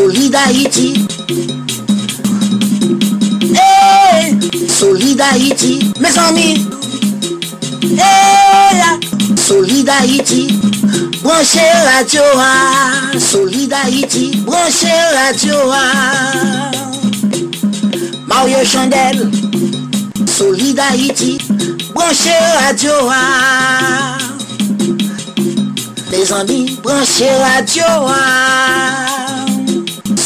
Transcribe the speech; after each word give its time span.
Solid 0.00 0.34
Haïti. 0.34 1.06
Hey, 3.52 4.34
Solid 4.66 5.20
Haïti, 5.20 5.92
mes 6.00 6.18
amis. 6.18 6.66
Hey, 7.82 8.80
Solid 9.36 9.90
Haïti. 9.90 10.58
Branchez 11.22 11.70
radio, 11.84 12.22
ah. 12.34 13.18
Solid 13.18 13.70
Haïti. 13.74 14.40
Branchez 14.46 14.88
radio, 15.14 15.54
ah. 15.70 16.70
Mario 18.26 18.64
Chandel. 18.64 19.30
Solid 20.26 20.78
Haïti. 20.78 21.36
Branchez 21.94 22.40
radio, 22.64 22.92
ah. 23.10 24.16
Les 26.10 26.32
amis, 26.32 26.78
branchez 26.82 27.28
radio, 27.36 27.84
ah. 28.08 29.09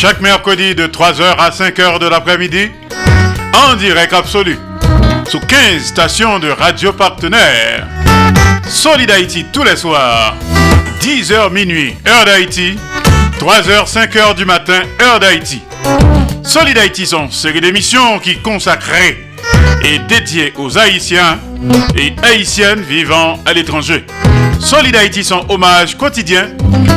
Chaque 0.00 0.20
mercredi 0.20 0.76
de 0.76 0.86
3h 0.86 1.24
à 1.38 1.50
5h 1.50 1.98
de 1.98 2.06
l'après-midi. 2.06 2.70
En 3.52 3.74
direct 3.74 4.12
absolu. 4.12 4.56
Sous 5.28 5.40
15 5.40 5.82
stations 5.82 6.38
de 6.38 6.50
radio 6.50 6.92
partenaires. 6.92 7.84
Solid 8.68 9.10
Haïti 9.10 9.46
tous 9.52 9.64
les 9.64 9.74
soirs. 9.74 10.36
10h 11.00 11.50
minuit, 11.50 11.96
heure 12.06 12.24
d'Haïti. 12.26 12.78
3h, 13.40 13.92
5h 13.92 14.36
du 14.36 14.44
matin, 14.44 14.82
heure 15.02 15.18
d'Haïti. 15.18 15.62
Solid 16.44 16.78
Haïti 16.78 17.04
sont 17.04 17.28
série 17.32 17.60
d'émissions 17.60 18.20
qui 18.20 18.38
consacrées 18.38 19.26
et 19.84 19.98
dédiées 19.98 20.52
aux 20.58 20.78
Haïtiens 20.78 21.40
et 21.96 22.14
Haïtiennes 22.22 22.82
vivant 22.82 23.40
à 23.44 23.52
l'étranger. 23.52 24.06
Solid 24.60 24.96
Haïti 24.96 25.24
sont 25.24 25.46
hommage 25.48 25.96
quotidien 25.96 26.48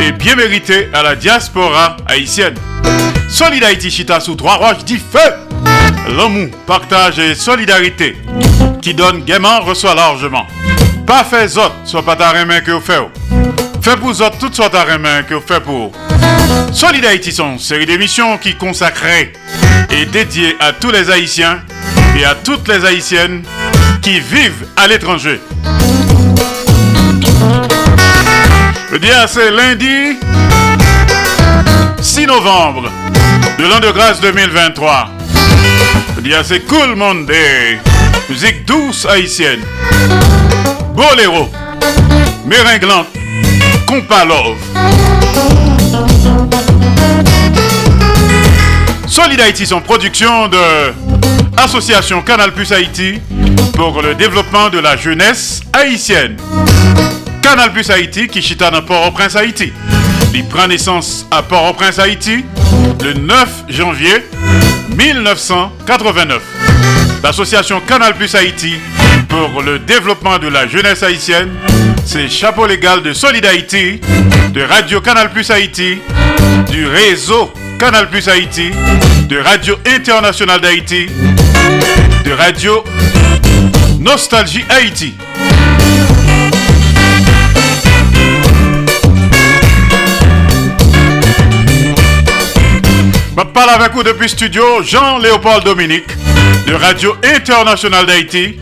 et 0.01 0.11
bien 0.11 0.35
mérité 0.35 0.89
à 0.93 1.03
la 1.03 1.15
diaspora 1.15 1.97
haïtienne. 2.07 2.55
Solid 3.29 3.63
Haïti 3.63 3.89
chita 3.89 4.19
sous 4.19 4.35
trois 4.35 4.55
roches 4.55 4.83
dit 4.83 4.97
feu. 4.97 5.19
L'amour, 6.17 6.49
partage 6.65 7.19
et 7.19 7.35
solidarité 7.35 8.17
qui 8.81 8.93
donne 8.93 9.23
gaiement 9.23 9.61
reçoit 9.61 9.95
largement. 9.95 10.47
Pas 11.05 11.23
fait 11.23 11.57
autres, 11.57 11.75
soit 11.85 12.03
pas 12.03 12.15
ta 12.15 12.33
main 12.45 12.61
que 12.61 12.71
vous 12.71 12.81
faites. 12.81 12.99
Fait 13.81 13.97
pour 13.97 14.09
autres, 14.09 14.37
toutes 14.39 14.55
sortes 14.55 14.75
à 14.75 14.97
main 14.97 15.23
que 15.23 15.35
vous 15.35 15.43
faites 15.45 15.63
pour. 15.63 15.91
Solid 16.73 17.05
Haïti 17.05 17.31
sont 17.31 17.57
série 17.57 17.85
d'émissions 17.85 18.37
qui 18.37 18.55
consacrées 18.55 19.33
et 19.89 20.05
dédiées 20.05 20.55
à 20.59 20.73
tous 20.73 20.91
les 20.91 21.09
Haïtiens 21.09 21.61
et 22.17 22.25
à 22.25 22.35
toutes 22.35 22.67
les 22.67 22.85
Haïtiennes 22.85 23.43
qui 24.01 24.19
vivent 24.19 24.65
à 24.75 24.87
l'étranger. 24.87 25.39
Dia 29.01 29.25
c'est 29.27 29.49
lundi 29.49 30.19
6 31.99 32.27
novembre 32.27 32.83
de 33.57 33.63
l'an 33.63 33.79
de 33.79 33.89
grâce 33.89 34.21
2023. 34.21 35.09
Le 36.17 36.21
dia 36.21 36.43
c'est 36.43 36.59
Cool 36.67 36.95
Monday. 36.95 37.79
Musique 38.29 38.63
douce 38.65 39.07
haïtienne. 39.07 39.61
Boléro. 40.93 41.49
Méringlante. 42.45 43.07
Compa 43.87 44.23
Love. 44.23 44.57
Solid 49.07 49.41
Haïti, 49.41 49.65
son 49.65 49.81
production 49.81 50.47
de 50.47 50.93
Association 51.57 52.21
Canal 52.21 52.53
Plus 52.53 52.71
Haïti 52.71 53.19
pour 53.73 53.99
le 54.03 54.13
développement 54.13 54.69
de 54.69 54.77
la 54.77 54.95
jeunesse 54.95 55.61
haïtienne. 55.73 56.37
Canal 57.51 57.73
Plus 57.73 57.89
Haïti 57.89 58.29
qui 58.29 58.41
chita 58.41 58.71
dans 58.71 58.81
Port-au-Prince 58.81 59.35
Haïti. 59.35 59.73
Il 60.33 60.45
prend 60.45 60.69
naissance 60.69 61.27
à 61.31 61.43
Port-au-Prince 61.43 61.99
Haïti 61.99 62.45
le 63.03 63.11
9 63.11 63.65
janvier 63.67 64.23
1989. 64.95 66.41
L'association 67.21 67.81
Canal 67.81 68.15
Plus 68.15 68.33
Haïti 68.35 68.75
pour 69.27 69.61
le 69.63 69.79
développement 69.79 70.39
de 70.39 70.47
la 70.47 70.65
jeunesse 70.65 71.03
haïtienne, 71.03 71.49
c'est 72.05 72.29
chapeau 72.29 72.65
légal 72.67 73.03
de 73.03 73.11
Solid 73.11 73.45
Haïti, 73.45 73.99
de 74.53 74.61
Radio 74.61 75.01
Canal 75.01 75.29
Plus 75.29 75.51
Haïti, 75.51 75.97
du 76.71 76.87
réseau 76.87 77.51
Canal 77.77 78.09
Plus 78.09 78.29
Haïti, 78.29 78.71
de 79.27 79.37
Radio 79.39 79.75
Internationale 79.85 80.61
d'Haïti, 80.61 81.07
de 82.23 82.31
Radio 82.31 82.81
Nostalgie 83.99 84.63
Haïti. 84.69 85.15
Je 93.37 93.43
parle 93.43 93.69
avec 93.69 93.93
vous 93.93 94.03
depuis 94.03 94.29
studio 94.29 94.83
Jean-Léopold 94.83 95.63
Dominique 95.63 96.07
de 96.67 96.73
Radio 96.73 97.15
Internationale 97.23 98.05
d'Haïti 98.05 98.57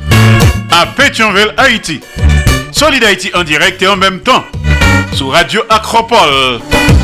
à 0.72 0.86
Pétionville, 0.86 1.54
Haïti. 1.58 2.00
Solid 2.72 3.04
Haïti 3.04 3.32
en 3.34 3.44
direct 3.44 3.82
et 3.82 3.88
en 3.88 3.98
même 3.98 4.20
temps 4.20 4.46
sur 5.14 5.32
Radio 5.32 5.62
Acropole, 5.70 6.60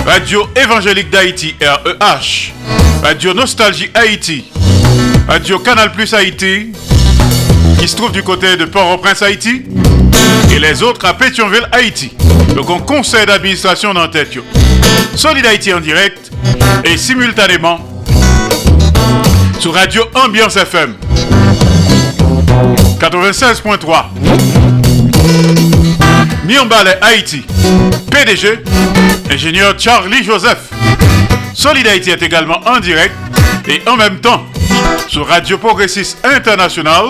Radio 0.05 0.47
Évangélique 0.55 1.09
d'Haïti 1.09 1.55
REH, 1.59 2.53
Radio 3.03 3.33
Nostalgie 3.33 3.89
Haïti, 3.93 4.45
Radio 5.27 5.59
Canal 5.59 5.91
Plus 5.91 6.13
Haïti, 6.13 6.71
qui 7.79 7.87
se 7.87 7.95
trouve 7.95 8.11
du 8.11 8.21
côté 8.23 8.57
de 8.57 8.65
Port-au-Prince 8.65 9.21
Haïti, 9.23 9.63
et 10.53 10.59
les 10.59 10.83
autres 10.83 11.05
à 11.05 11.13
Pétionville 11.15 11.67
Haïti. 11.71 12.13
Donc 12.55 12.69
on 12.69 12.79
conseil 12.79 13.25
d'administration 13.25 13.93
dans 13.93 14.07
tête. 14.07 14.37
Solid 15.15 15.45
Haïti 15.45 15.73
en 15.73 15.79
direct 15.79 16.31
et 16.83 16.97
simultanément 16.97 17.79
sur 19.59 19.73
Radio 19.73 20.03
Ambiance 20.13 20.55
FM 20.57 20.95
96.3 22.99 24.05
Miambale 26.45 26.97
Haïti 27.01 27.43
PDG 28.11 28.59
ingénieur 29.31 29.73
Charlie 29.77 30.23
Joseph. 30.23 30.69
Solid 31.53 31.87
Haïti 31.87 32.11
est 32.11 32.21
également 32.21 32.59
en 32.65 32.79
direct 32.79 33.15
et 33.67 33.81
en 33.87 33.95
même 33.95 34.19
temps 34.19 34.43
sur 35.07 35.27
Radio 35.27 35.57
Progressiste 35.57 36.17
International. 36.23 37.05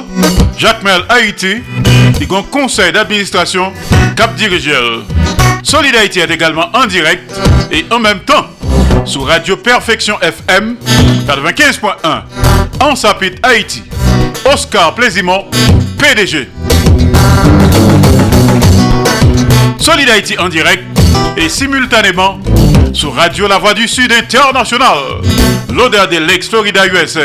Jacques 0.57 0.83
Mel 0.83 1.01
Haïti 1.09 1.57
et 2.21 2.27
un 2.33 2.41
conseil 2.43 2.91
d'administration 2.93 3.73
Cap 4.15 4.35
Dirigel 4.35 5.01
Solid 5.63 5.95
Haïti 5.95 6.19
est 6.19 6.31
également 6.31 6.67
en 6.73 6.85
direct 6.85 7.31
et 7.71 7.85
en 7.91 7.99
même 7.99 8.19
temps 8.19 8.45
sur 9.05 9.25
Radio 9.27 9.55
Perfection 9.57 10.19
FM 10.21 10.77
95.1 11.27 12.23
en 12.79 12.95
Sapit 12.95 13.33
Haïti. 13.43 13.83
Oscar 14.51 14.95
Plaisimont, 14.95 15.45
PDG. 15.97 16.47
Solid 19.79 20.09
en 20.39 20.49
direct 20.49 20.83
et 21.37 21.49
simultanément 21.49 22.39
sur 22.93 23.13
Radio 23.13 23.47
La 23.47 23.59
Voix 23.59 23.73
du 23.73 23.87
Sud 23.87 24.11
International. 24.11 24.97
L'odeur 25.73 26.07
de 26.07 26.17
l'ex-Florida 26.17 26.87
USA. 26.87 27.21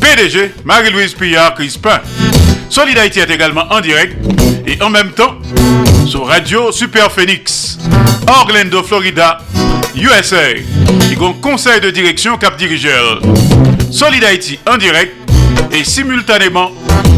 PDG 0.00 0.52
Marie-Louise 0.64 1.14
Pillard 1.14 1.54
Crispin. 1.54 2.00
Solid 2.68 2.98
Haïti 2.98 3.20
est 3.20 3.30
également 3.30 3.64
en 3.70 3.80
direct 3.80 4.16
et 4.66 4.80
en 4.82 4.90
même 4.90 5.12
temps 5.12 5.36
sur 6.06 6.26
Radio 6.26 6.72
Super 6.72 7.10
Phoenix. 7.10 7.78
Orlando, 8.28 8.82
Florida, 8.82 9.38
USA. 9.96 10.36
A 10.36 11.24
un 11.24 11.32
conseil 11.34 11.80
de 11.80 11.90
direction 11.90 12.36
cap 12.36 12.56
dirigeur. 12.56 13.20
Solid 13.90 14.22
Haïti 14.24 14.58
en 14.66 14.76
direct 14.76 15.12
et 15.72 15.84
simultanément 15.84 16.70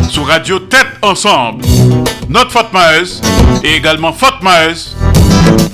sur 0.09 0.27
Radio 0.27 0.59
Tête 0.59 0.87
Ensemble. 1.03 1.65
Notre 2.29 2.51
Fort 2.51 2.71
et 3.63 3.75
également 3.75 4.13
Fort 4.13 4.41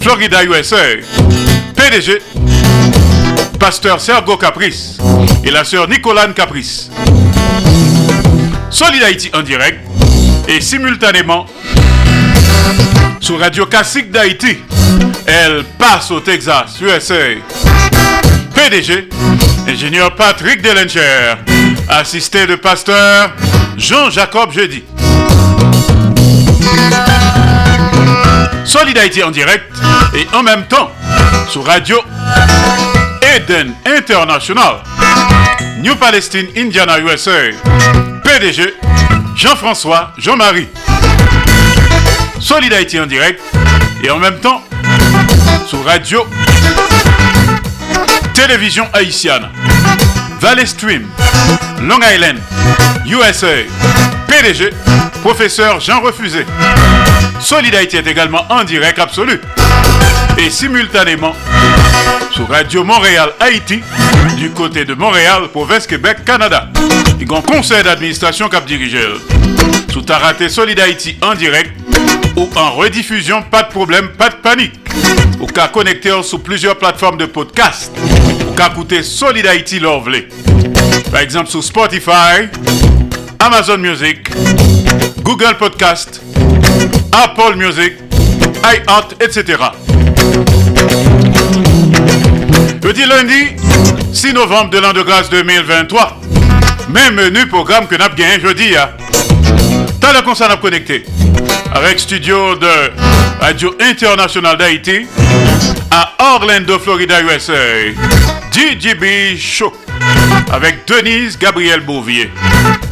Florida, 0.00 0.44
USA. 0.44 0.76
PDG, 1.76 2.20
Pasteur 3.58 4.00
Sergo 4.00 4.36
Caprice 4.36 4.98
et 5.44 5.50
la 5.50 5.64
sœur 5.64 5.88
Nicolane 5.88 6.34
Caprice. 6.34 6.90
Solid 8.70 9.02
Haïti 9.02 9.30
en 9.34 9.42
direct 9.42 9.80
et 10.48 10.60
simultanément 10.60 11.46
sur 13.28 13.38
Radio 13.38 13.66
Classique 13.66 14.10
d'Haïti. 14.10 14.56
Elle 15.26 15.62
passe 15.78 16.10
au 16.10 16.18
Texas, 16.18 16.80
USA. 16.80 17.14
PDG, 18.54 19.10
ingénieur 19.68 20.14
Patrick 20.14 20.62
Delencher, 20.62 21.34
assisté 21.90 22.46
de 22.46 22.54
pasteur 22.54 23.32
Jean-Jacob 23.76 24.50
Jeudi. 24.50 24.82
Solid 28.64 28.96
Haïti 28.96 29.22
en 29.22 29.30
direct 29.30 29.74
et 30.14 30.26
en 30.34 30.42
même 30.42 30.64
temps 30.64 30.90
sur 31.50 31.66
Radio 31.66 31.98
Eden 33.36 33.74
International, 33.84 34.76
New 35.82 35.96
Palestine, 35.96 36.46
Indiana, 36.56 36.98
USA. 36.98 37.50
PDG 38.24 38.72
Jean-François 39.36 40.14
Jean-Marie. 40.16 40.68
Solid 42.48 42.72
Haïti 42.72 42.98
en 42.98 43.04
direct 43.04 43.42
et 44.02 44.10
en 44.10 44.18
même 44.18 44.38
temps 44.40 44.62
sur 45.66 45.84
Radio 45.84 46.26
Télévision 48.32 48.86
Haïtienne. 48.94 49.50
Valley 50.40 50.64
Stream, 50.64 51.06
Long 51.82 51.98
Island, 52.10 52.38
USA. 53.06 53.48
PDG, 54.28 54.70
professeur 55.20 55.78
Jean 55.80 56.00
Refusé. 56.00 56.46
Solid 57.38 57.74
Haïti 57.74 57.98
est 57.98 58.06
également 58.06 58.46
en 58.48 58.64
direct 58.64 58.98
absolu 58.98 59.42
et 60.38 60.48
simultanément 60.48 61.34
sur 62.30 62.48
Radio 62.48 62.82
Montréal 62.82 63.28
Haïti 63.40 63.82
du 64.38 64.52
côté 64.52 64.86
de 64.86 64.94
Montréal, 64.94 65.48
province 65.52 65.86
Québec, 65.86 66.24
Canada. 66.24 66.70
A 66.74 67.36
un 67.36 67.42
conseil 67.42 67.82
d'administration 67.82 68.48
cap 68.48 68.64
dirigeur. 68.64 69.18
Sous 69.92 70.02
raté 70.08 70.48
Solid 70.48 70.80
Haïti 70.80 71.18
en 71.20 71.34
direct 71.34 71.87
ou 72.38 72.48
en 72.54 72.70
rediffusion, 72.72 73.42
pas 73.42 73.64
de 73.64 73.68
problème, 73.68 74.08
pas 74.16 74.28
de 74.28 74.36
panique. 74.36 74.74
Ou 75.40 75.46
qu'à 75.46 75.68
connecter 75.68 76.22
sur 76.22 76.40
plusieurs 76.40 76.78
plateformes 76.78 77.16
de 77.16 77.26
podcast. 77.26 77.92
Ou 78.48 78.54
qu'à 78.54 78.68
écouter 78.68 79.02
Solid 79.02 79.46
Haïti 79.46 79.80
Lovely. 79.80 80.26
Par 81.10 81.20
exemple 81.20 81.50
sur 81.50 81.62
Spotify, 81.62 82.48
Amazon 83.40 83.78
Music, 83.78 84.28
Google 85.22 85.56
Podcast, 85.58 86.22
Apple 87.12 87.56
Music, 87.56 87.94
iHeart, 88.62 89.20
etc. 89.20 89.58
Jeudi 92.82 93.04
lundi 93.04 93.56
6 94.12 94.32
novembre 94.32 94.70
de 94.70 94.78
l'an 94.78 94.92
de 94.92 95.02
grâce 95.02 95.28
2023. 95.30 96.20
Même 96.90 97.14
menu 97.14 97.46
programme 97.46 97.86
que 97.86 97.96
n'a 97.96 98.08
bien 98.08 98.38
jeudi. 98.40 98.76
Hein. 98.76 98.90
T'as 100.00 100.12
le 100.12 100.22
concert 100.22 100.50
à 100.50 100.56
connecter 100.56 101.04
avec 101.78 102.00
studio 102.00 102.56
de 102.56 102.90
Radio 103.40 103.72
International 103.80 104.56
d'Haïti 104.56 105.06
à 105.92 106.12
Orlando, 106.34 106.76
Florida, 106.80 107.22
USA. 107.22 107.52
DJB 108.50 109.38
Show 109.38 109.72
avec 110.50 110.88
Denise 110.88 111.38
Gabriel 111.38 111.80
Bouvier. 111.80 112.32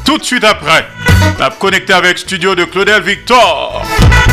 Tout 0.04 0.18
de 0.18 0.22
suite 0.22 0.44
après, 0.44 0.86
on 1.40 1.50
connecté 1.58 1.94
avec 1.94 2.16
studio 2.16 2.54
de 2.54 2.64
Claudel 2.64 3.02
Victor, 3.02 3.84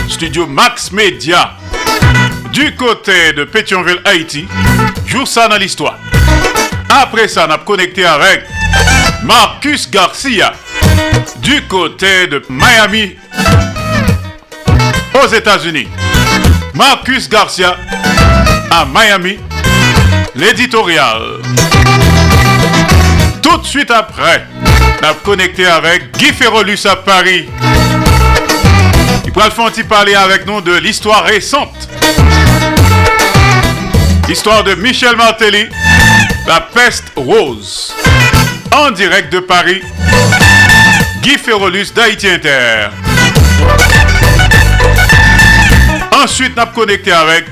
studio 0.08 0.46
Max 0.46 0.92
Media, 0.92 1.54
du 2.52 2.76
côté 2.76 3.34
de 3.34 3.46
Pétionville, 3.46 4.02
Haïti. 4.06 4.48
Jour 5.08 5.28
ça 5.28 5.48
dans 5.48 5.58
l'histoire. 5.58 5.98
Après 6.90 7.28
ça, 7.28 7.48
on 7.50 7.52
a 7.52 7.58
connecté 7.58 8.06
avec 8.06 8.46
Marcus 9.24 9.90
Garcia, 9.90 10.54
du 11.38 11.64
côté 11.64 12.28
de 12.28 12.44
Miami, 12.50 13.16
aux 15.22 15.28
États-Unis. 15.28 15.88
Marcus 16.74 17.30
Garcia 17.30 17.78
à 18.72 18.86
Miami, 18.86 19.38
l'éditorial. 20.36 21.22
Tout 23.42 23.58
de 23.58 23.66
suite 23.66 23.92
après, 23.92 24.46
on 25.02 25.06
a 25.06 25.14
connecté 25.14 25.66
avec 25.66 26.18
Guy 26.18 26.34
Ferrolus 26.34 26.80
à 26.86 26.96
Paris. 26.96 27.48
Il 29.26 29.32
pourra 29.32 29.48
le 29.48 29.84
parler 29.84 30.16
avec 30.16 30.46
nous 30.46 30.62
de 30.62 30.76
l'histoire 30.78 31.24
récente. 31.24 31.90
Histoire 34.30 34.64
de 34.64 34.76
Michel 34.76 35.16
Martelly, 35.16 35.68
La 36.48 36.62
peste 36.62 37.06
rose. 37.16 37.94
En 38.76 38.92
direct 38.92 39.32
de 39.32 39.40
Paris, 39.40 39.82
Guy 41.22 41.38
Ferrolus 41.38 41.94
d'Haïti 41.94 42.28
Inter. 42.28 42.90
Ensuite, 46.24 46.58
a 46.58 46.68
connecté 46.68 47.12
avec 47.12 47.48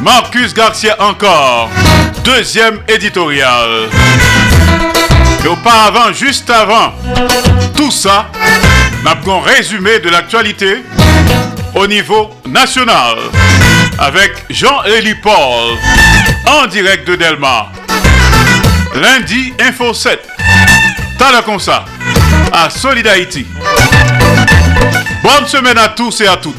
Marcus 0.00 0.54
Garcia 0.54 0.94
encore, 1.00 1.68
deuxième 2.24 2.78
éditorial. 2.86 3.88
Et 5.44 5.48
auparavant, 5.48 6.12
juste 6.12 6.48
avant, 6.48 6.92
tout 7.76 7.90
ça, 7.90 8.30
n'a 9.02 9.16
un 9.16 9.40
résumé 9.40 9.98
de 9.98 10.10
l'actualité 10.10 10.84
au 11.74 11.88
niveau 11.88 12.30
national 12.46 13.16
avec 13.98 14.44
Jean-Élie 14.48 15.16
Paul 15.16 15.76
en 16.46 16.68
direct 16.68 17.04
de 17.08 17.16
Delmar. 17.16 17.72
Lundi, 18.94 19.52
Info 19.58 19.92
7. 19.92 20.24
T'as 21.18 21.32
ça 21.58 21.84
à 22.52 22.70
Solid 22.70 23.08
Haïti. 23.08 23.44
Bonne 25.20 25.48
semaine 25.48 25.78
à 25.78 25.88
tous 25.88 26.20
et 26.20 26.28
à 26.28 26.36
toutes. 26.36 26.54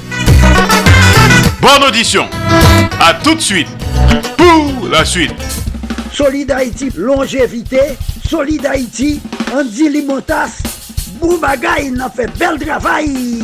Bonne 1.62 1.84
audition. 1.84 2.26
À 3.02 3.14
tout 3.16 3.36
de 3.36 3.42
suite 3.42 3.68
pour 4.38 4.88
la 4.90 5.04
suite. 5.04 5.34
Solid 6.14 6.50
Haïti, 6.52 6.90
longévité. 6.96 7.98
Solid 8.28 8.66
Haïti, 8.66 9.20
Andy 9.54 9.90
Limotas. 9.90 10.62
Boubagaï, 11.20 11.92
n'a 11.92 12.10
fait 12.10 12.30
bel 12.38 12.58
travail. 12.60 13.44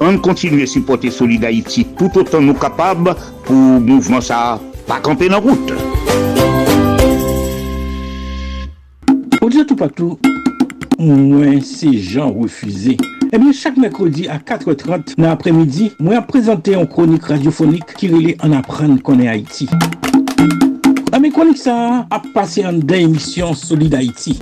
On 0.00 0.18
continue 0.18 0.62
à 0.62 0.66
supporter 0.66 1.10
Solid 1.10 1.44
Haïti 1.44 1.86
tout 1.96 2.10
autant 2.16 2.40
nous 2.40 2.54
capables 2.54 3.14
pour 3.44 3.56
mouvement 3.56 4.20
ça 4.20 4.60
pas 4.86 5.00
camper 5.00 5.28
dans 5.28 5.40
route. 5.40 5.72
Dire 9.50 9.66
tout 9.66 9.76
partout, 9.76 10.18
moi 10.98 11.46
ces 11.62 11.98
gens 11.98 12.32
refusés. 12.32 12.96
Eh 13.32 13.38
bien, 13.38 13.52
chaque 13.52 13.76
mercredi 13.76 14.26
à 14.26 14.38
4h30 14.38 15.14
dans 15.16 15.28
l'après-midi, 15.28 15.92
moi 16.00 16.20
présenté 16.22 16.74
une 16.74 16.88
chronique 16.88 17.24
radiophonique 17.24 17.94
qui 17.96 18.08
relie 18.08 18.36
en 18.42 18.50
apprendre 18.50 19.00
qu'on 19.00 19.20
est 19.20 19.28
Haïti. 19.28 19.68
Eh 21.14 21.20
mes 21.20 21.30
chroniques 21.30 21.58
ça 21.58 22.06
a 22.10 22.22
passé 22.32 22.66
en 22.66 22.72
deux 22.72 22.96
émissions 22.96 23.54
Solid 23.54 23.94
Haïti. 23.94 24.40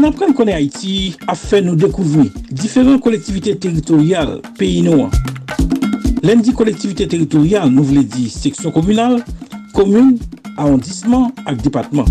An 0.00 0.06
apren 0.08 0.30
konen 0.32 0.54
Haiti 0.56 1.10
a 1.28 1.34
fe 1.36 1.58
nou 1.60 1.76
dekouvri 1.76 2.30
diferent 2.56 3.02
kolektivite 3.04 3.52
teritorial 3.60 4.38
peyi 4.56 4.78
nou 4.86 5.02
an. 5.04 5.10
Len 6.24 6.40
di 6.40 6.54
kolektivite 6.56 7.04
teritorial 7.04 7.68
nou 7.68 7.84
vle 7.84 8.06
di 8.08 8.24
seksyon 8.32 8.72
komunal, 8.72 9.18
komun, 9.76 10.14
arrondissement 10.54 11.36
ak 11.44 11.60
depatman. 11.66 12.08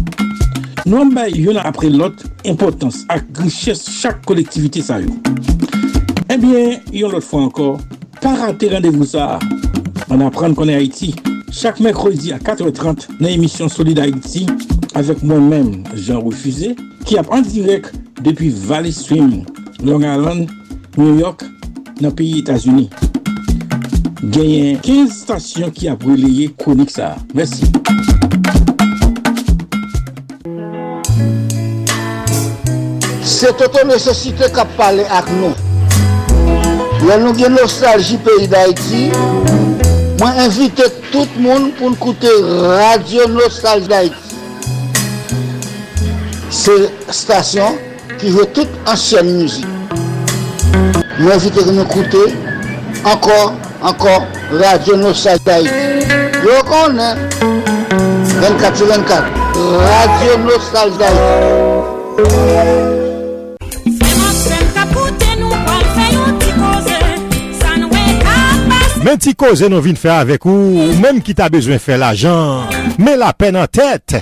Nou 0.86 1.02
an 1.02 1.16
bay 1.18 1.34
yon 1.34 1.58
apre 1.64 1.90
lot 1.90 2.22
importans 2.46 3.08
ak 3.10 3.26
griches 3.42 3.82
chak 4.04 4.22
kolektivite 4.30 4.86
sa 4.86 5.02
yo. 5.02 5.10
Eh 6.28 6.38
Ebyen, 6.38 6.78
yon 6.94 7.18
lot 7.18 7.26
fwa 7.26 7.48
ankor, 7.48 7.80
pa 8.22 8.38
rate 8.38 8.70
randevou 8.70 9.10
sa. 9.18 9.40
An 10.14 10.28
apren 10.30 10.54
konen 10.54 10.78
Haiti, 10.78 11.16
chak 11.50 11.82
mekrodi 11.82 12.38
a 12.38 12.38
4h30 12.38 13.16
nan 13.18 13.34
emisyon 13.34 13.74
Solid 13.74 14.06
Haiti. 14.06 14.46
Avec 15.00 15.24
moi-même, 15.24 15.84
Jean 15.96 16.20
Refusé, 16.20 16.76
qui 17.06 17.18
a 17.18 17.22
en 17.32 17.40
direct 17.40 17.94
depuis 18.22 18.50
Valley 18.50 18.92
Stream, 18.92 19.46
Long 19.82 20.02
Island, 20.02 20.50
New 20.98 21.18
York, 21.18 21.42
dans 22.02 22.10
le 22.10 22.14
pays 22.14 22.40
États-Unis. 22.40 22.90
Gagné 24.26 24.78
15 24.84 25.10
stations 25.10 25.72
qui 25.72 25.88
a 25.88 25.94
relayé 25.96 26.54
chronique 26.58 26.90
ça. 26.90 27.16
Merci. 27.34 27.64
C'est 33.24 33.56
toute 33.56 33.86
nécessité 33.86 34.46
qu'a 34.54 34.66
parlé 34.66 35.04
avec 35.10 35.32
nous. 35.32 37.08
Là, 37.08 37.18
nous 37.20 37.30
avons 37.30 37.56
nostalgie 37.62 38.18
pays 38.18 38.50
d'Haïti. 38.50 39.12
Moi, 40.20 40.32
invite 40.40 40.84
tout 41.14 41.26
le 41.38 41.42
monde 41.42 41.72
pour 41.76 41.94
écouter 41.94 42.28
Radio 42.44 43.30
Nostalgie 43.30 43.88
d'Haïti. 43.88 44.29
se 46.60 46.72
stasyon 47.14 47.78
ki 48.20 48.34
jwe 48.34 48.46
tout 48.56 48.68
ansyen 48.92 49.28
mouzik. 49.32 49.66
Mwen 51.20 51.34
evite 51.36 51.64
ki 51.64 51.76
nou 51.76 51.88
koute, 51.88 52.24
ankor, 53.08 53.54
ankor, 53.82 54.28
radyo 54.60 54.98
nou 55.00 55.16
sajdaik. 55.16 55.72
Yo 56.44 56.60
konen, 56.68 57.20
24 58.40 58.76
sur 58.76 58.92
24, 58.92 59.32
radyo 59.88 60.38
nou 60.44 60.60
sajdaik. 60.72 61.88
Men 69.00 69.18
ti 69.18 69.32
koze 69.34 69.70
nou 69.72 69.82
vin 69.82 69.96
fè 69.98 70.12
avèk 70.12 70.44
ou, 70.46 70.74
ou 70.84 70.98
menm 71.00 71.24
ki 71.24 71.34
ta 71.40 71.48
bezwen 71.52 71.80
fè 71.82 71.96
la 71.98 72.12
jan, 72.20 72.68
men 73.00 73.16
la 73.24 73.32
pen 73.34 73.58
an 73.58 73.72
tèt. 73.72 74.20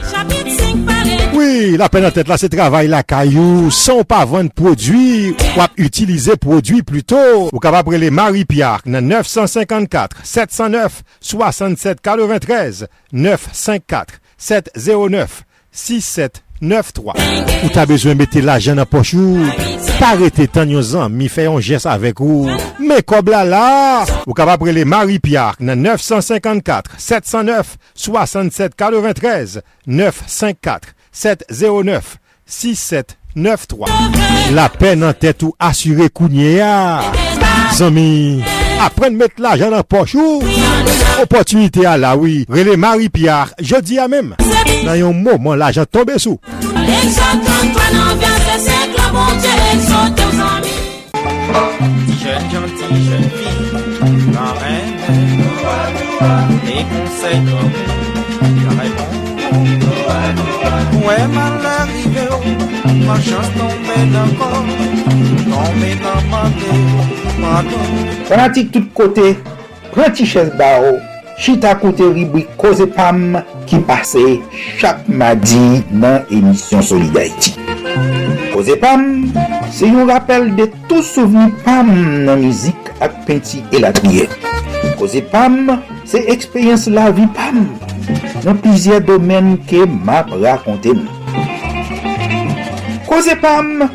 Oui, 1.48 1.78
la 1.78 1.88
peine 1.88 2.06
en 2.06 2.12
tête 2.12 2.28
là, 2.28 2.38
c'est 2.38 2.50
travail 2.50 2.88
la 2.88 3.04
caillou. 3.04 3.72
Sans 3.72 4.04
pas 4.04 4.26
vendre 4.26 4.52
produit, 4.52 5.30
ou 5.32 5.62
utiliser 5.78 6.36
produit 6.36 6.84
plutôt. 6.84 7.50
Ou 7.54 7.60
capable 7.60 7.96
les 7.96 8.12
Marie-Pierre, 8.12 8.82
954 8.86 10.18
709 10.26 11.04
67 11.22 12.02
93 12.02 12.88
954 13.14 14.16
709 14.38 15.44
6793. 15.72 17.14
Ou 17.64 17.70
t'as 17.70 17.86
besoin 17.86 18.14
de 18.14 18.18
mettre 18.18 18.40
l'argent 18.40 18.76
dans 18.76 18.86
poche 18.86 19.14
ou, 19.14 19.40
t'arrêter 20.00 20.50
tant 20.50 20.66
yon 20.66 20.82
mi 21.10 21.30
fait 21.30 21.46
un 21.46 21.62
geste 21.62 21.86
avec 21.86 22.20
ou. 22.20 22.50
Mais 22.78 23.04
comme 23.04 23.30
là 23.30 23.46
là, 23.46 24.04
ou 24.26 24.34
capable 24.34 24.70
les 24.70 24.84
Marie-Pierre, 24.84 25.56
954 25.62 26.92
709 26.98 27.78
67 27.96 28.76
93 28.76 29.62
954 29.86 30.97
709 31.18 32.18
6793. 32.46 34.54
La 34.54 34.70
peine 34.70 35.04
en 35.04 35.14
tête 35.14 35.42
ou 35.42 35.56
assuré 35.60 36.10
Kounia. 36.10 37.02
Zami, 37.74 38.44
apprendre 38.80 39.18
mettre 39.18 39.42
l'argent 39.42 39.72
dans 39.72 39.82
poche 39.82 40.14
ou 40.14 40.44
opportunité 41.22 41.88
à 41.88 41.98
la 41.98 42.16
oui. 42.16 42.46
Relais 42.48 42.78
Marie-Pierre, 42.78 43.52
jeudi 43.60 43.98
à 43.98 44.08
même. 44.08 44.36
Dans 44.86 44.92
un 44.92 45.12
moment, 45.12 45.56
l'argent 45.56 45.86
tombe 45.92 46.16
sous. 46.18 46.40
Jeune 52.24 52.44
Mwen 60.98 61.28
mal 61.34 61.66
arrive 61.72 62.24
ou, 62.36 62.56
ma 63.08 63.16
chans 63.24 63.50
tombe 63.56 63.98
nan 64.12 64.34
kon, 64.40 64.72
tombe 65.48 65.92
nan 66.04 66.32
mante, 66.32 66.72
Pardon 67.40 67.94
Fanatik 68.28 68.72
tout 68.74 68.90
kote, 68.98 69.36
pranti 69.94 70.26
ches 70.28 70.50
ba 70.60 70.74
ou, 70.84 70.98
chita 71.40 71.76
kote 71.80 72.10
ribwi 72.14 72.44
koze 72.60 72.90
pam 72.92 73.38
ki 73.70 73.80
pase 73.88 74.24
chak 74.82 75.08
madi 75.08 75.84
nan 75.92 76.26
emisyon 76.34 76.84
Solidarity. 76.84 77.56
Koze 78.52 78.76
pam, 78.82 79.06
se 79.72 79.88
yon 79.88 80.10
rappel 80.12 80.50
de 80.58 80.68
tou 80.90 81.06
souveni 81.06 81.54
pam 81.64 81.94
nan 82.28 82.42
mizik 82.44 82.92
ak 83.00 83.22
penti 83.30 83.64
elatriye. 83.72 84.28
Koze 85.00 85.22
pam, 85.32 85.78
se 86.10 86.26
ekspeyens 86.36 86.90
la 86.92 87.12
vi 87.16 87.30
pam. 87.38 87.64
nan 88.46 88.60
plizye 88.64 89.00
domen 89.04 89.56
ke 89.70 89.84
map 89.90 90.32
rakonte 90.42 90.94
nou. 90.98 91.14
Koze 93.08 93.38
pam, 93.42 93.86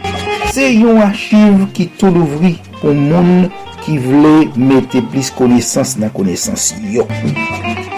se 0.54 0.68
yon 0.72 1.02
achiv 1.04 1.66
ki 1.76 1.88
tou 2.00 2.12
louvri 2.14 2.56
pou 2.80 2.94
moun 2.96 3.48
ki 3.82 3.98
vle 4.02 4.34
mette 4.56 5.02
plis 5.12 5.30
konesans 5.36 5.96
nan 6.00 6.12
konesans 6.16 6.70
yo. 6.92 7.06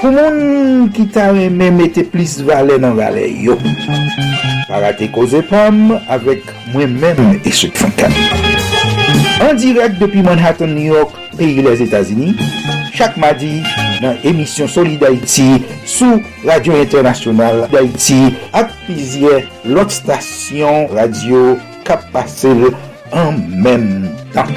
Pou 0.00 0.12
moun 0.12 0.90
ki 0.94 1.06
ta 1.14 1.30
reme 1.32 1.70
mette 1.74 2.06
plis 2.12 2.38
vale 2.44 2.80
nan 2.82 2.98
vale 2.98 3.28
yo. 3.46 3.58
Parate 4.68 5.08
koze 5.14 5.44
pam 5.48 5.94
avek 6.12 6.50
mwen 6.74 6.98
men 7.00 7.38
eswek 7.46 7.78
fankan. 7.78 8.12
An 9.44 9.58
direk 9.60 9.98
depi 10.00 10.22
Manhattan, 10.22 10.74
New 10.74 10.94
York, 10.94 11.12
peyi 11.36 11.62
les 11.62 11.82
Etasini, 11.82 12.34
chak 12.94 13.16
madi, 13.20 13.58
nan 14.04 14.20
emisyon 14.28 14.68
Solid 14.68 15.02
Haiti 15.06 15.64
sou 15.88 16.20
Radio 16.44 16.76
Internasyonal 16.76 17.64
d'Haiti 17.72 18.34
ak 18.52 18.74
pizye 18.84 19.46
lot 19.64 19.92
stasyon 19.92 20.92
radio 20.92 21.54
kap 21.88 22.04
pase 22.12 22.52
an 23.16 23.40
men 23.48 24.10
tan. 24.36 24.52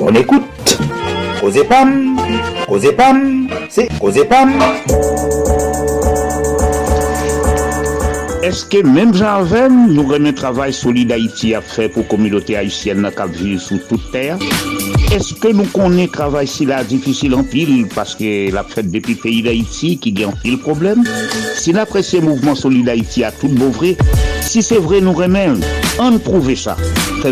On 0.00 0.14
écoute. 0.14 0.44
Causez 1.40 1.64
Pam, 1.64 2.20
Causez 2.68 2.92
Pam, 2.92 3.48
c'est 3.70 3.88
Causez 3.98 4.26
Pam. 4.26 4.52
Est-ce 8.50 8.66
que 8.66 8.84
même 8.84 9.14
Jarven 9.14 9.94
nous 9.94 10.08
remet 10.08 10.32
travail 10.32 10.72
solide 10.72 11.12
Haïti 11.12 11.54
à 11.54 11.60
faire 11.60 11.88
pour 11.88 12.02
la 12.02 12.08
communauté 12.08 12.56
haïtienne 12.56 13.08
qui 13.16 13.44
vit 13.44 13.60
sous 13.60 13.78
toute 13.78 14.10
terre 14.10 14.38
Est-ce 15.14 15.34
que 15.34 15.52
nous 15.52 15.66
connaissons 15.66 16.10
travail 16.10 16.48
si 16.48 16.66
là 16.66 16.82
difficile 16.82 17.36
en 17.36 17.44
pile 17.44 17.86
parce 17.94 18.16
la 18.18 18.64
fête 18.64 18.90
depuis 18.90 19.14
le 19.14 19.20
pays 19.20 19.42
d'Haïti 19.42 19.98
qui 19.98 20.10
gagne 20.10 20.30
en 20.30 20.32
pile 20.32 20.58
problème 20.58 21.04
Si 21.54 21.72
l'apprécié 21.72 22.20
mouvement 22.20 22.56
solide 22.56 22.88
Haïti 22.88 23.22
a 23.22 23.30
tout 23.30 23.46
beau 23.46 23.68
vrai, 23.70 23.96
si 24.50 24.64
c'est 24.64 24.78
vrai 24.78 25.00
nous 25.00 25.12
remet, 25.12 25.48
on 26.00 26.18
prouve 26.18 26.56
ça. 26.56 26.76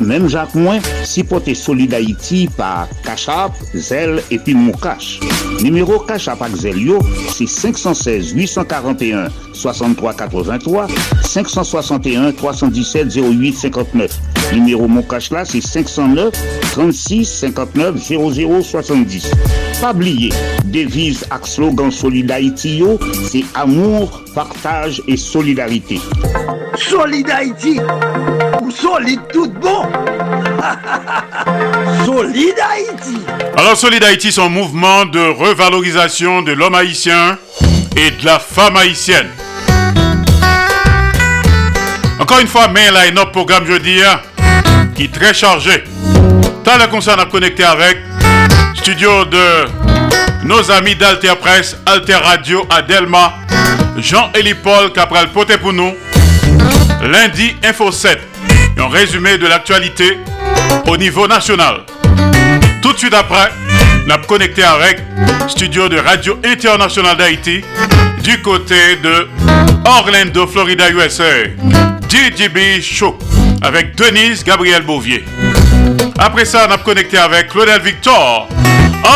Même 0.01 0.29
Jacques 0.29 0.55
Moins, 0.55 0.79
si 1.03 1.25
porté 1.25 1.53
solide 1.53 1.93
Haïti 1.95 2.49
par 2.57 2.87
Cachap, 3.03 3.51
Zel 3.75 4.23
et 4.31 4.39
puis 4.39 4.55
Moukache. 4.55 5.19
Numéro 5.61 5.99
Cachap 5.99 6.41
avec 6.41 6.55
Zel 6.55 6.79
yo, 6.79 7.01
c'est 7.29 7.49
516 7.49 8.35
841 8.35 9.31
63 9.53 10.15
83 10.15 10.87
561 11.25 12.31
317 12.31 13.17
08 13.17 13.53
59. 13.53 14.21
Numéro 14.53 14.87
Moukache 14.87 15.33
là, 15.33 15.45
c'est 15.45 15.61
509 15.61 16.33
36 16.71 17.25
59 17.25 17.97
00 18.01 18.63
70. 18.63 19.33
Pas 19.81 19.93
oublier, 19.93 20.31
devise 20.67 21.25
ak 21.31 21.49
slogan 21.49 21.91
Solid 21.91 22.33
c'est 23.29 23.45
amour, 23.55 24.23
partage 24.37 25.03
et 25.09 25.17
solidarité. 25.17 25.99
Solid 26.79 27.29
Haïti 27.29 27.81
ou 28.63 28.71
solide 28.71 29.21
tout 29.33 29.49
bon 29.49 29.83
Solid 32.05 32.55
Haïti 32.61 33.19
Alors 33.57 33.77
Solid 33.77 34.05
Haïti, 34.05 34.33
un 34.41 34.49
mouvement 34.49 35.05
de 35.05 35.19
revalorisation 35.19 36.43
de 36.43 36.53
l'homme 36.53 36.77
haïtien 36.77 37.37
et 37.97 38.13
de 38.13 38.25
la 38.25 38.39
femme 38.39 38.77
haïtienne. 38.77 39.29
Encore 42.21 42.39
une 42.41 42.47
fois, 42.47 42.69
mais 42.69 42.91
là, 42.91 43.11
notre 43.11 43.33
programme 43.33 43.67
jeudi 43.67 44.01
qui 44.95 45.05
est 45.05 45.13
très 45.13 45.35
chargé. 45.35 45.85
Tant 46.65 46.79
le 46.79 46.87
concert 46.89 47.19
à 47.19 47.27
connecté 47.27 47.65
avec 47.65 47.99
studio 48.77 49.25
de 49.25 49.67
nos 50.45 50.71
amis 50.71 50.95
d'Alter 50.95 51.35
Presse, 51.41 51.77
Alter 51.87 52.15
Radio 52.17 52.67
à 52.71 52.83
Delma, 52.83 53.35
Jean-Élie 53.97 54.55
Paul 54.55 54.93
Capral 54.93 55.33
Poté 55.33 55.59
pour 55.59 55.73
nous. 55.73 55.95
Lundi, 57.03 57.57
Info 57.65 57.91
7. 57.93 58.19
Un 58.79 58.89
résumé 58.89 59.39
de 59.39 59.47
l'actualité 59.47 60.19
au 60.87 60.97
niveau 60.97 61.27
national. 61.27 61.83
Tout 62.83 62.93
de 62.93 62.99
suite 62.99 63.15
après, 63.15 63.51
a 64.11 64.19
connecté 64.19 64.63
avec 64.63 65.01
studio 65.49 65.89
de 65.89 65.99
Radio 65.99 66.39
Internationale 66.45 67.17
d'Haïti 67.17 67.63
du 68.23 68.41
côté 68.41 68.97
de 69.03 69.29
Orlando, 69.85 70.47
Florida, 70.47 70.91
USA. 70.91 71.25
DJB 72.09 72.81
Show 72.81 73.19
avec 73.63 73.95
Denise 73.97 74.43
Gabriel 74.45 74.83
Bouvier. 74.83 75.25
Après 76.19 76.45
ça, 76.45 76.67
on 76.69 76.73
a 76.73 76.79
connecté 76.79 77.19
avec 77.19 77.49
Claudel 77.49 77.81
Victor 77.83 78.49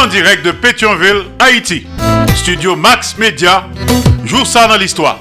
en 0.03 0.07
direct 0.07 0.45
de 0.45 0.51
Pétionville, 0.51 1.25
Haïti. 1.39 1.87
Studio 2.37 2.77
Max 2.77 3.17
Media, 3.19 3.67
joue 4.25 4.45
ça 4.45 4.67
dans 4.67 4.77
l'histoire. 4.77 5.19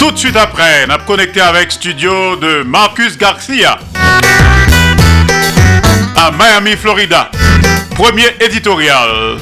Tout 0.00 0.12
de 0.12 0.16
suite 0.16 0.36
après, 0.36 0.86
on 0.88 0.90
a 0.94 0.96
connecté 0.96 1.42
avec 1.42 1.70
studio 1.70 2.34
de 2.36 2.62
Marcus 2.62 3.18
Garcia 3.18 3.78
à 6.16 6.30
Miami, 6.30 6.74
Florida. 6.74 7.30
Premier 7.96 8.34
éditorial. 8.40 9.36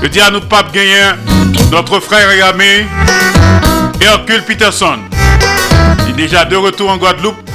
Je 0.00 0.06
dis 0.06 0.20
à 0.20 0.30
nous 0.30 0.40
gagner 0.72 1.02
notre 1.72 1.98
frère 1.98 2.30
et 2.30 2.40
ami 2.42 2.86
Hercule 4.00 4.44
Peterson. 4.44 5.00
Il 6.06 6.10
est 6.10 6.16
déjà 6.16 6.44
de 6.44 6.54
retour 6.54 6.90
en 6.90 6.96
Guadeloupe, 6.96 7.50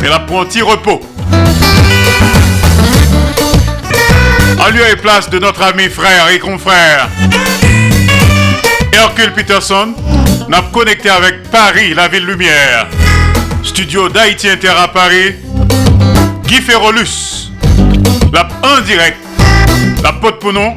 mais 0.00 0.08
a 0.08 0.18
pris 0.20 0.38
un 0.38 0.44
petit 0.46 0.62
repos. 0.62 1.02
En 4.58 4.70
lieu 4.70 4.88
et 4.90 4.96
place 4.96 5.28
de 5.28 5.38
notre 5.38 5.60
ami 5.62 5.90
frère 5.90 6.30
et 6.30 6.38
confrère 6.38 7.10
Hercule 8.94 9.32
Peterson, 9.34 9.94
avons 10.52 10.70
connecté 10.70 11.08
avec 11.08 11.42
Paris, 11.50 11.94
la 11.94 12.08
ville 12.08 12.26
lumière. 12.26 12.86
Studio 13.62 14.08
d'Haïti 14.08 14.48
Inter 14.48 14.72
à 14.76 14.88
Paris, 14.88 15.34
Guy 16.46 16.60
Ferrolus, 16.60 17.50
la 18.32 18.48
en 18.62 18.80
direct, 18.80 19.18
la 20.02 20.12
pote 20.12 20.40
Pounon, 20.40 20.76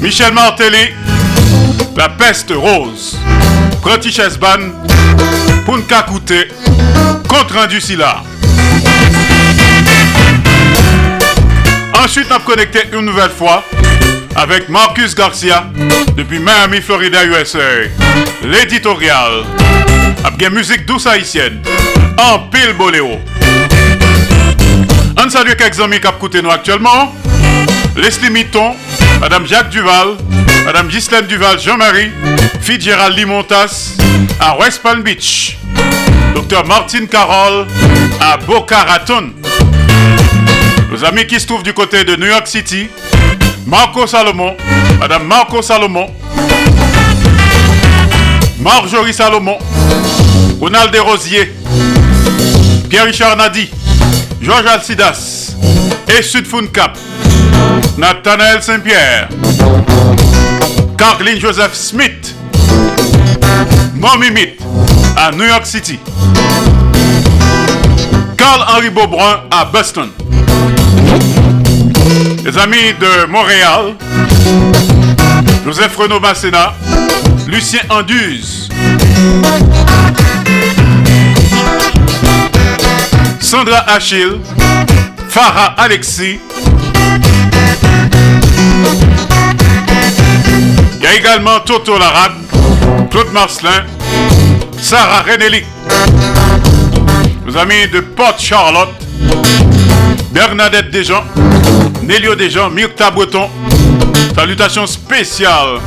Michel 0.00 0.32
Martelly, 0.32 0.94
la 1.96 2.08
peste 2.10 2.52
rose, 2.54 3.18
Proti 3.82 4.12
Chesban, 4.12 4.72
Punka 5.66 6.02
Kouté, 6.02 6.48
contre 7.28 7.54
rendu 7.54 7.80
Silla. 7.80 8.22
Ensuite, 12.02 12.28
on 12.30 12.36
a 12.36 12.40
connecté 12.40 12.84
une 12.92 13.04
nouvelle 13.04 13.30
fois 13.30 13.62
avec 14.36 14.68
Marcus 14.68 15.14
Garcia 15.14 15.64
depuis 16.16 16.38
Miami, 16.38 16.80
Florida, 16.80 17.24
USA. 17.24 17.58
L'éditorial. 18.42 19.44
Avec 20.24 20.50
musique 20.50 20.86
douce 20.86 21.06
haïtienne. 21.06 21.60
En 22.18 22.38
pile 22.50 22.74
boléo. 22.76 23.18
On 25.22 25.28
salue 25.28 25.52
quelques 25.58 25.80
amis 25.80 26.00
qui 26.00 26.06
écoutent 26.06 26.42
nous 26.42 26.50
actuellement. 26.50 27.14
Leslie 27.96 28.30
Mitton, 28.30 28.74
Madame 29.20 29.46
Jacques 29.46 29.70
Duval, 29.70 30.16
Madame 30.64 30.88
Ghislaine 30.88 31.26
Duval 31.26 31.58
Jean-Marie, 31.58 32.10
Fitzgerald 32.60 33.16
Limontas 33.16 33.96
à 34.38 34.56
West 34.58 34.82
Palm 34.82 35.02
Beach. 35.02 35.58
Docteur 36.34 36.64
Martine 36.66 37.08
Carole 37.08 37.66
à 38.20 38.36
Boca 38.36 38.78
Raton. 38.84 39.32
Nos 40.90 41.04
amis 41.04 41.26
qui 41.26 41.38
se 41.38 41.46
trouvent 41.46 41.62
du 41.62 41.72
côté 41.72 42.04
de 42.04 42.16
New 42.16 42.26
York 42.26 42.46
City, 42.46 42.88
Marco 43.66 44.06
Salomon, 44.06 44.56
Madame 44.98 45.26
Marco 45.26 45.62
Salomon, 45.62 46.06
Marjorie 48.58 49.12
Salomon, 49.12 49.58
Ronald 50.60 50.90
Desrosiers, 50.92 51.52
Pierre-Richard 52.88 53.36
Nadi, 53.36 53.70
Georges 54.40 54.66
Alcidas 54.66 55.56
et 56.08 56.22
Sud 56.22 56.46
Cap, 56.72 56.96
Nathanaël 57.96 58.62
Saint-Pierre, 58.62 59.28
Caroline 60.98 61.38
Joseph 61.40 61.74
Smith, 61.74 62.34
Mommy 63.94 64.30
à 65.16 65.32
New 65.32 65.44
York 65.44 65.66
City, 65.66 65.98
Carl-Henri 68.36 68.90
Beaubrun 68.90 69.42
à 69.50 69.64
Boston. 69.66 70.10
Les 72.44 72.56
amis 72.56 72.94
de 72.98 73.26
Montréal, 73.26 73.94
Joseph 75.64 75.94
Renaud 75.96 76.20
Masséna, 76.20 76.72
Lucien 77.46 77.80
Anduze, 77.90 78.68
Sandra 83.40 83.84
Achille, 83.88 84.40
Farah 85.28 85.74
Alexis. 85.76 86.40
Il 90.96 91.02
y 91.02 91.06
a 91.06 91.14
également 91.14 91.60
Toto 91.60 91.98
Larabe, 91.98 92.38
Claude 93.10 93.32
Marcelin, 93.32 93.84
Sarah 94.80 95.22
Renélic. 95.22 95.66
Nos 97.44 97.56
amis 97.56 97.86
de 97.92 98.00
Porte 98.00 98.40
Charlotte, 98.40 98.94
Bernadette 100.32 100.90
Desjans, 100.90 101.24
Nélio 102.10 102.34
Desjans, 102.34 102.70
Myrta 102.70 103.12
Breton. 103.12 103.48
Salutations 104.34 104.84
spéciales 104.88 105.78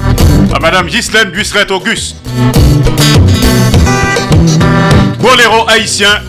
à 0.55 0.59
Madame 0.61 0.87
Ghislaine 0.87 1.31
Busseret 1.31 1.69
Auguste. 1.69 2.15
Boléro 5.19 5.67
haïtien, 5.67 6.21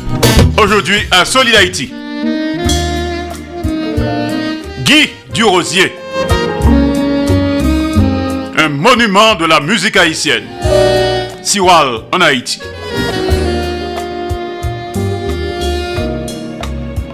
aujourd'hui 0.61 0.98
à 1.12 1.24
Solid 1.24 1.54
Haïti. 1.54 1.92
Guy 4.85 5.11
Durosier, 5.33 5.92
un 8.59 8.68
monument 8.70 9.37
de 9.37 9.44
la 9.44 9.61
musique 9.61 9.96
haïtienne. 9.96 10.42
Siwal 11.40 12.00
en 12.12 12.20
Haïti. 12.20 12.59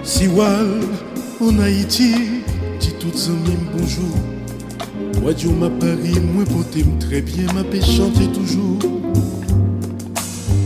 Siwal 0.03 0.81
en 1.43 1.59
Haïti, 1.59 2.30
bonjour. 3.73 4.17
Moi 5.23 5.33
Dieu 5.33 5.51
m'a 5.51 5.69
Paris, 5.69 6.21
moi 6.33 6.45
poté 6.45 6.85
très 7.01 7.21
bien, 7.21 7.47
m'a 7.53 7.63
chanter 7.81 8.29
toujours. 8.33 8.79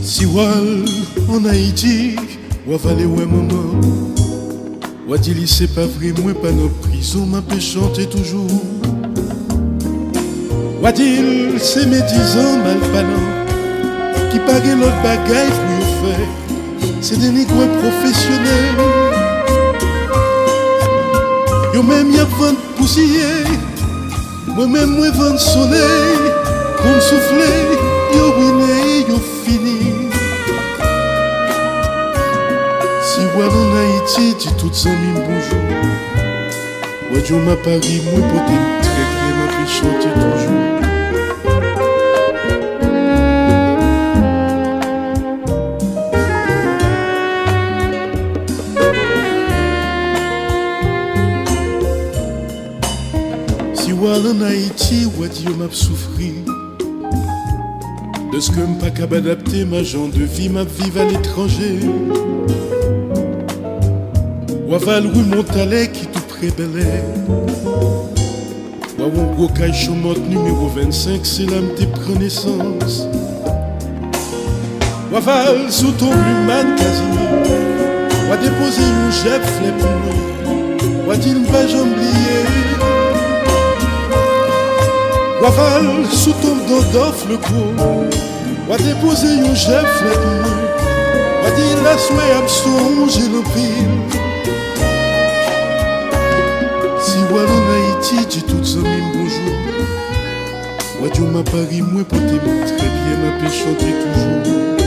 Siwal 0.01 0.85
en 1.29 1.45
Haïti, 1.45 2.15
ou 2.67 2.73
avalé 2.73 3.05
ouais 3.05 3.25
maman. 3.25 3.79
Ou 5.07 5.17
dit 5.17 5.47
c'est 5.47 5.73
pas 5.73 5.85
vrai, 5.85 6.13
moi 6.21 6.33
pas 6.33 6.51
nos 6.51 6.69
prison, 6.69 7.25
m'a 7.25 7.41
chanter 7.59 8.05
toujours. 8.05 8.47
Ou 10.81 10.91
dit 10.91 11.57
c'est 11.57 11.87
mes 11.87 12.01
dix 12.01 12.37
ans 12.37 12.57
mal 12.63 12.79
parlant, 12.91 14.29
qui 14.31 14.39
pague 14.39 14.79
l'autre 14.79 15.01
bagaille 15.03 15.49
pour 15.49 16.07
faire. 16.07 16.27
C'est 17.01 17.19
des 17.19 17.29
négros 17.29 17.67
professionnels. 17.81 19.04
Yo 21.75 21.83
même 21.83 22.09
y'a 22.09 22.23
vent 22.23 22.55
poussière, 22.77 23.49
moi 24.47 24.65
même 24.65 24.91
moi 24.91 25.09
vent 25.11 25.37
soleil, 25.37 26.31
comme 26.77 27.01
souffler, 27.01 27.67
yo 28.13 28.33
winé, 28.39 29.05
yo 29.09 29.19
fini. 29.43 30.07
Si 33.03 33.19
voilà 33.35 33.51
en 33.51 33.75
Haïti, 33.75 34.35
dit 34.39 34.53
toutes 34.57 34.73
cent 34.73 34.87
mille 34.87 35.15
bonjour. 35.15 35.63
Moi 37.11 37.19
Dieu 37.19 37.35
m'a 37.39 37.57
Paris, 37.57 38.01
moi 38.05 38.21
poté 38.21 38.55
très 38.81 39.05
bien, 39.11 39.29
m'a 39.35 39.47
fait 39.51 39.69
chanter 39.69 40.13
Haïti, 55.35 55.47
ou 55.47 55.51
Dieu 55.51 55.55
m'a 55.55 55.71
souffri. 55.71 56.33
De 58.31 58.39
ce 58.39 58.51
que 58.51 58.59
m'pas 58.59 58.89
capable 58.89 59.29
adapter 59.29 59.65
ma 59.65 59.83
genre 59.83 60.09
de 60.09 60.23
vie, 60.23 60.49
ma 60.49 60.63
vie 60.63 60.99
à 60.99 61.05
l'étranger. 61.05 61.79
Ou 64.67 64.75
aval 64.75 65.07
rue 65.07 65.23
Montalet 65.23 65.89
qui 65.89 66.07
tout 66.07 66.21
près 66.27 66.49
Bel 66.57 66.81
Air. 66.81 67.03
Ou 68.99 69.03
à 69.03 69.07
mon 69.07 69.33
gros 69.33 69.47
caille 69.47 69.73
Chaumont 69.73 70.15
numéro 70.29 70.67
25, 70.67 71.21
c'est 71.23 71.45
là 71.45 71.61
m'te 71.61 71.85
prend 71.91 72.19
naissance. 72.19 73.07
Ou 75.11 75.15
aval 75.15 75.71
sous 75.71 75.91
ton 75.91 76.09
plumade 76.09 76.75
Casimir. 76.77 77.29
Ou 78.27 78.33
à 78.33 78.37
déposer 78.37 78.81
une 78.81 79.11
jette 79.11 79.45
flip 79.45 79.77
pour 79.77 79.89
nous. 79.89 80.15
Ou. 85.45 85.51
Waval 85.51 86.05
sou 86.11 86.33
tom 86.41 86.57
do 86.65 86.81
dof 86.91 87.25
le 87.29 87.37
kou 87.37 87.73
Wadepose 88.67 89.27
yon 89.27 89.53
jef 89.53 90.01
let 90.01 90.23
mou 90.25 90.55
Wadi 91.43 91.67
la 91.83 91.97
swe 92.01 92.25
am 92.33 92.47
sonje 92.47 93.27
lopil 93.29 93.91
Si 96.97 97.19
walo 97.29 97.59
na 97.67 97.77
iti 97.91 98.25
di 98.25 98.41
tout 98.41 98.65
zanmim 98.65 99.05
bonjou 99.13 99.55
Wadyo 101.01 101.25
ma 101.29 101.43
pari 101.43 101.81
mwen 101.81 102.05
pote 102.05 102.41
mou 102.41 102.65
Trebyen 102.65 103.21
ma 103.21 103.37
pe 103.37 103.53
chante 103.53 103.93
toujou 104.01 104.84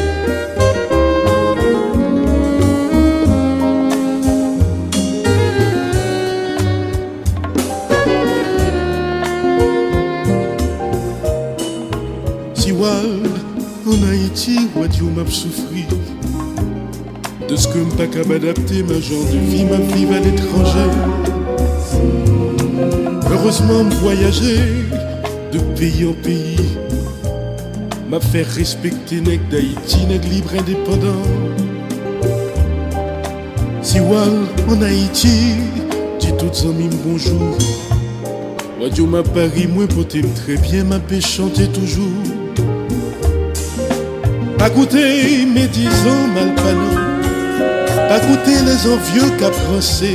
Haïti, 14.78 15.02
Wadio 15.02 15.06
m'a 15.10 15.30
souffri 15.30 15.84
De 17.48 17.56
ce 17.56 17.68
que 17.68 17.78
m'pas 17.78 18.06
qu'à 18.06 18.24
m'adapter 18.26 18.82
Ma 18.82 19.00
genre 19.00 19.24
de 19.24 19.38
vie 19.38 19.64
m'a 19.64 19.78
vive 19.94 20.12
à 20.12 20.20
l'étranger. 20.20 20.90
Heureusement 23.30 23.84
me 23.84 23.94
voyager 23.96 24.58
De 25.52 25.58
pays 25.78 26.06
en 26.06 26.12
pays 26.22 26.56
M'a 28.08 28.20
fait 28.20 28.42
respecter 28.42 29.20
nèg 29.20 29.40
d'Haïti 29.50 30.06
Nèg 30.06 30.24
libre 30.24 30.50
indépendant. 30.58 31.22
Si 33.82 34.00
wal 34.00 34.46
en 34.68 34.82
Haïti 34.82 35.54
Dit 36.20 36.32
toutes 36.38 36.64
en 36.66 36.72
mime 36.72 36.90
bonjour. 37.04 37.56
Wadio 38.80 39.06
m'a 39.06 39.22
pari 39.22 39.66
moi 39.66 39.86
poté 39.86 40.22
très 40.22 40.56
bien 40.56 40.84
M'a 40.84 41.00
fait 41.00 41.20
chanter 41.20 41.66
toujours 41.68 42.38
Pa 44.58 44.68
goute 44.74 45.02
medizan 45.46 46.32
malpanan 46.34 47.22
Pa 48.08 48.18
goute 48.24 48.54
les 48.66 48.86
anvye 48.90 49.28
kap 49.38 49.54
franse 49.54 50.10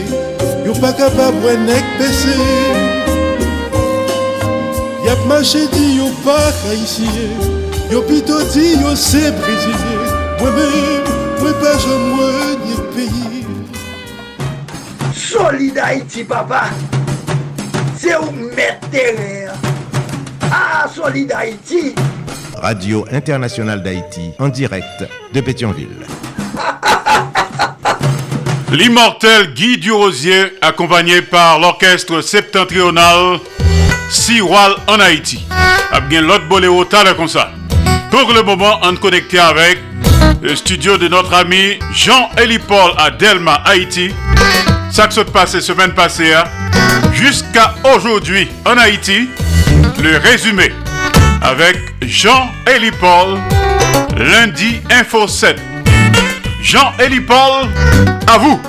Yo 0.66 0.76
pa 0.82 0.92
kap 0.98 1.16
ap 1.24 1.38
wè 1.46 1.54
nek 1.64 1.94
bese 2.00 2.36
Yap 5.08 5.24
mache 5.32 5.64
di 5.72 5.86
yo 5.96 6.10
pa 6.26 6.36
haisye 6.66 7.30
Yo 7.92 8.04
pito 8.10 8.42
di 8.52 8.74
yo 8.82 8.92
se 9.00 9.24
brezilye 9.40 9.98
Mwen 10.42 10.58
men, 10.60 11.12
mwen 11.40 11.60
pa 11.64 11.76
jom 11.86 12.10
wè 12.20 12.32
nye 12.66 12.80
peyi 12.98 13.46
Solid 15.34 15.78
Haiti 15.80 16.24
papa. 16.28 16.68
Se 17.98 18.12
ou 18.20 18.32
mette 18.54 19.06
re 19.18 19.48
A 19.48 20.52
ah, 20.52 20.90
solid 20.92 21.32
Haiti 21.32 21.94
Radio 22.64 23.06
Internationale 23.12 23.84
d'Haïti, 23.84 24.32
en 24.40 24.48
direct 24.48 25.04
de 25.34 25.42
Pétionville. 25.42 26.08
L'immortel 28.72 29.54
Guy 29.54 29.78
Durosier, 29.78 30.54
accompagné 30.62 31.22
par 31.22 31.60
l'orchestre 31.60 32.22
septentrional 32.22 33.40
Siwal 34.10 34.76
en 34.88 35.02
Haïti. 35.02 35.46
A 35.92 36.00
bien 36.00 36.22
l'autre 36.22 36.48
boléo 36.48 36.86
comme 37.18 37.28
ça. 37.28 37.52
Pour 38.10 38.32
le 38.32 38.42
moment, 38.44 38.80
on 38.84 38.96
connecté 38.96 39.40
avec 39.40 39.80
le 40.42 40.56
studio 40.56 40.98
de 40.98 41.10
notre 41.10 41.34
ami 41.34 41.80
Jean-Élie 41.92 42.60
Paul 42.60 42.94
à 42.98 43.12
Delma, 43.12 43.56
Haïti. 43.66 44.12
Ça 44.90 45.08
que 45.08 45.14
se 45.14 45.20
passe 45.20 45.60
semaine 45.60 45.94
passée, 45.94 46.34
hein. 46.34 46.46
jusqu'à 47.12 47.76
aujourd'hui 47.94 48.48
en 48.66 48.78
Haïti. 48.78 49.28
Le 50.02 50.18
résumé 50.18 50.72
avec 51.44 51.78
Jean-Élie 52.02 52.92
Paul, 53.00 53.38
lundi 54.18 54.82
Info 54.90 55.28
7. 55.28 55.58
Jean-Élie 56.62 57.20
Paul, 57.20 57.68
à 58.28 58.38
vous. 58.38 58.60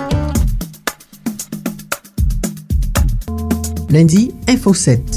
Lundi 3.89 4.35
Info 4.49 4.75
7. 4.75 5.14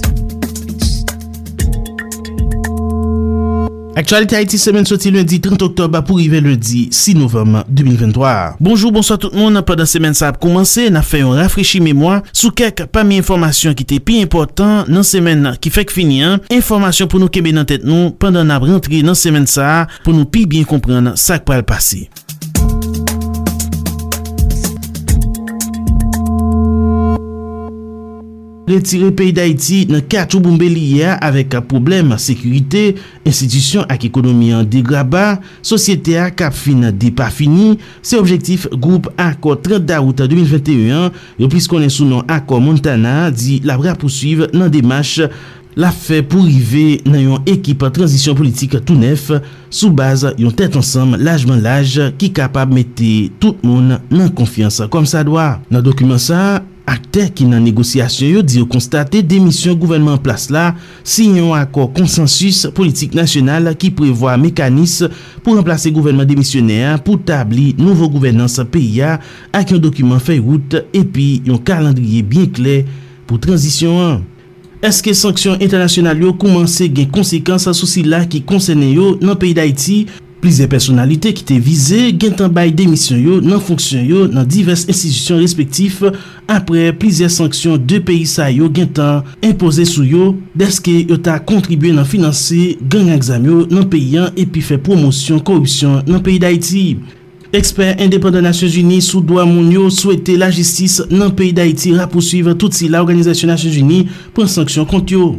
Aktualite 3.97 4.35
Haiti 4.37 4.59
semen 4.61 4.85
soti 4.85 5.09
lundi 5.09 5.39
30 5.41 5.63
oktob 5.65 5.95
pou 6.05 6.19
rive 6.19 6.37
lundi 6.45 6.83
6 6.93 7.15
novem 7.17 7.55
2023. 7.65 8.59
Bonjou, 8.61 8.91
bonsoit 8.93 9.17
tout 9.23 9.33
moun. 9.33 9.57
Pendan 9.65 9.89
semen 9.89 10.13
sa 10.13 10.29
ap 10.29 10.37
koumanse, 10.43 10.85
na 10.93 11.01
fè 11.01 11.23
yon 11.23 11.33
rafrechi 11.39 11.81
mèmoa 11.81 12.19
sou 12.29 12.53
kek 12.53 12.85
pa 12.93 13.01
mi 13.01 13.17
informasyon 13.23 13.73
ki 13.79 13.87
te 13.89 13.97
pi 13.97 14.19
important 14.21 14.85
nan 14.85 15.01
semen 15.01 15.49
ki 15.57 15.73
fèk 15.73 15.95
fini 15.95 16.21
an. 16.27 16.37
Informasyon 16.53 17.09
pou 17.09 17.17
nou 17.17 17.33
kebe 17.33 17.55
nan 17.57 17.65
tèt 17.65 17.89
nou 17.89 18.13
pandan 18.21 18.53
ap 18.53 18.69
rentri 18.69 19.01
nan 19.01 19.17
semen 19.17 19.49
sa 19.49 19.87
pou 20.03 20.13
nou 20.13 20.29
pi 20.29 20.45
bien 20.45 20.69
kompren 20.69 21.15
sa 21.17 21.41
k 21.41 21.49
pral 21.49 21.65
pasi. 21.65 22.05
retire 28.67 29.13
peyi 29.15 29.33
d'Haïti 29.35 29.85
nan 29.91 30.03
kachou 30.03 30.43
boumbe 30.43 30.67
liya 30.69 31.15
avèk 31.23 31.57
a 31.57 31.63
problem 31.63 32.13
sekurite, 32.21 32.97
institisyon 33.27 33.87
ak 33.91 34.05
ekonomi 34.07 34.51
an 34.55 34.67
degraba, 34.67 35.37
sosyete 35.65 36.17
a 36.19 36.29
kap 36.31 36.55
fin 36.55 36.89
depa 36.91 37.29
fini, 37.33 37.75
se 38.05 38.19
objektif 38.19 38.67
group 38.75 39.09
akor 39.17 39.59
30 39.63 39.87
daout 39.87 40.23
2021, 40.27 41.11
yo 41.39 41.51
plis 41.51 41.69
konen 41.71 41.93
sou 41.93 42.07
nan 42.09 42.27
akor 42.31 42.63
Montana 42.63 43.29
di 43.31 43.61
la 43.67 43.79
bra 43.79 43.95
pousuiv 43.99 44.49
nan 44.53 44.71
demache 44.73 45.29
la 45.77 45.91
fe 45.93 46.23
pou 46.25 46.41
rive 46.47 47.03
nan 47.05 47.21
yon 47.21 47.49
ekip 47.49 47.85
transisyon 47.93 48.37
politik 48.37 48.73
tou 48.79 48.97
nef 48.97 49.29
sou 49.69 49.91
baz 49.93 50.25
yon 50.41 50.55
tèt 50.57 50.75
ansam 50.79 51.13
lajman 51.21 51.61
laj 51.63 51.99
ki 52.17 52.31
kapab 52.35 52.73
mette 52.73 53.29
tout 53.37 53.61
moun 53.63 53.93
nan 53.93 54.33
konfiansa 54.33 54.89
kom 54.91 55.05
sa 55.07 55.21
doa. 55.27 55.59
Nan 55.69 55.85
dokumen 55.85 56.19
sa, 56.21 56.63
akter 56.87 57.27
ki 57.35 57.45
nan 57.49 57.65
negosyasyon 57.67 58.37
yo 58.37 58.43
di 58.45 58.61
yo 58.61 58.67
konstate 58.69 59.19
demisyon 59.25 59.75
gouvenman 59.79 60.21
plas 60.23 60.47
la 60.53 60.69
sinyon 61.03 61.51
akor 61.57 61.89
konsensus 61.95 62.63
politik 62.77 63.17
nasyonal 63.17 63.73
ki 63.79 63.91
prevoa 63.97 64.37
mekanis 64.39 65.01
pou 65.43 65.57
remplase 65.57 65.91
gouvenman 65.91 66.29
demisyoner 66.29 67.01
pou 67.03 67.19
tabli 67.19 67.73
nouvo 67.79 68.07
gouvenans 68.13 68.59
PIA 68.71 69.17
ak 69.51 69.75
yon 69.75 69.83
dokumen 69.83 70.23
fey 70.23 70.39
wout 70.39 70.79
epi 70.95 71.43
yon 71.47 71.59
kalandriye 71.67 72.23
bien 72.23 72.47
kle 72.55 72.81
pou 73.27 73.41
transisyon 73.43 74.01
an. 74.05 74.25
Eske 74.85 75.11
sanksyon 75.17 75.57
internasyonal 75.57 76.19
yo 76.21 76.35
koumanse 76.37 76.85
gen 76.93 77.09
konsekans 77.11 77.65
sou 77.71 77.89
si 77.89 78.03
la 78.05 78.21
ki 78.29 78.43
konsene 78.47 78.91
yo 78.93 79.15
nan 79.19 79.35
peyi 79.41 79.55
d'Haïti 79.57 80.03
Plize 80.37 80.67
personalite 80.69 81.31
ki 81.33 81.41
te 81.49 81.55
vize 81.63 82.11
gen 82.21 82.35
tan 82.37 82.51
bay 82.53 82.69
demisyon 82.75 83.21
yo 83.23 83.37
nan 83.41 83.61
fonksyon 83.63 84.03
yo 84.05 84.25
nan 84.29 84.45
divers 84.45 84.83
institisyon 84.85 85.41
respektif 85.41 86.03
apre 86.45 86.91
plize 87.01 87.25
sanksyon 87.33 87.81
de 87.89 87.97
peyi 88.05 88.27
sa 88.29 88.51
yo 88.53 88.69
gen 88.73 88.91
tan 88.99 89.25
impose 89.41 89.87
sou 89.89 90.05
yo 90.05 90.35
deske 90.57 90.93
yo 91.09 91.17
ta 91.17 91.39
kontribuye 91.41 91.95
nan 91.97 92.05
finanse 92.05 92.75
gen 92.85 93.09
aksam 93.15 93.49
yo 93.49 93.63
nan 93.71 93.87
peyi 93.89 94.19
an 94.21 94.37
epi 94.37 94.61
fe 94.61 94.77
promosyon 94.77 95.41
korupsyon 95.41 96.03
nan 96.05 96.21
peyi 96.21 96.43
da 96.43 96.53
iti. 96.53 96.99
Ekspert 97.55 98.01
indépendant 98.03 98.43
Nasyons 98.43 98.75
Unis 98.77 99.07
sou 99.09 99.23
doa 99.25 99.45
moun 99.47 99.71
yo 99.73 99.87
souwete 99.89 100.35
la 100.37 100.51
jistis 100.53 100.99
nan 101.09 101.31
peyi 101.33 101.53
da 101.55 101.65
iti 101.65 101.95
raposuive 101.97 102.53
tout 102.59 102.75
si 102.75 102.91
la 102.91 103.01
Organizasyon 103.01 103.55
Nasyons 103.55 103.81
Unis 103.81 104.13
pren 104.37 104.51
sanksyon 104.51 104.85
kont 104.85 105.15
yo. 105.15 105.37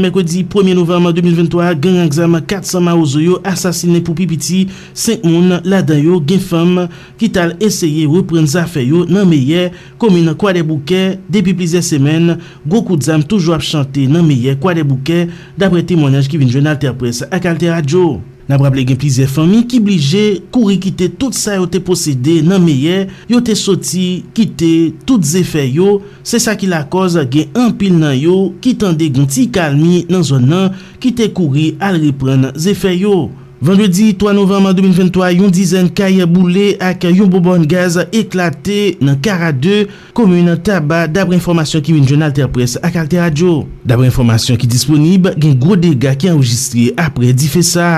Mekodi 0.00 0.42
1 0.42 0.74
novem 0.74 1.04
2023, 1.06 1.74
gen 1.78 2.00
aksam 2.02 2.34
400 2.40 2.80
maouzo 2.82 3.20
yo 3.22 3.36
asasine 3.46 4.00
pou 4.02 4.16
pipiti 4.18 4.64
5 4.90 5.22
moun 5.22 5.60
ladan 5.62 6.00
yo 6.02 6.18
gen 6.18 6.42
fam 6.42 6.80
ki 7.20 7.28
tal 7.36 7.54
eseye 7.62 8.08
repren 8.10 8.48
zafè 8.50 8.82
yo 8.82 9.04
nan 9.06 9.30
meye 9.30 9.68
komine 10.02 10.34
kwa 10.34 10.56
de 10.58 10.66
bouke 10.66 11.04
depi 11.30 11.54
plize 11.54 11.84
semen 11.86 12.34
go 12.66 12.82
koudzam 12.82 13.22
toujwa 13.22 13.60
ap 13.60 13.66
chante 13.70 14.08
nan 14.10 14.26
meye 14.26 14.58
kwa 14.58 14.74
de 14.74 14.82
bouke 14.82 15.28
dapre 15.54 15.86
temonaj 15.86 16.26
ki 16.26 16.42
vinjwen 16.42 16.74
alter 16.74 16.98
pres 16.98 17.22
ak 17.30 17.52
alter 17.54 17.78
adjo. 17.78 18.16
Nan 18.48 18.60
brable 18.60 18.84
gen 18.84 18.98
plize 19.00 19.24
fami 19.30 19.62
ki 19.68 19.80
blije 19.84 20.24
kouri 20.52 20.76
kite 20.82 21.08
tout 21.16 21.36
sa 21.36 21.56
yo 21.56 21.68
te 21.70 21.80
posede 21.84 22.40
nan 22.44 22.60
meye, 22.64 23.06
yo 23.30 23.40
te 23.44 23.56
soti, 23.56 24.24
kite, 24.36 24.72
tout 25.08 25.24
zefe 25.24 25.64
yo, 25.72 26.00
se 26.26 26.40
sa 26.42 26.56
ki 26.58 26.68
la 26.68 26.82
koz 26.90 27.16
gen 27.32 27.54
anpil 27.56 27.96
nan 28.00 28.12
yo, 28.18 28.36
ki 28.60 28.74
tende 28.80 29.08
gonti 29.14 29.48
kalmi 29.54 30.04
nan 30.12 30.26
zon 30.26 30.44
nan, 30.50 30.74
ki 31.00 31.14
te 31.16 31.30
kouri 31.32 31.72
al 31.80 32.02
repren 32.02 32.50
zefe 32.60 32.92
yo. 32.98 33.30
Vendredi 33.64 34.10
3 34.20 34.34
novem 34.36 34.66
2023, 34.76 35.38
yon 35.38 35.52
dizen 35.54 35.86
kaya 35.96 36.26
boule 36.28 36.74
ak 36.84 37.06
yon 37.08 37.30
bobon 37.32 37.62
gaz 37.64 37.96
eklate 38.10 38.98
nan 39.00 39.16
kara 39.24 39.54
2 39.56 39.86
komune 40.12 40.58
taba 40.66 41.06
dabre 41.08 41.38
informasyon 41.38 41.84
ki 41.86 41.94
vin 41.96 42.04
jounal 42.04 42.34
ter 42.36 42.50
pres 42.52 42.76
ak 42.84 42.98
alter 43.00 43.24
radio. 43.24 43.62
Dabre 43.80 44.10
informasyon 44.10 44.60
ki 44.60 44.68
disponib 44.68 45.30
gen 45.38 45.56
gro 45.56 45.78
dega 45.80 46.12
ki 46.12 46.34
enregistre 46.34 46.90
apre 47.00 47.32
di 47.32 47.48
fe 47.48 47.64
sa. 47.64 47.88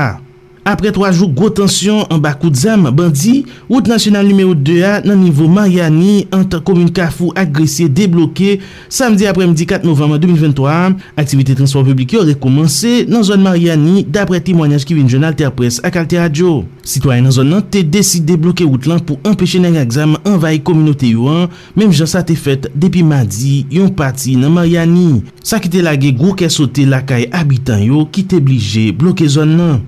Apre 0.66 0.90
3 0.90 1.12
jou 1.14 1.30
gwo 1.30 1.46
tansyon 1.54 2.08
an 2.10 2.18
bakou 2.18 2.50
dzam 2.50 2.88
bandi, 2.90 3.44
wout 3.68 3.86
nasyonal 3.86 4.26
numeo 4.26 4.50
2A 4.58 5.04
nan 5.06 5.20
nivou 5.22 5.46
Mariani 5.46 6.24
anta 6.34 6.58
komoun 6.58 6.90
kafou 6.90 7.30
agresye 7.38 7.86
debloke 7.86 8.56
samdi 8.90 9.28
apre 9.30 9.46
mdi 9.46 9.62
4 9.70 9.86
novem 9.86 10.16
2023. 10.18 10.96
Aktivite 11.22 11.54
transport 11.54 11.86
publik 11.86 12.16
yo 12.16 12.24
rekomansi 12.26 13.04
nan 13.06 13.22
zon 13.22 13.46
Mariani 13.46 14.02
dapre 14.10 14.42
timwanyaj 14.42 14.88
ki 14.90 14.98
vin 14.98 15.06
jounal 15.06 15.38
ter 15.38 15.54
pres 15.54 15.78
ak 15.86 16.02
alter 16.02 16.24
radio. 16.24 16.58
Sitwayen 16.82 17.28
nan 17.30 17.38
zon 17.38 17.54
nan 17.54 17.62
te 17.62 17.86
desi 17.86 18.24
debloke 18.26 18.66
wout 18.66 18.90
lan 18.90 18.98
pou 19.06 19.22
empeshe 19.22 19.62
neg 19.62 19.78
aksam 19.86 20.18
envaye 20.26 20.58
kominote 20.66 21.14
yo 21.14 21.30
an, 21.30 21.50
menm 21.78 21.94
jan 21.94 22.10
sa 22.10 22.26
te 22.26 22.34
fet 22.34 22.72
depi 22.74 23.06
madi 23.06 23.60
yon 23.70 23.94
pati 23.94 24.34
nan 24.34 24.58
Mariani. 24.58 25.22
Sa 25.46 25.62
ki 25.62 25.70
te 25.70 25.86
lage 25.86 26.10
gwo 26.18 26.34
ke 26.34 26.50
sote 26.50 26.90
lakay 26.90 27.30
abitan 27.30 27.86
yo 27.86 28.08
ki 28.10 28.26
te 28.34 28.42
blije 28.42 28.90
bloke 28.98 29.30
zon 29.30 29.60
nan. 29.62 29.84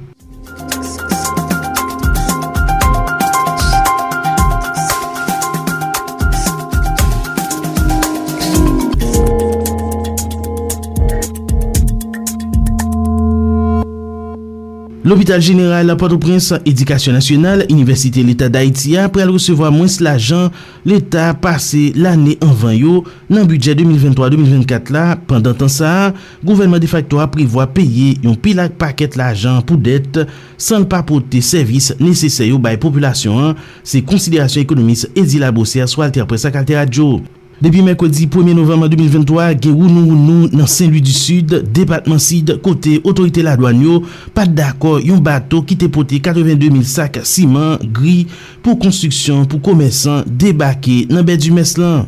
L'Hôpital 15.08 15.40
Général 15.40 15.96
Port-au-Prince 15.96 16.52
Éducation 16.66 17.14
Nationale, 17.14 17.64
Université 17.70 18.22
l'État 18.22 18.50
d'Haïti 18.50 18.98
apre 19.00 19.22
al 19.24 19.30
resevo 19.32 19.64
a 19.64 19.70
mwens 19.72 20.02
l'ajan 20.04 20.50
l'État 20.84 21.30
passe 21.32 21.94
l'année 21.96 22.36
en 22.44 22.52
van 22.52 22.74
yo 22.76 22.98
nan 23.32 23.48
budget 23.48 23.80
2023-2024 23.80 24.92
la. 24.92 25.06
Pendan 25.16 25.56
tan 25.56 25.72
sa, 25.72 26.12
gouvernement 26.44 26.84
de 26.84 26.92
facto 26.92 27.22
a 27.24 27.28
privo 27.32 27.62
a 27.64 27.66
peye 27.72 28.18
yon 28.20 28.36
pilak 28.36 28.76
paket 28.76 29.16
l'ajan 29.16 29.64
pou 29.64 29.80
det 29.80 30.20
san 30.60 30.84
l'papote 30.84 31.40
servis 31.40 31.94
neseseyo 32.04 32.60
bay 32.60 32.76
populasyon 32.76 33.40
an. 33.46 33.66
Se 33.80 34.04
konsiderasyon 34.04 34.68
ekonomis 34.68 35.08
Edila 35.14 35.54
Bossier, 35.56 35.88
Swalter 35.88 36.28
Presak, 36.28 36.60
Alter 36.60 36.82
Radio. 36.82 37.14
Depi 37.58 37.80
mekodi 37.82 38.28
1 38.30 38.54
novembre 38.54 38.86
2023, 38.92 39.56
gen 39.58 39.72
wounou 39.74 40.12
wounou 40.12 40.50
nan 40.54 40.68
Saint-Louis 40.70 41.02
du 41.02 41.10
Sud, 41.10 41.56
Depatman 41.74 42.20
Sid, 42.22 42.52
kote 42.62 43.00
otorite 43.02 43.42
la 43.42 43.56
douanyo, 43.58 44.04
pat 44.36 44.52
d'akor 44.54 45.00
yon 45.02 45.18
bato 45.26 45.64
ki 45.66 45.74
te 45.80 45.88
pote 45.90 46.20
82.000 46.22 46.86
sak 46.86 47.18
siman 47.26 47.82
gri 47.82 48.28
pou 48.62 48.78
konstruksyon 48.78 49.48
pou 49.50 49.58
komersan 49.64 50.22
debake 50.38 51.00
nan 51.10 51.26
bed 51.26 51.42
du 51.42 51.50
Meslan. 51.56 52.06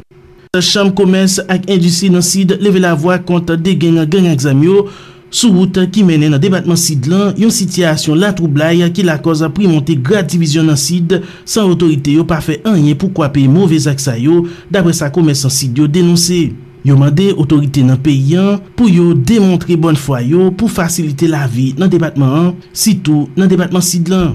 Cham 0.63 0.95
komers 0.95 1.41
ak 1.51 1.67
industri 1.67 2.13
nan 2.15 2.23
Sid 2.27 2.55
leve 2.63 2.79
la 2.83 2.95
vwa 2.95 3.19
konta 3.19 3.59
de 3.59 3.75
gen 3.75 3.99
gen 4.07 4.31
aksam 4.31 4.63
yo, 4.63 4.87
Sou 5.31 5.55
wout 5.55 5.77
ki 5.95 6.03
menen 6.03 6.33
nan 6.35 6.43
debatman 6.43 6.79
sid 6.81 7.07
lan, 7.07 7.37
yon 7.39 7.53
sityasyon 7.55 8.19
la 8.19 8.33
troublai 8.35 8.83
ki 8.91 9.05
la 9.07 9.21
koz 9.23 9.45
apri 9.47 9.69
monte 9.71 9.95
grad 9.95 10.27
divizyon 10.31 10.67
nan 10.67 10.79
sid 10.81 11.21
san 11.45 11.71
otorite 11.71 12.17
yo 12.17 12.25
pa 12.27 12.41
fe 12.43 12.59
anye 12.67 12.97
pou 12.99 13.15
kwape 13.15 13.47
mouvez 13.47 13.87
ak 13.91 14.03
sa 14.03 14.17
yo 14.19 14.43
dapre 14.75 14.91
sa 14.97 15.13
komesan 15.15 15.55
sid 15.55 15.79
yo 15.79 15.87
denonse. 15.87 16.49
Yo 16.83 16.97
mande 16.97 17.29
otorite 17.39 17.85
nan 17.87 18.01
peyan 18.03 18.59
pou 18.75 18.91
yo 18.91 19.13
demontre 19.15 19.77
bon 19.79 19.99
fwa 20.01 20.19
yo 20.25 20.49
pou 20.51 20.67
fasilite 20.73 21.29
la 21.31 21.47
vi 21.47 21.71
nan 21.79 21.93
debatman 21.93 22.37
an, 22.41 22.55
sitou 22.73 23.29
nan 23.39 23.53
debatman 23.53 23.85
sid 23.85 24.11
lan. 24.11 24.35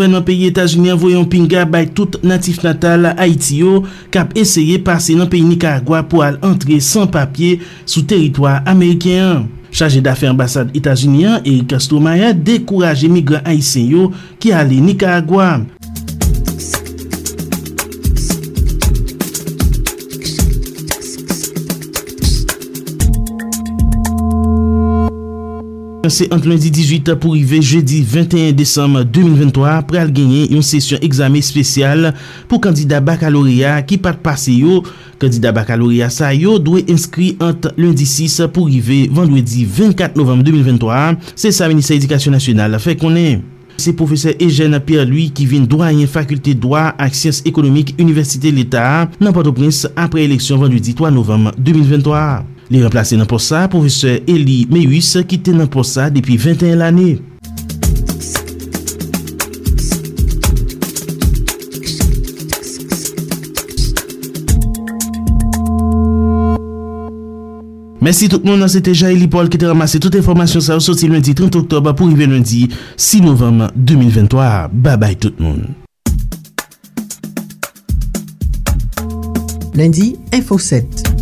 gouvernement 0.00 0.24
peyi 0.24 0.48
Etats-Unis 0.48 0.96
voyon 0.96 1.26
pinga 1.28 1.66
bay 1.68 1.90
tout 1.92 2.16
natif 2.24 2.62
natal 2.64 3.10
Haiti 3.18 3.58
yo 3.60 3.82
kap 4.14 4.32
eseye 4.38 4.78
pase 4.80 5.12
nan 5.18 5.28
peyi 5.28 5.44
Nicaragua 5.44 6.00
pou 6.08 6.24
al 6.24 6.38
entre 6.46 6.78
san 6.84 7.10
papye 7.12 7.58
sou 7.84 8.06
teritwa 8.08 8.62
Amerikyan. 8.64 9.44
Chaje 9.70 10.00
dafe 10.02 10.26
ambasade 10.26 10.72
Etats-Unis, 10.74 11.44
Erika 11.44 11.78
Stomaya, 11.78 12.32
dekouraje 12.32 13.12
migran 13.12 13.44
Haitien 13.44 13.92
yo 13.92 14.08
ki 14.40 14.56
ale 14.56 14.80
Nicaragua. 14.80 15.58
Se 26.10 26.26
ant 26.34 26.42
lundi 26.42 26.72
18 26.74 27.12
pou 27.22 27.36
rive 27.36 27.60
jeudi 27.62 28.00
21 28.02 28.56
Desem 28.58 28.96
2023 29.14 29.76
pral 29.86 30.08
genyen 30.10 30.50
yon 30.56 30.64
sesyon 30.66 30.98
examen 31.06 31.44
spesyal 31.46 32.08
pou 32.50 32.58
kandida 32.62 32.98
bakaloria 33.04 33.76
ki 33.86 34.00
pat 34.02 34.18
pase 34.24 34.56
yo. 34.58 34.80
Kandida 35.22 35.54
bakaloria 35.54 36.10
sa 36.10 36.32
yo 36.34 36.56
dwe 36.58 36.82
inskri 36.90 37.36
ant 37.38 37.70
lundi 37.78 38.08
6 38.10 38.50
pou 38.50 38.66
rive 38.66 39.04
vendwedi 39.14 39.62
24 39.62 40.18
Novem 40.18 40.42
2023. 40.42 41.30
Se 41.38 41.54
sa 41.54 41.70
Ministre 41.70 42.00
Edykasyon 42.00 42.34
Nasyonal 42.40 42.74
fe 42.82 42.98
konen. 42.98 43.44
Se 43.78 43.94
professeur 43.94 44.34
Eugène 44.42 44.82
Pierre 44.82 45.06
Louis 45.06 45.30
ki 45.30 45.46
vin 45.46 45.68
doyen 45.70 46.10
fakulte 46.10 46.56
doa 46.58 46.88
ak 46.98 47.14
siyans 47.14 47.44
ekonomik 47.46 47.94
Universite 48.02 48.50
l'Etat 48.50 49.14
nan 49.22 49.36
Port-au-Prince 49.36 49.94
apre 49.94 50.26
eleksyon 50.26 50.58
vendwedi 50.66 50.98
3 50.98 51.14
Novem 51.14 51.52
2023. 51.54 52.59
Li 52.70 52.78
remplase 52.84 53.16
nan 53.18 53.26
posa, 53.26 53.64
professeur 53.70 54.20
Eli 54.30 54.62
Meyus 54.70 55.16
ki 55.26 55.40
te 55.42 55.50
nan 55.50 55.66
posa 55.70 56.06
depi 56.14 56.36
21 56.38 56.76
l 56.78 56.84
ane. 56.86 57.10
Mersi 68.00 68.30
tout 68.30 68.46
moun 68.46 68.62
nan 68.62 68.70
se 68.70 68.80
teja 68.86 69.10
Eli 69.10 69.26
Paul 69.30 69.50
ki 69.50 69.58
te 69.60 69.66
ramase 69.66 69.98
tout 69.98 70.14
informasyon 70.16 70.62
sa 70.64 70.78
ou 70.78 70.84
soti 70.84 71.10
lundi 71.10 71.34
30 71.34 71.58
oktob 71.64 71.90
pou 71.90 72.06
rive 72.06 72.30
lundi 72.30 72.68
6 72.94 73.26
novem 73.26 73.66
2023. 73.74 74.70
Ba 74.70 74.94
bay 74.94 75.18
tout 75.18 75.34
moun. 75.42 75.66
Lundi, 79.74 80.14
Info 80.32 80.58
7. 80.58 81.19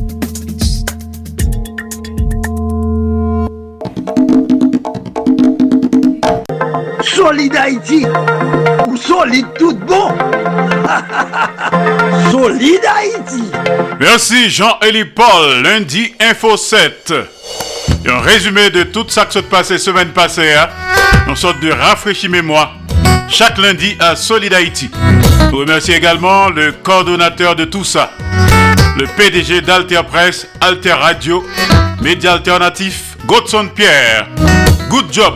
Solide 7.18 7.56
Haïti 7.56 8.06
ou 8.86 8.96
solide 8.96 9.48
tout 9.58 9.74
bon 9.74 10.08
Solide 12.30 12.86
Haïti 12.86 13.42
Merci 13.98 14.48
Jean-Élie 14.48 15.04
Paul, 15.04 15.62
lundi 15.64 16.14
Info 16.20 16.56
7. 16.56 17.12
Un 18.08 18.20
résumé 18.20 18.70
de 18.70 18.84
tout 18.84 19.04
ça 19.08 19.26
qui 19.26 19.32
s'est 19.32 19.42
passé 19.42 19.78
semaine 19.78 20.10
passée. 20.10 20.54
Hein? 20.54 20.68
Une 21.26 21.34
sorte 21.34 21.58
de 21.58 21.72
rafraîchi 21.72 22.28
mémoire. 22.28 22.76
Chaque 23.28 23.58
lundi 23.58 23.96
à 23.98 24.14
Solide 24.14 24.54
Haïti. 24.54 24.88
Je 25.50 25.56
remercie 25.56 25.94
également 25.94 26.50
le 26.50 26.70
coordonnateur 26.70 27.56
de 27.56 27.64
tout 27.64 27.84
ça. 27.84 28.12
Le 28.96 29.06
PDG 29.16 29.62
d'Alter 29.62 30.02
Press, 30.08 30.46
Alter 30.60 30.92
Radio, 30.92 31.44
Média 32.00 32.34
Alternatif, 32.34 33.16
Godson 33.26 33.70
Pierre. 33.74 34.28
Good 34.88 35.12
job. 35.12 35.34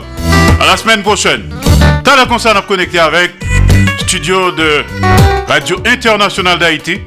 À 0.61 0.67
la 0.67 0.77
semaine 0.77 1.03
prochaine. 1.03 1.51
T'as 2.05 2.17
la 2.17 2.27
concert 2.27 2.57
à 2.57 2.63
connecter 2.63 2.99
avec 2.99 3.33
studio 4.01 4.51
de 4.53 4.85
Radio 5.49 5.81
Internationale 5.87 6.59
d'Haïti 6.59 7.01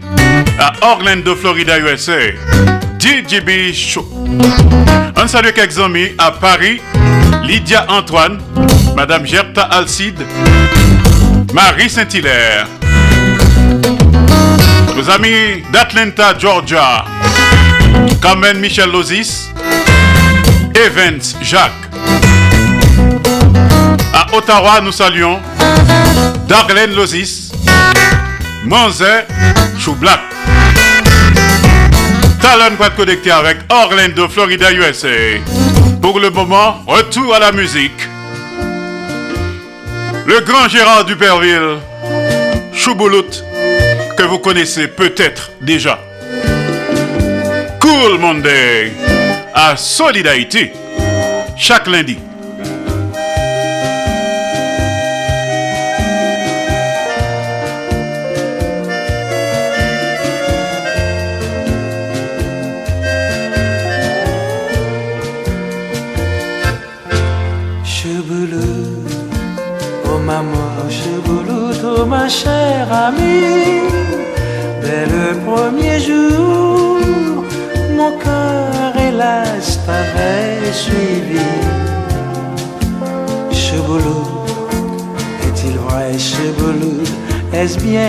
à 0.59 0.73
Orlando, 0.81 1.35
Florida, 1.35 1.77
USA. 1.79 2.17
DJB 2.99 3.73
Show. 3.73 4.07
Un 5.15 5.27
salut 5.27 5.53
quelques 5.53 5.77
amis 5.79 6.09
à 6.17 6.31
Paris, 6.31 6.81
Lydia 7.43 7.85
Antoine, 7.89 8.39
Madame 8.95 9.25
Gerta 9.25 9.63
Alcide, 9.63 10.19
Marie 11.53 11.89
Saint-Hilaire. 11.89 12.67
Nos 14.95 15.09
amis 15.09 15.63
d'Atlanta, 15.71 16.33
Georgia, 16.39 17.05
Carmen 18.21 18.57
Michel 18.59 18.89
Lozis, 18.91 19.51
Evans 20.73 21.21
Jacques. 21.41 21.94
À 24.17 24.27
Ottawa, 24.33 24.79
nous 24.81 24.93
saluons 24.93 25.41
Darlene 26.47 26.95
Lozis, 26.95 27.51
Monze 28.63 29.03
Choublac. 29.77 30.21
Talon 32.41 32.75
va 32.79 32.91
connecter 32.91 33.31
avec 33.31 33.57
Orlando, 33.69 34.29
Florida, 34.29 34.71
USA. 34.71 35.09
Pour 36.01 36.21
le 36.21 36.29
moment, 36.29 36.81
retour 36.87 37.35
à 37.35 37.39
la 37.39 37.51
musique. 37.51 38.07
Le 40.25 40.39
grand 40.45 40.69
Gérard 40.69 41.03
Duperville, 41.03 41.79
Chouboulout, 42.73 43.43
que 44.17 44.23
vous 44.23 44.39
connaissez 44.39 44.87
peut-être 44.87 45.51
déjà. 45.59 45.99
Cool 47.81 48.17
Monday 48.17 48.93
à 49.53 49.75
Solid 49.75 50.25
Haïti, 50.25 50.69
chaque 51.57 51.87
lundi. 51.87 52.17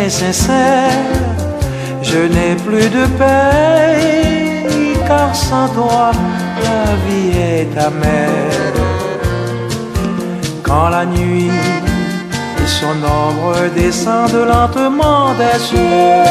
Sincère 0.08 0.90
Je 2.02 2.18
n'ai 2.34 2.54
plus 2.66 2.88
de 2.88 3.04
paix, 3.18 4.66
car 5.06 5.34
sans 5.34 5.68
toi, 5.68 6.10
la 6.66 6.84
vie 7.04 7.32
est 7.54 7.74
amère. 7.78 8.74
Quand 10.62 10.88
la 10.88 11.04
nuit 11.06 11.50
et 12.62 12.68
son 12.78 12.96
ombre 13.22 13.56
descendent 13.74 14.46
lentement 14.52 15.34
des 15.40 15.58
cieux 15.58 16.24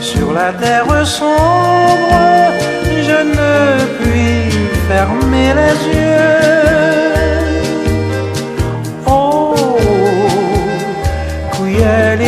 sur 0.00 0.32
la 0.32 0.52
terre 0.52 1.06
sombre, 1.06 2.16
je 3.08 3.18
ne 3.36 3.52
puis 3.98 4.50
fermer 4.88 5.48
les 5.60 5.76
yeux. 5.94 6.39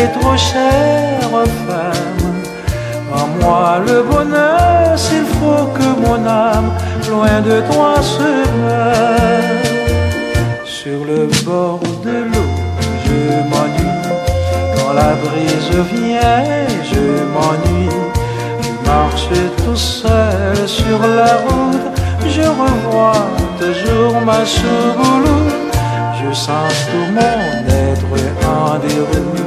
Trop 0.09 0.37
chère 0.37 1.31
femme, 1.67 2.33
en 3.13 3.27
moi 3.41 3.79
le 3.87 4.03
bonheur, 4.03 4.99
s'il 4.99 5.25
faut 5.25 5.67
que 5.77 5.89
mon 6.01 6.27
âme, 6.27 6.73
loin 7.09 7.41
de 7.41 7.61
toi, 7.73 7.95
se 8.03 8.31
meure. 8.63 9.63
Sur 10.65 11.05
le 11.05 11.29
bord 11.45 11.81
de 12.05 12.25
l'eau, 12.31 12.51
je 13.05 13.19
m'ennuie. 13.51 14.03
Quand 14.75 14.93
la 14.95 15.13
brise 15.25 15.71
vient, 15.93 16.67
je 16.91 17.05
m'ennuie. 17.35 17.89
Je 18.63 18.89
marche 18.89 19.29
tout 19.65 19.77
seul 19.77 20.57
sur 20.67 20.99
la 20.99 21.37
route. 21.47 21.87
Je 22.27 22.43
revois 22.43 23.27
toujours 23.61 24.21
ma 24.23 24.45
chouboulou. 24.45 25.41
Je 26.19 26.35
sens 26.35 26.73
tout 26.91 27.13
mon 27.13 27.47
être 27.87 28.49
en 28.49 28.79
déroute. 28.79 29.42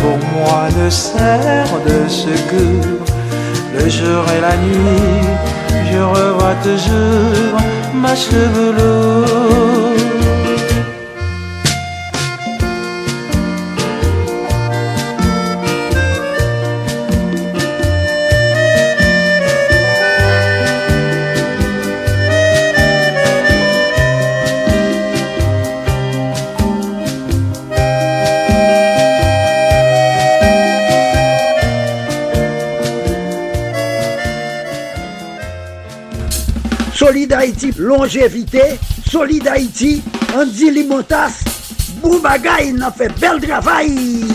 Pour 0.00 0.18
moi 0.32 0.68
ne 0.76 0.90
sert 0.90 1.68
de 1.86 2.08
secours. 2.08 3.04
Le 3.74 3.88
jour 3.88 4.24
et 4.36 4.40
la 4.40 4.56
nuit, 4.56 5.28
je 5.90 5.98
revois 5.98 6.56
toujours 6.62 7.60
ma 7.94 8.14
chevelure. 8.14 9.87
Longévité. 37.88 38.78
Solid 39.10 39.48
Haïti, 39.48 40.02
Andy 40.36 40.70
Limotas. 40.70 41.42
Boubagaï, 42.02 42.72
n'a 42.72 42.92
fait 42.92 43.10
bel 43.18 43.40
travail. 43.40 44.26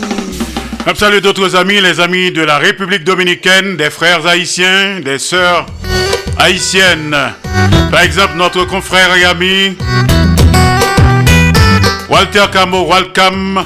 Salut 0.95 1.21
d'autres 1.21 1.55
amis, 1.55 1.79
les 1.79 1.99
amis 1.99 2.31
de 2.31 2.41
la 2.41 2.57
République 2.57 3.03
dominicaine, 3.03 3.77
des 3.77 3.89
frères 3.89 4.25
haïtiens, 4.27 4.99
des 4.99 5.19
sœurs 5.19 5.65
haïtiennes. 6.37 7.15
Par 7.89 8.01
exemple, 8.01 8.33
notre 8.35 8.65
confrère 8.65 9.15
et 9.15 9.23
ami 9.23 9.77
Walter 12.09 12.45
Camo 12.51 12.81
Walcam 12.87 13.63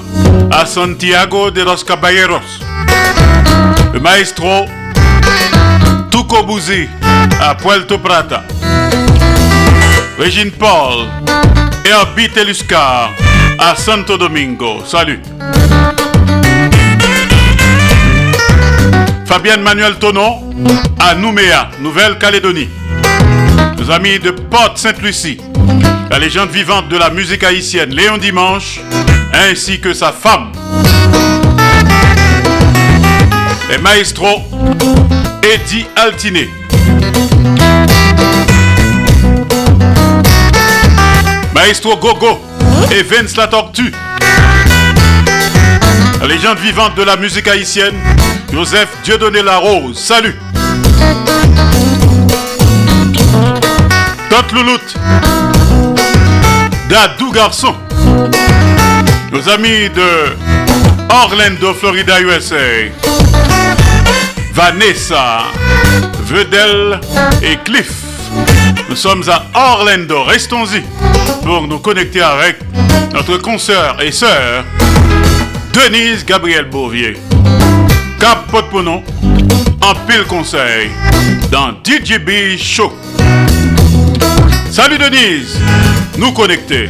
à 0.52 0.66
Santiago 0.66 1.50
de 1.50 1.64
los 1.64 1.84
Caballeros. 1.84 2.60
Le 3.94 4.00
maestro 4.00 4.66
Tuco 6.12 6.44
Buzi 6.44 6.88
à 7.42 7.56
Puerto 7.56 7.98
Prata. 7.98 8.44
Régine 10.18 10.50
Paul 10.52 11.06
et 11.86 11.90
Herbie 11.90 12.30
Teluscar 12.30 13.12
à 13.60 13.76
Santo 13.76 14.18
Domingo. 14.18 14.82
Salut. 14.86 15.20
Fabienne 19.26 19.62
Manuel 19.62 19.96
Tonon 20.00 20.54
à 21.00 21.14
Nouméa, 21.14 21.70
Nouvelle-Calédonie. 21.80 22.68
Nos 23.78 23.92
amis 23.92 24.18
de 24.18 24.32
Porte-Sainte-Lucie, 24.32 25.40
la 26.10 26.18
légende 26.18 26.50
vivante 26.50 26.90
de 26.90 26.98
la 26.98 27.12
musique 27.12 27.44
haïtienne 27.44 27.92
Léon 27.92 28.18
Dimanche, 28.18 28.82
ainsi 29.34 29.80
que 29.80 29.94
sa 29.94 30.12
femme. 30.12 30.52
Les 33.70 33.78
maestros 33.78 34.42
Eddie 35.44 35.86
Altiné. 35.96 36.50
Maestro 41.68 41.98
Gogo 41.98 42.40
et 42.92 43.04
Vince 43.04 43.36
la 43.36 43.48
Tortue. 43.48 43.92
La 46.22 46.26
légende 46.26 46.60
vivante 46.60 46.96
de 46.96 47.04
la 47.04 47.18
musique 47.18 47.46
haïtienne, 47.50 47.94
Joseph 48.54 48.88
Dieudonné 49.04 49.42
Larose. 49.42 50.00
Salut. 50.00 50.40
Tante 54.30 54.54
Louloute. 54.54 54.96
Dadou 56.88 57.32
Garçon. 57.34 57.76
Nos 59.34 59.50
amis 59.50 59.90
de 59.90 60.38
Orlando, 61.10 61.74
Florida, 61.74 62.22
USA. 62.22 62.56
Vanessa, 64.54 65.44
Vedel 66.24 67.02
et 67.42 67.58
Cliff. 67.66 67.92
Nous 68.88 68.96
sommes 68.96 69.24
à 69.28 69.44
Orlando. 69.54 70.24
Restons-y 70.24 71.17
pour 71.44 71.68
nous 71.68 71.80
connecter 71.80 72.22
avec 72.22 72.58
notre 73.14 73.38
consoeur 73.38 74.02
et 74.02 74.12
sœur 74.12 74.64
Denise 75.74 76.26
Gabriel 76.26 76.66
Bourvier. 76.66 77.18
Cap 78.20 78.48
Potponon, 78.52 79.04
en 79.82 79.94
pile 80.08 80.26
conseil 80.28 80.90
dans 81.52 81.74
DJB 81.84 82.58
Show. 82.58 82.92
Salut 84.72 84.98
Denise, 84.98 85.60
nous 86.18 86.32
connecter. 86.32 86.90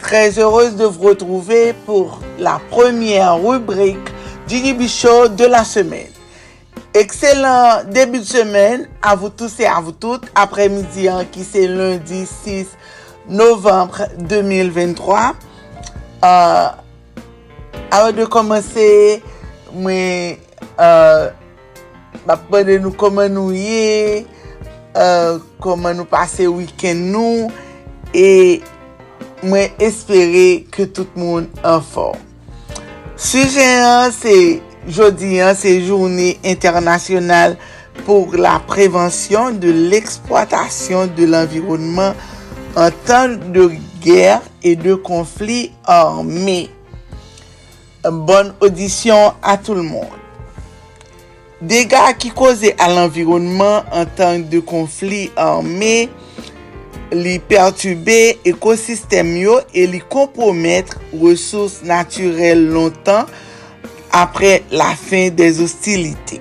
Très 0.00 0.38
heureuse 0.38 0.76
de 0.76 0.84
vous 0.84 1.08
retrouver 1.08 1.74
pour 1.84 2.20
la 2.38 2.60
première 2.70 3.42
rubrique 3.42 3.98
du 4.48 4.88
Show 4.88 5.28
de 5.28 5.44
la 5.44 5.64
semaine. 5.64 6.08
Excellent 6.94 7.82
début 7.90 8.20
de 8.20 8.24
semaine 8.24 8.88
à 9.02 9.16
vous 9.16 9.28
tous 9.28 9.60
et 9.60 9.66
à 9.66 9.80
vous 9.80 9.92
toutes. 9.92 10.24
Après-midi, 10.34 11.08
hein, 11.08 11.26
qui 11.30 11.44
c'est 11.44 11.66
lundi 11.66 12.26
6 12.44 12.66
novembre 13.28 14.02
2023. 14.18 15.34
Euh, 16.24 16.68
avant 17.90 18.12
de 18.12 18.24
commencer, 18.24 19.22
mais 19.74 20.38
euh, 20.80 21.30
de 22.26 22.78
nous 22.78 22.92
comment 22.92 23.28
nous 23.28 23.52
y 23.52 23.66
est, 23.66 24.26
euh, 24.96 25.38
comment 25.60 25.92
nous 25.94 26.04
passer 26.04 26.44
le 26.44 26.48
week-end 26.50 26.94
nous 26.94 27.50
et 28.14 28.62
mwen 29.42 29.72
espere 29.82 30.62
ke 30.72 30.86
tout 30.88 31.12
moun 31.18 31.48
an 31.66 31.82
for. 31.84 32.16
Suje 33.20 33.64
an 33.82 34.12
se 34.14 34.36
jodi 34.86 35.40
an 35.44 35.56
se 35.58 35.72
jouni 35.80 36.34
internasyonal 36.46 37.56
pou 38.04 38.28
la 38.36 38.58
prevensyon 38.68 39.56
de 39.62 39.72
l'eksploatasyon 39.92 41.14
de 41.16 41.28
l'environnement 41.30 42.16
an 42.76 42.92
tan 43.08 43.38
de 43.54 43.70
gyer 44.04 44.44
e 44.62 44.76
de 44.76 44.94
konflit 45.00 45.72
armé. 45.88 46.68
Bon 48.04 48.52
audisyon 48.60 49.34
a 49.42 49.56
tout 49.56 49.74
l'monde. 49.74 50.22
Dega 51.64 52.04
ki 52.20 52.30
koze 52.36 52.74
al 52.84 52.98
environnement 53.00 53.88
an 53.96 54.06
tan 54.18 54.44
de 54.52 54.60
konflit 54.60 55.32
armé 55.40 56.10
li 57.14 57.36
pertube 57.50 58.36
ekosistem 58.48 59.34
yo 59.38 59.58
e 59.74 59.86
li 59.90 60.00
komprometre 60.12 60.98
resous 61.20 61.80
naturel 61.86 62.66
lontan 62.74 63.28
apre 64.16 64.60
la 64.72 64.92
fin 64.98 65.30
des 65.36 65.60
hostilite. 65.62 66.40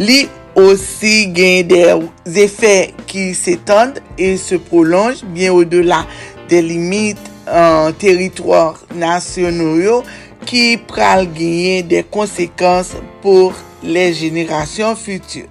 Li 0.00 0.24
osi 0.58 1.28
gen 1.36 1.68
des 1.70 2.40
efè 2.46 2.76
ki 3.08 3.30
s'étende 3.36 4.02
e 4.20 4.34
se 4.40 4.58
prolonge 4.70 5.26
bien 5.34 5.52
ou 5.54 5.64
de 5.68 5.84
la 5.84 6.02
de 6.50 6.60
limite 6.64 7.30
an 7.48 7.94
teritwar 8.00 8.80
nasyonou 8.96 9.80
yo 9.82 10.02
ki 10.48 10.78
pral 10.90 11.28
genye 11.36 11.82
de 11.86 12.02
konsekans 12.14 12.94
pou 13.22 13.52
le 13.82 14.10
jenerasyon 14.14 14.96
futur. 14.98 15.48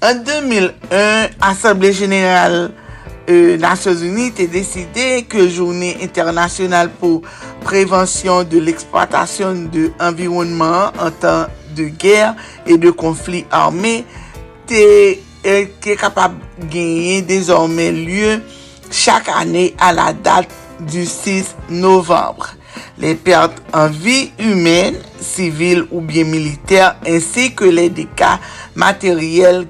An 0.00 0.20
2001, 0.22 1.30
Assemblée 1.40 1.92
Générale 1.92 2.70
euh, 3.28 3.56
Nations 3.58 3.94
Unies 3.94 4.32
te 4.32 4.42
décidé 4.42 5.24
que 5.28 5.48
Journée 5.48 5.96
internationale 6.02 6.90
pour 6.90 7.22
prévention 7.60 8.44
de 8.44 8.58
l'exploitation 8.58 9.54
de 9.54 9.90
l'environnement 10.00 10.92
en 10.98 11.10
temps 11.10 11.46
de 11.76 11.84
guerre 11.84 12.34
et 12.66 12.78
de 12.78 12.90
conflit 12.90 13.44
armé 13.50 14.04
est 14.70 15.96
capable 15.98 16.36
de 16.58 16.66
gagner 16.66 17.22
désormais 17.22 17.92
lieu 17.92 18.42
chaque 18.90 19.28
année 19.28 19.74
à 19.78 19.92
la 19.92 20.12
date 20.12 20.50
du 20.80 21.04
6 21.04 21.56
novembre. 21.70 22.50
Les 22.98 23.14
pertes 23.14 23.60
en 23.72 23.88
vie 23.88 24.30
humaine, 24.38 24.96
civile 25.20 25.84
ou 25.90 26.00
bien 26.00 26.24
militaire, 26.24 26.96
ainsi 27.06 27.54
que 27.54 27.64
les 27.64 27.90
dégâts 27.90 28.38
matériels 28.74 29.66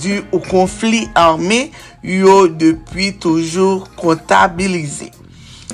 dus 0.00 0.22
au 0.32 0.38
conflit 0.38 1.08
armé, 1.14 1.72
yo 2.02 2.46
depi 2.48 3.12
toujou 3.20 3.84
kontabilize. 4.00 5.10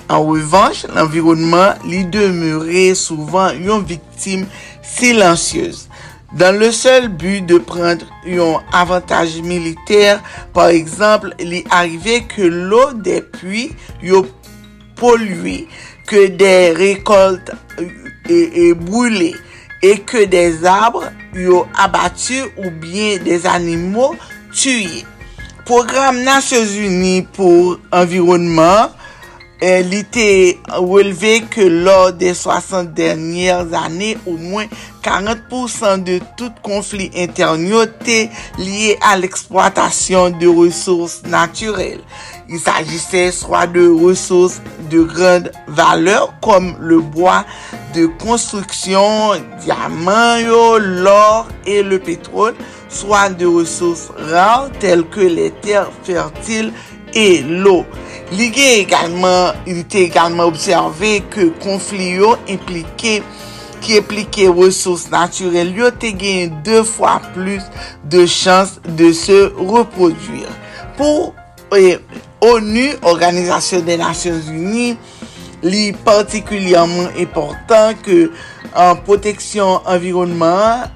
An 0.09 0.22
revanche, 0.22 0.87
l'environnement 0.95 1.74
li 1.87 2.05
demeure 2.07 2.93
souvan 2.99 3.57
yon 3.59 3.83
viktim 3.87 4.45
silansyez. 4.87 5.87
Dan 6.37 6.59
le 6.61 6.68
sel 6.74 7.09
bu 7.09 7.41
de 7.47 7.59
prendre 7.62 8.07
yon 8.27 8.61
avantaj 8.74 9.39
militer, 9.47 10.20
par 10.55 10.70
exemple, 10.74 11.33
li 11.39 11.64
arrive 11.74 12.20
ke 12.31 12.51
l'o 12.51 12.91
de 12.93 13.18
pui 13.39 13.70
yo 14.03 14.24
polue, 14.99 15.64
ke 16.07 16.27
de 16.39 16.55
rekolte 16.79 17.57
e 17.79 17.89
euh, 18.31 18.74
brule, 18.79 19.33
e 19.83 19.93
ke 20.07 20.27
de 20.31 20.45
zabre 20.61 21.11
yo 21.35 21.64
abatu 21.79 22.45
ou 22.57 22.70
bien 22.70 23.22
de 23.22 23.39
zanimo 23.43 24.14
tuye. 24.55 25.07
Program 25.67 26.21
Nasyons 26.23 26.77
Uni 26.79 27.25
pou 27.35 27.73
environnement 27.91 28.93
eh, 29.59 29.81
li 29.83 30.05
te 30.14 30.27
releve 30.71 31.41
ke 31.51 31.67
lor 31.67 32.12
de 32.14 32.31
60 32.39 32.93
denyer 32.95 33.75
ane 33.75 34.12
ou 34.23 34.37
mwen 34.39 34.71
40% 35.03 36.05
de 36.07 36.21
tout 36.39 36.62
konflik 36.62 37.19
internyo 37.19 37.83
te 38.07 38.29
liye 38.61 38.95
al 39.11 39.27
eksploatasyon 39.27 40.39
de 40.39 40.55
resous 40.55 41.19
naturel. 41.27 41.99
Il 42.49 42.61
s'agissait 42.61 43.32
soit 43.32 43.66
de 43.66 43.88
ressources 43.88 44.61
de 44.90 45.03
grande 45.03 45.51
valeur 45.66 46.34
comme 46.40 46.76
le 46.80 47.01
bois 47.01 47.44
de 47.94 48.07
construction, 48.07 49.32
diamant, 49.64 50.36
l'or 50.78 51.49
et 51.66 51.82
le 51.82 51.99
pétrole, 51.99 52.55
soit 52.88 53.30
de 53.30 53.47
ressources 53.47 54.11
rares 54.16 54.70
telles 54.78 55.05
que 55.07 55.20
les 55.20 55.51
terres 55.51 55.90
fertiles 56.05 56.72
et 57.14 57.42
l'eau. 57.42 57.84
Li 58.34 58.49
ge 58.51 58.64
egalman, 58.80 59.55
li 59.70 59.84
te 59.86 60.01
egalman 60.09 60.49
observe 60.51 61.20
ke 61.30 61.44
konflik 61.62 62.16
yo 62.18 62.32
implike, 62.51 63.20
ki 63.84 64.01
implike 64.01 64.49
resous 64.51 65.07
naturel 65.12 65.70
yo 65.76 65.92
te 65.94 66.11
gen 66.18 66.57
2 66.66 66.82
fwa 66.88 67.20
plus 67.36 67.62
de 68.11 68.24
chans 68.26 68.80
de 68.99 69.12
se 69.14 69.44
reproduir. 69.61 70.51
Po, 70.99 71.30
e, 71.70 72.01
ONU, 72.47 72.92
Organizasyon 73.03 73.86
de 73.86 73.97
Nasyons 73.99 74.51
Uni, 74.55 74.92
li 75.66 75.90
partikulyaman 76.07 77.16
important 77.18 77.99
ke 78.07 78.28
an 78.76 79.01
proteksyon 79.07 79.82
environnement 79.88 80.86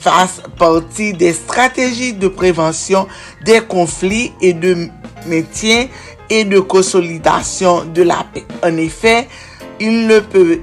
fasse 0.00 0.44
parti 0.60 1.10
de 1.18 1.32
strategi 1.34 2.12
de 2.16 2.30
prevensyon 2.32 3.08
de 3.46 3.58
konflit 3.72 4.30
et 4.40 4.52
de 4.54 4.88
métien 5.26 5.88
et 6.30 6.44
de 6.44 6.60
konsolidasyon 6.60 7.90
de 7.94 8.02
la 8.02 8.24
paix. 8.32 8.46
En 8.62 8.76
effet, 8.76 9.26
il 9.80 10.06
ne 10.06 10.20
peut 10.20 10.60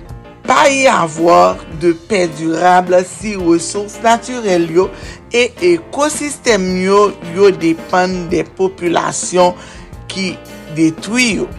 pas 0.48 0.70
y 0.70 0.88
avoir 0.88 1.58
de 1.82 1.92
paix 1.92 2.30
durable 2.38 3.04
si 3.06 3.36
ressources 3.36 4.00
naturelles 4.02 4.72
yo 4.72 4.90
et 5.34 5.52
écosystèmes 5.62 6.82
yo 6.82 7.12
yo 7.36 7.52
dépendent 7.52 8.30
des 8.30 8.46
populations 8.46 9.54
ki 10.12 10.34
detwi 10.78 11.30
yo. 11.42 11.50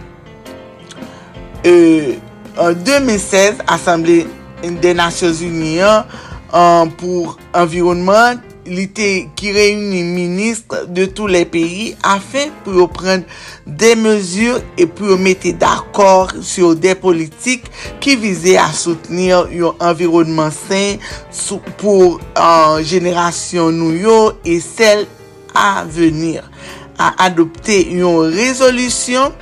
E, 1.63 2.19
en 2.59 2.75
2016, 2.85 3.63
Assemble 3.67 4.23
de 4.63 4.93
Nasyons 4.95 5.43
Uniyan 5.45 6.07
an 6.55 6.89
pou 6.99 7.35
environnement 7.53 8.39
li 8.69 8.85
te 8.93 9.07
ki 9.37 9.51
reyouni 9.55 10.01
ministre 10.05 10.83
de 10.93 11.07
tou 11.15 11.29
le 11.31 11.41
peyi 11.49 11.93
afen 12.05 12.51
pou 12.63 12.77
yo 12.77 12.85
pren 12.91 13.23
de 13.65 13.93
mezur 13.97 14.59
e 14.77 14.85
pou 14.85 15.09
yo 15.11 15.17
mette 15.21 15.55
d'akor 15.61 16.35
sur 16.45 16.75
de 16.77 16.93
politik 16.99 17.69
ki 18.03 18.17
vize 18.21 18.57
a 18.61 18.69
soutenir 18.75 19.49
yon 19.55 19.77
environnement 19.81 20.53
sen 20.53 20.99
pou 21.81 22.17
uh, 22.17 22.77
jenerasyon 22.85 23.79
nou 23.79 23.95
yo 23.95 24.19
e 24.45 24.59
sel 24.63 25.07
a 25.57 25.83
venir. 25.89 26.45
a 26.99 27.13
adopte 27.29 27.77
yon 27.95 28.33
rezolusyon 28.35 29.35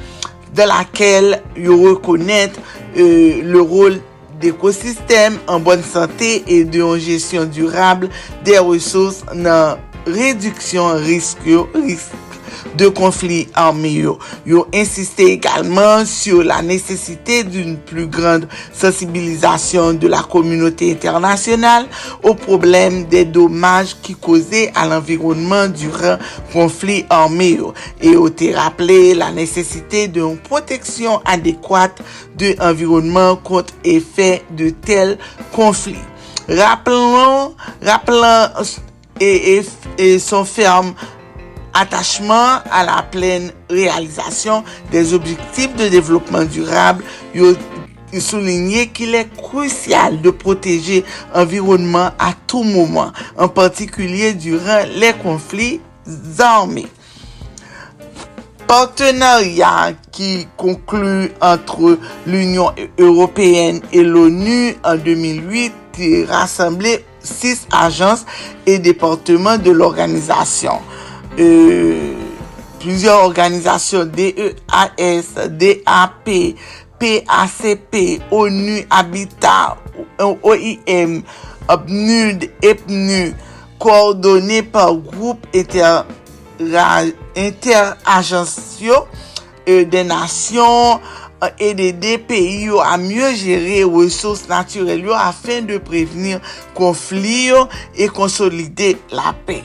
de 0.57 0.67
lakel 0.69 1.35
yon 1.57 1.83
rekonnet 1.87 2.55
euh, 2.97 3.41
le 3.43 3.61
rol 3.61 3.99
d'ekosistem 4.41 5.39
an 5.49 5.63
bonn 5.65 5.81
sante 5.85 6.37
e 6.45 6.61
de 6.63 6.83
yon 6.83 7.01
jesyon 7.01 7.49
durable 7.53 8.11
de 8.45 8.59
resous 8.61 9.23
nan 9.33 9.81
reduksyon 10.07 11.03
risk 11.07 11.43
yo 11.49 11.65
risk. 11.75 12.26
De 12.75 12.87
conflits 12.87 13.47
armés. 13.53 13.93
Yo. 13.93 14.19
Yo 14.45 14.67
insisté 14.73 15.31
également 15.33 16.05
sur 16.05 16.43
la 16.43 16.61
nécessité 16.61 17.43
d'une 17.43 17.77
plus 17.77 18.07
grande 18.07 18.47
sensibilisation 18.73 19.93
de 19.93 20.07
la 20.07 20.21
communauté 20.21 20.91
internationale 20.91 21.87
aux 22.23 22.35
problèmes 22.35 23.05
des 23.05 23.25
dommages 23.25 23.95
qui 24.01 24.15
causaient 24.15 24.71
à 24.75 24.87
l'environnement 24.87 25.67
durant 25.67 26.17
conflits. 26.53 27.05
Yo. 27.09 27.73
Et 28.01 28.15
ont 28.17 28.31
rappelé 28.55 29.13
la 29.13 29.31
nécessité 29.31 30.07
d'une 30.07 30.37
protection 30.37 31.21
adéquate 31.25 31.99
de 32.37 32.55
l'environnement 32.59 33.35
contre 33.35 33.73
effet 33.83 34.43
de 34.51 34.69
tels 34.69 35.17
conflits. 35.51 35.95
Rappelons, 36.49 37.55
rappelons 37.83 38.47
et, 39.19 39.57
et, 39.57 39.65
et 39.97 40.19
son 40.19 40.45
ferme 40.45 40.93
attachement 41.79 42.59
à 42.71 42.83
la 42.83 43.03
pleine 43.03 43.51
réalisation 43.69 44.63
des 44.91 45.13
objectifs 45.13 45.75
de 45.75 45.87
développement 45.87 46.43
durable, 46.43 47.03
il 47.35 48.21
soulignait 48.21 48.87
qu'il 48.87 49.13
est 49.13 49.29
crucial 49.35 50.21
de 50.21 50.29
protéger 50.31 51.05
l'environnement 51.35 52.11
à 52.17 52.33
tout 52.47 52.63
moment, 52.63 53.11
en 53.37 53.47
particulier 53.47 54.33
durant 54.33 54.83
les 54.95 55.13
conflits 55.13 55.81
armés. 56.39 56.87
Partenariat 58.65 59.93
qui 60.11 60.47
conclut 60.57 61.31
entre 61.41 61.97
l'Union 62.25 62.71
européenne 62.97 63.81
et 63.93 64.03
l'ONU 64.03 64.75
en 64.83 64.97
2008 64.97 65.73
rassemblé 66.27 67.05
six 67.19 67.67
agences 67.71 68.25
et 68.65 68.79
départements 68.79 69.57
de 69.57 69.71
l'organisation. 69.71 70.79
E, 71.37 72.15
plusieurs 72.79 73.23
organisations, 73.25 74.05
DEAS, 74.05 75.35
DAP, 75.49 76.55
PACP, 76.99 78.21
ONU, 78.31 78.87
Habitat, 78.89 79.77
OIM, 80.19 81.21
OPNUD, 81.69 82.49
EPNU, 82.63 83.35
coordonnées 83.77 84.63
par 84.63 84.95
groupe 84.95 85.45
interagensio 87.35 89.07
inter 89.67 89.85
des 89.85 90.03
nations 90.03 90.99
et 91.59 91.75
des, 91.75 91.93
des 91.93 92.17
pays 92.17 92.67
à 92.83 92.97
mieux 92.97 93.35
gérer 93.35 93.75
les 93.75 93.83
ressources 93.83 94.47
naturelles 94.47 95.05
afin 95.13 95.61
de 95.61 95.77
prévenir 95.77 96.39
conflits 96.73 97.51
et 97.95 98.07
consolider 98.07 98.97
la 99.11 99.35
paix. 99.45 99.61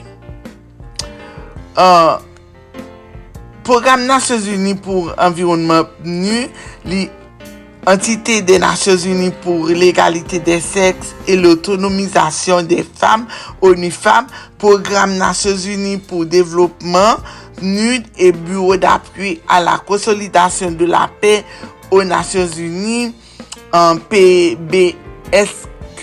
uh, 1.77 2.21
program 3.63 4.05
Nasyons 4.07 4.47
Uni 4.51 4.75
pou 4.75 5.09
environman 5.21 5.85
PNU, 6.01 6.47
li 6.89 7.07
entite 7.89 8.41
de 8.47 8.57
Nasyons 8.63 9.05
Uni 9.09 9.31
pou 9.43 9.71
l'egalite 9.71 10.39
de 10.43 10.59
seks 10.63 11.13
e 11.27 11.37
l'autonomizasyon 11.39 12.67
de 12.69 12.83
fam, 12.83 13.27
ONU-FAM, 13.63 14.27
program 14.61 15.17
Nasyons 15.19 15.67
Uni 15.71 15.97
pou 16.09 16.27
devlopman, 16.27 17.23
PNUD 17.59 18.03
e 18.19 18.31
bureau 18.35 18.77
d'apui 18.81 19.37
a 19.47 19.61
la 19.63 19.77
konsolidasyon 19.87 20.77
de 20.79 20.87
la 20.89 21.07
pe 21.21 21.43
o 21.93 22.03
Nasyons 22.07 22.59
Uni, 22.61 23.13
PBSQ, 24.11 26.01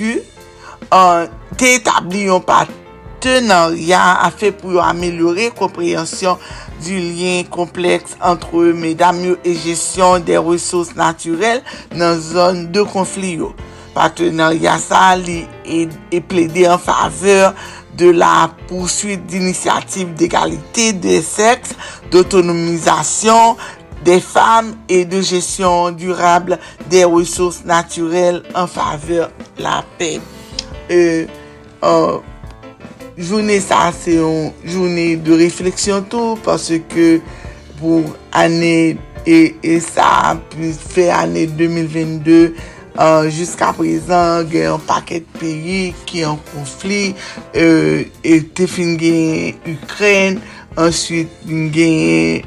te 1.60 1.66
etabli 1.76 2.26
yon 2.26 2.42
pati 2.46 2.79
partenariat 3.20 4.22
a 4.22 4.30
fait 4.30 4.50
pour 4.50 4.82
améliorer 4.82 5.44
la 5.44 5.50
compréhension 5.50 6.38
du 6.82 6.98
lien 6.98 7.42
complexe 7.50 8.16
entre 8.22 8.62
mesdames 8.72 9.36
et 9.44 9.54
gestion 9.54 10.18
des 10.18 10.38
ressources 10.38 10.94
naturelles 10.94 11.62
dans 11.94 12.18
zone 12.18 12.72
de 12.72 12.82
conflit. 12.82 13.38
Partenariat 13.94 14.78
ça 14.78 15.16
est 15.18 16.20
plaidé 16.20 16.66
en 16.66 16.78
faveur 16.78 17.54
de 17.98 18.08
la 18.08 18.50
poursuite 18.68 19.26
d'initiatives 19.26 20.14
d'égalité 20.14 20.94
des 20.94 21.20
sexes, 21.20 21.74
d'autonomisation 22.10 23.56
des 24.02 24.20
femmes 24.20 24.76
et 24.88 25.04
de 25.04 25.20
gestion 25.20 25.90
durable 25.90 26.58
des 26.88 27.04
ressources 27.04 27.66
naturelles 27.66 28.42
en 28.54 28.66
faveur 28.66 29.30
de 29.58 29.62
la 29.62 29.84
paix. 29.98 30.20
Euh, 30.90 31.26
euh, 31.84 32.18
Jounen 33.20 33.60
sa 33.60 33.90
se 33.92 34.14
yon 34.16 34.50
jounen 34.64 35.20
de 35.24 35.36
refleksyon 35.42 36.06
tou 36.08 36.38
Pase 36.44 36.78
ke 36.88 37.18
pou 37.76 38.14
ane 38.36 38.96
e 39.28 39.76
sa 39.84 40.38
Fè 40.94 41.10
ane 41.12 41.44
2022 41.58 42.38
euh, 42.96 43.26
Juska 43.28 43.74
prezan 43.76 44.46
gen 44.48 44.70
yon 44.70 44.86
paket 44.88 45.28
peyi 45.36 45.90
ki 46.08 46.24
yon 46.24 46.40
konflik 46.52 47.18
euh, 47.52 48.06
E 48.24 48.40
te 48.56 48.68
fin 48.70 48.96
gen 49.00 49.60
Ukren 49.68 50.40
Answit 50.80 51.28
gen 51.74 52.40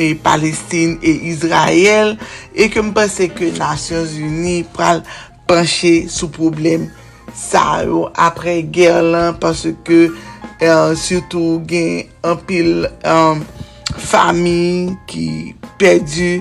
e 0.00 0.06
Palestine 0.24 0.96
e 1.04 1.16
Israel 1.34 2.16
E 2.56 2.70
kem 2.72 2.94
pase 2.96 3.28
ke 3.34 3.52
Nasyons 3.58 4.16
Uni 4.16 4.62
pral 4.72 5.04
panche 5.50 6.06
sou 6.08 6.32
problem 6.32 6.88
sa 7.36 7.82
yo 7.86 8.08
apre 8.14 8.60
ger 8.72 9.00
lan 9.04 9.36
parce 9.40 9.70
ke 9.86 10.08
euh, 10.62 10.94
surtout 10.94 11.62
gen 11.68 12.08
an 12.26 12.38
pil 12.46 12.86
um, 13.06 13.42
fami 14.10 14.96
ki 15.10 15.54
perdi 15.80 16.38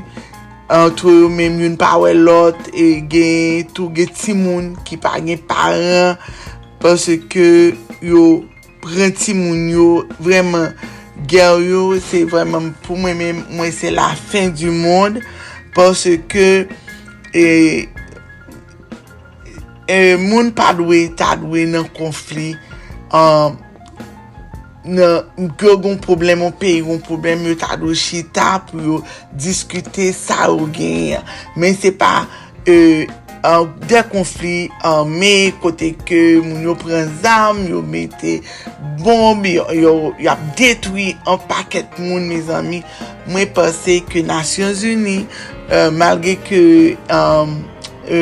antre 0.70 1.14
yo 1.16 1.30
menm 1.34 1.60
yon 1.64 1.78
pawe 1.80 2.14
lot 2.18 2.70
e 2.74 3.00
gen 3.10 3.70
tou 3.74 3.90
gen 3.96 4.12
timoun 4.14 4.72
ki 4.86 5.00
pa 5.02 5.18
gen 5.24 5.42
paran 5.50 6.20
parce 6.84 7.18
ke 7.32 7.76
yo 8.06 8.24
pren 8.84 9.14
timoun 9.18 9.66
yo 9.74 9.88
vreman 10.20 10.76
ger 11.30 11.60
yo 11.66 11.96
se 12.04 12.24
vreman 12.30 12.72
pou 12.86 13.00
mwen 13.00 13.44
mwen 13.50 13.74
se 13.76 13.92
la 13.94 14.12
fin 14.16 14.54
du 14.54 14.70
moun 14.72 15.20
parce 15.76 16.16
ke 16.32 16.68
e 17.36 17.48
E 19.90 20.16
moun 20.22 20.52
padwe, 20.54 21.08
tadwe 21.18 21.64
nan 21.66 21.88
konflik, 21.98 22.60
um, 23.10 23.56
nan 24.86 25.48
gyo 25.58 25.74
goun 25.82 25.98
problem, 26.04 26.44
an 26.46 26.54
peyi 26.62 26.84
goun 26.86 27.02
problem, 27.02 27.48
yo 27.50 27.56
tadwe 27.58 27.96
chita 27.98 28.60
pou 28.68 28.84
yo 28.86 29.00
diskute 29.34 30.12
sa 30.14 30.46
ou 30.54 30.70
gen. 30.76 31.26
Men 31.58 31.74
se 31.74 31.90
pa, 31.90 32.28
e, 32.70 32.78
an, 33.42 33.66
de 33.90 34.06
konflik, 34.14 34.78
an, 34.86 35.10
me 35.10 35.50
kote 35.66 35.96
ke 36.06 36.22
moun 36.38 36.70
yo 36.70 36.78
pren 36.78 37.10
zam, 37.26 37.66
yo 37.74 37.82
mette 37.82 38.44
bomb, 39.02 39.50
yo, 39.50 39.66
yo, 39.74 39.98
yo 40.22 40.34
ap 40.38 40.48
detwi 40.60 41.16
an 41.26 41.42
paket 41.50 41.98
moun, 41.98 42.30
me 42.30 42.38
zami. 42.46 42.86
Mwen 43.34 43.50
pase 43.58 44.04
ke 44.06 44.22
Nasyon 44.22 44.78
Zuni, 44.78 45.24
euh, 45.74 45.90
malge 45.90 46.38
ke, 46.46 46.66
an, 47.10 47.58
um, 47.58 47.62
e, 48.06 48.20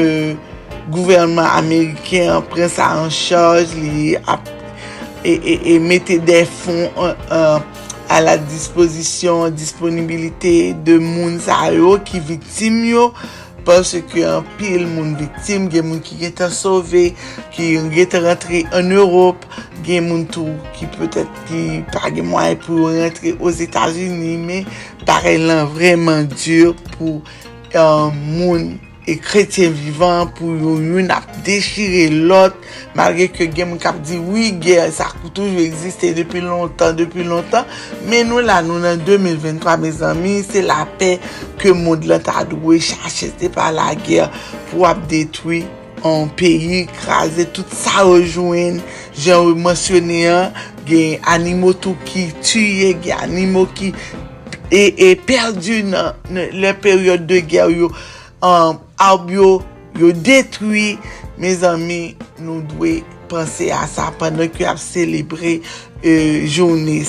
gouvernement 0.91 1.49
Ameriken 1.57 2.43
pren 2.51 2.71
sa 2.71 2.91
an 3.01 3.11
chaj 3.13 3.73
li 3.77 4.15
ap 4.17 4.47
e, 5.23 5.33
e, 5.33 5.57
e 5.73 5.79
mette 5.83 6.19
de 6.23 6.43
fon 6.47 6.85
uh, 6.95 7.11
a 7.27 8.19
euh, 8.19 8.21
la 8.23 8.37
disposisyon, 8.39 9.51
disponibilite 9.51 10.73
de 10.87 10.95
moun 11.03 11.41
sa 11.43 11.67
yo 11.75 11.97
ki 12.07 12.21
vitim 12.29 12.79
yo 12.87 13.09
pwese 13.67 13.99
ki 14.07 14.23
an 14.23 14.45
pil 14.55 14.85
moun 14.87 15.15
vitim, 15.19 15.67
gen 15.71 15.89
moun 15.89 15.99
ki 16.03 16.15
get 16.21 16.39
an 16.45 16.53
sove, 16.55 17.09
ki 17.51 17.73
get 17.91 18.15
an 18.15 18.23
rentre 18.29 18.63
an 18.75 18.93
Europe, 18.95 19.43
gen 19.83 20.07
moun 20.07 20.23
tou 20.31 20.55
ki 20.77 20.87
pwetet 20.95 21.41
ki 21.49 21.81
pa 21.91 22.07
gen 22.13 22.29
mwen 22.31 22.55
pou 22.63 22.93
rentre 22.95 23.35
os 23.43 23.59
Etats-Unis, 23.63 24.39
me 24.39 24.61
pare 25.07 25.35
lan 25.41 25.67
vreman 25.75 26.31
dure 26.31 26.77
pou 26.95 27.19
uh, 27.19 28.07
moun 28.15 28.77
e 29.07 29.15
kretien 29.23 29.71
vivan 29.71 30.27
pou 30.35 30.51
yon 30.59 30.83
yon 30.91 31.11
ap 31.15 31.29
dechire 31.45 32.09
lot, 32.11 32.55
malge 32.97 33.29
ke 33.31 33.47
gen 33.47 33.69
moun 33.71 33.79
kap 33.81 34.01
di, 34.03 34.17
oui, 34.19 34.49
gen, 34.63 34.91
sa 34.91 35.07
koutou 35.13 35.47
jou 35.47 35.63
existe 35.63 36.09
depi 36.17 36.41
lontan, 36.43 36.95
depi 36.97 37.23
lontan, 37.23 37.67
men 38.09 38.27
nou 38.27 38.43
la 38.43 38.59
nou 38.65 38.81
nan 38.83 38.99
2023, 39.07 39.77
me 39.79 39.91
zami 39.95 40.33
se 40.43 40.63
la 40.65 40.81
pe 40.99 41.13
ke 41.61 41.71
moun 41.71 42.03
lan 42.09 42.23
ta 42.25 42.43
dwe 42.47 42.81
chache, 42.83 43.31
se 43.31 43.51
pa 43.53 43.69
la 43.71 43.93
ger 44.03 44.27
pou 44.73 44.83
ap 44.89 44.99
detwi 45.07 45.63
an 46.05 46.27
peyi, 46.37 46.83
krasi, 46.99 47.47
tout 47.55 47.71
sa 47.73 48.03
rejouen, 48.03 48.81
jen 49.15 49.39
ou 49.39 49.55
monsyone 49.55 50.25
an, 50.33 50.57
gen 50.87 51.23
animo 51.31 51.71
tou 51.71 51.95
ki 52.09 52.27
tuye, 52.41 52.91
gen 53.05 53.23
animo 53.23 53.63
ki 53.71 53.93
e, 54.67 54.83
e 54.91 55.13
perdu 55.15 55.79
nan, 55.87 56.19
nan 56.27 56.51
le 56.59 56.75
peryode 56.83 57.23
de 57.31 57.39
ger 57.47 57.71
yo, 57.71 57.89
an 58.43 58.83
aoub 58.97 59.31
yo, 59.33 59.49
yo 59.97 60.11
detwi, 60.11 60.95
me 61.37 61.53
zami, 61.57 62.01
nou 62.41 62.63
dwe 62.73 62.99
pense 63.31 63.69
a 63.73 63.83
sa, 63.89 64.11
pandan 64.19 64.49
ki 64.53 64.67
ap 64.69 64.79
celebre 64.81 65.59
euh, 66.03 66.47
jouni. 66.47 67.03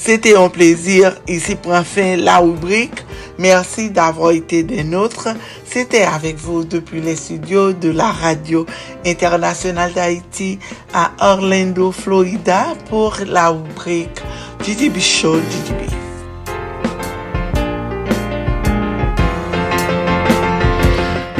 Sete 0.00 0.32
yon 0.32 0.48
plezir, 0.52 1.12
isi 1.28 1.58
pran 1.60 1.84
fin 1.84 2.22
la 2.24 2.38
oubrik, 2.40 3.02
mersi 3.40 3.90
davro 3.92 4.30
ite 4.32 4.62
den 4.68 4.94
notre, 4.94 5.34
sete 5.68 6.00
avek 6.08 6.40
vou 6.40 6.64
depi 6.64 7.04
le 7.04 7.16
studio 7.20 7.68
de 7.76 7.92
la 7.92 8.08
radio 8.22 8.64
internasyonal 9.04 9.92
d'Haïti 9.96 10.54
a 10.96 11.10
Orlando, 11.34 11.92
Florida, 11.92 12.70
pou 12.88 13.12
la 13.28 13.50
oubrik 13.52 14.24
GGB 14.64 15.04
Show, 15.04 15.36
GGB. 15.36 15.99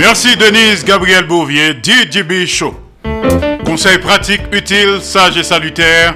Merci 0.00 0.34
Denise 0.34 0.82
Gabriel 0.82 1.26
Bouvier, 1.26 1.74
DJB 1.74 2.46
Show. 2.46 2.74
Conseils 3.66 3.98
pratiques, 3.98 4.40
utiles, 4.50 5.02
sages 5.02 5.36
et 5.36 5.42
salutaires 5.42 6.14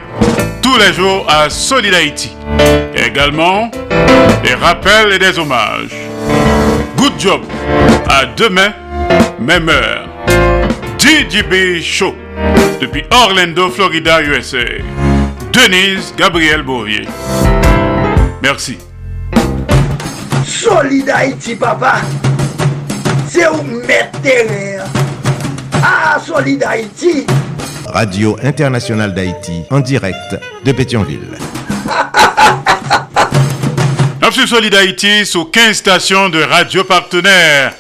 tous 0.63 0.79
les 0.79 0.95
jours 0.95 1.27
à 1.29 1.51
Solid 1.51 1.93
également 2.97 3.71
des 4.43 4.55
rappels 4.55 5.13
et 5.13 5.19
des 5.19 5.39
hommages. 5.39 5.95
Good 6.97 7.13
job. 7.19 7.43
À 8.09 8.25
demain, 8.25 8.73
même 9.39 9.69
heure. 9.69 10.09
DJB 10.99 11.83
Show. 11.83 12.15
Depuis 12.81 13.05
Orlando, 13.11 13.69
Florida, 13.69 14.23
USA. 14.23 14.65
Denise 15.53 16.15
Gabriel 16.17 16.63
Bouvier. 16.63 17.07
Merci. 18.43 18.79
Solid 20.47 21.05
papa. 21.61 21.97
C'est 23.35 23.49
où 23.49 23.65
mettre 23.65 24.17
Ah, 25.83 26.21
Solid 26.25 26.63
Haïti. 26.63 27.27
Radio 27.93 28.37
Internationale 28.45 29.13
d'Haïti, 29.13 29.63
en 29.73 29.81
direct 29.81 30.37
de 30.65 30.71
Pétionville. 30.71 31.37
Absolue 34.23 34.47
Solid 34.47 34.73
Haïti 34.77 35.27
sous 35.27 35.47
15 35.47 35.77
stations 35.77 36.29
de 36.29 36.45
radio 36.45 36.85
partenaires. 36.85 37.73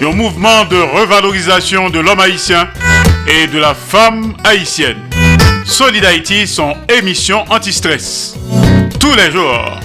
Un 0.00 0.12
mouvement 0.12 0.64
de 0.64 0.76
revalorisation 0.80 1.90
de 1.90 1.98
l'homme 1.98 2.20
haïtien 2.20 2.66
et 3.28 3.46
de 3.48 3.58
la 3.58 3.74
femme 3.74 4.32
haïtienne. 4.42 4.96
Solid 5.66 6.02
Haïti, 6.02 6.46
son 6.46 6.74
émission 6.88 7.44
anti-stress. 7.50 8.36
Tous 8.98 9.14
les 9.16 9.30
jours. 9.30 9.80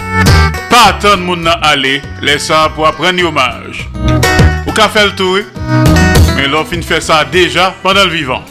Pas 0.70 0.86
attendre 0.92 1.36
nan 1.36 1.58
aller, 1.62 2.02
laisse 2.22 2.46
ça 2.46 2.72
pour 2.74 2.88
apprendre 2.88 3.26
hommage. 3.26 3.91
Ou 4.72 4.74
ka 4.74 4.88
fait 4.88 5.04
le 5.04 5.16
tour, 5.16 5.40
mais 6.38 6.48
l'offre 6.48 6.72
fin 6.74 6.82
fait 6.82 7.02
ça 7.02 7.26
déjà 7.30 7.76
pendant 7.84 8.06
le 8.06 8.10
vivant. 8.10 8.42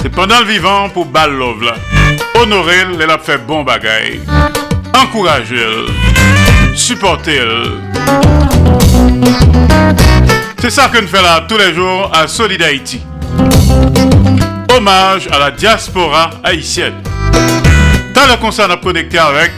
C'est 0.00 0.08
pendant 0.08 0.40
le 0.40 0.46
vivant 0.46 0.88
pour 0.88 1.06
bal 1.06 1.32
love 1.32 1.62
là. 1.62 1.74
Honorer, 2.34 2.84
elle 3.00 3.08
a 3.08 3.16
fait 3.16 3.38
bon 3.38 3.62
bagay. 3.62 4.20
Encourager, 5.00 5.86
supporter. 6.74 7.44
C'est 10.58 10.70
ça 10.70 10.88
que 10.88 11.00
nous 11.00 11.06
faisons 11.06 11.46
tous 11.48 11.58
les 11.58 11.72
jours 11.72 12.10
à 12.12 12.26
Solid 12.26 12.60
Haïti. 12.60 13.00
Hommage 14.76 15.28
à 15.30 15.38
la 15.38 15.52
diaspora 15.52 16.30
haïtienne. 16.42 17.00
Dans 18.14 18.26
le 18.26 18.36
concert, 18.40 18.66
on 18.68 18.72
a 18.72 18.78
connecté 18.78 19.16
avec 19.16 19.52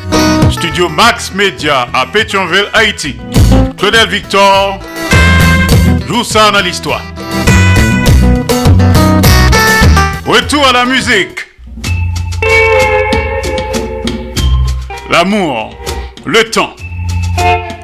Studio 0.51 0.91
Max 0.91 1.33
Media 1.33 1.89
à 1.95 2.05
Pétionville, 2.05 2.69
Haïti. 2.75 3.17
Claudel 3.79 4.07
Victor 4.09 4.81
joue 6.15 6.23
ça 6.23 6.53
dans 6.53 6.61
l'histoire. 6.61 7.03
Retour 10.25 10.65
à 10.65 10.73
la 10.73 10.85
musique. 10.85 11.41
L'amour, 15.11 15.71
le 16.25 16.49
temps, 16.51 16.77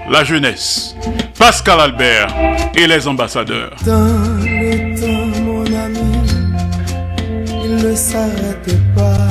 la 0.09 0.23
jeunesse. 0.23 0.95
Pascal 1.37 1.81
Albert 1.81 2.29
et 2.77 2.87
les 2.87 3.09
ambassadeurs. 3.09 3.75
Dans 3.85 4.05
le 4.39 5.01
temps, 5.01 5.41
mon 5.41 5.65
ami, 5.65 6.21
il 7.65 7.77
ne 7.85 7.95
s'arrête 7.97 8.95
pas. 8.95 9.27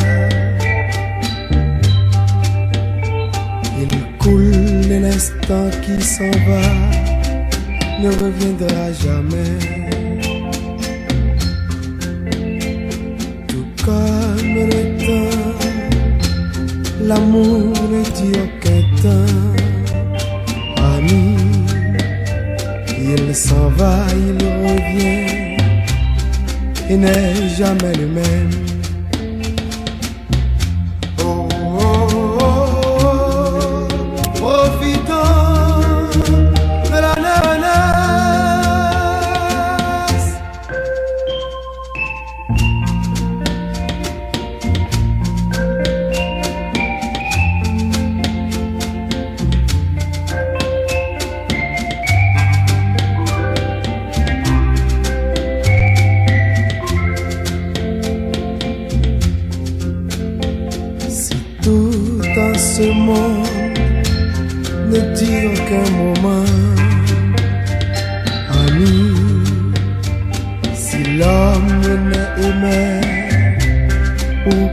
Il 3.80 4.18
coule 4.18 4.52
l'instant 4.90 5.70
qui 5.84 6.02
s'en 6.02 6.32
va, 6.48 7.09
ne 8.02 8.10
reviendra 8.24 8.94
jamais. 8.94 9.60
Tout 13.48 13.68
comme 13.86 14.56
le 14.74 14.84
temps, 15.06 15.58
l'amour 17.02 17.74
ne 17.94 18.02
dit 18.18 18.36
aucun 18.46 18.82
temps. 19.04 19.36
Ami, 20.96 21.36
il 22.98 23.36
s'en 23.36 23.68
va, 23.70 24.06
il 24.28 24.40
revient 24.66 25.30
et 26.90 26.98
n'est 26.98 27.50
jamais 27.58 27.94
le 27.96 28.08
même. 28.08 28.69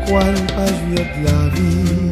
Pourquoi 0.06 0.24
ne 0.24 0.38
pas 0.54 0.66
jouir 0.66 1.04
de 1.16 1.20
la 1.26 1.40
vie? 1.54 2.10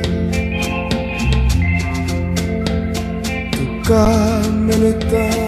Tout 3.53 3.75
comme 3.87 4.69
le 4.69 4.93
temps, 5.11 5.45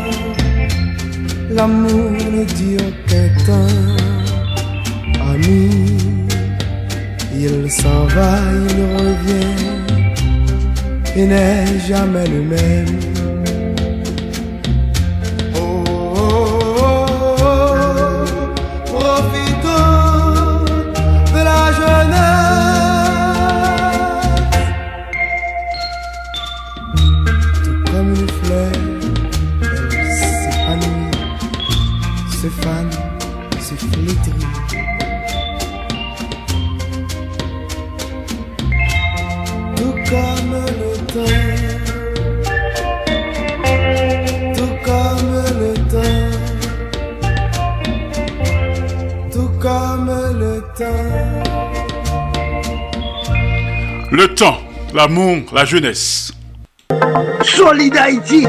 l'amour 1.50 2.10
ne 2.12 2.44
dure 2.44 2.92
qu'un 3.06 3.28
temps, 3.44 3.76
ami. 5.30 5.70
Il 7.38 7.70
s'en 7.70 8.04
va, 8.06 8.38
il 8.70 8.82
revient 8.96 9.64
et 11.16 11.26
n'est 11.26 11.78
jamais 11.86 12.26
le 12.26 12.42
même. 12.42 13.05
L'amour, 54.96 55.42
la 55.52 55.66
jeunesse. 55.66 56.32
Solid 57.42 57.94
Haïti 57.96 58.46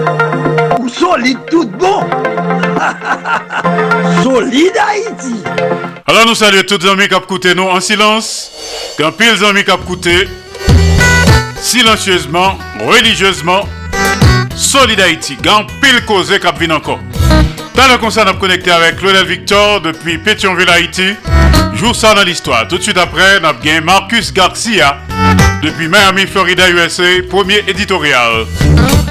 ou 0.79 0.87
solide 0.87 1.39
tout 1.51 1.67
bon 1.67 1.99
Solid 4.23 4.71
Haïti 4.79 5.43
Alors 6.07 6.25
nous 6.25 6.35
saluons 6.35 6.63
tous 6.65 6.77
les 6.77 6.89
amis 6.89 7.09
qui 7.09 7.15
ont 7.15 7.19
écouté 7.19 7.53
nous 7.53 7.63
en 7.63 7.81
silence. 7.81 8.49
Quand 8.97 9.11
pile 9.11 9.33
les 9.33 9.43
amis 9.43 9.65
qui 9.65 9.71
ont 9.71 9.77
écouté 9.77 10.29
silencieusement, 11.59 12.57
religieusement, 12.79 13.67
Solid 14.55 15.01
Haïti. 15.01 15.35
Quand 15.43 15.65
pile 15.81 16.05
causé 16.05 16.39
qui 16.39 16.47
vient 16.59 16.77
encore. 16.77 16.99
Dans 17.75 17.91
le 17.91 17.97
concert, 17.97 18.23
on 18.25 18.31
a 18.31 18.35
connecté 18.35 18.71
avec 18.71 18.95
Claudel 18.97 19.25
Victor 19.25 19.81
depuis 19.81 20.17
Pétionville, 20.17 20.69
Haïti. 20.69 21.13
Joue 21.73 21.93
ça 21.93 22.15
dans 22.15 22.23
l'histoire. 22.23 22.69
Tout 22.69 22.77
de 22.77 22.83
suite 22.83 22.97
après, 22.97 23.39
on 23.41 23.43
a 23.43 23.53
gagné 23.53 23.81
Marcus 23.81 24.31
Garcia 24.31 24.97
depuis 25.61 25.87
Miami, 25.87 26.25
Florida, 26.25 26.69
USA, 26.69 27.03
premier 27.29 27.63
éditorial. 27.67 28.45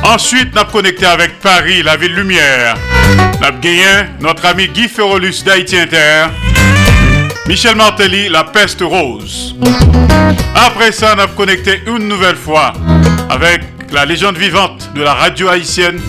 Ensuite, 0.03 0.57
a 0.57 0.65
connecté 0.65 1.07
avec 1.07 1.39
Paris, 1.41 1.83
la 1.83 1.97
ville 1.97 2.15
lumière. 2.15 2.77
A 3.43 3.51
gagné 3.51 4.09
notre 4.21 4.47
ami 4.47 4.69
Guy 4.69 4.89
Ferrolus 4.89 5.43
d'Haïti 5.45 5.77
Inter. 5.79 6.27
Michel 7.47 7.77
Martelly, 7.77 8.29
la 8.29 8.45
peste 8.45 8.81
rose. 8.83 9.55
Après 10.55 10.93
ça, 10.93 11.13
a 11.13 11.27
connecté 11.29 11.83
une 11.87 12.09
nouvelle 12.09 12.37
fois 12.37 12.73
avec 13.31 13.63
la 13.93 14.05
légende 14.05 14.37
vivante 14.37 14.91
de 14.95 15.03
la 15.03 15.15
radio 15.15 15.49
haïtienne, 15.49 16.01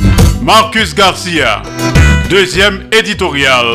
Marcus 0.41 0.95
Garcia. 0.95 1.61
Deuxième 2.29 2.87
éditorial. 2.91 3.65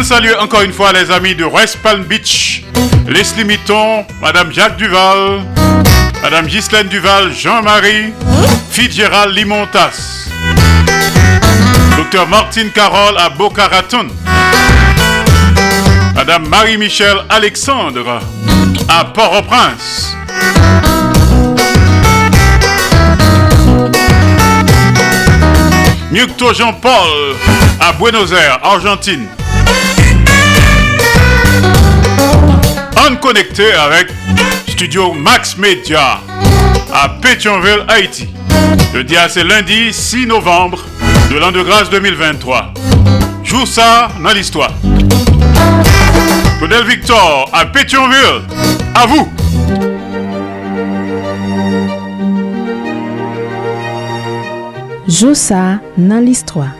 On 0.00 0.02
salue 0.02 0.32
encore 0.40 0.62
une 0.62 0.72
fois 0.72 0.94
les 0.94 1.10
amis 1.10 1.34
de 1.34 1.44
West 1.44 1.76
Palm 1.82 2.04
Beach, 2.04 2.62
Leslie 3.06 3.44
Mitton, 3.44 4.06
Madame 4.22 4.50
Jacques 4.50 4.78
Duval, 4.78 5.44
Madame 6.22 6.46
Ghislaine 6.46 6.88
Duval, 6.88 7.30
Jean-Marie, 7.34 8.14
Fitzgerald 8.70 9.36
Limontas, 9.36 10.30
Docteur 11.98 12.26
Martine 12.28 12.70
Carole 12.70 13.18
à 13.18 13.28
Boca 13.28 13.68
Raton, 13.68 14.06
Madame 16.14 16.48
Marie-Michel 16.48 17.18
Alexandre 17.28 18.20
à 18.88 19.04
Port-au-Prince. 19.04 20.16
Mukto 26.10 26.54
Jean-Paul 26.54 27.36
à 27.78 27.92
Buenos 27.92 28.32
Aires, 28.32 28.60
Argentine. 28.62 29.28
On 33.10 33.16
connecté 33.16 33.72
avec 33.72 34.08
Studio 34.68 35.12
Max 35.12 35.56
Media 35.56 36.20
à 36.92 37.08
Pétionville, 37.20 37.84
Haïti. 37.88 38.28
Le 38.94 39.02
dia 39.02 39.28
c'est 39.28 39.42
lundi 39.42 39.92
6 39.92 40.26
novembre 40.26 40.78
de 41.30 41.36
l'an 41.36 41.50
de 41.50 41.62
grâce 41.62 41.90
2023. 41.90 42.72
Joue 43.42 43.66
ça 43.66 44.10
dans 44.22 44.30
l'histoire. 44.30 44.72
Claudel 46.58 46.84
Victor 46.86 47.50
à 47.52 47.66
Pétionville. 47.66 48.42
À 48.94 49.06
vous. 49.06 49.28
Josa 55.08 55.80
nan 55.98 56.24
l'histoire. 56.24 56.70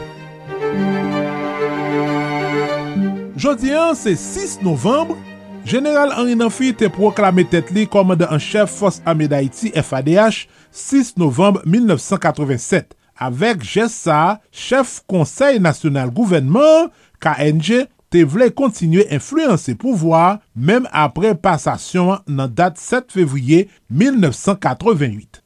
Jodi 3.36 3.74
an, 3.74 3.94
se 3.94 4.14
6 4.14 4.60
novembre, 4.62 5.16
General 5.64 6.12
Henri 6.16 6.34
Nanfi 6.38 6.72
te 6.76 6.88
proklame 6.92 7.44
tet 7.48 7.70
li 7.74 7.84
komande 7.90 8.26
an 8.32 8.40
chef 8.42 8.72
Fos 8.80 9.00
Ame 9.08 9.28
d'Haïti 9.30 9.70
FADH 9.76 10.46
6 10.72 11.16
novembre 11.20 11.62
1987. 11.66 12.96
Avek 13.20 13.62
Jessa, 13.62 14.40
chef 14.50 15.02
Konseil 15.06 15.60
National 15.60 16.10
Gouvernement, 16.10 16.88
KNG, 17.20 17.84
te 18.10 18.24
vle 18.26 18.48
kontinue 18.56 19.04
influense 19.12 19.76
pouvoi, 19.78 20.40
mem 20.56 20.88
apre 20.90 21.36
pasasyon 21.38 22.24
nan 22.26 22.50
dat 22.56 22.80
7 22.80 23.12
fevriye 23.14 23.66
1988. 23.92 25.44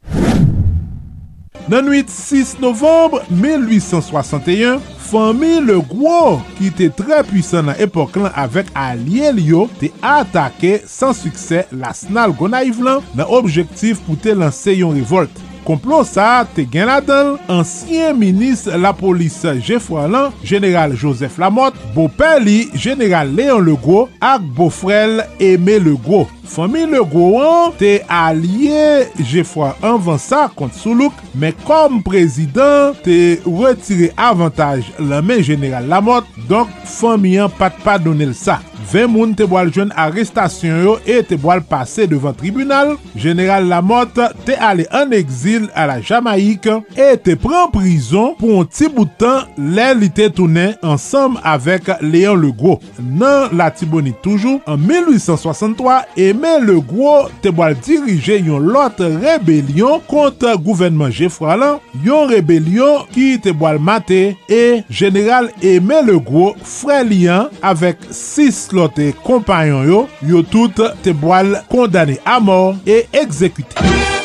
Nan 1.64 1.86
8 1.88 2.10
6 2.10 2.58
novembre 2.60 3.22
1861, 3.30 4.82
fami 5.00 5.62
le 5.64 5.78
gwo 5.88 6.42
ki 6.58 6.68
te 6.76 6.90
tre 6.92 7.22
pwisan 7.24 7.70
nan 7.70 7.80
epok 7.80 8.18
lan 8.20 8.36
avek 8.36 8.68
alye 8.76 9.30
liyo 9.32 9.64
te 9.80 9.88
atake 10.04 10.74
san 10.84 11.16
suksè 11.16 11.62
la 11.80 11.94
snal 11.96 12.36
gonaiv 12.36 12.84
lan 12.84 13.00
nan 13.16 13.32
objektif 13.32 14.04
pou 14.04 14.20
te 14.20 14.36
lanse 14.36 14.76
yon 14.76 14.92
revolte. 14.98 15.53
Komplon 15.64 16.04
sa 16.04 16.44
te 16.44 16.66
gen 16.68 16.90
la 16.90 16.98
dan, 17.04 17.34
ansyen 17.48 18.16
minis 18.20 18.66
la 18.80 18.92
polis 18.96 19.38
Jeffroy 19.64 20.10
Lan, 20.12 20.34
General 20.44 20.92
Joseph 20.92 21.38
Lamotte, 21.40 21.80
bopè 21.96 22.36
li 22.42 22.58
General 22.76 23.30
Léon 23.32 23.64
Legault 23.64 24.12
ak 24.20 24.44
bofrel 24.56 25.22
Aimé 25.40 25.78
Legault. 25.80 26.28
Fami 26.44 26.84
Legault 26.86 27.40
an 27.40 27.72
te 27.80 27.96
alye 28.12 29.08
Jeffroy 29.24 29.72
anvan 29.80 30.20
sa 30.20 30.44
kont 30.52 30.76
Soulouk, 30.76 31.16
men 31.32 31.56
kom 31.64 32.02
prezident 32.04 32.92
te 33.06 33.38
retire 33.48 34.12
avantage 34.20 34.92
lamen 35.00 35.40
General 35.44 35.88
Lamotte, 35.88 36.28
donk 36.50 36.68
fami 36.84 37.38
an 37.40 37.52
pat 37.56 37.80
pa 37.86 37.96
donel 37.96 38.36
sa. 38.36 38.60
20 38.84 39.08
moun 39.08 39.32
te 39.32 39.46
boal 39.48 39.70
jwen 39.72 39.94
arrestasyon 39.96 40.82
yo 40.84 40.98
e 41.08 41.22
te 41.24 41.38
boal 41.40 41.62
pase 41.64 42.04
devan 42.10 42.36
tribunal, 42.36 42.98
General 43.16 43.64
Lamotte 43.64 44.28
te 44.44 44.58
ale 44.60 44.84
an 44.92 45.14
exil 45.16 45.53
l'exil 45.54 45.70
a 45.74 45.86
la 45.86 46.00
Jamaik 46.00 46.66
e 46.96 47.14
te 47.22 47.34
pren 47.38 47.70
prison 47.72 48.34
pou 48.38 48.60
an 48.60 48.68
ti 48.70 48.88
boutan 48.92 49.48
lè 49.58 49.90
li 49.96 50.10
te 50.14 50.28
tounen 50.32 50.74
ansam 50.84 51.36
avèk 51.44 51.90
Léon 52.02 52.40
Legro. 52.40 52.78
Nan 52.98 53.54
la 53.56 53.70
Tibonit 53.74 54.16
toujou, 54.22 54.60
an 54.66 54.78
1863, 54.80 56.00
Aimé 56.16 56.56
Legro 56.62 57.28
te 57.42 57.52
boal 57.54 57.76
dirije 57.84 58.40
yon 58.46 58.68
lot 58.74 59.00
rebelyon 59.00 60.02
kont 60.10 60.46
gouvenman 60.64 61.12
Jefralan, 61.14 61.80
yon 62.04 62.28
rebelyon 62.32 63.06
ki 63.14 63.34
te 63.44 63.54
boal 63.54 63.80
mate 63.82 64.22
e 64.48 64.64
general 64.88 65.50
Aimé 65.62 66.02
Legro 66.06 66.52
fre 66.64 67.02
liyan 67.06 67.50
avèk 67.64 68.08
6 68.10 68.66
lot 68.76 68.98
e 69.02 69.12
kompanyon 69.24 69.88
yo, 69.88 70.04
yo 70.24 70.44
tout 70.46 70.82
te 71.04 71.14
boal 71.16 71.58
kondane 71.70 72.18
a 72.24 72.40
mor 72.42 72.74
e 72.86 73.04
ekzekute. 73.14 74.23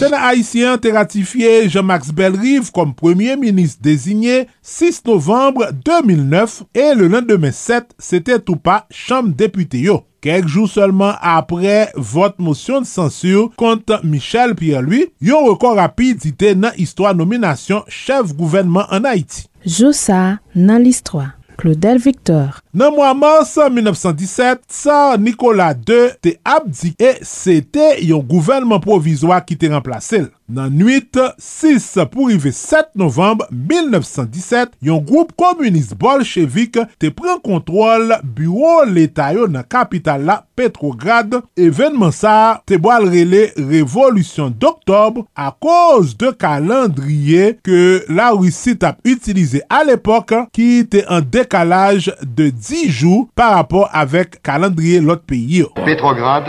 Sena 0.00 0.16
Haitien 0.30 0.78
te 0.80 0.88
ratifiye 0.94 1.68
Jean-Max 1.68 2.08
Belrive 2.16 2.70
kom 2.72 2.94
premier 2.96 3.36
ministre 3.36 3.82
désigné 3.84 4.46
6 4.62 5.02
novembre 5.06 5.68
2009 5.84 6.62
e 6.72 6.86
le 6.96 7.08
lendemain 7.12 7.52
7, 7.52 7.92
sete 8.00 8.38
tou 8.40 8.56
pa 8.56 8.86
chanm 8.88 9.34
depute 9.36 9.82
yo. 9.82 9.98
Kek 10.24 10.48
jou 10.48 10.68
seulement 10.68 11.16
apre 11.20 11.90
vot 11.96 12.36
motion 12.40 12.80
de 12.80 12.88
censure 12.88 13.50
kont 13.60 13.92
Michel 14.04 14.54
Pierre-Louis, 14.56 15.12
yon 15.20 15.46
rekord 15.48 15.76
rapide 15.80 16.28
ite 16.28 16.54
nan 16.56 16.72
histwa 16.76 17.12
nominasyon 17.16 17.84
chef 17.88 18.32
gouvernement 18.36 18.88
an 18.92 19.08
Haiti. 19.08 19.46
Josa 19.64 20.38
nan 20.56 20.80
l'histoire. 20.80 21.36
Claudel 21.60 21.98
Victor. 22.00 22.62
Nan 22.72 22.92
mwa 22.94 23.14
mars 23.14 23.56
1917, 23.56 24.58
sa 24.70 25.16
Nikola 25.18 25.72
II 25.74 26.12
te 26.22 26.36
abdi 26.46 26.92
e 27.02 27.16
se 27.26 27.56
te 27.66 27.96
yon 28.06 28.22
gouvenman 28.22 28.78
provizwa 28.84 29.40
ki 29.42 29.56
te 29.58 29.72
remplase 29.72 30.20
l. 30.22 30.28
Nan 30.50 30.74
8, 30.82 31.18
6 31.38 31.84
pou 32.10 32.28
rive 32.30 32.50
7 32.54 32.92
novemb 32.98 33.42
1917, 33.50 34.76
yon 34.86 35.02
group 35.06 35.32
komunist 35.38 35.96
bolchevik 35.98 36.78
te 37.02 37.10
pren 37.14 37.38
kontrol 37.42 38.14
bureau 38.22 38.86
l'Etat 38.86 39.34
yo 39.34 39.46
nan 39.50 39.66
kapital 39.66 40.22
la 40.26 40.40
Petrograd. 40.58 41.40
Evenman 41.58 42.14
sa 42.14 42.62
te 42.66 42.78
boal 42.82 43.08
rele 43.10 43.48
revolusyon 43.58 44.54
d'Octobre 44.62 45.26
a 45.34 45.50
koz 45.50 46.14
de 46.18 46.30
kalandriye 46.38 47.56
ke 47.66 47.82
la 48.10 48.30
Rusi 48.34 48.76
tap 48.78 49.02
utilize 49.06 49.62
al 49.70 49.90
epok 49.94 50.36
ki 50.54 50.70
te 50.90 51.02
an 51.10 51.26
dekalaj 51.34 52.12
de 52.22 52.50
10. 52.54 52.59
Jou 52.88 53.28
par 53.34 53.54
rapport 53.54 53.88
avek 53.92 54.42
kalandriye 54.42 55.00
lot 55.00 55.26
peyi 55.26 55.60
yo. 55.60 55.68
Petrograd, 55.84 56.44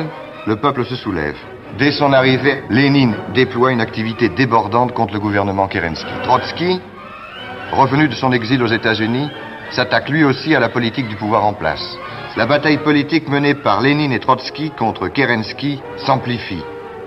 le 0.48 0.56
peuple 0.56 0.86
se 0.86 0.96
soulève. 0.96 1.36
Dès 1.78 1.92
son 1.92 2.12
arrivée, 2.14 2.64
Lénine 2.70 3.16
déploie 3.34 3.72
une 3.72 3.82
activité 3.82 4.30
débordante 4.30 4.94
contre 4.94 5.14
le 5.14 5.20
gouvernement 5.20 5.68
Kerensky. 5.68 6.12
Trotsky, 6.24 6.80
revenu 7.72 8.08
de 8.08 8.14
son 8.14 8.32
exil 8.34 8.62
aux 8.62 8.68
États-Unis, 8.68 9.30
s'attaque 9.72 10.10
lui 10.10 10.24
aussi 10.24 10.54
à 10.54 10.60
la 10.60 10.70
politique 10.70 11.08
du 11.08 11.16
pouvoir 11.16 11.46
en 11.46 11.54
place. 11.54 11.98
La 12.36 12.46
bataille 12.46 12.80
politique 12.80 13.30
menée 13.30 13.56
par 13.56 13.82
Lénine 13.82 14.12
et 14.12 14.20
Trotsky 14.20 14.72
contre 14.72 15.08
Kerensky 15.08 15.82
s'amplifie, 16.06 16.64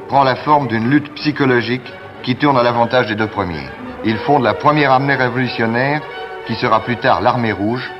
prend 0.09 0.25
la 0.25 0.37
forme 0.37 0.69
d'une 0.69 0.89
lutte 0.89 1.13
psychologique 1.15 1.93
qui 2.23 2.37
tourne 2.37 2.57
à 2.57 2.63
l'avantage 2.63 3.09
des 3.09 3.15
deux 3.15 3.27
premiers. 3.27 3.69
Ils 4.05 4.19
fondent 4.19 4.43
la 4.45 4.55
première 4.55 4.93
armée 4.93 5.15
révolutionnaire 5.15 6.01
qui 6.47 6.55
sera 6.55 6.81
plus 6.81 6.97
tard 6.97 7.21
l'armée 7.21 7.53
rouge. 7.53 7.91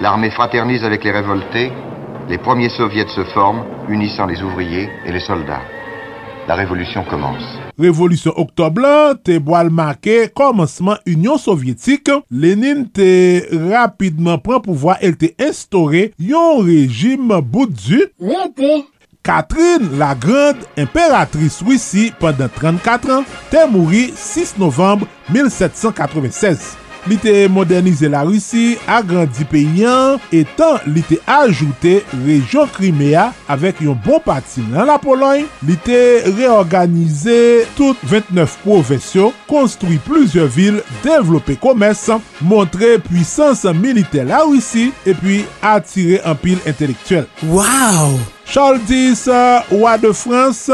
L'armée 0.00 0.30
fraternise 0.30 0.84
avec 0.84 1.04
les 1.04 1.10
révoltés, 1.12 1.70
les 2.28 2.38
premiers 2.38 2.70
soviets 2.70 3.06
se 3.08 3.24
forment, 3.24 3.64
unissant 3.88 4.26
les 4.26 4.42
ouvriers 4.42 4.88
et 5.04 5.12
les 5.12 5.20
soldats. 5.20 5.62
La 6.48 6.54
révolution 6.56 7.04
commence. 7.04 7.42
Révolution 7.78 8.32
octobre 8.36 9.14
te 9.22 9.38
boal 9.38 9.70
marqué 9.70 10.28
commencement 10.34 10.96
Union 11.06 11.38
soviétique. 11.38 12.10
Lénine 12.30 12.88
te 12.90 13.70
rapidement 13.72 14.38
prend 14.38 14.60
pouvoir 14.60 14.98
et 15.02 15.12
te 15.14 15.26
instauré 15.40 16.12
yon 16.18 16.58
régime 16.58 17.40
boudu. 17.40 18.02
Catherine, 19.22 19.98
la 19.98 20.16
grande 20.16 20.56
impératrice 20.76 21.62
Russie 21.62 22.12
pendant 22.18 22.48
34 22.48 23.10
ans, 23.10 23.24
te 23.50 23.68
mouri 23.70 24.12
6 24.16 24.58
novembre 24.58 25.06
1796. 25.32 26.76
li 27.08 27.18
te 27.20 27.46
modernize 27.52 28.08
la 28.10 28.22
Rusi, 28.26 28.76
agrandi 28.90 29.46
peyyan, 29.50 30.20
etan 30.34 30.82
li 30.92 31.02
te 31.06 31.18
ajoute 31.30 31.98
rejon 32.24 32.70
Crimea 32.74 33.28
avek 33.52 33.82
yon 33.86 33.98
bon 34.04 34.22
pati 34.24 34.64
nan 34.68 34.88
la 34.90 34.98
Polony, 35.02 35.46
li 35.66 35.78
te 35.86 36.00
reorganize 36.28 37.38
tout 37.78 37.98
29 38.10 38.58
profesyon, 38.66 39.32
konstrui 39.50 39.98
pluzyon 40.06 40.50
vil, 40.52 40.82
devlope 41.06 41.56
komes, 41.62 42.08
montre 42.40 42.96
puissance 43.08 43.70
milite 43.78 44.26
la 44.28 44.44
Rusi, 44.46 44.90
epi 45.08 45.42
atire 45.62 46.22
an 46.26 46.38
pil 46.38 46.62
intelektuel. 46.68 47.26
Waw! 47.50 48.41
Charles 48.52 48.82
X, 48.86 49.30
roi 49.70 49.96
de 49.96 50.12
France 50.12 50.70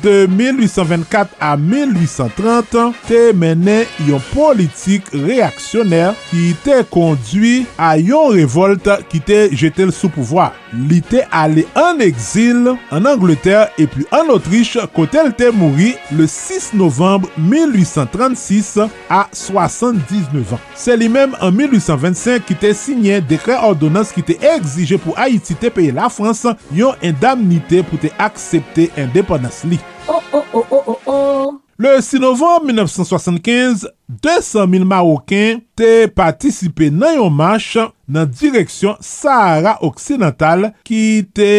de 0.00 0.28
1824 0.28 1.34
a 1.40 1.56
1830, 1.56 2.76
te 3.08 3.32
menen 3.34 3.82
yon 4.06 4.22
politik 4.30 5.08
reaksyonèr 5.10 6.14
ki 6.28 6.52
te 6.62 6.76
kondwi 6.86 7.64
a 7.82 7.96
yon 7.98 8.30
revolte 8.36 8.94
ki 9.10 9.18
te 9.26 9.40
jetel 9.50 9.90
sou 9.90 10.06
pouvoi. 10.14 10.52
Li 10.86 11.00
te 11.02 11.24
ale 11.34 11.64
an 11.74 11.98
exil 12.04 12.68
an 12.94 13.10
Angleterre 13.10 13.72
e 13.74 13.88
pi 13.90 14.06
an 14.14 14.30
Autriche 14.30 14.86
kote 14.94 15.26
l 15.26 15.34
te 15.34 15.50
mouri 15.50 15.96
le 16.14 16.28
6 16.30 16.76
novembre 16.78 17.32
1836 17.42 18.84
a 19.10 19.24
79 19.34 20.54
an. 20.54 20.62
Se 20.78 20.94
li 20.94 21.10
mem 21.10 21.34
an 21.42 21.58
1825 21.58 22.46
ki 22.46 22.60
te 22.62 22.70
signen 22.76 23.26
dekre 23.26 23.58
ordonans 23.66 24.14
ki 24.14 24.22
te 24.30 24.38
exige 24.54 25.02
pou 25.02 25.18
Haiti 25.18 25.58
te 25.58 25.74
peye 25.74 25.90
la 25.90 26.06
France 26.12 26.54
yon 26.70 26.94
indépendance 26.94 27.15
indamnite 27.16 27.82
pou 27.88 28.00
te 28.00 28.10
aksepte 28.20 28.90
indepanas 29.00 29.62
li. 29.68 29.78
Oh, 30.06 30.20
oh, 30.32 30.44
oh, 30.52 30.66
oh, 30.70 30.82
oh, 30.86 30.98
oh. 31.06 31.54
le 31.78 32.00
6 32.00 32.20
novembre 32.20 32.66
1975, 32.66 33.88
200.000 34.22 34.84
Marokin 34.84 35.60
te 35.76 36.06
patisipe 36.12 36.90
nan 36.92 37.18
yon 37.18 37.34
mash 37.34 37.76
nan 38.08 38.28
direksyon 38.30 38.96
Sahara 39.04 39.76
Oksidental 39.84 40.70
ki 40.86 41.02
te 41.36 41.50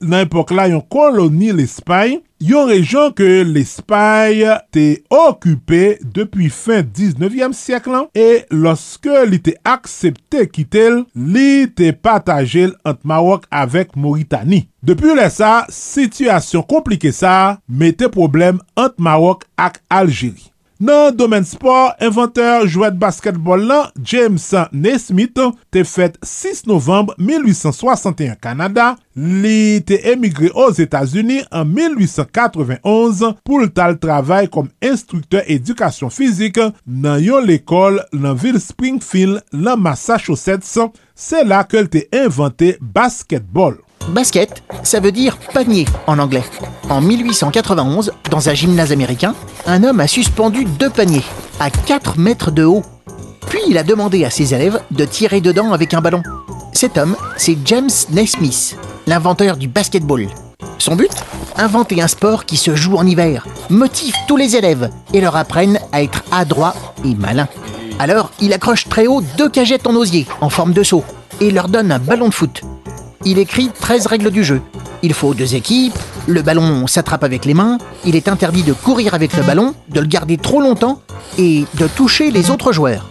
nan 0.00 0.26
epok 0.26 0.52
la 0.56 0.66
yon 0.70 0.82
koloni 0.92 1.52
l'Espany, 1.56 2.18
yon 2.42 2.68
rejon 2.70 3.12
ke 3.16 3.42
l'Espany 3.48 4.44
te 4.74 4.86
okupè 5.12 5.96
depi 6.02 6.50
fin 6.52 6.86
19e 6.86 7.50
siyek 7.56 7.88
lan, 7.90 8.08
e 8.16 8.46
loske 8.52 9.24
li 9.28 9.40
te 9.42 9.56
aksepte 9.66 10.46
kitel, 10.52 11.04
li 11.14 11.66
te 11.78 11.92
patajel 11.92 12.74
ant 12.86 13.00
Marok 13.08 13.46
avek 13.50 13.96
Mauritani. 13.96 14.64
Depi 14.86 15.16
lè 15.18 15.30
sa, 15.32 15.64
sityasyon 15.72 16.66
komplike 16.70 17.12
sa, 17.14 17.56
mette 17.66 18.10
problem 18.12 18.60
ant 18.78 19.00
Marok 19.02 19.48
ak 19.56 19.82
Algeri. 19.90 20.52
Nan 20.76 21.14
domen 21.16 21.44
sport, 21.48 21.94
inventeur 22.04 22.66
jouet 22.68 22.98
basketbol 23.00 23.62
lan 23.64 23.86
James 23.96 24.50
Naismith 24.76 25.40
te 25.72 25.84
fet 25.88 26.18
6 26.20 26.66
novembre 26.68 27.16
1861 27.16 28.36
Kanada, 28.44 28.90
li 29.16 29.80
te 29.88 29.96
emigre 30.12 30.50
os 30.52 30.76
Etats-Unis 30.84 31.48
an 31.48 31.72
1891 31.72 33.24
pou 33.40 33.62
l'tal 33.62 33.96
travay 34.02 34.50
kom 34.52 34.68
instrukteur 34.84 35.48
edukasyon 35.48 36.12
fizik 36.12 36.60
nan 36.84 37.24
yon 37.24 37.48
l'ekol 37.48 38.02
nan 38.12 38.36
vil 38.36 38.60
Springfield 38.60 39.40
lan 39.56 39.80
Massachusetts, 39.80 40.76
se 41.16 41.40
la 41.48 41.64
ke 41.64 41.86
l 41.86 41.88
te 41.88 42.04
invente 42.12 42.74
basketbol. 42.84 43.80
Basket, 44.08 44.62
ça 44.82 45.00
veut 45.00 45.12
dire 45.12 45.36
panier 45.52 45.84
en 46.06 46.18
anglais. 46.18 46.44
En 46.88 47.00
1891, 47.00 48.12
dans 48.30 48.48
un 48.48 48.54
gymnase 48.54 48.92
américain, 48.92 49.34
un 49.66 49.82
homme 49.82 50.00
a 50.00 50.06
suspendu 50.06 50.64
deux 50.64 50.90
paniers 50.90 51.24
à 51.58 51.70
4 51.70 52.18
mètres 52.18 52.50
de 52.50 52.64
haut. 52.64 52.82
Puis 53.48 53.60
il 53.68 53.78
a 53.78 53.82
demandé 53.82 54.24
à 54.24 54.30
ses 54.30 54.54
élèves 54.54 54.80
de 54.90 55.04
tirer 55.04 55.40
dedans 55.40 55.72
avec 55.72 55.92
un 55.92 56.00
ballon. 56.00 56.22
Cet 56.72 56.98
homme, 56.98 57.16
c'est 57.36 57.58
James 57.64 57.90
Naismith, 58.10 58.76
l'inventeur 59.06 59.56
du 59.56 59.66
basketball. 59.66 60.28
Son 60.78 60.94
but? 60.94 61.12
Inventer 61.56 62.02
un 62.02 62.08
sport 62.08 62.44
qui 62.44 62.56
se 62.56 62.74
joue 62.74 62.96
en 62.96 63.06
hiver, 63.06 63.46
motive 63.70 64.14
tous 64.28 64.36
les 64.36 64.56
élèves 64.56 64.90
et 65.14 65.20
leur 65.20 65.36
apprenne 65.36 65.80
à 65.90 66.02
être 66.02 66.22
adroits 66.30 66.74
et 67.04 67.14
malins. 67.14 67.48
Alors, 67.98 68.30
il 68.40 68.52
accroche 68.52 68.88
très 68.88 69.06
haut 69.06 69.22
deux 69.38 69.48
cagettes 69.48 69.86
en 69.86 69.94
osier 69.94 70.26
en 70.40 70.50
forme 70.50 70.74
de 70.74 70.82
seau 70.82 71.02
et 71.40 71.50
leur 71.50 71.68
donne 71.68 71.90
un 71.90 71.98
ballon 71.98 72.28
de 72.28 72.34
foot 72.34 72.62
il 73.24 73.38
écrit 73.38 73.70
13 73.80 74.06
règles 74.06 74.30
du 74.30 74.44
jeu. 74.44 74.60
Il 75.02 75.14
faut 75.14 75.34
deux 75.34 75.54
équipes, 75.54 75.94
le 76.26 76.42
ballon 76.42 76.86
s'attrape 76.86 77.24
avec 77.24 77.44
les 77.44 77.54
mains, 77.54 77.78
il 78.04 78.16
est 78.16 78.28
interdit 78.28 78.62
de 78.62 78.72
courir 78.72 79.14
avec 79.14 79.36
le 79.36 79.42
ballon, 79.42 79.74
de 79.88 80.00
le 80.00 80.06
garder 80.06 80.36
trop 80.36 80.60
longtemps 80.60 81.00
et 81.38 81.64
de 81.74 81.86
toucher 81.86 82.30
les 82.30 82.50
autres 82.50 82.72
joueurs. 82.72 83.06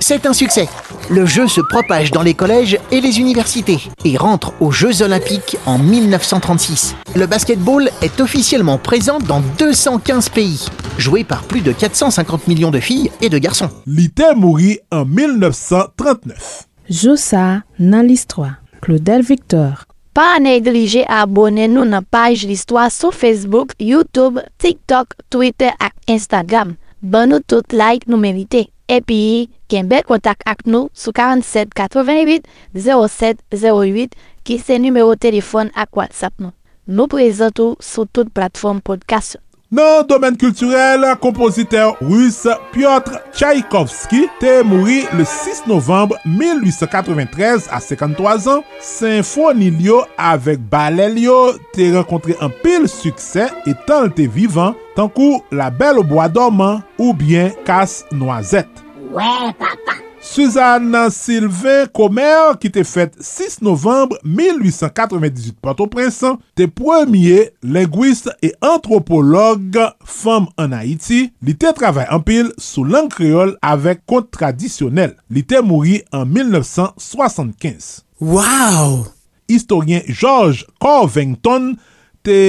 C'est 0.00 0.26
un 0.26 0.32
succès. 0.32 0.68
Le 1.08 1.24
jeu 1.24 1.46
se 1.46 1.60
propage 1.60 2.10
dans 2.10 2.22
les 2.22 2.34
collèges 2.34 2.78
et 2.90 3.00
les 3.00 3.18
universités 3.18 3.78
et 4.04 4.16
rentre 4.16 4.52
aux 4.60 4.70
Jeux 4.70 5.02
olympiques 5.02 5.56
en 5.66 5.78
1936. 5.78 6.94
Le 7.14 7.26
basketball 7.26 7.90
est 8.02 8.20
officiellement 8.20 8.78
présent 8.78 9.18
dans 9.18 9.40
215 9.58 10.28
pays, 10.30 10.66
joué 10.98 11.24
par 11.24 11.44
plus 11.44 11.60
de 11.60 11.72
450 11.72 12.48
millions 12.48 12.70
de 12.70 12.80
filles 12.80 13.10
et 13.20 13.28
de 13.28 13.38
garçons. 13.38 13.70
L'ité 13.86 14.34
mourit 14.34 14.80
en 14.92 15.04
1939. 15.04 16.64
Josa 16.90 17.62
dans 17.78 18.06
l'histoire. 18.06 18.54
Claudel 18.80 19.22
Victor. 19.22 19.84
Pa 20.16 20.38
neglije 20.40 21.02
abone 21.12 21.66
nou 21.68 21.84
nan 21.84 22.04
paj 22.08 22.46
l'histoire 22.48 22.92
sou 22.92 23.12
Facebook, 23.12 23.74
YouTube, 23.76 24.40
TikTok, 24.62 25.12
Twitter 25.28 25.74
ak 25.76 25.92
Instagram. 26.08 26.76
Ban 27.04 27.28
nou 27.28 27.44
tout 27.44 27.76
like 27.76 28.08
nou 28.08 28.16
merite. 28.20 28.66
Epi, 28.88 29.48
ken 29.68 29.90
bel 29.90 30.04
kontak 30.08 30.40
ak 30.48 30.64
nou 30.64 30.88
sou 30.96 31.12
47 31.12 31.74
4788 31.76 32.48
0708 32.72 34.16
ki 34.46 34.56
se 34.62 34.78
numero 34.80 35.16
telefon 35.20 35.72
ak 35.74 35.92
WhatsApp 35.98 36.38
nou. 36.40 36.54
Nou 36.86 37.10
prezentou 37.10 37.74
sou 37.82 38.06
tout 38.06 38.30
platform 38.32 38.80
podcast. 38.80 39.36
Nan 39.66 40.04
domen 40.06 40.36
kulturel, 40.38 41.02
kompoziteur 41.18 41.96
rus 41.98 42.44
Piotr 42.70 43.16
Tchaikovsky 43.34 44.28
te 44.38 44.60
mouri 44.62 45.00
le 45.18 45.24
6 45.26 45.64
novembre 45.66 46.20
1893 46.22 47.66
a 47.74 47.80
53 47.82 48.46
an. 48.52 48.62
Sinfonil 48.78 49.80
yo 49.82 50.04
avek 50.22 50.62
balel 50.70 51.18
yo 51.18 51.40
te 51.74 51.88
renkontre 51.96 52.38
an 52.38 52.54
pil 52.62 52.86
suksè 52.86 53.48
etan 53.66 54.06
te 54.14 54.28
vivan 54.30 54.78
tankou 54.94 55.42
La 55.50 55.72
Belle 55.74 55.98
au 55.98 56.06
Bois 56.06 56.28
Dormant 56.30 56.86
ou 56.94 57.10
bien 57.10 57.50
Kas 57.66 58.04
Noisette. 58.12 58.84
Ouè 59.10 59.18
ouais, 59.18 59.52
papa, 59.58 59.98
Suzanne 60.26 61.06
Sylvain 61.14 61.86
Comer 61.94 62.56
ki 62.60 62.68
te 62.74 62.82
fet 62.84 63.14
6 63.22 63.60
novembre 63.64 64.18
1898 64.24 65.56
Port-au-Prince, 65.62 66.34
te 66.58 66.66
premier 66.66 67.52
linguiste 67.62 68.28
et 68.42 68.52
anthropologue 68.60 69.80
femme 70.04 70.50
en 70.58 70.74
Haïti, 70.76 71.30
li 71.40 71.56
te 71.56 71.70
travay 71.78 72.08
en 72.12 72.20
pile 72.26 72.52
sou 72.60 72.84
lang 72.84 73.08
kreol 73.12 73.54
avek 73.64 74.02
kont 74.10 74.28
tradisyonel. 74.34 75.14
Li 75.30 75.46
te 75.46 75.62
mouri 75.64 76.02
en 76.12 76.26
1975. 76.28 78.02
Wow! 78.20 79.06
Historien 79.48 80.02
George 80.10 80.66
Covington 80.82 81.76
te 82.26 82.40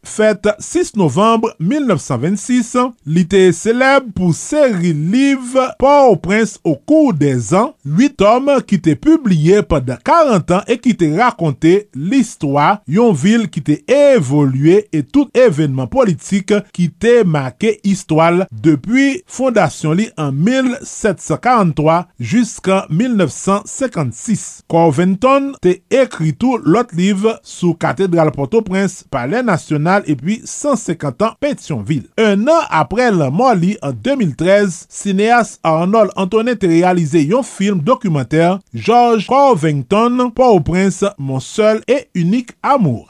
Fèt 0.00 0.48
6 0.58 0.94
novembre 0.96 1.52
1926, 1.60 2.70
li 3.04 3.26
te 3.28 3.42
seleb 3.52 4.06
pou 4.16 4.32
seri 4.36 4.94
liv 4.96 5.52
Port-au-Prince 5.80 6.56
au 6.64 6.78
kou 6.88 7.12
des 7.12 7.50
an, 7.56 7.74
8 7.84 8.24
om 8.24 8.48
ki 8.64 8.78
te 8.80 8.94
publie 8.96 9.60
padan 9.68 10.00
40 10.06 10.54
an 10.56 10.70
e 10.72 10.78
ki 10.80 10.94
te 10.96 11.10
rakonte 11.18 11.74
l'histoire 11.92 12.80
yon 12.88 13.12
vil 13.12 13.44
ki 13.52 13.62
te 13.66 13.76
evolue 13.92 14.78
e 14.88 15.02
tout 15.04 15.28
evenman 15.36 15.90
politik 15.92 16.56
ki 16.72 16.88
te 16.96 17.20
make 17.28 17.76
histwal 17.84 18.46
depuy 18.50 19.20
fondasyon 19.28 20.00
li 20.00 20.08
an 20.16 20.32
1743 20.32 21.98
jusqu'an 22.32 22.88
1956. 22.88 24.64
Corventon 24.70 25.52
te 25.60 25.76
ekri 25.92 26.32
tou 26.32 26.56
lot 26.64 26.96
liv 26.96 27.28
sou 27.44 27.76
katedral 27.76 28.32
Port-au-Prince 28.32 29.04
palè 29.12 29.44
nasyonal 29.44 29.89
et 30.06 30.16
puis 30.16 30.40
150 30.44 31.22
ans 31.22 31.32
Pétionville. 31.38 32.06
Un 32.18 32.46
an 32.46 32.60
après 32.70 33.10
la 33.10 33.30
mort 33.30 33.54
en 33.82 33.92
2013, 33.92 34.86
cinéaste 34.88 35.60
Arnold 35.62 36.10
Antoinette 36.16 36.62
réalisé 36.62 37.28
un 37.36 37.42
film 37.42 37.80
documentaire 37.80 38.58
George 38.74 39.26
Covington, 39.26 40.30
Port-au-Prince, 40.34 41.04
Mon 41.18 41.40
seul 41.40 41.80
et 41.88 42.08
unique 42.14 42.50
amour. 42.62 43.08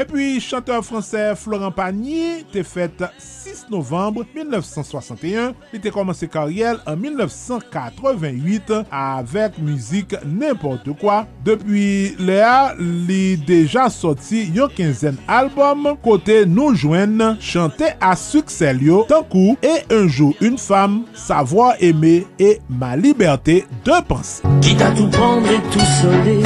Et 0.00 0.04
puis, 0.04 0.40
chanteur 0.40 0.84
français 0.84 1.34
Florent 1.34 1.72
Pagny 1.72 2.44
te 2.52 2.62
fète 2.62 3.02
6 3.18 3.66
novembre 3.68 4.24
1961. 4.32 5.54
Il 5.72 5.80
te 5.80 5.88
commencé 5.88 6.28
carrière 6.28 6.80
en 6.86 6.96
1988 6.96 8.72
avec 8.92 9.58
musique 9.58 10.14
n'importe 10.24 10.96
quoi. 11.00 11.26
Depuis 11.44 12.14
là, 12.20 12.76
il 12.78 13.44
déjà 13.44 13.90
sorti 13.90 14.46
une 14.54 14.68
quinzaine 14.68 15.16
d'albums 15.26 15.96
côté 16.00 16.46
nous 16.46 16.76
joignent 16.76 17.36
chanté 17.40 17.86
à 18.00 18.14
succès 18.14 18.74
lio 18.74 19.04
tant 19.08 19.24
coup 19.24 19.56
et 19.64 19.92
un 19.92 20.06
jour 20.06 20.32
une 20.40 20.58
femme 20.58 21.06
savoir 21.12 21.74
aimer 21.80 22.24
et 22.38 22.60
ma 22.68 22.96
liberté 22.96 23.64
de 23.84 24.00
penser. 24.06 24.44
Quitte 24.60 24.80
à 24.80 24.92
tout 24.92 25.08
prendre 25.08 25.50
et 25.50 25.60
tout 25.72 25.80
solder 26.00 26.42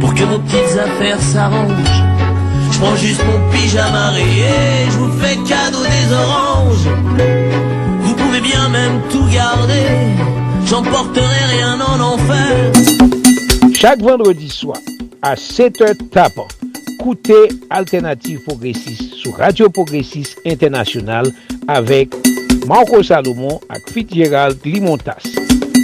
pour 0.00 0.14
que 0.14 0.22
vos 0.22 0.38
petites 0.38 0.78
affaires 0.78 1.20
s'arrangent. 1.20 2.11
Prends 2.82 2.96
juste 2.96 3.22
mon 3.24 3.38
pyjama 3.52 4.10
rayé, 4.10 4.90
je 4.90 4.98
vous 4.98 5.12
fais 5.20 5.36
cadeau 5.48 5.84
des 5.84 6.12
oranges. 6.12 6.88
Vous 8.00 8.14
pouvez 8.16 8.40
bien 8.40 8.68
même 8.70 9.00
tout 9.08 9.24
garder, 9.32 9.86
j'emporterai 10.66 11.44
rien 11.52 11.80
en 11.80 12.00
enfer. 12.00 12.72
Chaque 13.72 14.00
vendredi 14.00 14.48
soir, 14.48 14.78
à 15.22 15.36
7h 15.36 16.08
tapant, 16.10 16.48
écoutez 16.98 17.50
Alternative 17.70 18.40
Progressiste 18.40 19.14
sur 19.14 19.36
Radio 19.36 19.70
Progressiste 19.70 20.40
International 20.44 21.30
avec 21.68 22.12
Marco 22.66 23.00
Salomon 23.04 23.60
et 23.72 23.92
Fitzgerald 23.92 24.58
Limontas. 24.64 25.22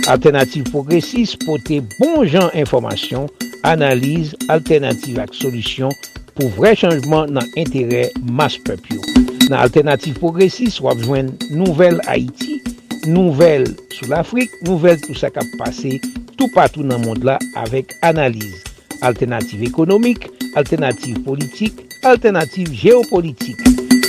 Alternative 0.08 0.64
Progressiste 0.64 1.44
pour 1.44 1.62
tes 1.62 1.80
bons 2.00 2.24
gens 2.24 2.50
informations, 2.56 3.28
analyse, 3.62 4.34
alternative 4.48 5.20
ak 5.20 5.32
solusyon 5.32 5.90
pou 6.38 6.48
vre 6.54 6.70
chanjman 6.78 7.32
nan 7.34 7.46
entere 7.58 8.06
mas 8.22 8.54
pepyo. 8.62 9.02
Nan 9.48 9.58
alternatif 9.58 10.20
progresis 10.22 10.78
wap 10.84 11.00
jwen 11.02 11.32
nouvel 11.50 11.98
Haiti, 12.06 12.60
nouvel 13.10 13.66
sou 13.90 14.06
l'Afrique, 14.12 14.54
nouvel 14.62 15.00
tout 15.02 15.18
sa 15.18 15.32
kap 15.34 15.48
pase 15.58 15.98
tout 16.38 16.48
patou 16.54 16.86
nan 16.86 17.02
mond 17.02 17.26
la 17.26 17.36
avek 17.58 17.96
analize. 18.06 18.62
Alternatif 19.02 19.66
ekonomik, 19.66 20.28
alternatif 20.58 21.18
politik, 21.26 21.82
alternatif 22.06 22.70
geopolitik. 22.70 23.58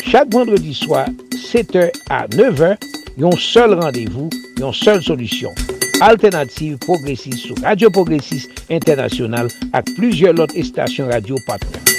Chak 0.09 0.29
vendredi 0.33 0.73
swa, 0.77 1.07
7h 1.33 1.89
a 2.13 2.23
9h, 2.33 2.77
yon 3.21 3.35
sol 3.41 3.75
randevou, 3.81 4.29
yon 4.61 4.73
sol 4.73 5.01
solusyon. 5.05 5.57
Alternative 6.01 6.77
Progressive 6.79 7.35
sou 7.35 7.57
Radio 7.61 7.89
Progressive 7.91 8.47
Internasyonal 8.71 9.51
ak 9.75 9.89
plujye 9.97 10.31
lot 10.31 10.53
estasyon 10.55 11.11
radio 11.11 11.35
patron. 11.49 11.98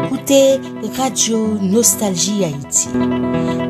koute 0.21 0.61
Radio 0.97 1.57
Nostalgie 1.61 2.43
Haïti. 2.43 2.89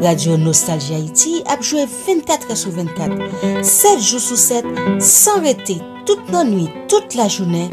Radio 0.01 0.37
Nostalgie 0.37 0.95
Haïti 0.95 1.43
apjoue 1.47 1.85
24 2.07 2.55
sou 2.57 2.71
24 2.71 3.63
7 3.63 3.99
jou 3.99 4.19
sou 4.19 4.35
7 4.35 4.65
San 4.99 5.41
rete, 5.43 5.77
tout 6.05 6.31
nan 6.31 6.49
nwi, 6.51 6.67
tout 6.89 7.15
la 7.15 7.27
jounen, 7.27 7.69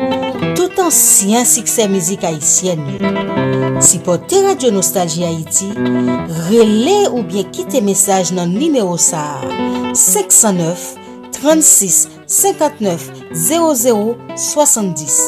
Tout 0.57 0.79
ansyen 0.83 1.47
sikse 1.49 1.89
mizik 1.91 2.25
haïsyen 2.27 2.83
Si 3.83 4.01
po 4.05 4.19
te 4.19 4.43
Radio 4.47 4.71
Nostalgie 4.75 5.27
Haïti 5.27 5.71
rele 6.49 7.09
ou 7.13 7.23
bien 7.23 7.49
kite 7.51 7.83
mesaj 7.85 8.33
nan 8.37 8.53
nimeo 8.55 8.97
sa 9.01 9.41
509 9.95 10.95
36 11.41 12.09
59 12.27 13.11
00 13.33 14.17
70 14.37 15.19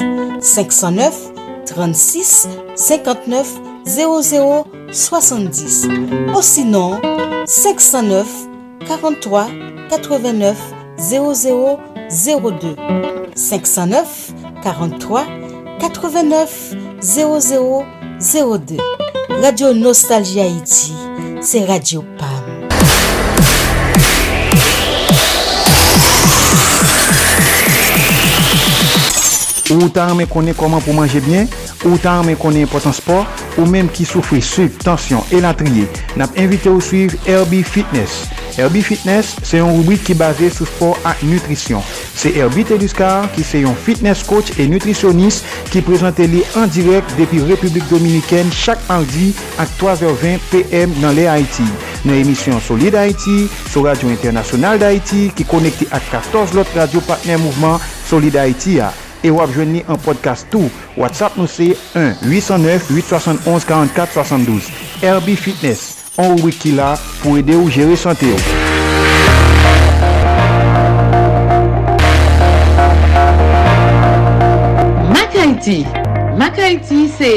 509 0.42 1.29
36 1.70 2.48
59 2.76 3.60
00 3.86 4.66
70 4.92 5.88
ou 6.36 6.42
sinon 6.42 7.00
509 7.46 8.26
43 8.86 9.46
89 9.88 10.56
00 10.98 11.78
02 12.10 12.76
509 13.36 14.32
43 14.64 15.24
89 15.78 16.74
00 17.00 17.84
02 18.58 18.76
Radio 19.40 19.72
Nostalgie 19.72 20.40
Haïti, 20.40 20.92
c'est 21.40 21.64
Radio 21.64 22.02
PAM. 22.18 22.49
Ou 29.70 29.86
tan 29.94 30.16
men 30.18 30.26
konen 30.30 30.56
koman 30.58 30.82
pou 30.82 30.96
manje 30.96 31.22
bien, 31.22 31.46
ou 31.86 31.98
tan 32.02 32.24
men 32.26 32.38
konen 32.40 32.68
potan 32.70 32.94
sport, 32.96 33.30
ou 33.56 33.68
menm 33.70 33.90
ki 33.94 34.06
soufri 34.08 34.42
sub, 34.42 34.74
tansyon 34.82 35.22
e 35.30 35.40
latriye. 35.44 35.86
Nap 36.18 36.34
invite 36.40 36.70
ou 36.72 36.82
suiv 36.82 37.14
Herbie 37.26 37.62
Fitness. 37.62 38.24
Herbie 38.56 38.82
Fitness 38.82 39.36
se 39.46 39.60
yon 39.60 39.76
rubrik 39.78 40.02
ki 40.04 40.16
base 40.18 40.50
sou 40.52 40.66
sport 40.68 41.04
ak 41.08 41.22
nutrisyon. 41.24 41.84
Se 42.18 42.32
Herbie 42.34 42.66
Teduscar 42.66 43.28
ki 43.36 43.44
se 43.46 43.62
yon 43.62 43.76
fitness 43.86 44.24
coach 44.26 44.58
e 44.58 44.66
nutrisyonis 44.68 45.40
ki 45.70 45.82
prezante 45.86 46.26
li 46.30 46.42
an 46.58 46.70
direk 46.74 47.06
depi 47.18 47.42
Republik 47.46 47.86
Dominiken 47.92 48.50
chak 48.54 48.82
mardi 48.88 49.30
ak 49.62 49.70
3h20 49.80 50.48
pm 50.50 50.96
nan 51.00 51.14
le 51.16 51.28
Haiti. 51.30 51.68
Nan 52.04 52.16
emisyon 52.18 52.58
Solid 52.64 52.96
Haiti, 52.98 53.44
sou 53.68 53.86
Radio 53.86 54.10
Internasyonal 54.12 54.80
d'Haiti 54.82 55.28
ki 55.36 55.46
konekte 55.48 55.88
ak 55.94 56.10
14 56.10 56.58
lot 56.58 56.74
radio 56.76 57.04
partner 57.06 57.40
mouvment 57.40 57.78
Solid 58.08 58.40
Haiti 58.40 58.80
a. 58.82 58.90
E 59.20 59.28
wap 59.30 59.50
jwen 59.52 59.72
ni 59.74 59.82
an 59.88 59.98
podcast 60.00 60.46
tou. 60.52 60.70
WhatsApp 60.96 61.36
nou 61.36 61.46
se 61.50 61.76
1-809-871-4472. 62.24 64.70
Herbie 65.02 65.36
Fitness. 65.36 65.96
An 66.20 66.40
wik 66.44 66.58
ki 66.62 66.72
la 66.76 66.98
pou 67.20 67.36
ede 67.40 67.54
ou 67.56 67.70
jere 67.72 67.96
sante 68.00 68.26
ou. 68.32 68.40
Mak 75.12 75.32
Haiti. 75.36 75.78
Mak 76.40 76.56
Haiti 76.60 77.00
se 77.16 77.32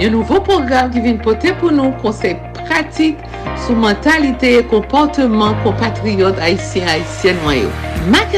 yon 0.00 0.10
nouvo 0.14 0.36
program 0.46 0.86
ki 0.94 1.00
vin 1.04 1.18
pote 1.22 1.50
pou 1.60 1.68
nou 1.74 1.88
konsep 2.02 2.36
pratik 2.62 3.16
sou 3.66 3.74
mentalite 3.78 4.48
e 4.60 4.62
komportman 4.70 5.54
kompatriyot 5.66 6.36
Haitien-Haitien 6.42 7.38
mayo. 7.46 7.70
Mak 8.14 8.30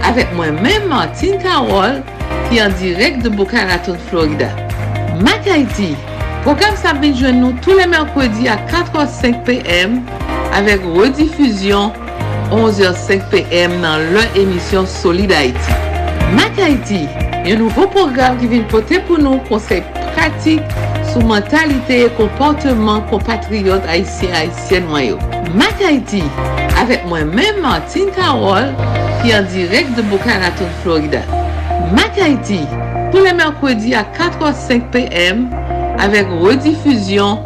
Haiti. 0.00 0.08
Avèk 0.08 0.32
mwen 0.34 0.56
mèm 0.62 0.88
Martin 0.88 1.38
Karol 1.40 2.00
ki 2.48 2.60
an 2.60 2.72
direk 2.80 3.22
de 3.22 3.28
Boca 3.28 3.66
Raton, 3.66 3.96
Florida. 4.08 4.48
Mak 5.22 5.46
Haiti, 5.46 5.94
program 6.44 6.76
sa 6.76 6.94
bin 6.94 7.14
jwen 7.14 7.40
nou 7.40 7.52
tou 7.62 7.76
le 7.78 7.86
mèrkwedi 7.86 8.48
a 8.48 8.56
4h05 8.70 9.44
pm 9.44 10.00
avèk 10.56 10.80
redifuzyon 10.96 11.92
11h05 12.50 13.28
pm 13.30 13.80
nan 13.80 14.08
lè 14.14 14.26
emisyon 14.40 14.86
Solide 14.86 15.34
Haiti. 15.34 15.78
Mak 16.34 16.58
Haiti, 16.58 17.06
yon 17.46 17.64
nouvo 17.64 17.86
program 17.90 18.38
ki 18.40 18.50
vin 18.50 18.64
pote 18.70 19.00
pou 19.06 19.20
nou 19.20 19.40
konsey 19.48 19.84
pratik 20.14 20.62
sou 21.12 21.22
mentalite 21.26 22.04
e 22.06 22.10
komportman 22.18 23.04
kompatriyot 23.10 23.86
Haitien-Haitien 23.86 24.88
mayo. 24.90 25.20
Mak 25.54 25.82
Haiti, 25.82 26.24
avèk 26.90 27.04
mwen 27.06 27.28
mèm 27.30 27.60
Martin 27.62 28.08
Karol 28.16 28.72
qui 29.22 29.30
est 29.30 29.38
en 29.38 29.42
direct 29.42 29.94
de 29.96 30.02
Boca 30.02 30.38
Raton, 30.42 30.66
Florida. 30.82 31.20
Mac 31.92 32.18
Haiti, 32.18 32.60
tous 33.12 33.22
les 33.22 33.32
mercredis 33.32 33.94
à 33.94 34.02
4h05 34.02 34.90
p.m. 34.90 35.50
avec 36.00 36.26
rediffusion 36.40 37.38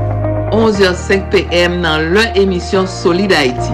11h05 0.50 1.28
p.m. 1.28 1.82
dans 1.82 1.98
leur 1.98 2.34
émission 2.36 2.86
Solid 2.86 3.32
Haïti. 3.32 3.72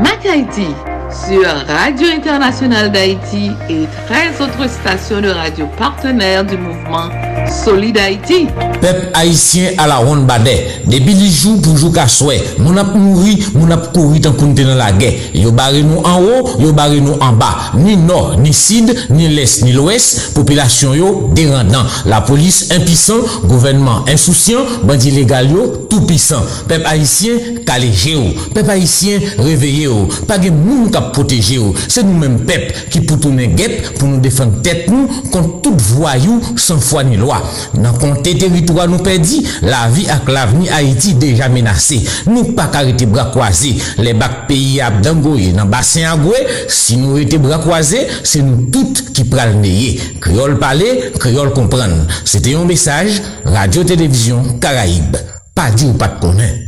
Mac 0.00 0.24
Haiti 0.24 0.68
sur 1.10 1.48
Radio 1.66 2.06
Internationale 2.14 2.92
d'Haïti 2.92 3.50
et 3.68 3.86
13 4.06 4.40
autres 4.42 4.70
stations 4.70 5.20
de 5.20 5.30
radio 5.30 5.66
partenaires 5.78 6.44
du 6.44 6.56
mouvement 6.56 7.08
Solid 7.50 7.96
Haïti. 7.98 8.46
Pep 8.80 9.10
Haïtien 9.14 9.72
a 9.78 9.86
la 9.90 9.98
ronde 10.02 10.26
badè. 10.28 10.54
Depi 10.88 11.14
li 11.16 11.28
jou 11.30 11.58
poujou 11.62 11.90
ka 11.94 12.06
souè. 12.10 12.38
Moun 12.60 12.78
ap 12.80 12.94
mouri, 12.96 13.36
moun 13.56 13.72
ap 13.74 13.88
kouri 13.94 14.22
tan 14.24 14.36
kounte 14.38 14.64
nan 14.66 14.78
la 14.78 14.90
gè. 14.96 15.10
Yo 15.36 15.52
bare 15.56 15.82
nou 15.86 16.04
an 16.06 16.20
ou, 16.22 16.54
yo 16.62 16.72
bare 16.76 17.00
nou 17.02 17.18
an 17.24 17.38
ba. 17.40 17.50
Ni 17.78 17.96
nor, 17.98 18.36
ni 18.40 18.52
sid, 18.56 18.92
ni 19.10 19.28
les, 19.32 19.58
ni 19.64 19.74
l'oues. 19.76 20.08
Popilasyon 20.36 20.96
yo 20.98 21.12
derandan. 21.36 21.88
La 22.08 22.20
polis 22.26 22.66
impisan, 22.76 23.24
gouvenman 23.48 24.08
insousyan, 24.12 24.78
bandi 24.88 25.12
legal 25.16 25.50
yo 25.52 25.66
tout 25.90 26.06
pisan. 26.08 26.44
Pep 26.70 26.86
Haïtien 26.88 27.62
kaleje 27.68 28.14
yo. 28.16 28.28
Pep 28.54 28.68
Haïtien 28.70 29.24
reveye 29.40 29.88
yo. 29.88 30.04
Page 30.28 30.52
moun 30.54 30.92
kap 30.94 31.12
proteje 31.16 31.58
yo. 31.58 31.72
Se 31.88 32.04
nou 32.06 32.18
men 32.20 32.38
pep 32.48 32.70
ki 32.92 33.02
pou 33.04 33.20
tounen 33.22 33.56
gep 33.58 33.94
pou 33.98 34.08
nou 34.08 34.22
defan 34.22 34.58
tet 34.64 34.88
nou 34.90 35.08
kont 35.32 35.58
tout 35.64 35.88
voyou 35.92 36.38
san 36.60 36.80
fwa 36.82 37.04
ni 37.06 37.18
lwa. 37.20 37.37
Loi. 37.38 37.48
Dans 37.74 37.92
compte 37.94 38.22
territoire 38.22 38.88
nous 38.88 38.98
perdit, 38.98 39.46
la 39.62 39.88
vie 39.88 40.08
avec 40.08 40.28
l'avenir 40.28 40.72
Haïti 40.74 41.14
déjà 41.14 41.48
menacé. 41.48 42.02
Nous 42.26 42.52
pas 42.52 42.70
arrêter 42.72 43.06
bras 43.06 43.26
croisés. 43.30 43.76
Les 43.98 44.14
bacs 44.14 44.46
pays 44.46 44.80
à 44.80 44.90
Dangoye 44.90 45.52
dans 45.52 45.64
bassin 45.66 46.12
Agoué, 46.12 46.36
si 46.68 46.96
nous 46.96 47.18
étions 47.18 47.40
bras 47.40 47.58
croisés, 47.58 48.06
c'est 48.22 48.42
nous 48.42 48.70
toutes 48.70 49.12
qui 49.12 49.24
neye. 49.24 50.00
Créole 50.20 50.58
parler, 50.58 51.12
créole 51.18 51.52
comprendre. 51.52 52.06
C'était 52.24 52.54
un 52.54 52.64
message 52.64 53.22
Radio 53.44 53.84
Télévision 53.84 54.42
Caraïbe. 54.60 55.16
Pas 55.54 55.70
dit 55.70 55.86
ou 55.86 55.92
pas 55.92 56.08
de 56.08 56.20
connaître. 56.20 56.67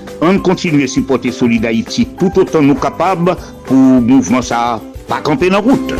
On 0.21 0.37
continue 0.39 0.83
à 0.83 0.87
supporter 0.87 1.31
Solid 1.31 1.65
Haïti 1.65 2.07
tout 2.17 2.31
autant 2.37 2.61
nous 2.61 2.75
capables 2.75 3.35
pour 3.65 3.75
mouvement 3.75 4.41
ça 4.41 4.79
pas 5.07 5.19
camper 5.19 5.49
dans 5.49 5.61
route. 5.61 5.93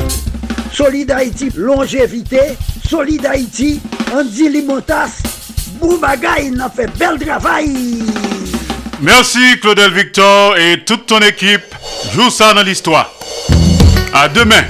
Solid 0.72 1.12
Haïti, 1.12 1.50
longévité. 1.56 2.40
Solid 2.88 3.26
Haïti, 3.26 3.82
Andy 4.14 4.50
Limotas. 4.50 5.22
Boubagaï, 5.80 6.52
n'a 6.52 6.70
fait 6.70 6.90
bel 6.98 7.18
travail. 7.20 7.74
Merci 9.02 9.60
Claudel 9.60 9.92
Victor 9.92 10.56
et 10.58 10.84
toute 10.86 11.08
ton 11.08 11.20
équipe. 11.20 11.76
Joue 12.14 12.30
ça 12.30 12.54
dans 12.54 12.64
l'histoire. 12.64 13.12
À 14.14 14.30
demain. 14.30 14.64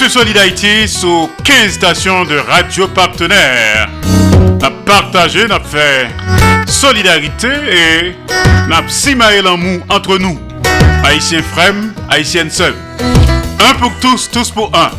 Sur 0.00 0.10
Solid 0.10 0.36
Haïti 0.38 0.88
sous 0.88 1.28
15 1.44 1.72
stations 1.72 2.24
de 2.24 2.36
radio 2.38 2.88
partenaires. 2.88 3.99
N'a 4.90 5.02
partagé, 5.02 5.46
n'a 5.46 5.60
fait 5.60 6.08
solidarité 6.66 7.46
et 7.46 8.14
n'a 8.68 8.82
simaé 8.88 9.40
l'amour 9.40 9.82
entre 9.88 10.18
nous. 10.18 10.36
Haïtiens 11.04 11.44
frères, 11.44 11.74
Haïtiennes 12.10 12.50
seuls. 12.50 12.74
Un 13.60 13.74
pour 13.74 13.92
tous, 14.00 14.28
tous 14.32 14.50
pour 14.50 14.72
un. 14.74 14.90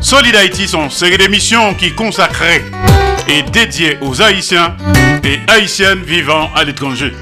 Solid 0.00 0.36
Haïti 0.36 0.68
sont 0.68 0.84
une 0.84 0.90
série 0.90 1.18
d'émissions 1.18 1.74
qui 1.74 1.92
consacrées 1.96 2.64
et 3.26 3.42
dédiées 3.42 3.98
aux 4.02 4.22
Haïtiens 4.22 4.76
et 5.24 5.40
Haïtiennes 5.48 6.04
vivant 6.04 6.48
à 6.54 6.62
l'étranger. 6.62 7.12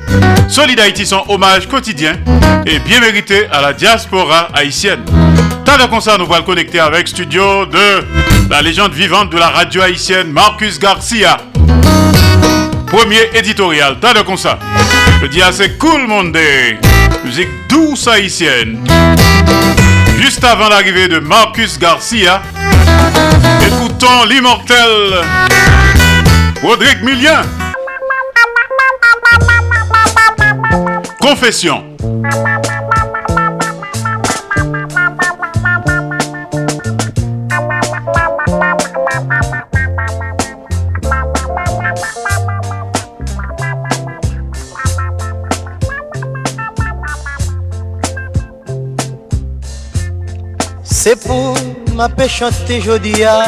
Solid 0.48 0.78
Haïti 0.80 1.06
sont 1.06 1.24
hommage 1.28 1.66
quotidien 1.66 2.18
et 2.66 2.78
bien 2.80 3.00
mérité 3.00 3.46
à 3.50 3.62
la 3.62 3.72
diaspora 3.72 4.48
haïtienne. 4.52 5.02
Tant 5.64 5.78
de 5.78 5.88
concert, 5.88 6.18
nous 6.18 6.26
voilà 6.26 6.42
connecter 6.42 6.78
avec 6.78 7.08
studio 7.08 7.64
de 7.64 8.04
la 8.50 8.60
légende 8.60 8.92
vivante 8.92 9.30
de 9.30 9.38
la 9.38 9.48
radio 9.48 9.80
haïtienne, 9.80 10.30
Marcus 10.30 10.78
Garcia. 10.78 11.38
Premier 12.92 13.30
éditorial, 13.34 13.98
tas 14.00 14.12
de 14.12 14.20
concert. 14.20 14.58
Je 15.22 15.26
dis 15.26 15.40
assez 15.40 15.72
cool 15.78 16.06
monde, 16.06 16.36
musique 17.24 17.48
douce 17.66 18.06
haïtienne. 18.06 18.84
Juste 20.18 20.44
avant 20.44 20.68
l'arrivée 20.68 21.08
de 21.08 21.18
Marcus 21.18 21.78
Garcia, 21.78 22.42
écoutons 23.66 24.24
l'immortel 24.28 25.24
Rodrigue 26.62 27.02
Millien. 27.02 27.42
Confession. 31.18 31.84
C'est 51.04 51.16
pour 51.16 51.56
ma 51.96 52.08
paix 52.08 52.28
chanter 52.28 52.80
jodia 52.80 53.42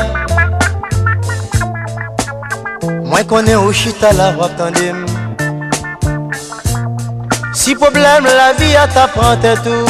Moi 3.05 3.23
connais 3.23 3.55
au 3.55 3.73
chita 3.73 4.13
la 4.13 4.33
tandem. 4.59 5.07
Si 7.53 7.77
problème 7.77 8.25
la 8.25 8.55
vie 8.55 8.75
à 8.75 8.89
t'apprendre 8.89 9.55
tout 9.63 9.87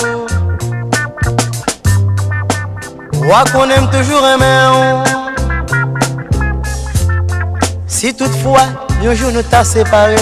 Moi 3.22 3.44
qu'on 3.50 3.70
aime 3.70 3.88
toujours 3.88 4.26
aimer 4.26 4.68
Si 7.86 8.12
toutefois 8.14 8.66
un 9.02 9.14
jour 9.14 9.32
nous 9.32 9.42
t'a 9.42 9.64
séparé 9.64 10.16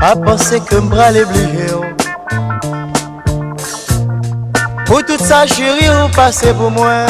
À 0.00 0.16
penser 0.16 0.60
que 0.60 0.76
m'bras 0.76 1.10
les 1.10 1.24
obligé 1.24 1.66
Pour 1.66 1.89
tout 5.30 5.36
ça 5.36 5.46
chérie 5.46 5.88
vous 5.88 6.08
passez 6.08 6.52
pour 6.52 6.72
moi. 6.72 7.06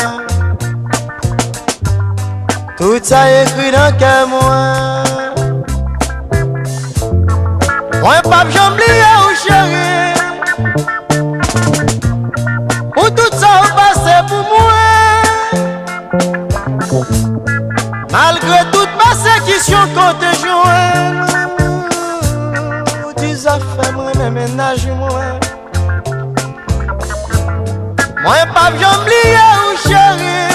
Tout 2.77 3.01
ça 3.03 3.43
écrit 3.43 3.73
dans 3.73 3.97
qu'à 3.97 4.27
moi 4.27 5.05
Moi 8.03 8.21
pas 8.23 8.45
j'oublie 8.51 9.01
ou 9.21 9.35
chérie 9.43 9.80
moi 28.31 28.47
pas 28.55 28.71
j'oublie 28.79 29.35
ou 29.59 29.71
chérie 29.89 30.53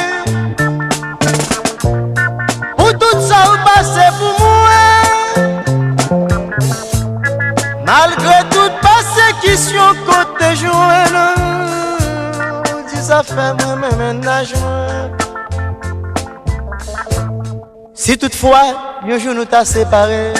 Pour 2.78 2.92
tout 2.98 3.20
ça 3.20 3.36
vous 3.48 3.60
passez 3.66 4.10
pour 4.18 4.34
moi 4.40 4.82
Malgré 7.86 8.38
toute 8.50 8.76
persécution 8.82 9.88
côté 10.06 10.56
joint 10.56 11.34
Dis 12.88 13.02
ça 13.02 13.22
fait 13.24 13.54
moi 13.66 13.76
mes 13.76 13.96
ménages 13.98 14.54
Si 17.94 18.18
toutefois 18.18 18.64
un 19.06 19.18
jour 19.18 19.34
nous 19.34 19.46
t'a 19.46 19.66
séparés 19.66 20.34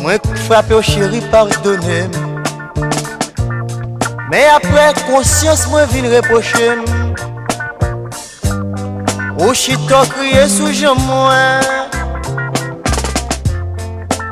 Moi 0.00 0.14
frappé 0.46 0.72
au 0.72 0.80
chéri 0.82 1.20
pardonnez 1.30 2.08
mais 4.30 4.46
après 4.54 4.92
conscience 5.06 5.66
moi 5.68 5.84
vin 5.86 6.08
reprocher 6.16 6.72
Ou 9.38 9.52
chito 9.54 9.96
crier 10.10 10.48
sous 10.48 10.72
jambe 10.72 11.00
moi 11.06 11.34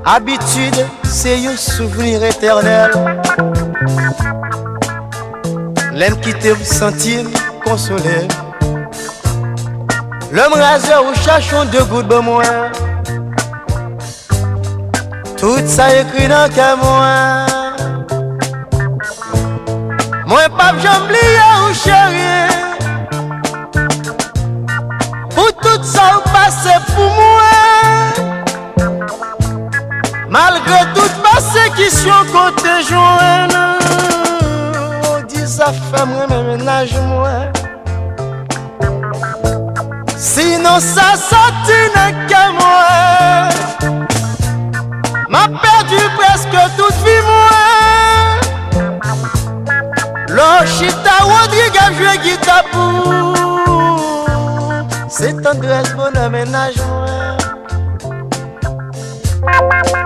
Habitude 0.04 0.86
c'est 1.04 1.46
un 1.46 1.56
souvenir 1.56 2.24
éternel. 2.24 2.90
L'aime 5.92 6.18
quitter 6.20 6.54
me 6.54 6.64
sentir 6.64 7.26
consolé. 7.64 8.26
L'homme 10.32 10.54
raseur 10.54 11.04
ou 11.04 11.14
chachon 11.14 11.66
de 11.66 11.82
gouttes 11.82 12.08
de 12.08 12.16
moi 12.16 12.42
Tout 15.36 15.58
ça 15.66 15.94
écrit 15.94 16.26
dans 16.28 16.50
qu'à 16.50 16.74
Mwen 20.32 20.48
pap 20.56 20.76
jambli 20.80 21.24
ya 21.36 21.48
ou 21.62 21.74
chéri 21.76 22.32
Pou 25.34 25.52
tout 25.60 25.82
sa 25.84 26.04
ou 26.16 26.22
pase 26.32 26.72
pou 26.86 27.08
mwen. 27.18 28.32
Malgre 30.32 30.80
tout 30.94 31.18
pase 31.26 31.64
ki 31.76 31.90
syon 31.92 32.32
kote 32.32 32.74
jwen. 32.88 33.52
Ou 35.10 35.20
di 35.28 35.44
sa 35.44 35.68
fè 35.90 36.06
mwen 36.08 36.32
mè 36.32 36.40
menaj 36.48 36.96
mwen. 37.10 37.52
Sinon 40.16 40.80
sa 40.80 41.10
sati 41.26 41.80
nè 41.98 42.06
ke 42.24 42.42
mwen. 42.56 44.00
Mwen 45.28 45.60
pè 45.60 45.71
Lochita 50.62 51.16
Rodrigue 51.22 51.80
joué 51.98 52.18
guitare 52.22 52.62
pour 52.70 53.34
C'est 55.08 55.42
tendresse 55.42 55.92
bon 55.96 56.16
aménagement 56.16 57.06
Moi 59.42 60.01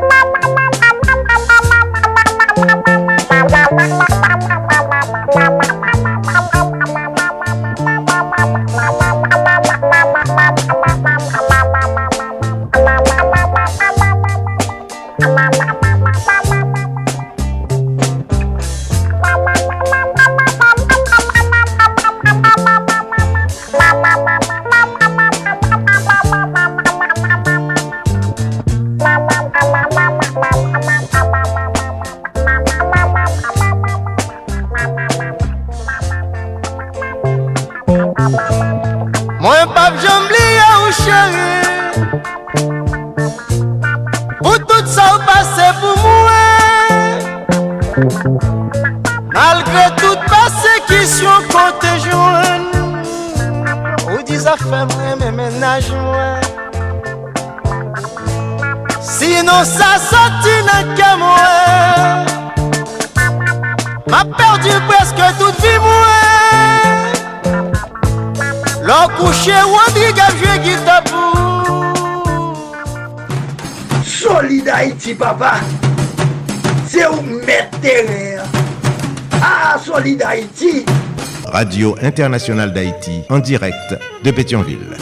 Radio 81.77 81.94
Internationale 82.01 82.73
d'Haïti, 82.73 83.20
en 83.28 83.39
direct 83.39 83.98
de 84.24 84.31
Pétionville. 84.31 84.97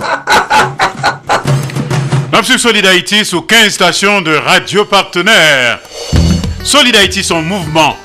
Absolue 2.32 2.56
Solid 2.56 2.86
Haïti 2.86 3.24
sous 3.24 3.42
15 3.42 3.72
stations 3.72 4.22
de 4.22 4.36
radio 4.36 4.84
partenaires. 4.84 5.80
Solid 6.62 6.94
Haïti, 6.94 7.24
son 7.24 7.42
mouvement 7.42 7.96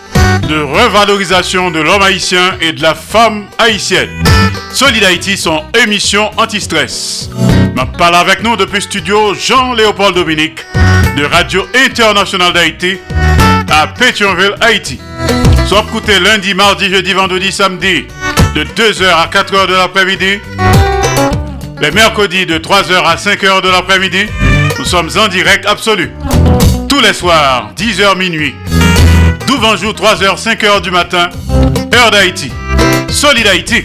de 0.49 0.59
revalorisation 0.59 1.69
de 1.69 1.81
l'homme 1.81 2.01
haïtien 2.01 2.55
et 2.61 2.73
de 2.73 2.81
la 2.81 2.95
femme 2.95 3.45
haïtienne. 3.59 4.23
Solid 4.71 5.03
Haïti, 5.03 5.37
son 5.37 5.63
émission 5.83 6.31
anti-stress. 6.37 7.29
Ma 7.75 7.85
parle 7.85 8.15
avec 8.15 8.41
nous 8.41 8.55
depuis 8.55 8.81
studio 8.81 9.35
Jean-Léopold 9.35 10.15
Dominique 10.15 10.65
de 11.15 11.25
Radio 11.25 11.67
Internationale 11.75 12.53
d'Haïti 12.53 12.97
à 13.69 13.85
Pétionville, 13.85 14.55
Haïti. 14.61 14.99
Soit 15.67 15.83
écouté 15.87 16.19
lundi, 16.19 16.53
mardi, 16.53 16.89
jeudi, 16.89 17.13
vendredi, 17.13 17.51
samedi 17.51 18.05
de 18.55 18.63
2h 18.63 19.03
à 19.05 19.27
4h 19.27 19.67
de 19.67 19.73
l'après-midi. 19.73 20.39
Les 21.81 21.91
mercredis 21.91 22.45
de 22.45 22.57
3h 22.57 23.03
à 23.03 23.17
5h 23.17 23.61
de 23.61 23.69
l'après-midi. 23.69 24.27
Nous 24.79 24.85
sommes 24.85 25.09
en 25.17 25.27
direct 25.27 25.65
absolu. 25.65 26.13
Tous 26.87 27.01
les 27.01 27.11
soirs, 27.11 27.71
10h 27.77 28.17
minuit. 28.17 28.55
jour 29.47 29.93
3h, 29.93 30.41
5h 30.41 30.81
du 30.81 30.89
matin. 30.89 31.29
Heure 31.93 32.11
d'Haïti. 32.11 32.49
Solid 33.09 33.45
Haïti. 33.45 33.83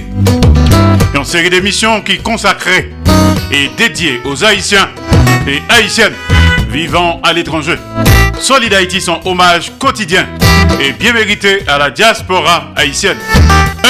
Une 1.17 1.25
série 1.25 1.51
d'émissions 1.51 2.01
qui 2.01 2.19
consacrée 2.19 2.93
et 3.51 3.69
dédiée 3.77 4.21
aux 4.25 4.45
Haïtiens 4.45 4.89
et 5.49 5.61
Haïtiennes 5.69 6.15
vivant 6.69 7.21
à 7.25 7.33
l'étranger. 7.33 7.77
Solid 8.39 8.73
Haïti, 8.73 9.01
son 9.01 9.21
hommage 9.25 9.73
quotidien 9.81 10.29
et 10.81 10.93
bien 10.93 11.13
mérité 11.13 11.65
à 11.67 11.77
la 11.77 11.91
diaspora 11.91 12.73
haïtienne. 12.77 13.19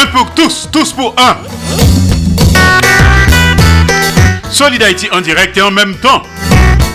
Un 0.00 0.06
pour 0.06 0.30
tous, 0.34 0.66
tous 0.72 0.92
pour 0.94 1.14
un. 1.18 1.36
Solid 4.50 4.82
Haïti 4.82 5.08
en 5.12 5.20
direct 5.20 5.54
et 5.58 5.62
en 5.62 5.70
même 5.70 5.94
temps 5.96 6.22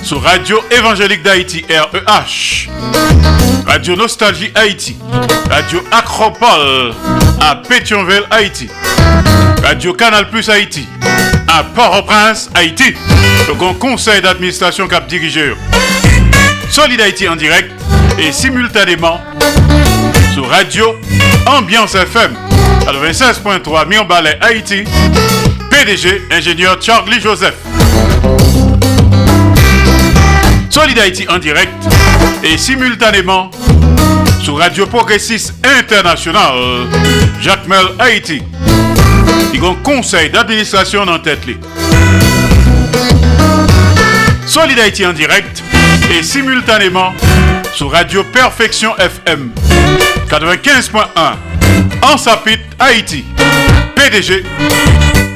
sur 0.01 0.23
Radio 0.23 0.59
Évangélique 0.71 1.21
d'Haïti, 1.21 1.63
REH. 1.69 2.67
Radio 3.67 3.95
Nostalgie 3.95 4.51
Haïti. 4.55 4.95
Radio 5.51 5.83
Acropole 5.91 6.93
à 7.41 7.57
Pétionville, 7.57 8.23
Haïti. 8.31 8.69
Radio 9.63 9.93
Canal 9.93 10.29
Plus 10.31 10.49
Haïti 10.49 10.87
à 11.47 11.63
Port-au-Prince, 11.63 12.49
Haïti. 12.55 12.95
Le 13.47 13.53
grand 13.53 13.75
conseil 13.75 14.21
d'administration 14.23 14.87
cap 14.87 15.05
dirigeur. 15.05 15.55
Solid 16.71 16.99
Haïti 16.99 17.27
en 17.29 17.35
direct 17.35 17.69
et 18.17 18.31
simultanément 18.31 19.19
sur 20.33 20.49
Radio 20.49 20.95
Ambiance 21.45 21.93
FM 21.93 22.44
96.3 22.85 23.87
Mirbalet 23.87 24.37
Haïti. 24.41 24.83
PDG, 25.71 26.21
ingénieur 26.31 26.77
Charlie 26.79 27.19
Joseph. 27.19 27.55
Solid 30.69 30.99
Haïti 30.99 31.25
en 31.27 31.39
direct 31.39 31.73
et 32.43 32.57
simultanément 32.57 33.49
sur 34.39 34.59
Radio 34.59 34.85
Progressiste 34.85 35.55
International, 35.79 36.53
Jacques 37.41 37.67
Mel 37.67 37.87
Haïti. 37.97 38.43
Il 39.53 39.63
y 39.63 39.65
a 39.65 39.69
un 39.69 39.75
conseil 39.75 40.29
d'administration 40.29 41.01
en 41.01 41.17
tête. 41.17 41.39
Solid 44.45 44.77
Haïti 44.77 45.05
en 45.07 45.13
direct 45.13 45.63
et 46.11 46.21
simultanément 46.21 47.13
sur 47.73 47.91
Radio 47.91 48.23
Perfection 48.23 48.95
FM 48.97 49.49
95.1 50.29 51.05
en 52.01 52.17
Sapit, 52.17 52.59
Haïti. 52.79 53.23
PDG 53.95 54.43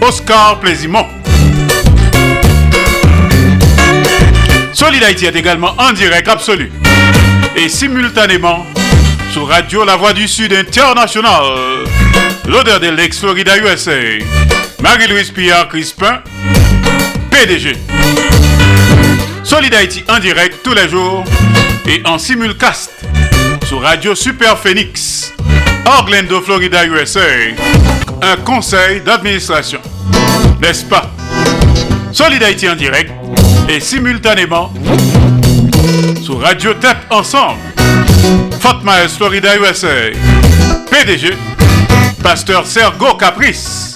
Oscar 0.01 0.59
Plaisimont. 0.59 1.05
Solid 4.73 5.03
Haïti 5.03 5.25
est 5.25 5.35
également 5.35 5.73
en 5.77 5.91
direct 5.91 6.27
absolu 6.27 6.71
et 7.55 7.69
simultanément 7.69 8.65
sur 9.31 9.47
Radio 9.47 9.83
La 9.83 9.95
Voix 9.95 10.13
du 10.13 10.27
Sud 10.27 10.53
International, 10.53 11.43
l'odeur 12.47 12.79
de 12.79 12.87
l'ex-Florida 12.89 13.57
USA, 13.57 13.91
Marie-Louise 14.81 15.31
Pierre 15.31 15.67
Crispin, 15.67 16.21
PDG. 17.29 17.73
Solid 19.43 19.73
Haïti 19.73 20.03
en 20.09 20.19
direct 20.19 20.59
tous 20.63 20.73
les 20.73 20.87
jours 20.87 21.23
et 21.87 22.01
en 22.05 22.17
simulcast 22.17 22.91
sur 23.67 23.81
Radio 23.81 24.15
Super 24.15 24.57
Phoenix, 24.57 25.33
Orlando, 25.89 26.39
Florida, 26.41 26.85
USA. 26.85 27.19
Un 28.21 28.37
conseil 28.45 29.01
d'administration. 29.01 29.79
N'est-ce 30.61 30.85
pas? 30.85 31.09
Solid 32.11 32.43
Haïti 32.43 32.69
en 32.69 32.75
direct 32.75 33.11
et 33.67 33.79
simultanément 33.79 34.71
sur 36.21 36.41
Radio 36.41 36.75
Tête 36.75 36.97
Ensemble, 37.09 37.57
Fort 38.59 38.81
Myers, 38.83 39.09
Florida, 39.17 39.57
USA. 39.57 40.11
PDG, 40.91 41.35
Pasteur 42.21 42.67
Sergo 42.67 43.15
Caprice, 43.15 43.95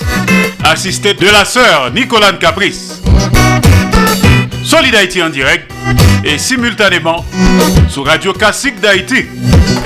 assisté 0.63 1.13
de 1.13 1.27
la 1.27 1.45
sœur 1.45 1.91
Nicolane 1.93 2.39
Caprice. 2.39 3.01
Solid 4.63 4.95
Haïti 4.95 5.21
en 5.21 5.29
direct 5.29 5.71
et 6.23 6.39
simultanément 6.39 7.23
sur 7.87 8.05
Radio 8.07 8.33
Classique 8.33 8.79
d'Haïti. 8.79 9.25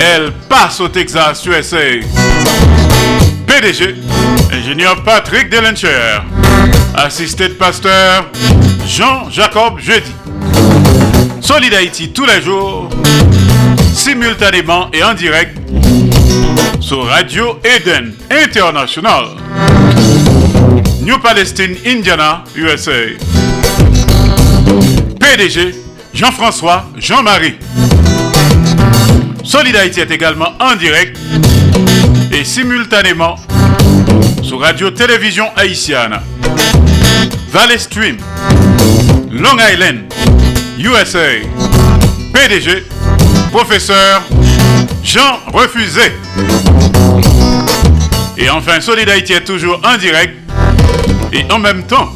Elle 0.00 0.32
passe 0.48 0.80
au 0.80 0.88
Texas, 0.88 1.44
USA. 1.44 1.76
PDG, 3.46 3.96
ingénieur 4.52 5.02
Patrick 5.02 5.50
Delencher, 5.50 6.20
assisté 6.94 7.48
de 7.48 7.54
pasteur 7.54 8.26
Jean-Jacob 8.86 9.78
Jeudi. 9.80 10.12
Solid 11.40 11.74
Haïti 11.74 12.10
tous 12.10 12.26
les 12.26 12.40
jours, 12.42 12.88
simultanément 13.92 14.88
et 14.92 15.02
en 15.02 15.14
direct 15.14 15.58
sur 16.80 17.06
Radio 17.06 17.58
Eden 17.64 18.14
International. 18.30 19.24
New 21.00 21.18
Palestine, 21.18 21.76
Indiana, 21.86 22.44
USA. 22.54 22.92
PDG 25.18 25.74
Jean-François 26.14 26.84
Jean-Marie. 26.96 27.56
Solid 29.48 29.74
Haïti 29.76 30.00
est 30.00 30.10
également 30.10 30.52
en 30.60 30.76
direct 30.76 31.18
et 32.30 32.44
simultanément 32.44 33.36
sur 34.42 34.60
Radio 34.60 34.90
Télévision 34.90 35.46
Haïtienne. 35.56 36.20
Valley 37.50 37.78
Stream, 37.78 38.18
Long 39.30 39.56
Island, 39.72 40.12
USA. 40.78 41.40
PDG, 42.34 42.84
professeur 43.50 44.22
Jean 45.02 45.38
Refusé. 45.46 46.12
Et 48.36 48.50
enfin, 48.50 48.82
Solid 48.82 49.08
Haïti 49.08 49.32
est 49.32 49.44
toujours 49.44 49.80
en 49.82 49.96
direct 49.96 50.34
et 51.32 51.50
en 51.50 51.58
même 51.58 51.84
temps 51.84 52.12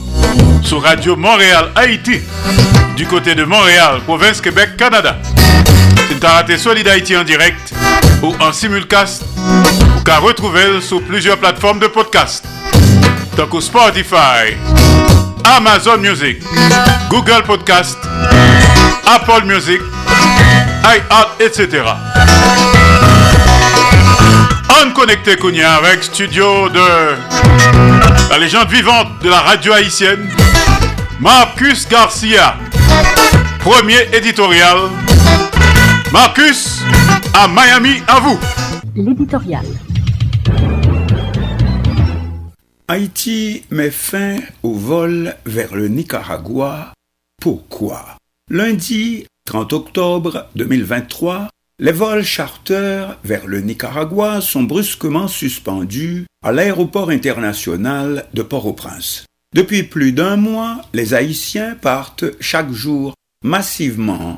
sur 0.62 0.82
Radio 0.82 1.16
Montréal 1.16 1.70
Haïti 1.76 2.20
du 2.94 3.06
côté 3.06 3.34
de 3.34 3.44
Montréal, 3.44 4.02
province 4.04 4.42
Québec, 4.42 4.76
Canada. 4.76 5.16
Si 6.12 6.20
tu 6.20 6.26
as 6.26 6.32
raté 6.32 6.58
Solid 6.58 6.86
Haïti 6.86 7.16
en 7.16 7.24
direct 7.24 7.72
ou 8.22 8.34
en 8.38 8.52
simulcast, 8.52 9.22
ou 9.96 10.00
qu'à 10.02 10.18
retrouver 10.18 10.82
sur 10.82 11.00
plusieurs 11.02 11.38
plateformes 11.38 11.78
de 11.78 11.86
podcast, 11.86 12.44
tant 13.34 13.46
que 13.46 13.58
Spotify, 13.60 14.54
Amazon 15.56 15.96
Music, 15.96 16.42
Google 17.08 17.42
Podcast, 17.46 17.96
Apple 19.06 19.46
Music, 19.46 19.80
iHeart, 20.84 21.40
etc. 21.40 21.82
On 24.82 24.90
connecté 24.90 25.36
Kounia 25.36 25.76
avec 25.76 26.04
studio 26.04 26.68
de 26.68 27.16
la 28.28 28.38
légende 28.38 28.68
vivante 28.68 29.18
de 29.22 29.30
la 29.30 29.40
radio 29.40 29.72
haïtienne, 29.72 30.28
Marcus 31.20 31.88
Garcia, 31.88 32.56
premier 33.60 34.10
éditorial. 34.12 34.76
Marcus, 36.12 36.82
à 37.32 37.48
Miami, 37.48 38.02
à 38.06 38.20
vous. 38.20 38.38
L'éditorial. 38.94 39.64
Haïti 42.86 43.64
met 43.70 43.90
fin 43.90 44.36
au 44.62 44.74
vol 44.74 45.34
vers 45.46 45.74
le 45.74 45.88
Nicaragua. 45.88 46.92
Pourquoi? 47.40 48.18
Lundi 48.50 49.24
30 49.46 49.72
octobre 49.72 50.48
2023, 50.54 51.48
les 51.78 51.92
vols 51.92 52.24
charters 52.24 53.16
vers 53.24 53.46
le 53.46 53.62
Nicaragua 53.62 54.42
sont 54.42 54.64
brusquement 54.64 55.28
suspendus 55.28 56.26
à 56.44 56.52
l'aéroport 56.52 57.08
international 57.08 58.26
de 58.34 58.42
Port-au-Prince. 58.42 59.24
Depuis 59.54 59.82
plus 59.82 60.12
d'un 60.12 60.36
mois, 60.36 60.82
les 60.92 61.14
Haïtiens 61.14 61.74
partent 61.74 62.26
chaque 62.38 62.70
jour 62.70 63.14
massivement 63.42 64.36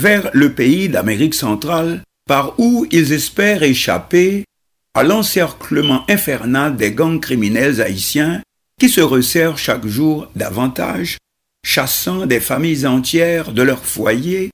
vers 0.00 0.30
le 0.32 0.52
pays 0.52 0.88
d'Amérique 0.88 1.34
centrale 1.34 2.02
par 2.26 2.58
où 2.58 2.86
ils 2.90 3.12
espèrent 3.12 3.62
échapper 3.62 4.44
à 4.94 5.02
l'encerclement 5.02 6.04
infernal 6.08 6.76
des 6.76 6.92
gangs 6.92 7.20
criminels 7.20 7.80
haïtiens 7.80 8.42
qui 8.80 8.88
se 8.88 9.00
resserrent 9.00 9.58
chaque 9.58 9.86
jour 9.86 10.28
davantage, 10.34 11.18
chassant 11.64 12.26
des 12.26 12.40
familles 12.40 12.86
entières 12.86 13.52
de 13.52 13.62
leur 13.62 13.84
foyer, 13.84 14.50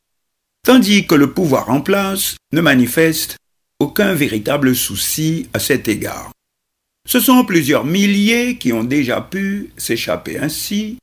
tandis 0.65 1.07
que 1.07 1.15
le 1.15 1.33
pouvoir 1.33 1.71
en 1.71 1.81
place 1.81 2.37
ne 2.53 2.61
manifeste 2.61 3.37
aucun 3.79 4.15
véritable 4.15 4.77
souci 4.77 5.49
à 5.55 5.59
cet 5.59 5.89
égard. 5.89 6.33
Ce 7.09 7.19
sont 7.19 7.45
plusieurs 7.45 7.85
milliers 7.85 8.59
qui 8.59 8.73
ont 8.73 8.85
déjà 8.85 9.21
pu 9.21 9.71
s'échapper 9.77 10.39
ainsi 10.39 10.99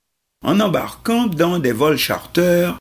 en 0.45 0.59
embarquant 0.59 1.25
dans 1.25 1.57
des 1.57 1.71
vols 1.71 1.97
charters 1.97 2.77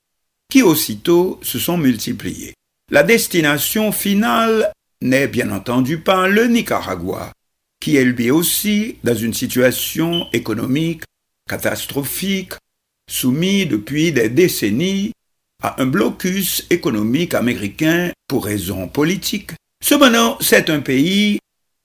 qui 0.51 0.63
aussitôt 0.63 1.41
se 1.43 1.59
sont 1.59 1.79
multipliés. 1.79 2.55
La 2.91 3.03
destination 3.03 3.93
finale 3.93 4.73
n'est 5.03 5.29
bien 5.29 5.51
entendu 5.51 5.99
pas 5.99 6.29
le 6.29 6.47
Nicaragua, 6.47 7.33
qui 7.81 7.97
est 7.97 8.05
lui 8.05 8.31
aussi 8.31 8.97
dans 9.05 9.15
une 9.15 9.35
situation 9.35 10.29
économique 10.33 11.03
catastrophique, 11.49 12.55
soumis 13.09 13.67
depuis 13.67 14.13
des 14.13 14.29
décennies 14.29 15.13
à 15.63 15.81
un 15.83 15.87
blocus 15.87 16.67
économique 16.71 17.35
américain 17.35 18.11
pour 18.29 18.45
raisons 18.45 18.89
politiques. 18.89 19.53
Cependant, 19.83 20.37
c'est 20.41 20.71
un 20.71 20.81
pays 20.81 21.39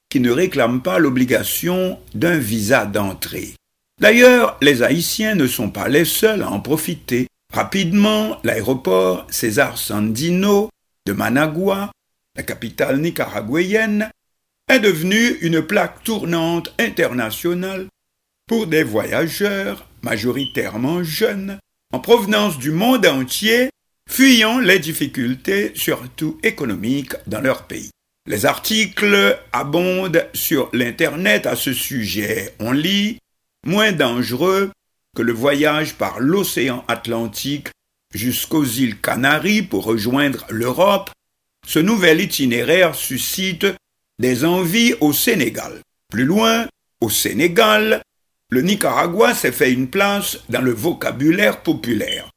qui 0.09 0.19
ne 0.19 0.31
réclame 0.31 0.81
pas 0.81 0.99
l'obligation 0.99 1.99
d'un 2.13 2.37
visa 2.37 2.85
d'entrée. 2.85 3.53
D'ailleurs, 3.99 4.57
les 4.61 4.83
Haïtiens 4.83 5.35
ne 5.35 5.47
sont 5.47 5.69
pas 5.69 5.87
les 5.87 6.05
seuls 6.05 6.41
à 6.41 6.49
en 6.49 6.59
profiter. 6.59 7.27
Rapidement, 7.51 8.39
l'aéroport 8.43 9.27
César 9.29 9.77
Sandino 9.77 10.69
de 11.05 11.11
Managua, 11.11 11.91
la 12.37 12.43
capitale 12.43 13.01
nicaraguayenne, 13.01 14.09
est 14.69 14.79
devenu 14.79 15.37
une 15.41 15.61
plaque 15.61 16.01
tournante 16.03 16.73
internationale 16.79 17.87
pour 18.47 18.67
des 18.67 18.83
voyageurs 18.83 19.85
majoritairement 20.01 21.03
jeunes 21.03 21.59
en 21.93 21.99
provenance 21.99 22.57
du 22.57 22.71
monde 22.71 23.05
entier 23.05 23.69
fuyant 24.09 24.59
les 24.59 24.79
difficultés 24.79 25.73
surtout 25.75 26.37
économiques 26.43 27.15
dans 27.27 27.41
leur 27.41 27.63
pays. 27.63 27.91
Les 28.27 28.45
articles 28.45 29.39
abondent 29.51 30.25
sur 30.33 30.69
l'Internet 30.71 31.45
à 31.45 31.57
ce 31.57 31.73
sujet. 31.73 32.53
On 32.59 32.71
lit 32.71 33.17
moins 33.65 33.91
dangereux 33.91 34.71
que 35.15 35.21
le 35.21 35.33
voyage 35.33 35.95
par 35.95 36.19
l'océan 36.19 36.83
Atlantique 36.87 37.67
jusqu'aux 38.13 38.65
îles 38.65 38.99
Canaries 38.99 39.61
pour 39.61 39.83
rejoindre 39.83 40.45
l'Europe, 40.49 41.11
ce 41.67 41.79
nouvel 41.79 42.21
itinéraire 42.21 42.95
suscite 42.95 43.67
des 44.19 44.45
envies 44.45 44.93
au 44.99 45.13
Sénégal. 45.13 45.81
Plus 46.09 46.25
loin, 46.25 46.67
au 47.01 47.09
Sénégal, 47.09 48.01
le 48.49 48.61
Nicaragua 48.61 49.33
s'est 49.33 49.51
fait 49.51 49.71
une 49.71 49.89
place 49.89 50.39
dans 50.49 50.61
le 50.61 50.71
vocabulaire 50.71 51.61
populaire. 51.61 52.29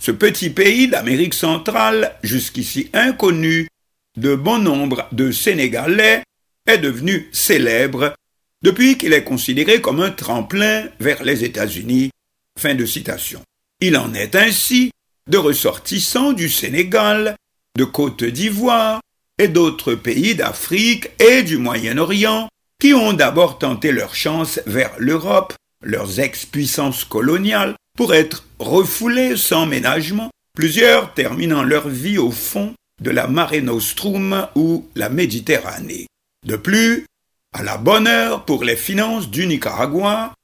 Ce 0.00 0.10
petit 0.10 0.50
pays 0.50 0.88
d'Amérique 0.88 1.34
centrale, 1.34 2.14
jusqu'ici 2.22 2.90
inconnu 2.92 3.68
de 4.16 4.34
bon 4.34 4.58
nombre 4.58 5.08
de 5.12 5.30
Sénégalais, 5.32 6.22
est 6.66 6.78
devenu 6.78 7.28
célèbre 7.32 8.14
depuis 8.62 8.98
qu'il 8.98 9.12
est 9.12 9.24
considéré 9.24 9.80
comme 9.80 10.00
un 10.00 10.10
tremplin 10.10 10.84
vers 11.00 11.22
les 11.22 11.44
États-Unis. 11.44 12.10
Fin 12.58 12.74
de 12.74 12.86
citation. 12.86 13.42
Il 13.80 13.96
en 13.96 14.14
est 14.14 14.34
ainsi 14.34 14.90
de 15.28 15.38
ressortissants 15.38 16.32
du 16.32 16.48
Sénégal, 16.48 17.36
de 17.76 17.84
Côte 17.84 18.24
d'Ivoire 18.24 19.00
et 19.38 19.48
d'autres 19.48 19.94
pays 19.94 20.34
d'Afrique 20.34 21.10
et 21.20 21.42
du 21.42 21.58
Moyen-Orient 21.58 22.48
qui 22.80 22.94
ont 22.94 23.12
d'abord 23.12 23.58
tenté 23.58 23.92
leur 23.92 24.14
chance 24.14 24.60
vers 24.66 24.92
l'Europe, 24.98 25.54
leurs 25.82 26.20
ex-puissances 26.20 27.04
coloniales, 27.04 27.74
pour 27.96 28.14
être 28.14 28.44
refoulés 28.58 29.36
sans 29.36 29.66
ménagement, 29.66 30.30
plusieurs 30.54 31.14
terminant 31.14 31.62
leur 31.62 31.88
vie 31.88 32.18
au 32.18 32.30
fond 32.30 32.74
de 33.02 33.10
la 33.10 33.26
Mare 33.26 33.60
Nostrum 33.62 34.48
ou 34.54 34.88
la 34.94 35.08
Méditerranée. 35.08 36.06
De 36.46 36.56
plus, 36.56 37.06
à 37.54 37.62
la 37.62 37.78
bonne 37.78 38.06
heure 38.06 38.44
pour 38.44 38.64
les 38.64 38.76
finances 38.76 39.30
du 39.30 39.46
Nicaragua, 39.46 40.34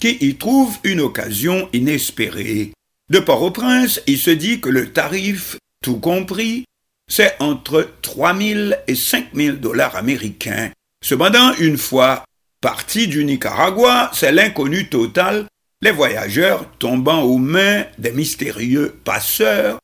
qui 0.00 0.16
y 0.20 0.34
trouvent 0.36 0.78
une 0.82 1.00
occasion 1.00 1.68
inespérée. 1.72 2.72
De 3.10 3.18
Port-au-Prince, 3.18 4.00
il 4.06 4.18
se 4.18 4.30
dit 4.30 4.60
que 4.60 4.68
le 4.68 4.92
tarif, 4.92 5.56
tout 5.84 5.98
compris, 5.98 6.64
c'est 7.08 7.36
entre 7.40 7.88
3 8.02 8.36
000 8.36 8.70
et 8.86 8.94
5 8.94 9.28
000 9.34 9.56
dollars 9.56 9.96
américains. 9.96 10.70
Cependant, 11.04 11.54
une 11.58 11.76
fois 11.76 12.24
partis 12.60 13.08
du 13.08 13.24
Nicaragua, 13.24 14.10
c'est 14.14 14.32
l'inconnu 14.32 14.88
total, 14.88 15.46
les 15.82 15.90
voyageurs 15.90 16.66
tombant 16.78 17.22
aux 17.22 17.38
mains 17.38 17.84
des 17.98 18.12
mystérieux 18.12 18.94
passeurs 19.04 19.78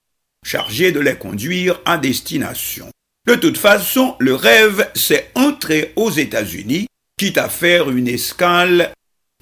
chargés 0.44 0.92
de 0.92 1.00
les 1.00 1.16
conduire 1.16 1.80
à 1.84 1.98
destination. 1.98 2.88
De 3.26 3.34
toute 3.34 3.58
façon, 3.58 4.14
le 4.20 4.34
rêve, 4.34 4.88
c'est 4.94 5.30
entrer 5.34 5.92
aux 5.96 6.10
États-Unis, 6.10 6.86
quitte 7.18 7.38
à 7.38 7.48
faire 7.48 7.90
une 7.90 8.06
escale 8.06 8.92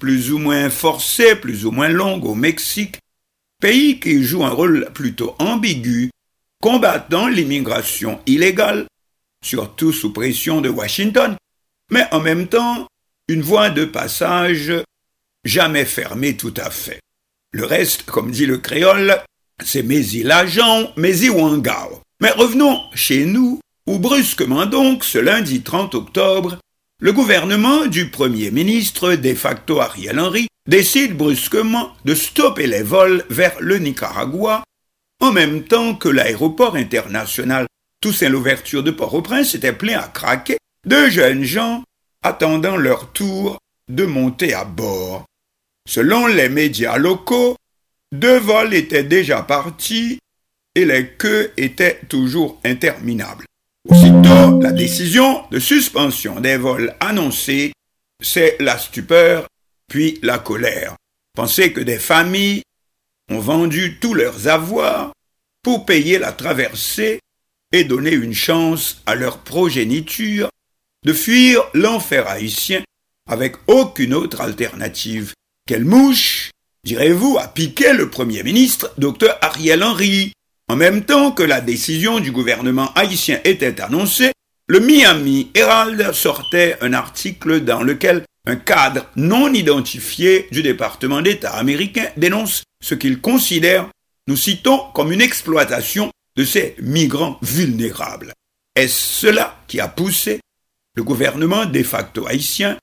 plus 0.05 0.31
ou 0.31 0.37
moins 0.37 0.69
forcée, 0.69 1.35
plus 1.35 1.65
ou 1.65 1.71
moins 1.71 1.89
longue 1.89 2.25
au 2.25 2.35
Mexique, 2.35 2.99
pays 3.59 3.99
qui 3.99 4.23
joue 4.23 4.45
un 4.45 4.51
rôle 4.51 4.91
plutôt 4.93 5.33
ambigu, 5.39 6.11
combattant 6.61 7.27
l'immigration 7.27 8.19
illégale, 8.27 8.85
surtout 9.43 9.91
sous 9.91 10.13
pression 10.13 10.61
de 10.61 10.69
Washington, 10.69 11.35
mais 11.89 12.05
en 12.11 12.19
même 12.19 12.45
temps 12.47 12.85
une 13.27 13.41
voie 13.41 13.71
de 13.71 13.83
passage 13.83 14.71
jamais 15.43 15.85
fermée 15.85 16.37
tout 16.37 16.53
à 16.55 16.69
fait. 16.69 16.99
Le 17.51 17.65
reste, 17.65 18.03
comme 18.03 18.29
dit 18.29 18.45
le 18.45 18.59
créole, 18.59 19.23
c'est 19.63 19.81
Mézi 19.81 20.21
l'agent, 20.21 20.93
Mézi 20.97 21.29
Wangao. 21.29 22.03
Mais 22.21 22.29
revenons 22.29 22.79
chez 22.93 23.25
nous, 23.25 23.59
où 23.87 23.97
brusquement 23.97 24.67
donc, 24.67 25.03
ce 25.03 25.17
lundi 25.17 25.63
30 25.63 25.95
octobre, 25.95 26.59
le 27.01 27.11
gouvernement 27.11 27.87
du 27.87 28.09
Premier 28.09 28.51
ministre 28.51 29.15
de 29.15 29.33
facto 29.33 29.81
Ariel 29.81 30.19
Henry 30.19 30.47
décide 30.67 31.15
brusquement 31.15 31.91
de 32.05 32.15
stopper 32.15 32.67
les 32.67 32.83
vols 32.83 33.23
vers 33.29 33.55
le 33.59 33.77
Nicaragua, 33.79 34.63
en 35.21 35.31
même 35.31 35.63
temps 35.63 35.95
que 35.95 36.09
l'aéroport 36.09 36.75
international 36.75 37.67
Toussaint 38.01 38.29
l'ouverture 38.29 38.83
de 38.83 38.91
Port-au-Prince 38.91 39.55
était 39.55 39.73
plein 39.73 39.99
à 39.99 40.07
craquer 40.07 40.57
de 40.85 41.09
jeunes 41.09 41.43
gens 41.43 41.83
attendant 42.23 42.77
leur 42.77 43.11
tour 43.11 43.57
de 43.89 44.05
monter 44.05 44.53
à 44.53 44.63
bord. 44.63 45.25
Selon 45.87 46.27
les 46.27 46.49
médias 46.49 46.97
locaux, 46.97 47.55
deux 48.11 48.39
vols 48.39 48.73
étaient 48.73 49.03
déjà 49.03 49.41
partis 49.43 50.19
et 50.75 50.85
les 50.85 51.07
queues 51.09 51.51
étaient 51.57 51.99
toujours 52.09 52.59
interminables. 52.63 53.45
Aussitôt, 53.89 54.34
la 54.61 54.71
décision 54.71 55.43
de 55.51 55.59
suspension 55.59 56.39
des 56.39 56.57
vols 56.57 56.95
annoncée, 56.99 57.73
c'est 58.21 58.57
la 58.59 58.77
stupeur 58.77 59.47
puis 59.87 60.19
la 60.21 60.39
colère. 60.39 60.95
Pensez 61.35 61.73
que 61.73 61.81
des 61.81 61.99
familles 61.99 62.63
ont 63.29 63.39
vendu 63.39 63.97
tous 63.99 64.13
leurs 64.13 64.47
avoirs 64.47 65.11
pour 65.63 65.85
payer 65.85 66.19
la 66.19 66.31
traversée 66.31 67.19
et 67.71 67.83
donner 67.83 68.11
une 68.11 68.33
chance 68.33 69.01
à 69.05 69.15
leur 69.15 69.39
progéniture 69.39 70.49
de 71.03 71.13
fuir 71.13 71.61
l'enfer 71.73 72.27
haïtien 72.27 72.83
avec 73.29 73.55
aucune 73.67 74.13
autre 74.13 74.41
alternative. 74.41 75.33
Quelle 75.67 75.85
mouche, 75.85 76.51
direz-vous, 76.83 77.37
a 77.39 77.47
piqué 77.47 77.93
le 77.93 78.09
Premier 78.09 78.43
ministre, 78.43 78.93
Dr 78.97 79.37
Ariel 79.41 79.83
Henry? 79.83 80.33
En 80.67 80.75
même 80.75 81.05
temps 81.05 81.31
que 81.31 81.43
la 81.43 81.61
décision 81.61 82.19
du 82.19 82.31
gouvernement 82.31 82.91
haïtien 82.93 83.39
était 83.43 83.81
annoncée, 83.81 84.31
le 84.67 84.79
Miami 84.79 85.51
Herald 85.53 86.11
sortait 86.13 86.77
un 86.81 86.93
article 86.93 87.61
dans 87.61 87.83
lequel 87.83 88.23
un 88.47 88.55
cadre 88.55 89.05
non 89.15 89.53
identifié 89.53 90.47
du 90.51 90.63
département 90.63 91.21
d'État 91.21 91.53
américain 91.53 92.07
dénonce 92.17 92.63
ce 92.81 92.95
qu'il 92.95 93.21
considère, 93.21 93.89
nous 94.27 94.37
citons, 94.37 94.79
comme 94.93 95.11
une 95.11 95.21
exploitation 95.21 96.11
de 96.35 96.43
ces 96.43 96.75
migrants 96.79 97.37
vulnérables. 97.41 98.33
Est-ce 98.75 99.21
cela 99.21 99.57
qui 99.67 99.79
a 99.79 99.87
poussé 99.87 100.41
le 100.95 101.03
gouvernement 101.03 101.65
de 101.65 101.83
facto 101.83 102.27
haïtien 102.27 102.77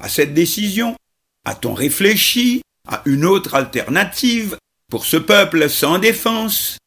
à 0.00 0.08
cette 0.08 0.34
décision? 0.34 0.96
A-t-on 1.44 1.74
réfléchi 1.74 2.62
à 2.88 3.02
une 3.04 3.24
autre 3.24 3.54
alternative 3.54 4.56
pour 4.90 5.04
ce 5.04 5.16
peuple 5.16 5.68
sans 5.68 5.98
défense? 5.98 6.78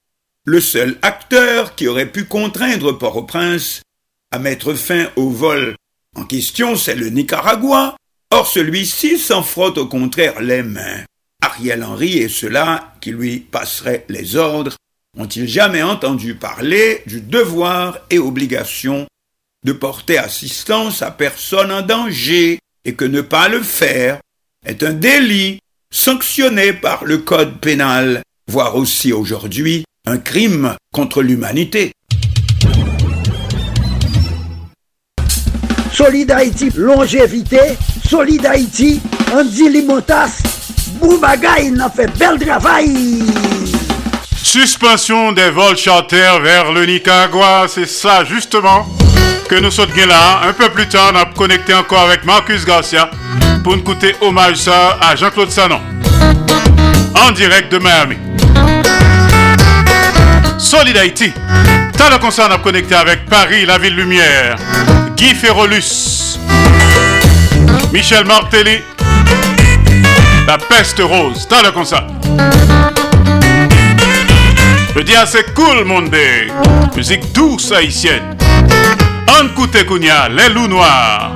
Le 0.46 0.60
seul 0.60 0.98
acteur 1.02 1.76
qui 1.76 1.88
aurait 1.88 2.12
pu 2.12 2.26
contraindre 2.26 2.98
Port-au-Prince 2.98 3.82
à 4.32 4.40
mettre 4.40 4.74
fin 4.74 5.10
au 5.16 5.30
vol 5.30 5.76
en 6.16 6.26
question, 6.26 6.76
c'est 6.76 6.96
le 6.96 7.10
Nicaragua. 7.10 7.96
Or, 8.32 8.48
celui-ci 8.48 9.18
s'en 9.18 9.44
frotte 9.44 9.78
au 9.78 9.88
contraire 9.88 10.42
les 10.42 10.64
mains. 10.64 11.04
Ariel 11.42 11.84
Henry 11.84 12.18
et 12.18 12.30
ceux-là 12.30 12.94
qui 13.02 13.12
lui 13.12 13.40
passeraient 13.40 14.06
les 14.10 14.36
ordres 14.36 14.76
ont-ils 15.18 15.48
jamais 15.48 15.82
entendu 15.82 16.36
parler 16.36 17.02
du 17.06 17.22
devoir 17.22 18.00
et 18.10 18.20
obligation 18.20 19.08
de 19.66 19.72
porter 19.72 20.18
assistance 20.18 21.02
à 21.02 21.12
personne 21.12 21.72
en 21.72 21.82
danger 21.82 22.60
et 22.86 22.94
que 22.94 23.06
ne 23.06 23.22
pas 23.22 23.48
le 23.48 23.62
faire 23.62 24.20
est 24.66 24.84
un 24.84 24.94
délit 24.94 25.60
sanctionné 25.92 26.74
par 26.74 27.06
le 27.06 27.20
Code 27.20 27.60
pénal, 27.60 28.22
voire 28.48 28.76
aussi 28.76 29.12
aujourd'hui 29.12 29.86
un 30.06 30.18
crime 30.18 30.76
contre 30.94 31.22
l'humanité? 31.22 31.92
Solid 36.00 36.32
Haïti, 36.32 36.72
longévité, 36.78 37.78
Solid 38.08 38.46
Haïti, 38.46 39.02
Andy 39.34 39.68
Limotas, 39.68 40.32
Boubagaï, 40.94 41.72
n'a 41.72 41.90
fait 41.90 42.08
bel 42.18 42.40
travail. 42.40 43.26
Suspension 44.42 45.34
des 45.34 45.50
vols 45.50 45.76
charters 45.76 46.40
vers 46.40 46.72
le 46.72 46.86
Nicaragua, 46.86 47.66
c'est 47.68 47.86
ça 47.86 48.24
justement 48.24 48.88
que 49.50 49.56
nous 49.56 49.72
sommes 49.72 49.90
là. 50.08 50.40
Un 50.48 50.54
peu 50.54 50.70
plus 50.70 50.88
tard, 50.88 51.12
on 51.14 51.18
a 51.18 51.26
connecté 51.26 51.74
encore 51.74 52.04
avec 52.04 52.24
Marcus 52.24 52.64
Garcia 52.64 53.12
pour 53.62 53.74
nous 53.74 53.82
écouter 53.82 54.16
hommage 54.22 54.70
à 54.70 55.18
Jean-Claude 55.18 55.52
Sanon. 55.52 55.82
En 57.28 57.32
direct 57.32 57.74
de 57.74 57.78
Miami. 57.78 58.16
Solid 60.58 60.96
Haïti. 60.96 61.34
T'as 61.92 62.10
le 62.10 62.20
concert, 62.20 62.48
on 62.50 62.54
a 62.54 62.60
connecté 62.60 62.96
avec 62.96 63.26
Paris, 63.26 63.66
la 63.66 63.78
ville 63.78 63.98
lumière. 63.98 64.56
Guy 65.20 65.36
Ferrolus. 65.36 66.40
Michel 67.92 68.24
Martelly. 68.24 68.82
La 70.48 70.58
peste 70.58 71.02
rose. 71.02 71.46
T'as 71.46 71.62
le 71.62 71.72
concert. 71.72 72.08
Je 74.96 75.02
dis 75.02 75.12
c'est 75.26 75.54
cool, 75.54 75.84
monde. 75.84 76.10
Musique 76.96 77.34
douce 77.34 77.70
haïtienne. 77.74 78.38
En 79.28 79.50
Kounia, 79.86 80.30
les 80.30 80.54
loups 80.54 80.70
noirs. 80.70 81.34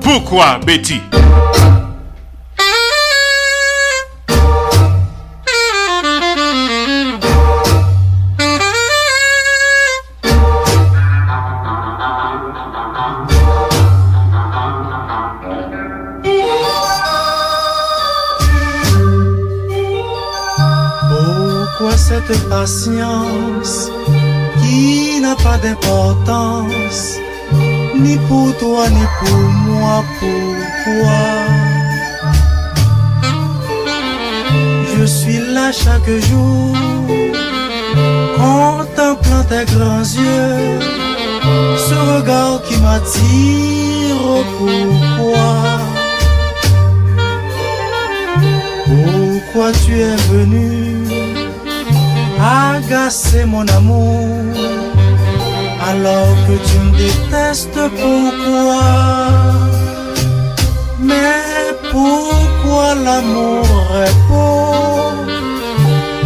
Pourquoi 0.00 0.58
Betty? 0.64 1.02
Patience 22.48 23.90
qui 24.60 25.20
n'a 25.20 25.34
pas 25.36 25.58
d'importance, 25.58 27.18
ni 27.98 28.16
pour 28.28 28.56
toi 28.58 28.88
ni 28.90 29.04
pour 29.20 29.38
moi, 29.66 30.04
pourquoi? 30.18 31.24
Je 34.96 35.04
suis 35.04 35.38
là 35.54 35.70
chaque 35.72 36.10
jour, 36.28 36.76
contemplant 38.36 39.44
tes 39.48 39.64
grands 39.72 40.00
yeux, 40.00 40.80
ce 41.76 41.94
regard 42.14 42.62
qui 42.62 42.76
m'attire, 42.78 44.22
pourquoi? 44.58 45.54
Pourquoi 48.86 49.72
tu 49.84 50.00
es 50.00 50.16
venu? 50.30 50.97
Agacer 52.40 53.44
mon 53.44 53.66
amour. 53.68 54.54
Alors 55.90 56.34
que 56.46 56.56
tu 56.68 56.78
me 56.78 56.92
détestes 56.96 57.80
pourquoi? 58.00 58.82
Mais 61.00 61.74
pourquoi 61.90 62.94
l'amour 62.94 63.66
est 64.06 64.18
beau? 64.28 64.68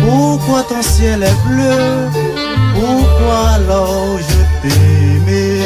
Pourquoi 0.05 0.63
ton 0.65 0.83
ciel 0.83 1.23
est 1.23 1.39
bleu? 1.47 2.11
Pourquoi 2.75 3.39
alors 3.57 4.19
je 4.29 4.41
t'aimais? 4.61 5.63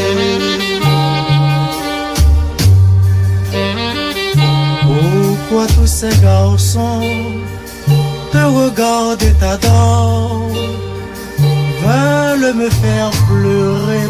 Pourquoi 4.82 5.66
tous 5.74 5.86
ces 5.86 6.14
garçons 6.20 7.00
te 8.32 9.24
et 9.24 9.34
t'adorent 9.40 10.50
veulent 11.82 12.54
me 12.54 12.70
faire 12.70 13.10
pleurer. 13.28 14.06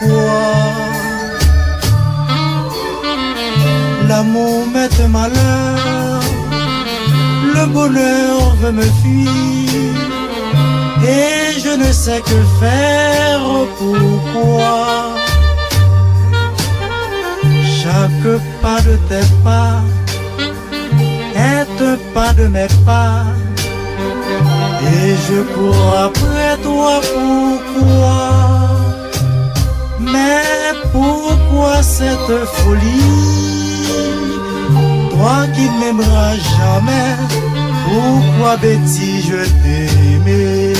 Pourquoi? 0.00 0.42
L'amour 4.08 4.66
m'est 4.72 5.08
malheur, 5.08 6.20
le 7.54 7.66
bonheur 7.66 8.54
veut 8.60 8.72
me 8.72 8.88
fuir, 9.00 9.94
et 11.04 11.60
je 11.64 11.72
ne 11.82 11.90
sais 11.92 12.20
que 12.20 12.40
faire. 12.60 13.40
Pourquoi? 13.78 15.14
Chaque 17.82 18.38
pas 18.62 18.80
de 18.88 18.96
tes 19.08 19.26
pas 19.42 19.80
pas 22.14 22.32
de 22.32 22.46
mes 22.48 22.68
pas. 22.84 23.24
Et 24.94 25.14
je 25.26 25.38
cours 25.54 25.94
après 26.08 26.56
toi, 26.62 27.00
pourquoi? 27.14 28.20
Mais 30.00 30.42
pourquoi 30.92 31.82
cette 31.82 32.36
folie? 32.56 33.22
Toi 35.10 35.46
qui 35.54 35.66
m'aimeras 35.78 36.36
jamais, 36.56 37.10
pourquoi 37.86 38.56
Betty 38.56 39.22
je 39.28 39.40
t'aimais 39.62 40.71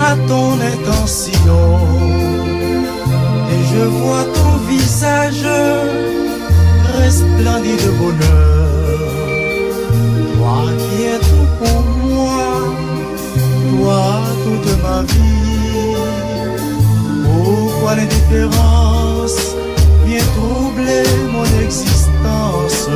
à 0.00 0.16
ton 0.28 0.52
intention. 0.74 1.78
Et 3.52 3.62
je 3.72 3.84
vois 3.84 4.24
ton 4.24 4.52
visage 4.68 5.46
resplendit 6.98 7.76
de 7.84 7.90
bonheur. 8.00 8.68
Toi 10.36 10.62
qui 10.80 11.02
es 11.04 11.18
tout 11.18 11.48
pour 11.60 11.82
moi, 12.08 12.48
toi 13.70 14.02
toute 14.44 14.82
ma 14.82 15.02
vie. 15.02 15.96
Pourquoi 17.24 17.96
l'indifférence 17.96 19.40
vient 20.06 20.26
troubler 20.36 21.04
mon 21.32 21.46
existence? 21.64 22.88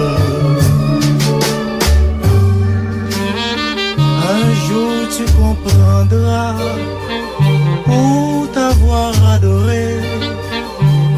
Tu 5.21 5.33
comprendras 5.33 6.55
pour 7.85 8.51
t'avoir 8.53 9.13
adoré 9.35 10.01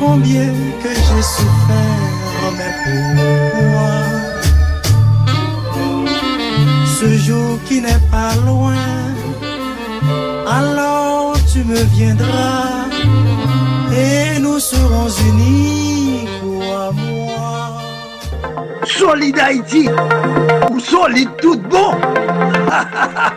combien 0.01 0.53
que 0.83 0.89
j'ai 0.89 1.23
souffert, 1.23 2.51
mais 2.59 2.73
pourquoi? 2.85 3.95
Ce 6.99 7.09
jour 7.19 7.59
qui 7.67 7.81
n'est 7.81 8.05
pas 8.11 8.35
loin, 8.47 8.75
alors 10.47 11.35
tu 11.53 11.65
me 11.65 11.83
viendras 11.97 12.87
et 13.95 14.39
nous 14.41 14.59
serons 14.59 15.09
unis, 15.29 16.29
toi, 16.41 16.93
moi. 16.93 17.83
Solid 18.85 19.39
Haïti, 19.39 19.89
ou 20.71 20.81
solide 20.81 21.31
tout 21.41 21.59
bon. 21.71 21.93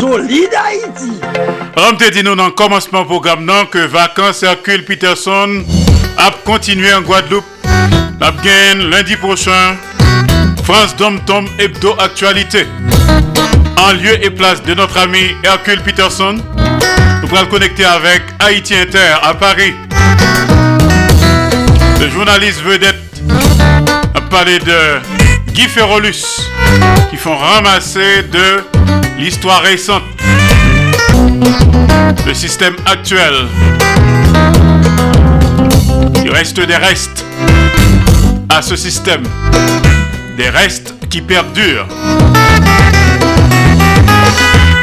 Solid 0.00 0.50
Haïti. 0.54 1.20
On 1.76 1.94
te 1.96 2.10
dit 2.10 2.22
nous 2.22 2.34
dans 2.34 2.46
le 2.46 2.52
commencement 2.52 3.04
programme 3.04 3.50
que 3.70 3.86
vacances 3.86 4.42
Hercule 4.42 4.84
Peterson 4.84 5.64
a 6.16 6.30
continué 6.44 6.92
en 6.92 7.02
Guadeloupe. 7.02 7.44
La 8.20 8.32
lundi 8.90 9.16
prochain. 9.16 9.76
France 10.64 10.94
Dom 10.96 11.20
Tom 11.24 11.46
Hebdo 11.58 11.94
Actualité. 11.98 12.66
En 13.78 13.92
lieu 13.92 14.22
et 14.24 14.30
place 14.30 14.62
de 14.62 14.74
notre 14.74 14.98
ami 14.98 15.34
Hercule 15.42 15.80
Peterson, 15.82 16.36
nous 17.22 17.28
pourrons 17.28 17.42
le 17.42 17.46
connecter 17.46 17.84
avec 17.84 18.22
Haïti 18.38 18.74
Inter 18.74 19.14
à 19.22 19.34
Paris. 19.34 19.74
Le 22.00 22.10
journaliste 22.10 22.62
vedette 22.62 22.96
a 24.14 24.20
parlé 24.20 24.58
de 24.58 25.52
Guy 25.52 25.68
Ferrolus 25.68 26.24
qui 27.10 27.16
font 27.16 27.36
ramasser 27.36 28.24
de 28.24 28.77
l'histoire 29.18 29.62
récente, 29.62 30.02
le 32.26 32.34
système 32.34 32.76
actuel. 32.86 33.34
Il 36.24 36.30
reste 36.30 36.60
des 36.60 36.76
restes 36.76 37.24
à 38.48 38.62
ce 38.62 38.76
système, 38.76 39.22
des 40.36 40.48
restes 40.48 40.94
qui 41.10 41.20
perdurent. 41.20 41.88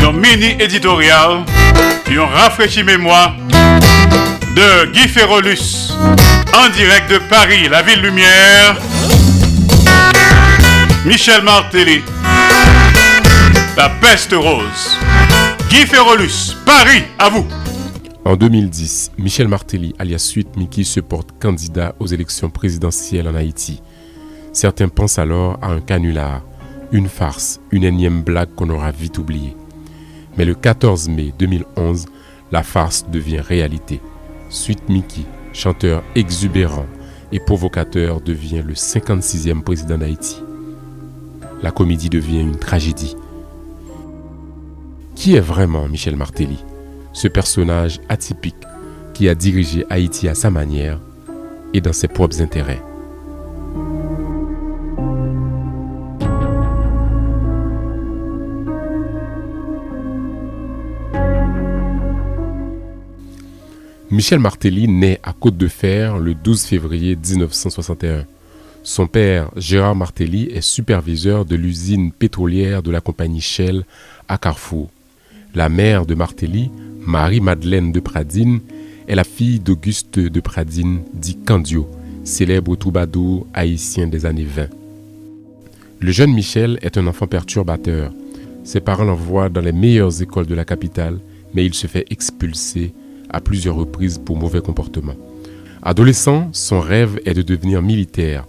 Un 0.03 0.11
mini 0.11 0.55
éditorial 0.59 1.43
et 2.11 2.17
un 2.17 2.25
rafraîchi 2.25 2.83
mémoire 2.83 3.33
de 4.55 4.85
Guy 4.91 5.07
Ferrolus 5.07 5.93
en 6.53 6.69
direct 6.69 7.09
de 7.09 7.17
Paris, 7.29 7.67
la 7.69 7.81
ville 7.81 8.01
lumière. 8.01 8.75
Michel 11.05 11.43
Martelly, 11.43 12.01
La 13.77 13.89
peste 13.89 14.31
rose. 14.31 14.97
Guy 15.69 15.85
Ferrolus, 15.85 16.55
Paris, 16.65 17.03
à 17.19 17.29
vous. 17.29 17.45
En 18.23 18.37
2010, 18.37 19.11
Michel 19.17 19.49
Martelly, 19.49 19.93
alias 19.99 20.19
Suite 20.19 20.55
Mickey, 20.55 20.85
se 20.85 21.01
porte 21.01 21.33
candidat 21.41 21.93
aux 21.99 22.05
élections 22.05 22.49
présidentielles 22.49 23.27
en 23.27 23.35
Haïti. 23.35 23.81
Certains 24.53 24.87
pensent 24.87 25.19
alors 25.19 25.59
à 25.61 25.67
un 25.67 25.81
canular, 25.81 26.41
une 26.93 27.09
farce, 27.09 27.59
une 27.71 27.83
énième 27.83 28.21
blague 28.21 28.55
qu'on 28.55 28.69
aura 28.69 28.91
vite 28.91 29.17
oubliée. 29.17 29.57
Mais 30.37 30.45
le 30.45 30.55
14 30.55 31.09
mai 31.09 31.33
2011, 31.37 32.05
la 32.53 32.63
farce 32.63 33.05
devient 33.11 33.41
réalité. 33.41 33.99
Suite 34.49 34.87
Mickey, 34.87 35.25
chanteur 35.51 36.01
exubérant 36.15 36.87
et 37.33 37.41
provocateur, 37.41 38.21
devient 38.21 38.63
le 38.65 38.73
56e 38.73 39.63
président 39.63 39.97
d'Haïti. 39.97 40.37
La 41.61 41.71
comédie 41.71 42.09
devient 42.09 42.39
une 42.39 42.57
tragédie. 42.57 43.17
Qui 45.15 45.35
est 45.35 45.39
vraiment 45.39 45.87
Michel 45.87 46.15
Martelly 46.15 46.59
Ce 47.13 47.27
personnage 47.27 47.99
atypique 48.09 48.55
qui 49.13 49.29
a 49.29 49.33
dirigé 49.33 49.85
Haïti 49.89 50.27
à 50.27 50.35
sa 50.35 50.51
manière 50.51 50.99
et 51.73 51.81
dans 51.81 51.93
ses 51.93 52.07
propres 52.07 52.41
intérêts? 52.41 52.81
Michel 64.11 64.39
Martelly 64.39 64.87
naît 64.87 65.19
à 65.23 65.33
Côte-de-Fer 65.33 66.19
le 66.19 66.35
12 66.35 66.63
février 66.63 67.15
1961. 67.15 68.25
Son 68.83 69.07
père, 69.07 69.49
Gérard 69.55 69.95
Martelly, 69.95 70.43
est 70.51 70.61
superviseur 70.61 71.45
de 71.45 71.55
l'usine 71.55 72.11
pétrolière 72.11 72.83
de 72.83 72.91
la 72.91 73.01
compagnie 73.01 73.41
Shell 73.41 73.83
à 74.27 74.37
Carrefour. 74.37 74.89
La 75.55 75.69
mère 75.69 76.05
de 76.05 76.15
Martelly, 76.15 76.69
Marie-Madeleine 76.99 77.93
de 77.93 78.01
Pradine, 78.01 78.59
est 79.07 79.15
la 79.15 79.23
fille 79.23 79.61
d'Auguste 79.61 80.19
de 80.19 80.39
Pradine, 80.41 80.99
dit 81.13 81.37
Candio, 81.37 81.87
célèbre 82.25 82.75
troubadour 82.75 83.47
haïtien 83.53 84.07
des 84.07 84.25
années 84.25 84.43
20. 84.43 84.67
Le 86.01 86.11
jeune 86.11 86.33
Michel 86.33 86.77
est 86.81 86.97
un 86.97 87.07
enfant 87.07 87.27
perturbateur. 87.27 88.11
Ses 88.65 88.81
parents 88.81 89.05
l'envoient 89.05 89.47
dans 89.47 89.61
les 89.61 89.71
meilleures 89.71 90.21
écoles 90.21 90.45
de 90.45 90.55
la 90.55 90.65
capitale, 90.65 91.19
mais 91.53 91.65
il 91.65 91.73
se 91.73 91.87
fait 91.87 92.05
expulser 92.09 92.93
à 93.29 93.39
plusieurs 93.39 93.75
reprises 93.75 94.17
pour 94.17 94.35
mauvais 94.35 94.61
comportement. 94.61 95.15
Adolescent, 95.81 96.49
son 96.51 96.81
rêve 96.81 97.21
est 97.23 97.33
de 97.33 97.41
devenir 97.41 97.81
militaire. 97.81 98.45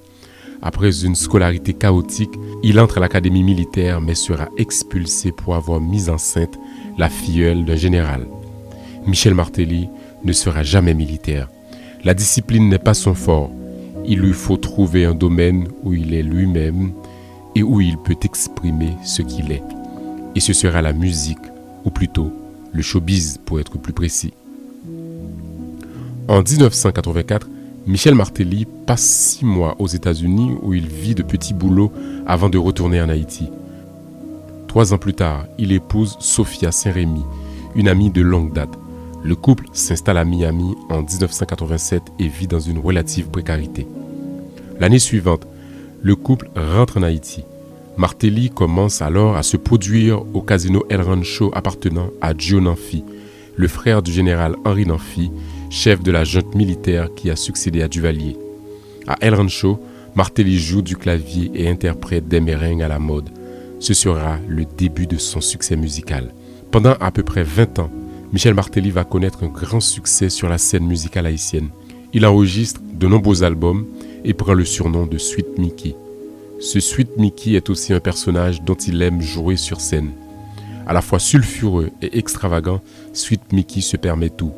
Après 0.60 1.04
une 1.04 1.14
scolarité 1.14 1.72
chaotique, 1.72 2.34
il 2.64 2.80
entre 2.80 2.98
à 2.98 3.00
l'académie 3.00 3.44
militaire 3.44 4.00
mais 4.00 4.16
sera 4.16 4.48
expulsé 4.56 5.30
pour 5.30 5.54
avoir 5.54 5.80
mis 5.80 6.10
enceinte 6.10 6.58
la 6.98 7.08
filleule 7.08 7.64
d'un 7.64 7.76
général. 7.76 8.26
Michel 9.06 9.34
Martelly 9.34 9.88
ne 10.24 10.32
sera 10.32 10.62
jamais 10.62 10.94
militaire. 10.94 11.48
La 12.04 12.14
discipline 12.14 12.68
n'est 12.68 12.78
pas 12.78 12.94
son 12.94 13.14
fort. 13.14 13.50
Il 14.06 14.20
lui 14.20 14.32
faut 14.32 14.56
trouver 14.56 15.04
un 15.04 15.14
domaine 15.14 15.68
où 15.82 15.92
il 15.94 16.14
est 16.14 16.22
lui-même 16.22 16.92
et 17.54 17.62
où 17.62 17.80
il 17.80 17.98
peut 17.98 18.16
exprimer 18.22 18.92
ce 19.04 19.22
qu'il 19.22 19.52
est. 19.52 19.62
Et 20.34 20.40
ce 20.40 20.52
sera 20.52 20.82
la 20.82 20.92
musique, 20.92 21.38
ou 21.84 21.90
plutôt 21.90 22.32
le 22.72 22.82
showbiz 22.82 23.38
pour 23.44 23.60
être 23.60 23.78
plus 23.78 23.92
précis. 23.92 24.34
En 26.28 26.42
1984, 26.42 27.48
Michel 27.86 28.14
Martelly 28.14 28.66
passe 28.86 29.02
six 29.02 29.44
mois 29.44 29.76
aux 29.78 29.86
États-Unis 29.86 30.56
où 30.62 30.74
il 30.74 30.88
vit 30.88 31.14
de 31.14 31.22
petits 31.22 31.54
boulots 31.54 31.92
avant 32.26 32.48
de 32.48 32.58
retourner 32.58 33.00
en 33.00 33.08
Haïti. 33.08 33.48
Trois 34.76 34.92
ans 34.92 34.98
plus 34.98 35.14
tard, 35.14 35.46
il 35.56 35.72
épouse 35.72 36.18
Sophia 36.20 36.70
Saint-Rémy, 36.70 37.24
une 37.76 37.88
amie 37.88 38.10
de 38.10 38.20
longue 38.20 38.52
date. 38.52 38.78
Le 39.24 39.34
couple 39.34 39.64
s'installe 39.72 40.18
à 40.18 40.24
Miami 40.26 40.74
en 40.90 40.98
1987 40.98 42.02
et 42.18 42.28
vit 42.28 42.46
dans 42.46 42.60
une 42.60 42.78
relative 42.78 43.30
précarité. 43.30 43.86
L'année 44.78 44.98
suivante, 44.98 45.46
le 46.02 46.14
couple 46.14 46.50
rentre 46.54 46.98
en 46.98 47.04
Haïti. 47.04 47.42
Martelly 47.96 48.50
commence 48.50 49.00
alors 49.00 49.38
à 49.38 49.42
se 49.42 49.56
produire 49.56 50.22
au 50.36 50.42
casino 50.42 50.84
El 50.90 51.00
Rancho 51.00 51.50
appartenant 51.54 52.10
à 52.20 52.34
Joe 52.36 52.60
Nanfi, 52.60 53.02
le 53.56 53.68
frère 53.68 54.02
du 54.02 54.12
général 54.12 54.56
Henri 54.66 54.84
Nanfi, 54.84 55.30
chef 55.70 56.02
de 56.02 56.12
la 56.12 56.24
junte 56.24 56.54
militaire 56.54 57.08
qui 57.16 57.30
a 57.30 57.36
succédé 57.36 57.80
à 57.80 57.88
Duvalier. 57.88 58.36
À 59.06 59.16
El 59.22 59.36
Rancho, 59.36 59.80
Martelly 60.14 60.58
joue 60.58 60.82
du 60.82 60.98
clavier 60.98 61.50
et 61.54 61.66
interprète 61.66 62.28
des 62.28 62.40
merengues 62.40 62.82
à 62.82 62.88
la 62.88 62.98
mode. 62.98 63.30
Ce 63.86 63.94
sera 63.94 64.40
le 64.48 64.64
début 64.64 65.06
de 65.06 65.16
son 65.16 65.40
succès 65.40 65.76
musical. 65.76 66.34
Pendant 66.72 66.94
à 66.98 67.12
peu 67.12 67.22
près 67.22 67.44
20 67.44 67.78
ans, 67.78 67.90
Michel 68.32 68.52
Martelly 68.52 68.90
va 68.90 69.04
connaître 69.04 69.44
un 69.44 69.46
grand 69.46 69.78
succès 69.78 70.28
sur 70.28 70.48
la 70.48 70.58
scène 70.58 70.84
musicale 70.84 71.26
haïtienne. 71.26 71.68
Il 72.12 72.26
enregistre 72.26 72.80
de 72.82 73.06
nombreux 73.06 73.44
albums 73.44 73.86
et 74.24 74.34
prend 74.34 74.54
le 74.54 74.64
surnom 74.64 75.06
de 75.06 75.18
Sweet 75.18 75.56
Mickey. 75.58 75.94
Ce 76.58 76.80
Sweet 76.80 77.16
Mickey 77.16 77.52
est 77.52 77.70
aussi 77.70 77.92
un 77.92 78.00
personnage 78.00 78.60
dont 78.60 78.74
il 78.74 79.00
aime 79.02 79.22
jouer 79.22 79.54
sur 79.54 79.80
scène. 79.80 80.10
À 80.88 80.92
la 80.92 81.00
fois 81.00 81.20
sulfureux 81.20 81.90
et 82.02 82.18
extravagant, 82.18 82.80
Sweet 83.12 83.52
Mickey 83.52 83.82
se 83.82 83.96
permet 83.96 84.30
tout. 84.30 84.52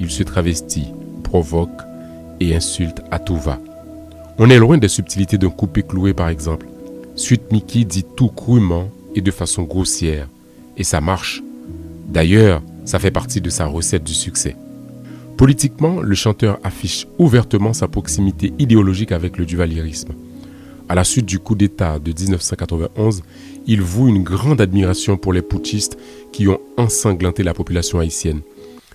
Il 0.00 0.10
se 0.10 0.24
travestit, 0.24 0.88
provoque 1.22 1.80
et 2.40 2.56
insulte 2.56 3.02
à 3.12 3.20
tout 3.20 3.36
va. 3.36 3.60
On 4.38 4.50
est 4.50 4.58
loin 4.58 4.78
des 4.78 4.88
subtilités 4.88 5.38
d'un 5.38 5.50
coupé 5.50 5.84
cloué 5.84 6.12
par 6.12 6.28
exemple. 6.28 6.66
Suite 7.16 7.52
Mickey 7.52 7.84
dit 7.84 8.04
tout 8.16 8.28
crûment 8.28 8.90
et 9.14 9.20
de 9.20 9.30
façon 9.30 9.62
grossière. 9.62 10.28
Et 10.76 10.82
ça 10.82 11.00
marche. 11.00 11.42
D'ailleurs, 12.08 12.60
ça 12.84 12.98
fait 12.98 13.12
partie 13.12 13.40
de 13.40 13.50
sa 13.50 13.66
recette 13.66 14.02
du 14.02 14.14
succès. 14.14 14.56
Politiquement, 15.36 16.00
le 16.00 16.14
chanteur 16.14 16.58
affiche 16.64 17.06
ouvertement 17.18 17.72
sa 17.72 17.86
proximité 17.86 18.52
idéologique 18.58 19.12
avec 19.12 19.38
le 19.38 19.46
duvalierisme. 19.46 20.12
À 20.88 20.94
la 20.94 21.04
suite 21.04 21.26
du 21.26 21.38
coup 21.38 21.54
d'État 21.54 21.98
de 21.98 22.12
1991, 22.12 23.22
il 23.66 23.80
voue 23.80 24.08
une 24.08 24.22
grande 24.22 24.60
admiration 24.60 25.16
pour 25.16 25.32
les 25.32 25.40
putschistes 25.40 25.96
qui 26.32 26.48
ont 26.48 26.60
ensanglanté 26.76 27.42
la 27.42 27.54
population 27.54 28.00
haïtienne. 28.00 28.40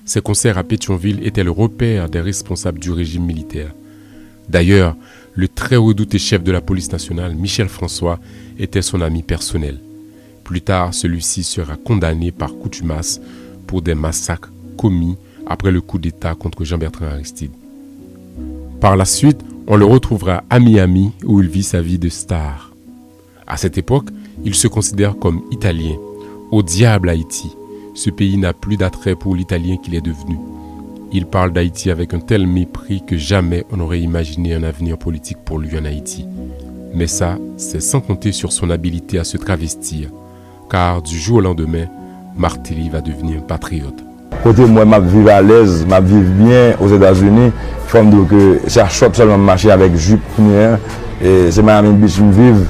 Ses 0.06 0.22
concerts 0.22 0.58
à 0.58 0.64
Pétionville 0.64 1.26
étaient 1.26 1.44
le 1.44 1.52
repère 1.52 2.10
des 2.10 2.22
responsables 2.22 2.80
du 2.80 2.92
régime 2.92 3.26
militaire. 3.26 3.74
D'ailleurs, 4.50 4.96
le 5.40 5.48
très 5.48 5.78
redouté 5.78 6.20
chef 6.20 6.44
de 6.44 6.52
la 6.52 6.60
police 6.60 6.92
nationale, 6.92 7.34
Michel 7.34 7.70
François, 7.70 8.20
était 8.60 8.82
son 8.82 9.00
ami 9.00 9.24
personnel. 9.24 9.80
Plus 10.44 10.60
tard, 10.60 10.94
celui-ci 10.94 11.44
sera 11.44 11.78
condamné 11.78 12.34
par 12.34 12.58
coutumasse 12.58 13.22
pour 13.66 13.82
des 13.82 13.96
massacres 13.96 14.52
commis 14.78 15.16
après 15.48 15.72
le 15.72 15.80
coup 15.80 15.98
d'État 15.98 16.36
contre 16.36 16.66
Jean-Bertrand 16.66 17.06
Aristide. 17.06 17.54
Par 18.82 18.98
la 18.98 19.06
suite, 19.06 19.40
on 19.66 19.78
le 19.78 19.86
retrouvera 19.86 20.44
à 20.50 20.60
Miami 20.60 21.14
où 21.24 21.42
il 21.42 21.48
vit 21.48 21.64
sa 21.64 21.82
vie 21.82 22.00
de 22.00 22.10
star. 22.10 22.74
À 23.48 23.56
cette 23.56 23.78
époque, 23.78 24.10
il 24.44 24.56
se 24.56 24.68
considère 24.68 25.18
comme 25.18 25.44
italien. 25.52 25.96
Au 26.52 26.64
diable 26.64 27.08
Haïti, 27.08 27.50
ce 27.96 28.10
pays 28.10 28.36
n'a 28.36 28.52
plus 28.52 28.76
d'attrait 28.76 29.16
pour 29.16 29.36
l'italien 29.36 29.78
qu'il 29.78 29.96
est 29.96 30.02
devenu. 30.02 30.36
Il 31.12 31.26
parle 31.26 31.52
d'Haïti 31.52 31.90
avec 31.90 32.14
un 32.14 32.20
tel 32.20 32.46
mépris 32.46 33.02
que 33.06 33.18
jamais 33.18 33.66
on 33.72 33.78
n'aurait 33.78 34.00
imaginé 34.00 34.54
un 34.54 34.64
avenir 34.64 34.98
politique 34.98 35.40
pour 35.44 35.58
lui 35.58 35.78
en 35.78 35.86
Haïti. 35.86 36.28
Mais 36.94 37.08
ça, 37.08 37.38
c'est 37.58 37.82
sans 37.82 38.00
compter 38.00 38.32
sur 38.32 38.52
son 38.52 38.70
habileté 38.70 39.18
à 39.18 39.24
se 39.24 39.38
travestir. 39.38 40.10
car 40.70 41.02
du 41.02 41.18
jour 41.18 41.38
au 41.38 41.42
lendemain, 41.42 41.86
Martelly 42.38 42.90
va 42.90 43.02
devenir 43.02 43.40
un 43.40 43.42
patriote. 43.42 44.04
Côté 44.44 44.66
moi, 44.66 44.86
je 44.86 45.18
vis 45.18 45.30
à 45.30 45.42
l'aise, 45.42 45.86
je 45.90 46.02
vis 46.02 46.30
bien 46.44 46.76
aux 46.80 46.88
États-Unis. 46.88 47.52
Je 47.88 47.92
fais 47.92 48.04
que 48.30 48.60
c'est 48.68 48.82
un 48.82 48.88
shop 48.88 49.14
seulement 49.14 49.38
marcher 49.38 49.72
avec 49.72 49.96
jupe, 49.96 50.22
et 51.22 51.52
c'est 51.52 51.64
Miami 51.64 51.94
Beach 51.94 52.18
que 52.18 52.32
vive. 52.32 52.66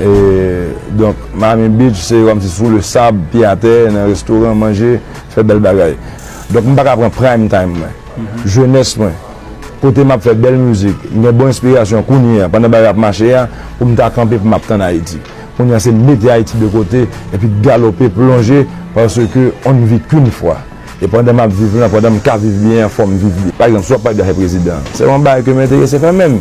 Et 0.00 0.96
donc, 0.96 1.14
Miami 1.36 1.68
Beach, 1.68 1.96
c'est 1.96 2.20
comme 2.22 2.40
si 2.40 2.48
sous 2.48 2.68
le 2.68 2.80
sable, 2.80 3.20
pied 3.30 3.44
à 3.44 3.54
terre, 3.54 3.92
dans 3.92 3.98
un 3.98 4.06
restaurant, 4.06 4.54
manger, 4.54 4.98
faire 5.28 5.44
belle 5.44 5.60
bagaille. 5.60 5.96
Dok 6.52 6.64
m 6.64 6.74
baka 6.76 6.96
pren 6.96 7.10
prime 7.10 7.48
time 7.48 7.72
mwen, 7.78 7.94
mm 8.16 8.24
-hmm. 8.24 8.48
jeunesse 8.48 8.98
mwen, 8.98 9.14
pote 9.80 10.04
map 10.04 10.22
fek 10.22 10.36
bel 10.40 10.58
müzik, 10.58 10.96
mwen 11.14 11.32
bon 11.32 11.48
inspirasyon 11.48 12.02
kounye 12.02 12.38
ya, 12.38 12.48
pandan 12.48 12.70
bay 12.70 12.82
rap 12.82 12.96
mache 12.96 13.28
ya, 13.28 13.48
pou 13.78 13.88
m 13.88 13.96
ta 13.96 14.10
kampe 14.10 14.38
pou 14.38 14.48
map 14.48 14.66
tan 14.66 14.80
Haiti. 14.80 15.18
Kounye 15.56 15.72
ya 15.72 15.80
se 15.80 15.90
mette 15.90 16.28
Haiti 16.30 16.56
de 16.56 16.66
kote, 16.66 17.06
epi 17.32 17.48
galope, 17.62 18.08
plonge, 18.08 18.66
parce 18.94 19.20
ke 19.32 19.52
on 19.64 19.84
vit 19.86 20.02
koun 20.10 20.30
fwa. 20.30 20.56
E 21.02 21.06
pandan 21.06 21.34
map 21.34 21.50
viv 21.50 21.80
lan, 21.80 21.90
pandan 21.90 22.12
m 22.12 22.20
ka 22.20 22.36
viv 22.36 22.60
bien, 22.62 22.88
fwa 22.88 23.06
m 23.06 23.16
viv 23.18 23.32
bien. 23.42 23.52
Par 23.58 23.66
exemple, 23.68 23.86
swa 23.86 23.98
pa 23.98 24.14
gaje 24.14 24.34
prezident. 24.34 24.92
Se 24.94 25.04
m 25.04 25.22
bay 25.24 25.42
ke 25.42 25.50
m 25.50 25.60
enterese 25.60 25.98
fè 25.98 26.12
mèm. 26.12 26.38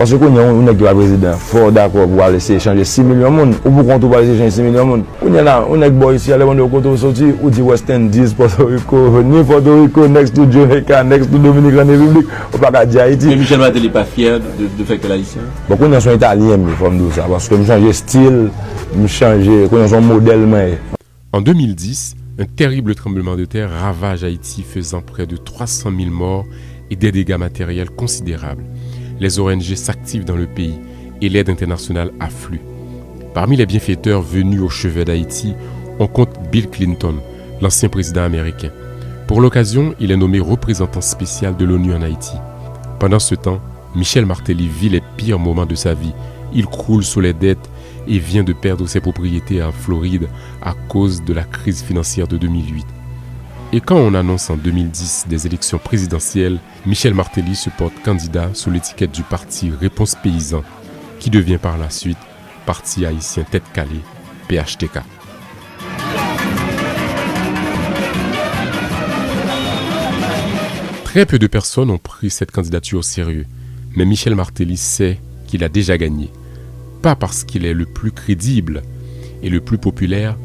Même. 0.00 0.08
Parce 0.08 0.14
qu'on 0.14 0.36
a 0.36 0.70
un 0.70 0.74
qui 0.74 0.84
est 0.84 0.94
président, 0.94 1.32
fort 1.32 1.72
d'accord 1.72 2.08
pour 2.08 2.22
aller 2.22 2.38
échanger 2.38 2.84
6 2.84 3.02
millions 3.02 3.30
de 3.30 3.36
monde. 3.36 3.54
Ou 3.64 3.70
pour 3.70 3.86
qu'on 3.86 4.08
va 4.08 4.22
échanger 4.22 4.50
6 4.50 4.62
millions 4.62 4.84
de 4.84 4.90
monde. 4.90 5.04
On 5.22 5.34
est 5.34 5.42
là, 5.42 5.64
on 5.68 5.80
est 5.82 5.90
boy 5.90 6.16
ici, 6.16 6.32
allez, 6.32 6.44
on 6.44 6.56
est 6.56 6.60
au 6.60 6.68
côté 6.68 6.96
sorti, 6.96 7.26
ou 7.42 7.50
dit 7.50 7.60
West 7.62 7.90
Indies, 7.90 8.34
Puerto 8.34 8.66
Rico, 8.66 9.22
ni 9.22 9.42
Puerto 9.44 9.82
Rico, 9.82 10.08
next 10.08 10.34
to 10.34 10.50
Jamaica, 10.50 11.04
next 11.04 11.30
to 11.30 11.38
Dominican 11.38 11.86
République, 11.86 12.26
ou 12.54 12.58
pas 12.58 12.86
dire 12.86 13.02
Haïti. 13.02 13.26
Mais 13.26 13.36
Michel 13.36 13.58
Matel 13.58 13.82
n'est 13.82 13.88
pas 13.88 14.04
fier 14.04 14.40
de, 14.40 14.66
de 14.78 14.84
faire 14.84 15.00
que 15.00 15.06
l'haïtien 15.06 15.42
Bon, 15.68 15.76
on 15.80 15.92
est 15.92 16.00
son 16.00 16.14
italien, 16.14 16.56
mais 16.56 16.72
faut 16.72 16.90
me 16.90 17.10
ça, 17.10 17.26
parce 17.28 17.48
que 17.48 17.56
je 17.56 17.64
change 17.64 17.92
style, 17.92 18.50
je 19.00 19.06
change, 19.06 19.48
on 19.70 19.84
est 19.84 19.88
son 19.88 20.00
modèle. 20.00 20.40
Mais... 20.40 20.78
En 21.32 21.40
2010, 21.40 22.16
un 22.38 22.44
terrible 22.44 22.94
tremblement 22.94 23.36
de 23.36 23.44
terre 23.44 23.70
ravage 23.70 24.24
Haïti, 24.24 24.62
faisant 24.62 25.02
près 25.02 25.26
de 25.26 25.36
300 25.36 25.90
000 25.96 26.10
morts 26.10 26.46
et 26.90 26.96
des 26.96 27.12
dégâts 27.12 27.36
matériels 27.36 27.90
considérables 27.90 28.64
les 29.20 29.38
ONG 29.38 29.74
s'activent 29.74 30.24
dans 30.24 30.36
le 30.36 30.46
pays 30.46 30.78
et 31.20 31.28
l'aide 31.28 31.50
internationale 31.50 32.12
afflue. 32.18 32.60
Parmi 33.34 33.56
les 33.56 33.66
bienfaiteurs 33.66 34.22
venus 34.22 34.60
au 34.60 34.68
chevet 34.68 35.04
d'Haïti, 35.04 35.54
on 35.98 36.06
compte 36.06 36.40
Bill 36.50 36.68
Clinton, 36.68 37.16
l'ancien 37.60 37.88
président 37.88 38.22
américain. 38.22 38.70
Pour 39.28 39.40
l'occasion, 39.40 39.94
il 40.00 40.10
est 40.10 40.16
nommé 40.16 40.40
représentant 40.40 41.00
spécial 41.00 41.56
de 41.56 41.64
l'ONU 41.64 41.94
en 41.94 42.02
Haïti. 42.02 42.34
Pendant 42.98 43.20
ce 43.20 43.34
temps, 43.34 43.60
Michel 43.94 44.26
Martelly 44.26 44.66
vit 44.66 44.88
les 44.88 45.02
pires 45.16 45.38
moments 45.38 45.66
de 45.66 45.74
sa 45.74 45.94
vie. 45.94 46.14
Il 46.52 46.66
croule 46.66 47.04
sous 47.04 47.20
les 47.20 47.32
dettes 47.32 47.70
et 48.08 48.18
vient 48.18 48.42
de 48.42 48.52
perdre 48.52 48.88
ses 48.88 49.00
propriétés 49.00 49.62
en 49.62 49.72
Floride 49.72 50.28
à 50.62 50.74
cause 50.88 51.22
de 51.22 51.32
la 51.32 51.44
crise 51.44 51.82
financière 51.82 52.26
de 52.26 52.38
2008. 52.38 52.86
Et 53.72 53.80
quand 53.80 53.98
on 53.98 54.14
annonce 54.14 54.50
en 54.50 54.56
2010 54.56 55.26
des 55.28 55.46
élections 55.46 55.78
présidentielles, 55.78 56.58
Michel 56.86 57.14
Martelly 57.14 57.54
se 57.54 57.70
porte 57.70 57.94
candidat 58.02 58.50
sous 58.52 58.68
l'étiquette 58.68 59.12
du 59.12 59.22
parti 59.22 59.70
Réponse 59.70 60.16
Paysan, 60.20 60.64
qui 61.20 61.30
devient 61.30 61.58
par 61.58 61.78
la 61.78 61.88
suite 61.88 62.18
Parti 62.66 63.06
haïtien 63.06 63.44
tête 63.44 63.62
calée, 63.72 64.00
PHTK. 64.48 65.00
Très 71.04 71.24
peu 71.24 71.38
de 71.38 71.46
personnes 71.46 71.90
ont 71.90 71.98
pris 71.98 72.30
cette 72.30 72.50
candidature 72.50 72.98
au 72.98 73.02
sérieux, 73.02 73.46
mais 73.94 74.04
Michel 74.04 74.34
Martelly 74.34 74.76
sait 74.76 75.20
qu'il 75.46 75.62
a 75.62 75.68
déjà 75.68 75.96
gagné. 75.96 76.30
Pas 77.02 77.14
parce 77.14 77.44
qu'il 77.44 77.64
est 77.64 77.74
le 77.74 77.86
plus 77.86 78.10
crédible 78.10 78.82
et 79.44 79.48
le 79.48 79.60
plus 79.60 79.78
populaire, 79.78 80.36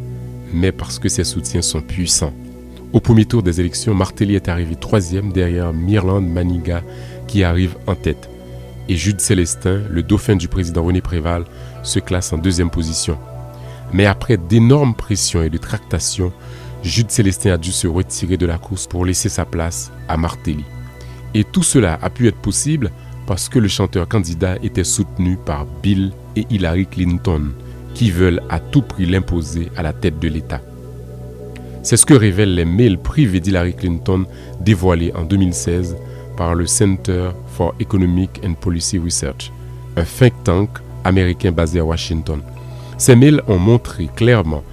mais 0.53 0.71
parce 0.71 0.99
que 0.99 1.09
ses 1.09 1.23
soutiens 1.23 1.63
sont 1.63 1.81
puissants. 1.81 2.33
Au 2.95 3.01
premier 3.01 3.25
tour 3.25 3.43
des 3.43 3.59
élections, 3.59 3.93
Martelly 3.93 4.35
est 4.35 4.47
arrivé 4.47 4.77
troisième 4.77 5.33
derrière 5.33 5.73
Mirland 5.73 6.21
Maniga 6.21 6.81
qui 7.27 7.43
arrive 7.43 7.75
en 7.87 7.95
tête. 7.95 8.29
Et 8.87 8.95
Jude 8.95 9.19
Célestin, 9.19 9.81
le 9.89 10.01
dauphin 10.01 10.37
du 10.37 10.47
président 10.47 10.81
René 10.81 11.01
Préval, 11.01 11.43
se 11.83 11.99
classe 11.99 12.31
en 12.31 12.37
deuxième 12.37 12.69
position. 12.69 13.17
Mais 13.91 14.05
après 14.05 14.37
d'énormes 14.37 14.95
pressions 14.95 15.43
et 15.43 15.49
de 15.49 15.57
tractations, 15.57 16.31
Jude 16.83 17.11
Célestin 17.11 17.51
a 17.51 17.57
dû 17.57 17.73
se 17.73 17.85
retirer 17.85 18.37
de 18.37 18.45
la 18.45 18.57
course 18.57 18.87
pour 18.87 19.05
laisser 19.05 19.27
sa 19.27 19.43
place 19.43 19.91
à 20.07 20.15
Martelly. 20.15 20.63
Et 21.33 21.43
tout 21.43 21.63
cela 21.63 21.99
a 22.01 22.09
pu 22.09 22.29
être 22.29 22.39
possible 22.39 22.91
parce 23.27 23.49
que 23.49 23.59
le 23.59 23.67
chanteur 23.67 24.07
candidat 24.07 24.55
était 24.63 24.85
soutenu 24.85 25.35
par 25.35 25.65
Bill 25.83 26.13
et 26.37 26.47
Hillary 26.49 26.85
Clinton, 26.85 27.51
qui 27.93 28.09
veulent 28.09 28.41
à 28.49 28.61
tout 28.61 28.83
prix 28.83 29.05
l'imposer 29.05 29.69
à 29.75 29.83
la 29.83 29.91
tête 29.91 30.17
de 30.19 30.29
l'État. 30.29 30.61
C'est 31.85 31.97
ce 31.97 32.05
que 32.07 32.15
révèlent 32.15 32.55
les 32.55 32.65
mails 32.65 32.97
privés 32.97 33.39
d'Hillary 33.39 33.75
Clinton 33.75 34.25
dévoilés 34.59 35.13
en 35.13 35.21
2016 35.21 35.95
par 36.35 36.55
le 36.55 36.65
Center 36.65 37.29
for 37.45 37.75
Economic 37.79 38.41
and 38.43 38.55
Policy 38.55 38.97
Research, 38.97 39.51
un 39.95 40.03
think 40.03 40.33
tank 40.43 40.69
américain 41.03 41.51
basé 41.51 41.77
à 41.77 41.85
Washington. 41.85 42.41
Ces 42.97 43.15
mails 43.15 43.43
ont 43.47 43.59
montré 43.59 44.09
clairement 44.15 44.63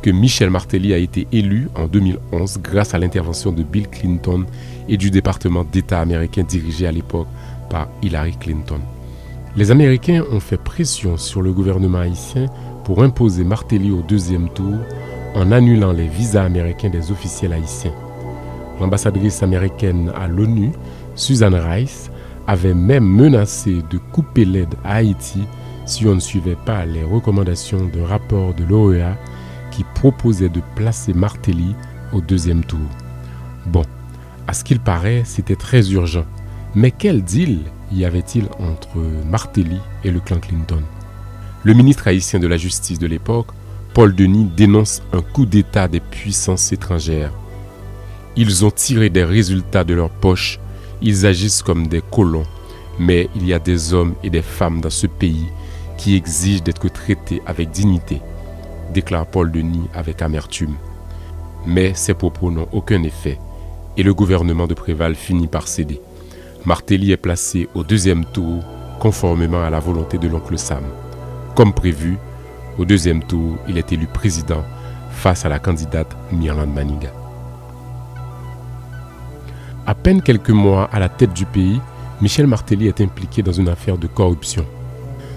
que 0.00 0.08
Michel 0.08 0.48
Martelly 0.48 0.94
a 0.94 0.96
été 0.96 1.28
élu 1.30 1.68
en 1.74 1.88
2011 1.88 2.60
grâce 2.62 2.94
à 2.94 2.98
l'intervention 2.98 3.52
de 3.52 3.62
Bill 3.62 3.86
Clinton 3.88 4.46
et 4.88 4.96
du 4.96 5.10
département 5.10 5.64
d'État 5.64 6.00
américain 6.00 6.42
dirigé 6.42 6.86
à 6.86 6.92
l'époque 6.92 7.28
par 7.68 7.88
Hillary 8.00 8.38
Clinton. 8.40 8.80
Les 9.58 9.70
Américains 9.70 10.24
ont 10.32 10.40
fait 10.40 10.56
pression 10.56 11.18
sur 11.18 11.42
le 11.42 11.52
gouvernement 11.52 11.98
haïtien 11.98 12.46
pour 12.84 13.02
imposer 13.02 13.44
Martelly 13.44 13.90
au 13.90 14.00
deuxième 14.00 14.48
tour 14.48 14.78
en 15.34 15.52
annulant 15.52 15.92
les 15.92 16.08
visas 16.08 16.44
américains 16.44 16.90
des 16.90 17.10
officiels 17.10 17.52
haïtiens. 17.52 17.94
L'ambassadrice 18.80 19.42
américaine 19.42 20.12
à 20.14 20.28
l'ONU, 20.28 20.72
Susan 21.14 21.52
Rice, 21.52 22.10
avait 22.46 22.74
même 22.74 23.04
menacé 23.04 23.82
de 23.90 23.98
couper 23.98 24.44
l'aide 24.44 24.74
à 24.84 24.96
Haïti 24.96 25.44
si 25.86 26.06
on 26.06 26.14
ne 26.14 26.20
suivait 26.20 26.56
pas 26.66 26.84
les 26.86 27.04
recommandations 27.04 27.86
d'un 27.86 28.06
rapport 28.06 28.54
de 28.54 28.64
l'OEA 28.64 29.16
qui 29.70 29.84
proposait 29.94 30.48
de 30.48 30.60
placer 30.74 31.12
Martelly 31.12 31.74
au 32.12 32.20
deuxième 32.20 32.64
tour. 32.64 32.80
Bon, 33.66 33.84
à 34.46 34.52
ce 34.54 34.64
qu'il 34.64 34.80
paraît, 34.80 35.22
c'était 35.24 35.56
très 35.56 35.92
urgent. 35.92 36.24
Mais 36.74 36.90
quel 36.90 37.22
deal 37.22 37.60
y 37.92 38.04
avait-il 38.04 38.44
entre 38.58 38.98
Martelly 39.30 39.78
et 40.04 40.10
le 40.10 40.20
clan 40.20 40.38
Clinton? 40.38 40.82
Le 41.64 41.74
ministre 41.74 42.08
haïtien 42.08 42.40
de 42.40 42.48
la 42.48 42.56
Justice 42.56 42.98
de 42.98 43.06
l'époque, 43.06 43.48
Paul 43.94 44.14
Denis 44.14 44.48
dénonce 44.56 45.02
un 45.12 45.20
coup 45.20 45.44
d'État 45.44 45.86
des 45.86 46.00
puissances 46.00 46.72
étrangères. 46.72 47.32
Ils 48.36 48.64
ont 48.64 48.70
tiré 48.70 49.10
des 49.10 49.24
résultats 49.24 49.84
de 49.84 49.92
leur 49.92 50.08
poche, 50.08 50.58
ils 51.02 51.26
agissent 51.26 51.62
comme 51.62 51.88
des 51.88 52.00
colons, 52.00 52.46
mais 52.98 53.28
il 53.36 53.46
y 53.46 53.52
a 53.52 53.58
des 53.58 53.92
hommes 53.92 54.14
et 54.22 54.30
des 54.30 54.40
femmes 54.40 54.80
dans 54.80 54.88
ce 54.88 55.06
pays 55.06 55.46
qui 55.98 56.16
exigent 56.16 56.62
d'être 56.62 56.88
traités 56.88 57.42
avec 57.44 57.70
dignité, 57.70 58.22
déclare 58.94 59.26
Paul 59.26 59.52
Denis 59.52 59.88
avec 59.92 60.22
amertume. 60.22 60.76
Mais 61.66 61.92
ces 61.94 62.14
propos 62.14 62.50
n'ont 62.50 62.68
aucun 62.72 63.02
effet 63.02 63.38
et 63.98 64.02
le 64.02 64.14
gouvernement 64.14 64.66
de 64.66 64.74
Préval 64.74 65.14
finit 65.14 65.48
par 65.48 65.68
céder. 65.68 66.00
Martelly 66.64 67.12
est 67.12 67.18
placé 67.18 67.68
au 67.74 67.82
deuxième 67.82 68.24
tour 68.24 68.64
conformément 69.00 69.62
à 69.62 69.68
la 69.68 69.80
volonté 69.80 70.16
de 70.16 70.28
l'oncle 70.28 70.56
Sam. 70.56 70.84
Comme 71.54 71.74
prévu, 71.74 72.16
au 72.78 72.84
deuxième 72.84 73.22
tour, 73.22 73.58
il 73.68 73.78
est 73.78 73.92
élu 73.92 74.06
président 74.06 74.64
face 75.10 75.44
à 75.44 75.48
la 75.48 75.58
candidate 75.58 76.16
Mirland 76.32 76.72
Maniga. 76.72 77.12
À 79.86 79.94
peine 79.94 80.22
quelques 80.22 80.50
mois 80.50 80.88
à 80.92 80.98
la 80.98 81.08
tête 81.08 81.32
du 81.32 81.44
pays, 81.44 81.80
Michel 82.20 82.46
Martelly 82.46 82.86
est 82.86 83.00
impliqué 83.00 83.42
dans 83.42 83.52
une 83.52 83.68
affaire 83.68 83.98
de 83.98 84.06
corruption. 84.06 84.64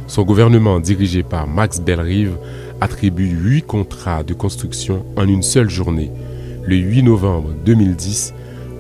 Son 0.08 0.24
gouvernement, 0.24 0.80
dirigé 0.80 1.24
par 1.24 1.48
Max 1.48 1.80
Bellrive, 1.82 2.38
attribue 2.80 3.28
huit 3.28 3.64
contrats 3.64 4.24
de 4.24 4.34
construction 4.34 5.04
en 5.18 5.28
une 5.28 5.42
seule 5.42 5.70
journée, 5.70 6.12
le 6.64 6.76
8 6.76 7.04
novembre 7.04 7.50
2010, 7.66 8.34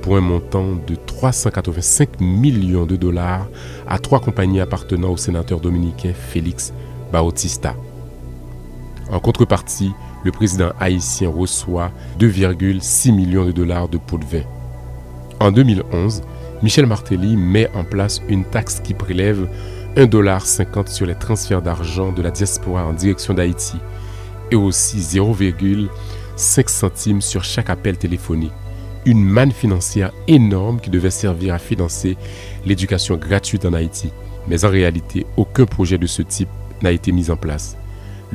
pour 0.03 0.17
un 0.17 0.21
montant 0.21 0.75
de 0.87 0.93
385 0.93 2.21
millions 2.21 2.85
de 2.85 2.95
dollars 2.95 3.47
à 3.87 3.97
trois 3.97 4.19
compagnies 4.19 4.59
appartenant 4.61 5.09
au 5.09 5.17
sénateur 5.17 5.59
dominicain 5.59 6.13
Félix 6.13 6.73
Bautista. 7.11 7.75
En 9.11 9.19
contrepartie, 9.19 9.91
le 10.23 10.31
président 10.31 10.71
haïtien 10.79 11.29
reçoit 11.29 11.91
2,6 12.19 13.13
millions 13.13 13.45
de 13.45 13.51
dollars 13.51 13.87
de 13.87 13.97
pots 13.97 14.17
de 14.17 14.25
vin. 14.25 14.43
En 15.39 15.51
2011, 15.51 16.21
Michel 16.63 16.87
Martelly 16.87 17.35
met 17.35 17.69
en 17.75 17.83
place 17.83 18.21
une 18.27 18.45
taxe 18.45 18.79
qui 18.79 18.93
prélève 18.93 19.47
1,50$ 19.95 20.87
sur 20.87 21.05
les 21.05 21.15
transferts 21.15 21.61
d'argent 21.61 22.11
de 22.11 22.21
la 22.21 22.31
diaspora 22.31 22.85
en 22.85 22.93
direction 22.93 23.33
d'Haïti 23.33 23.77
et 24.51 24.55
aussi 24.55 24.97
0,5 24.97 26.69
centimes 26.69 27.21
sur 27.21 27.43
chaque 27.43 27.69
appel 27.69 27.97
téléphonique. 27.97 28.53
Une 29.05 29.23
manne 29.23 29.51
financière 29.51 30.11
énorme 30.27 30.79
qui 30.79 30.89
devait 30.89 31.11
servir 31.11 31.53
à 31.53 31.59
financer 31.59 32.17
l'éducation 32.65 33.17
gratuite 33.17 33.65
en 33.65 33.73
Haïti. 33.73 34.11
Mais 34.47 34.65
en 34.65 34.69
réalité, 34.69 35.27
aucun 35.37 35.65
projet 35.65 35.99
de 35.99 36.07
ce 36.07 36.23
type 36.23 36.49
n'a 36.81 36.91
été 36.91 37.11
mis 37.11 37.29
en 37.29 37.35
place 37.35 37.77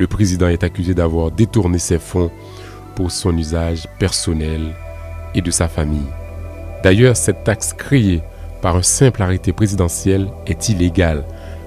Le 0.01 0.07
président 0.07 0.47
est 0.47 0.63
accusé 0.63 0.95
d'avoir 0.95 1.29
détourné 1.29 1.77
ses 1.77 1.99
fonds 1.99 2.31
pour 2.95 3.11
son 3.11 3.37
usage 3.37 3.85
personnel 3.99 4.73
et 5.35 5.43
de 5.43 5.51
sa 5.51 5.67
famille. 5.67 6.09
D'ailleurs, 6.83 7.15
cette 7.15 7.43
taxe 7.43 7.71
créée 7.71 8.23
par 8.63 8.77
un 8.77 8.81
simple 8.81 9.21
arrêté 9.21 9.53
présidentiel 9.53 10.27
est 10.47 10.69
illégale 10.69 11.23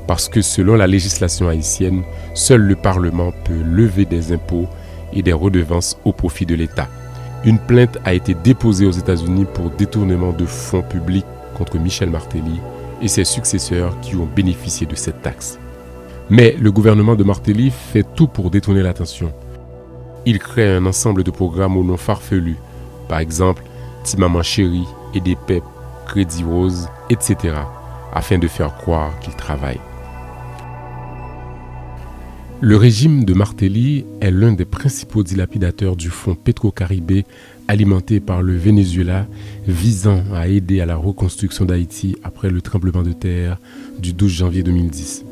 parce 0.08 0.28
que 0.28 0.42
selon 0.42 0.74
la 0.74 0.88
législation 0.88 1.46
haïtienne, 1.46 2.02
seul 2.34 2.62
le 2.62 2.74
Parlement 2.74 3.30
peut 3.44 3.62
lever 3.62 4.04
des 4.04 4.32
impôts 4.32 4.66
et 5.12 5.22
des 5.22 5.32
redevances 5.32 5.96
au 6.04 6.12
profit 6.12 6.44
de 6.44 6.56
l'État. 6.56 6.88
Une 7.44 7.60
plainte 7.60 7.98
a 8.04 8.14
été 8.14 8.34
déposée 8.34 8.84
aux 8.84 8.90
États-Unis 8.90 9.46
pour 9.54 9.70
détournement 9.70 10.32
de 10.32 10.44
fonds 10.44 10.82
publics 10.82 11.24
contre 11.56 11.78
Michel 11.78 12.10
Martelly 12.10 12.60
et 13.00 13.06
ses 13.06 13.22
successeurs 13.22 14.00
qui 14.00 14.16
ont 14.16 14.26
bénéficié 14.26 14.88
de 14.88 14.96
cette 14.96 15.22
taxe. 15.22 15.60
Mais 16.30 16.56
le 16.58 16.72
gouvernement 16.72 17.16
de 17.16 17.24
Martelly 17.24 17.70
fait 17.70 18.06
tout 18.14 18.28
pour 18.28 18.50
détourner 18.50 18.82
l'attention. 18.82 19.32
Il 20.24 20.38
crée 20.38 20.74
un 20.74 20.86
ensemble 20.86 21.22
de 21.22 21.30
programmes 21.30 21.76
au 21.76 21.84
nom 21.84 21.98
farfelu, 21.98 22.56
par 23.08 23.18
exemple 23.18 23.62
Timaman 24.04 24.42
Chéri 24.42 24.84
et 25.14 25.20
des 25.20 25.36
PEP, 25.36 25.62
Crédit 26.06 26.44
Rose, 26.44 26.88
etc., 27.10 27.54
afin 28.12 28.38
de 28.38 28.48
faire 28.48 28.74
croire 28.76 29.18
qu'il 29.20 29.34
travaille. 29.34 29.80
Le 32.60 32.76
régime 32.76 33.24
de 33.24 33.34
Martelly 33.34 34.06
est 34.22 34.30
l'un 34.30 34.52
des 34.52 34.64
principaux 34.64 35.22
dilapidateurs 35.22 35.96
du 35.96 36.08
fonds 36.08 36.34
pétro-caribé 36.34 37.26
alimenté 37.68 38.20
par 38.20 38.40
le 38.40 38.56
Venezuela 38.56 39.26
visant 39.66 40.22
à 40.32 40.48
aider 40.48 40.80
à 40.80 40.86
la 40.86 40.96
reconstruction 40.96 41.66
d'Haïti 41.66 42.16
après 42.22 42.48
le 42.48 42.62
tremblement 42.62 43.02
de 43.02 43.12
terre 43.12 43.58
du 43.98 44.14
12 44.14 44.32
janvier 44.32 44.62
2010. 44.62 45.24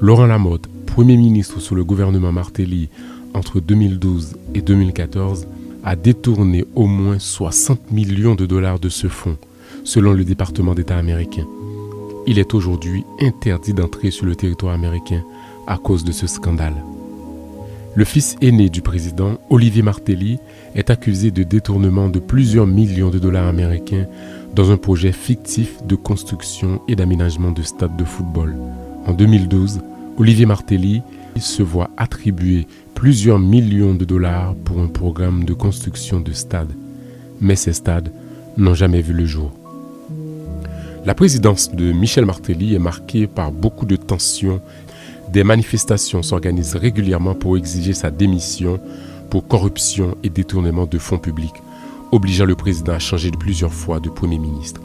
Laurent 0.00 0.26
Lamotte, 0.26 0.68
Premier 0.86 1.16
ministre 1.16 1.60
sous 1.60 1.74
le 1.74 1.84
gouvernement 1.84 2.32
Martelly 2.32 2.88
entre 3.34 3.60
2012 3.60 4.36
et 4.54 4.60
2014, 4.60 5.46
a 5.84 5.96
détourné 5.96 6.64
au 6.74 6.86
moins 6.86 7.18
60 7.18 7.90
millions 7.92 8.34
de 8.34 8.46
dollars 8.46 8.78
de 8.78 8.88
ce 8.88 9.08
fonds, 9.08 9.38
selon 9.84 10.12
le 10.12 10.24
département 10.24 10.74
d'État 10.74 10.96
américain. 10.96 11.46
Il 12.26 12.38
est 12.38 12.54
aujourd'hui 12.54 13.04
interdit 13.20 13.74
d'entrer 13.74 14.10
sur 14.10 14.26
le 14.26 14.36
territoire 14.36 14.74
américain 14.74 15.22
à 15.66 15.78
cause 15.78 16.04
de 16.04 16.12
ce 16.12 16.26
scandale. 16.26 16.74
Le 17.94 18.04
fils 18.04 18.36
aîné 18.40 18.70
du 18.70 18.80
président, 18.80 19.38
Olivier 19.50 19.82
Martelly, 19.82 20.38
est 20.74 20.90
accusé 20.90 21.30
de 21.30 21.42
détournement 21.42 22.08
de 22.08 22.20
plusieurs 22.20 22.66
millions 22.66 23.10
de 23.10 23.18
dollars 23.18 23.48
américains 23.48 24.06
dans 24.54 24.70
un 24.70 24.76
projet 24.76 25.12
fictif 25.12 25.84
de 25.86 25.94
construction 25.94 26.80
et 26.88 26.96
d'aménagement 26.96 27.50
de 27.50 27.62
stades 27.62 27.96
de 27.96 28.04
football. 28.04 28.54
En 29.06 29.12
2012, 29.12 29.80
Olivier 30.16 30.46
Martelly 30.46 31.02
se 31.36 31.62
voit 31.62 31.90
attribuer 31.96 32.66
plusieurs 32.94 33.38
millions 33.38 33.94
de 33.94 34.04
dollars 34.04 34.54
pour 34.64 34.78
un 34.80 34.86
programme 34.86 35.44
de 35.44 35.54
construction 35.54 36.20
de 36.20 36.32
stades. 36.32 36.72
Mais 37.40 37.56
ces 37.56 37.72
stades 37.72 38.12
n'ont 38.56 38.74
jamais 38.74 39.00
vu 39.02 39.12
le 39.12 39.26
jour. 39.26 39.50
La 41.04 41.14
présidence 41.14 41.72
de 41.72 41.90
Michel 41.90 42.26
Martelly 42.26 42.74
est 42.74 42.78
marquée 42.78 43.26
par 43.26 43.50
beaucoup 43.50 43.86
de 43.86 43.96
tensions. 43.96 44.60
Des 45.32 45.42
manifestations 45.42 46.22
s'organisent 46.22 46.76
régulièrement 46.76 47.34
pour 47.34 47.56
exiger 47.56 47.94
sa 47.94 48.10
démission 48.12 48.78
pour 49.30 49.48
corruption 49.48 50.16
et 50.22 50.28
détournement 50.28 50.86
de 50.86 50.98
fonds 50.98 51.18
publics, 51.18 51.60
obligeant 52.12 52.44
le 52.44 52.54
président 52.54 52.92
à 52.92 53.00
changer 53.00 53.32
de 53.32 53.36
plusieurs 53.36 53.72
fois 53.72 53.98
de 53.98 54.10
Premier 54.10 54.38
ministre. 54.38 54.80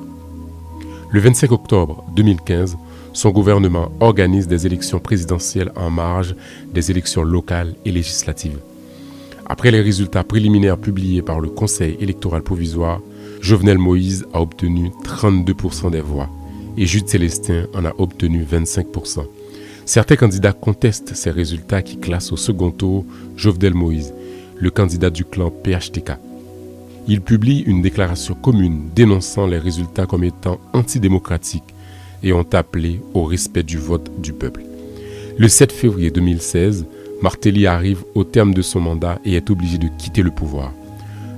Le 1.12 1.20
25 1.20 1.52
octobre 1.52 2.04
2015, 2.16 2.78
son 3.18 3.32
gouvernement 3.32 3.92
organise 4.00 4.48
des 4.48 4.68
élections 4.68 5.00
présidentielles 5.00 5.72
en 5.76 5.90
marge 5.90 6.36
des 6.72 6.92
élections 6.92 7.24
locales 7.24 7.74
et 7.84 7.92
législatives. 7.92 8.60
Après 9.48 9.72
les 9.72 9.82
résultats 9.82 10.24
préliminaires 10.24 10.78
publiés 10.78 11.24
par 11.24 11.40
le 11.40 11.50
Conseil 11.50 11.98
électoral 12.00 12.44
provisoire, 12.44 13.02
Jovenel 13.42 13.80
Moïse 13.80 14.28
a 14.34 14.42
obtenu 14.42 14.92
32% 15.04 15.90
des 15.90 16.02
voix 16.02 16.30
et 16.78 16.86
Jude 16.86 17.10
Célestin 17.10 17.66
en 17.74 17.86
a 17.86 17.94
obtenu 17.98 18.44
25%. 18.44 19.26
Certains 19.88 20.16
candidats 20.16 20.54
contestent 20.54 21.16
ces 21.16 21.32
résultats 21.32 21.82
qui 21.82 21.98
classent 21.98 22.32
au 22.32 22.38
second 22.38 22.70
tour 22.70 23.04
Jovenel 23.36 23.74
Moïse, 23.74 24.14
le 24.60 24.70
candidat 24.70 25.10
du 25.10 25.26
clan 25.26 25.50
PHTK. 25.50 26.12
Il 27.08 27.22
publie 27.22 27.62
une 27.62 27.82
déclaration 27.82 28.36
commune 28.36 28.90
dénonçant 28.94 29.48
les 29.48 29.58
résultats 29.58 30.06
comme 30.06 30.24
étant 30.24 30.60
antidémocratiques 30.74 31.74
et 32.24 32.34
ont 32.34 32.48
appelé 32.54 33.00
au 33.14 33.24
respect 33.24 33.64
du 33.64 33.78
vote 33.78 34.12
du 34.22 34.34
peuple. 34.34 34.64
Le 35.38 35.48
7 35.48 35.72
février 35.72 36.10
2016, 36.10 36.86
Martelly 37.22 37.68
arrive 37.68 38.04
au 38.16 38.24
terme 38.24 38.54
de 38.54 38.62
son 38.62 38.80
mandat 38.80 39.20
et 39.26 39.36
est 39.36 39.50
obligé 39.50 39.78
de 39.78 39.88
quitter 39.98 40.22
le 40.24 40.32
pouvoir. 40.32 40.72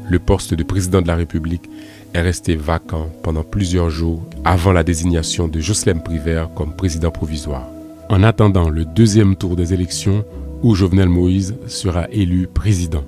Le 0.10 0.19
poste 0.19 0.53
de 0.53 0.64
président 0.64 1.01
de 1.01 1.07
la 1.07 1.15
République 1.15 1.69
est 2.14 2.22
resté 2.22 2.56
vacant 2.56 3.10
pendant 3.23 3.43
plusieurs 3.43 3.89
jours 3.89 4.23
avant 4.43 4.72
la 4.72 4.84
désignation 4.84 5.47
de 5.47 5.60
Jocelyn 5.60 5.99
Privert 5.99 6.49
comme 6.56 6.76
président 6.76 7.11
provisoire. 7.11 7.68
En 8.10 8.23
attendant 8.23 8.69
le 8.69 8.85
deuxième 8.85 9.35
tour 9.35 9.56
des 9.56 9.73
élections 9.73 10.26
où 10.64 10.76
Jovenel 10.76 11.10
Moïse 11.10 11.56
sera 11.68 12.10
élu 12.11 12.47
président. 12.47 13.03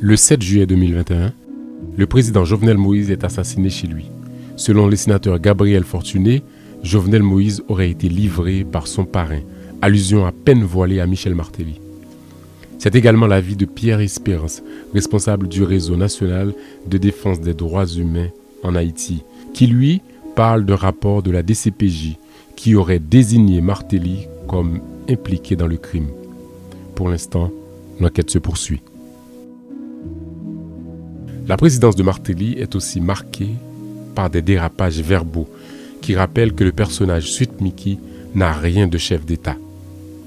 Le 0.00 0.16
7 0.16 0.42
juillet 0.42 0.66
2021, 0.66 1.32
le 1.96 2.06
président 2.06 2.44
Jovenel 2.44 2.76
Moïse 2.76 3.10
est 3.10 3.24
assassiné 3.24 3.70
chez 3.70 3.86
lui. 3.86 4.10
Selon 4.56 4.86
le 4.86 4.96
sénateur 4.96 5.38
Gabriel 5.38 5.84
Fortuné, 5.84 6.42
Jovenel 6.86 7.24
Moïse 7.24 7.64
aurait 7.66 7.90
été 7.90 8.08
livré 8.08 8.62
par 8.62 8.86
son 8.86 9.04
parrain, 9.04 9.40
allusion 9.82 10.24
à 10.24 10.30
peine 10.30 10.62
voilée 10.62 11.00
à 11.00 11.06
Michel 11.08 11.34
Martelly. 11.34 11.80
C'est 12.78 12.94
également 12.94 13.26
l'avis 13.26 13.56
de 13.56 13.64
Pierre 13.64 13.98
Espérance, 13.98 14.62
responsable 14.94 15.48
du 15.48 15.64
réseau 15.64 15.96
national 15.96 16.54
de 16.86 16.96
défense 16.96 17.40
des 17.40 17.54
droits 17.54 17.88
humains 17.88 18.28
en 18.62 18.76
Haïti, 18.76 19.24
qui 19.52 19.66
lui 19.66 20.00
parle 20.36 20.64
d'un 20.64 20.76
rapport 20.76 21.24
de 21.24 21.32
la 21.32 21.42
DCPJ 21.42 22.18
qui 22.54 22.76
aurait 22.76 23.00
désigné 23.00 23.60
Martelly 23.60 24.28
comme 24.46 24.78
impliqué 25.10 25.56
dans 25.56 25.66
le 25.66 25.78
crime. 25.78 26.10
Pour 26.94 27.08
l'instant, 27.08 27.50
l'enquête 27.98 28.30
se 28.30 28.38
poursuit. 28.38 28.80
La 31.48 31.56
présidence 31.56 31.96
de 31.96 32.04
Martelly 32.04 32.52
est 32.52 32.76
aussi 32.76 33.00
marquée 33.00 33.54
par 34.14 34.30
des 34.30 34.40
dérapages 34.40 35.00
verbaux 35.00 35.48
qui 36.06 36.14
rappellent 36.14 36.54
que 36.54 36.62
le 36.62 36.70
personnage 36.70 37.32
Suite 37.32 37.60
Mickey 37.60 37.98
n'a 38.36 38.52
rien 38.52 38.86
de 38.86 38.96
chef 38.96 39.26
d'État. 39.26 39.56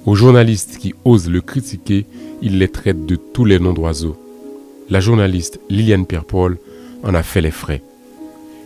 Aux 0.05 0.13
journalistes 0.13 0.77
qui 0.77 0.93
osent 1.05 1.29
le 1.29 1.39
critiquer, 1.39 2.05
il 2.41 2.57
les 2.57 2.67
traite 2.67 3.05
de 3.05 3.15
tous 3.15 3.45
les 3.45 3.59
noms 3.59 3.71
d'oiseaux. 3.71 4.17
La 4.89 4.99
journaliste 4.99 5.61
Liliane 5.69 6.05
Pierre-Paul 6.05 6.57
en 7.01 7.13
a 7.13 7.23
fait 7.23 7.39
les 7.39 7.49
frais. 7.49 7.81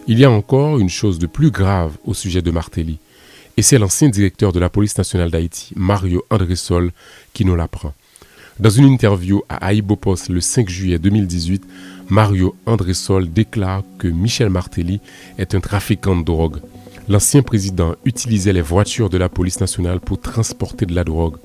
Il 0.07 0.17
y 0.17 0.25
a 0.25 0.31
encore 0.31 0.79
une 0.79 0.89
chose 0.89 1.19
de 1.19 1.27
plus 1.27 1.51
grave 1.51 1.91
au 2.03 2.15
sujet 2.15 2.41
de 2.41 2.49
Martelly, 2.49 2.97
et 3.57 3.61
c'est 3.61 3.77
l'ancien 3.77 4.09
directeur 4.09 4.51
de 4.51 4.59
la 4.59 4.71
police 4.71 4.97
nationale 4.97 5.29
d'Haïti, 5.29 5.71
Mario 5.75 6.25
Andressol, 6.31 6.91
qui 7.31 7.45
nous 7.45 7.55
l'apprend. 7.55 7.93
Dans 8.59 8.71
une 8.71 8.85
interview 8.85 9.43
à 9.49 9.67
Aïbopos 9.67 10.29
le 10.29 10.41
5 10.41 10.67
juillet 10.67 10.97
2018, 10.97 11.63
Mario 12.09 12.55
Andressol 12.65 13.31
déclare 13.31 13.83
que 13.99 14.07
Michel 14.07 14.49
Martelly 14.49 14.99
est 15.37 15.53
un 15.53 15.59
trafiquant 15.59 16.15
de 16.15 16.23
drogue. 16.23 16.57
L'ancien 17.09 17.41
président 17.41 17.95
utilisait 18.05 18.53
les 18.53 18.61
voitures 18.61 19.09
de 19.09 19.17
la 19.17 19.27
police 19.27 19.59
nationale 19.59 19.99
pour 19.99 20.21
transporter 20.21 20.85
de 20.85 20.95
la 20.95 21.03
drogue. 21.03 21.35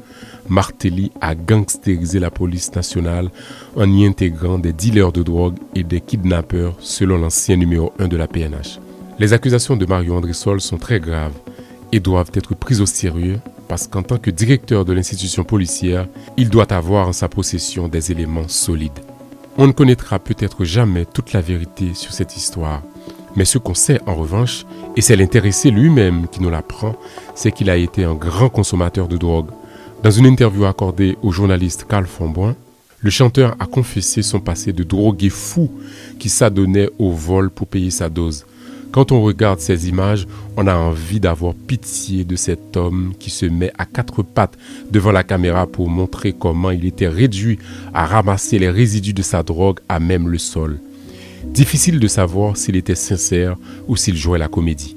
Martelly 0.49 1.11
a 1.21 1.35
gangstérisé 1.35 2.21
la 2.21 2.31
police 2.31 2.73
nationale 2.75 3.29
en 3.75 3.93
y 3.93 4.07
intégrant 4.07 4.59
des 4.59 4.73
dealers 4.73 5.11
de 5.11 5.25
drogue 5.25 5.57
et 5.75 5.83
des 5.83 6.01
kidnappeurs 6.01 6.77
selon 6.79 7.19
l'ancien 7.19 7.57
numéro 7.57 7.93
1 7.99 8.07
de 8.07 8.17
la 8.17 8.29
PNH. 8.29 8.79
Les 9.19 9.33
accusations 9.33 9.77
de 9.77 9.85
Mario 9.85 10.15
Andressol 10.15 10.61
sont 10.61 10.79
très 10.79 11.01
graves 11.01 11.35
et 11.91 11.99
doivent 11.99 12.31
être 12.35 12.55
prises 12.55 12.81
au 12.81 12.87
sérieux 12.87 13.41
parce 13.67 13.89
qu'en 13.89 14.05
tant 14.05 14.19
que 14.19 14.31
directeur 14.31 14.85
de 14.85 14.93
l'institution 14.93 15.43
policière, 15.43 16.07
il 16.37 16.51
doit 16.51 16.73
avoir 16.73 17.09
en 17.09 17.13
sa 17.13 17.29
possession 17.29 17.89
des 17.89 18.13
éléments 18.13 18.49
solides. 18.49 19.01
On 19.57 19.67
ne 19.67 19.73
connaîtra 19.73 20.21
peut-être 20.21 20.65
jamais 20.65 21.05
toute 21.05 21.33
la 21.33 21.41
vérité 21.41 21.95
sur 21.95 22.13
cette 22.13 22.37
histoire, 22.37 22.81
mais 23.37 23.45
ce 23.45 23.59
qu'on 23.59 23.75
sait 23.75 24.01
en 24.07 24.15
revanche, 24.15 24.65
et 24.97 25.01
c'est 25.01 25.17
l'intéressé 25.17 25.71
lui-même 25.71 26.27
qui 26.29 26.43
nous 26.43 26.51
l'apprend, 26.51 26.97
c'est 27.35 27.53
qu'il 27.53 27.71
a 27.71 27.77
été 27.77 28.05
un 28.05 28.15
grand 28.15 28.49
consommateur 28.49 29.09
de 29.09 29.17
drogue. 29.17 29.51
Dans 30.03 30.11
une 30.11 30.27
interview 30.27 30.65
accordée 30.65 31.17
au 31.23 31.33
journaliste 31.33 31.87
Carl 31.89 32.07
Fonboin, 32.07 32.55
le 33.01 33.11
chanteur 33.11 33.55
a 33.61 33.67
confessé 33.67 34.23
son 34.23 34.41
passé 34.41 34.73
de 34.73 34.83
drogué 34.83 35.31
fou 35.31 35.71
qui 36.19 36.29
s'adonnait 36.29 36.91
au 36.99 37.13
vol 37.13 37.51
pour 37.51 37.69
payer 37.69 37.91
sa 37.91 38.09
dose. 38.09 38.45
Quand 38.91 39.13
on 39.13 39.23
regarde 39.23 39.61
ces 39.61 39.89
images, 39.89 40.27
on 40.57 40.67
a 40.67 40.75
envie 40.75 41.21
d'avoir 41.21 41.55
pitié 41.55 42.25
de 42.25 42.37
cet 42.37 42.77
homme 42.77 43.13
qui 43.19 43.31
se 43.31 43.45
met 43.47 43.71
à 43.77 43.85
quatre 43.85 44.23
pattes 44.23 44.57
devant 44.91 45.13
la 45.13 45.23
caméra 45.23 45.67
pour 45.67 45.89
montrer 45.89 46.33
comment 46.33 46.71
il 46.71 46.87
était 46.87 47.07
réduit 47.07 47.59
à 47.93 48.07
ramasser 48.07 48.59
les 48.59 48.71
résidus 48.71 49.13
de 49.13 49.23
sa 49.23 49.43
drogue 49.43 49.79
à 49.89 50.01
même 50.01 50.29
le 50.29 50.39
sol. 50.39 50.81
Difficile 51.45 52.01
de 52.01 52.09
savoir 52.09 52.57
s'il 52.57 52.77
était 52.77 52.95
sincère 52.95 53.57
ou 53.87 53.97
s'il 53.97 54.17
jouait 54.17 54.39
la 54.39 54.49
comédie. 54.49 54.97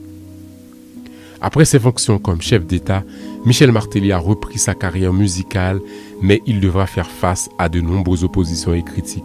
Après 1.39 1.65
ses 1.65 1.79
fonctions 1.79 2.19
comme 2.19 2.41
chef 2.41 2.65
d'État, 2.65 3.03
Michel 3.45 3.71
Martelly 3.71 4.11
a 4.11 4.19
repris 4.19 4.59
sa 4.59 4.75
carrière 4.75 5.11
musicale, 5.11 5.79
mais 6.21 6.41
il 6.45 6.59
devra 6.59 6.85
faire 6.85 7.09
face 7.09 7.49
à 7.57 7.67
de 7.67 7.81
nombreuses 7.81 8.23
oppositions 8.23 8.75
et 8.75 8.83
critiques. 8.83 9.23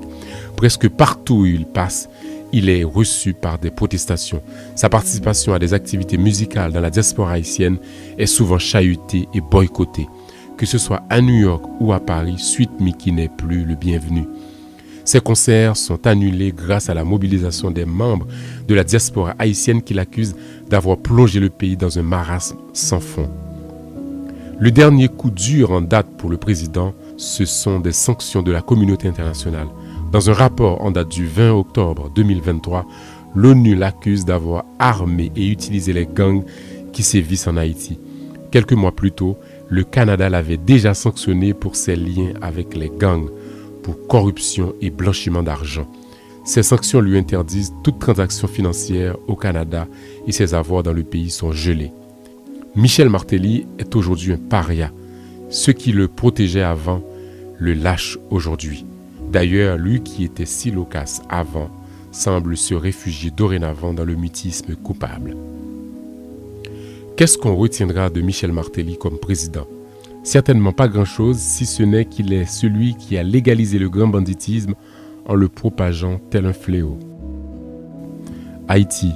Presque 0.57 0.89
partout 0.89 1.41
où 1.41 1.47
il 1.47 1.67
passe, 1.67 2.09
il 2.53 2.71
est 2.71 2.85
reçu 2.85 3.35
par 3.35 3.59
des 3.59 3.71
protestations. 3.71 4.43
Sa 4.77 4.89
participation 4.89 5.53
à 5.53 5.59
des 5.59 5.75
activités 5.75 6.17
musicales 6.17 6.73
dans 6.73 6.81
la 6.81 6.91
diaspora 6.91 7.33
haïtienne 7.33 7.77
est 8.17 8.27
souvent 8.27 8.59
chahutée 8.59 9.29
et 9.35 9.43
boycottée. 9.43 10.07
Que 10.57 10.65
ce 10.65 10.79
soit 10.79 11.03
à 11.11 11.21
New 11.21 11.39
York 11.39 11.63
ou 11.81 11.93
à 11.93 12.01
Paris, 12.01 12.39
Suite 12.39 12.81
Mickey 12.81 13.11
n'est 13.11 13.29
plus 13.29 13.65
le 13.65 13.75
bienvenu. 13.75 14.25
Ses 15.07 15.21
concerts 15.21 15.77
sont 15.77 16.05
annulés 16.05 16.51
grâce 16.51 16.91
à 16.91 16.95
la 16.95 17.05
mobilisation 17.05 17.71
des 17.71 17.85
membres 17.85 18.27
de 18.67 18.75
la 18.75 18.83
diaspora 18.83 19.37
haïtienne 19.39 19.81
qui 19.81 19.95
l'accusent 19.95 20.35
d'avoir 20.69 20.99
plongé 20.99 21.39
le 21.39 21.49
pays 21.49 21.77
dans 21.77 21.97
un 21.97 22.03
marasme 22.03 22.57
sans 22.73 22.99
fond. 22.99 23.31
Le 24.59 24.73
dernier 24.73 25.07
coup 25.07 25.31
dur 25.31 25.71
en 25.71 25.81
date 25.81 26.09
pour 26.19 26.29
le 26.29 26.39
président, 26.39 26.93
ce 27.17 27.45
sont 27.45 27.79
des 27.79 27.93
sanctions 27.93 28.43
de 28.43 28.51
la 28.51 28.63
communauté 28.63 29.07
internationale. 29.07 29.69
Dans 30.11 30.29
un 30.29 30.33
rapport 30.33 30.83
en 30.83 30.91
date 30.91 31.11
du 31.11 31.25
20 31.25 31.53
octobre 31.53 32.11
2023, 32.13 32.85
l'ONU 33.37 33.77
l'accuse 33.77 34.25
d'avoir 34.25 34.65
armé 34.81 35.31
et 35.37 35.47
utilisé 35.47 35.93
les 35.93 36.07
gangs 36.07 36.43
qui 36.93 37.05
sévissent 37.05 37.47
en 37.47 37.57
Haïti. 37.57 38.01
Quelques 38.51 38.73
mois 38.73 38.97
plus 38.97 39.13
tôt, 39.13 39.39
le 39.69 39.85
Canada 39.85 40.29
l'avait 40.29 40.57
déjà 40.57 40.95
sanctionné 40.95 41.55
pour 41.55 41.77
ses 41.77 41.95
liens 41.95 42.33
avec 42.43 42.75
les 42.75 42.91
gangs, 42.91 43.29
pour 43.87 44.09
corruption 44.09 44.75
et 44.81 44.91
blanchiment 44.91 45.45
d'argent. 45.45 45.87
Ces 46.45 46.65
sanctions 46.65 47.01
lui 47.01 47.17
interdisent 47.17 47.73
toute 47.85 48.01
transaction 48.01 48.49
financière 48.49 49.17
au 49.29 49.37
Canada 49.37 49.87
et 50.27 50.33
ses 50.33 50.55
avoirs 50.55 50.83
dans 50.83 50.93
le 50.93 51.05
pays 51.05 51.31
sont 51.31 51.53
gelés. 51.53 51.93
Michel 52.75 53.09
Martelly 53.09 53.65
est 53.79 53.95
aujourd'hui 53.95 54.33
un 54.33 54.39
paria. 54.39 54.91
Ce 55.51 55.71
qui 55.71 55.93
le 55.93 56.09
protégeait 56.09 56.65
avant 56.65 57.01
le 57.61 57.75
lâche 57.75 58.19
aujourd'hui. 58.31 58.85
D'ailleurs, 59.31 59.79
lui 59.79 60.03
qui 60.03 60.25
était 60.25 60.47
si 60.47 60.73
loquace 60.73 61.23
avant 61.29 61.71
semble 62.11 62.57
se 62.57 62.75
réfugier 62.75 63.31
dorénavant 63.31 63.95
dans 63.95 64.05
le 64.05 64.17
mutisme 64.17 64.75
coupable. 64.75 65.37
Qu'est-ce 67.17 67.39
qu'on 67.39 67.55
retiendra 67.55 68.11
de 68.11 68.21
Michel 68.21 68.51
Martelly 68.51 68.99
comme 68.99 69.19
président? 69.19 69.69
Certainement 70.27 70.73
pas 70.73 70.89
grand-chose, 70.89 71.39
si 71.39 71.65
ce 71.65 71.85
n'est 71.85 72.05
qu'il 72.05 72.33
est 72.33 72.47
celui 72.47 72.97
qui 72.97 73.17
a 73.17 73.23
légalisé 73.23 73.79
le 73.79 73.89
grand 73.89 74.09
banditisme 74.09 74.75
en 75.25 75.35
le 75.35 75.49
propageant 75.49 76.19
tel 76.31 76.47
un 76.47 76.53
fléau. 76.53 76.99
Haïti 78.67 79.13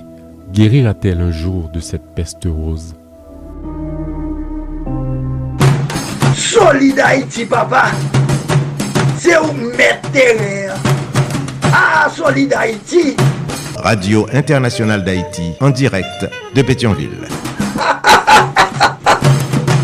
guérira-t-elle 0.52 1.20
un 1.20 1.32
jour 1.32 1.68
de 1.74 1.80
cette 1.80 2.14
peste 2.14 2.44
rose? 2.44 2.94
Solide 6.36 7.00
Haïti, 7.00 7.44
papa 7.44 7.86
C'est 9.18 9.36
où 9.36 9.52
mettre 9.76 10.08
Ah, 11.72 12.08
Solide 12.08 12.54
Haïti 12.56 13.16
Radio 13.74 14.28
Internationale 14.32 15.02
d'Haïti, 15.02 15.54
en 15.60 15.70
direct 15.70 16.30
de 16.54 16.62
Pétionville. 16.62 17.26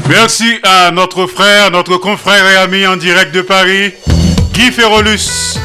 Merci 0.08 0.58
à 0.62 0.90
notre 0.92 1.26
frère, 1.26 1.70
notre 1.72 1.96
confrère 1.96 2.44
et 2.48 2.56
ami 2.56 2.86
en 2.86 2.96
direct 2.96 3.34
de 3.34 3.40
Paris, 3.40 3.92
Guy 4.52 4.70
Ferrolus. 4.70 5.58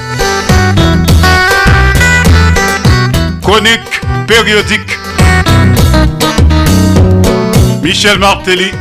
Chronique 3.42 4.02
périodique. 4.28 4.98
Michel 7.84 8.18
Martelly. 8.18 8.72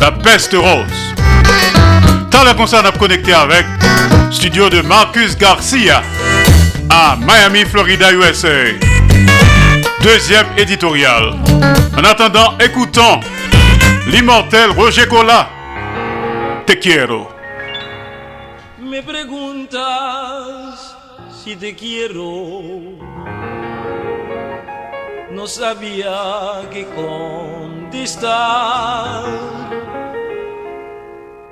La 0.00 0.10
peste 0.10 0.54
rose. 0.54 1.14
Tant 2.30 2.44
le 2.44 2.54
concert 2.54 2.84
a 2.86 2.92
connecté 2.92 3.34
avec 3.34 3.66
studio 4.30 4.70
de 4.70 4.80
Marcus 4.80 5.36
Garcia 5.36 6.02
à 6.88 7.16
Miami, 7.16 7.64
Florida, 7.64 8.12
USA. 8.12 8.48
Deuxième 10.02 10.46
éditorial. 10.56 11.34
En 11.96 12.04
attendant, 12.04 12.58
écoutons 12.58 13.20
l'immortel 14.06 14.74
Roger 14.74 15.08
Cola. 15.08 15.48
Te 16.66 16.78
quiero. 16.78 17.28
Me 18.78 19.02
preguntas 19.02 20.96
si 21.30 21.56
te 21.56 21.74
quiero. 21.74 22.62
No 25.30 25.46
sabía 25.46 26.68
que 26.70 26.86
contestar. 26.94 28.32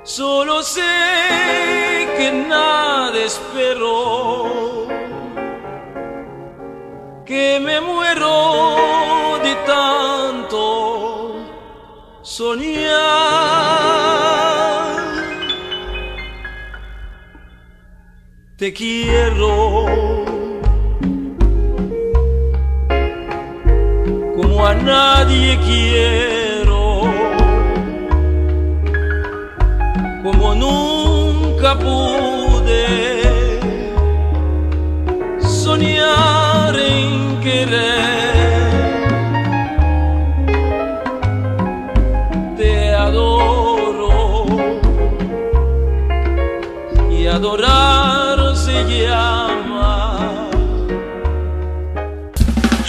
Solo 0.03 0.61
sé 0.63 0.81
que 2.17 2.31
nada 2.47 3.17
espero. 3.17 4.87
Que 7.25 7.59
me 7.61 7.79
muero 7.79 9.39
de 9.41 9.55
tanto 9.65 10.90
soñar. 12.37 12.91
Te 18.57 18.71
quiero 18.71 19.85
como 24.35 24.65
a 24.65 24.73
nadie 24.75 25.59
quiero, 25.67 26.83
como 30.23 30.55
nunca 30.55 31.77
pude 31.77 32.85
soñar 35.39 36.75
en 36.79 37.41
querer. 37.41 38.10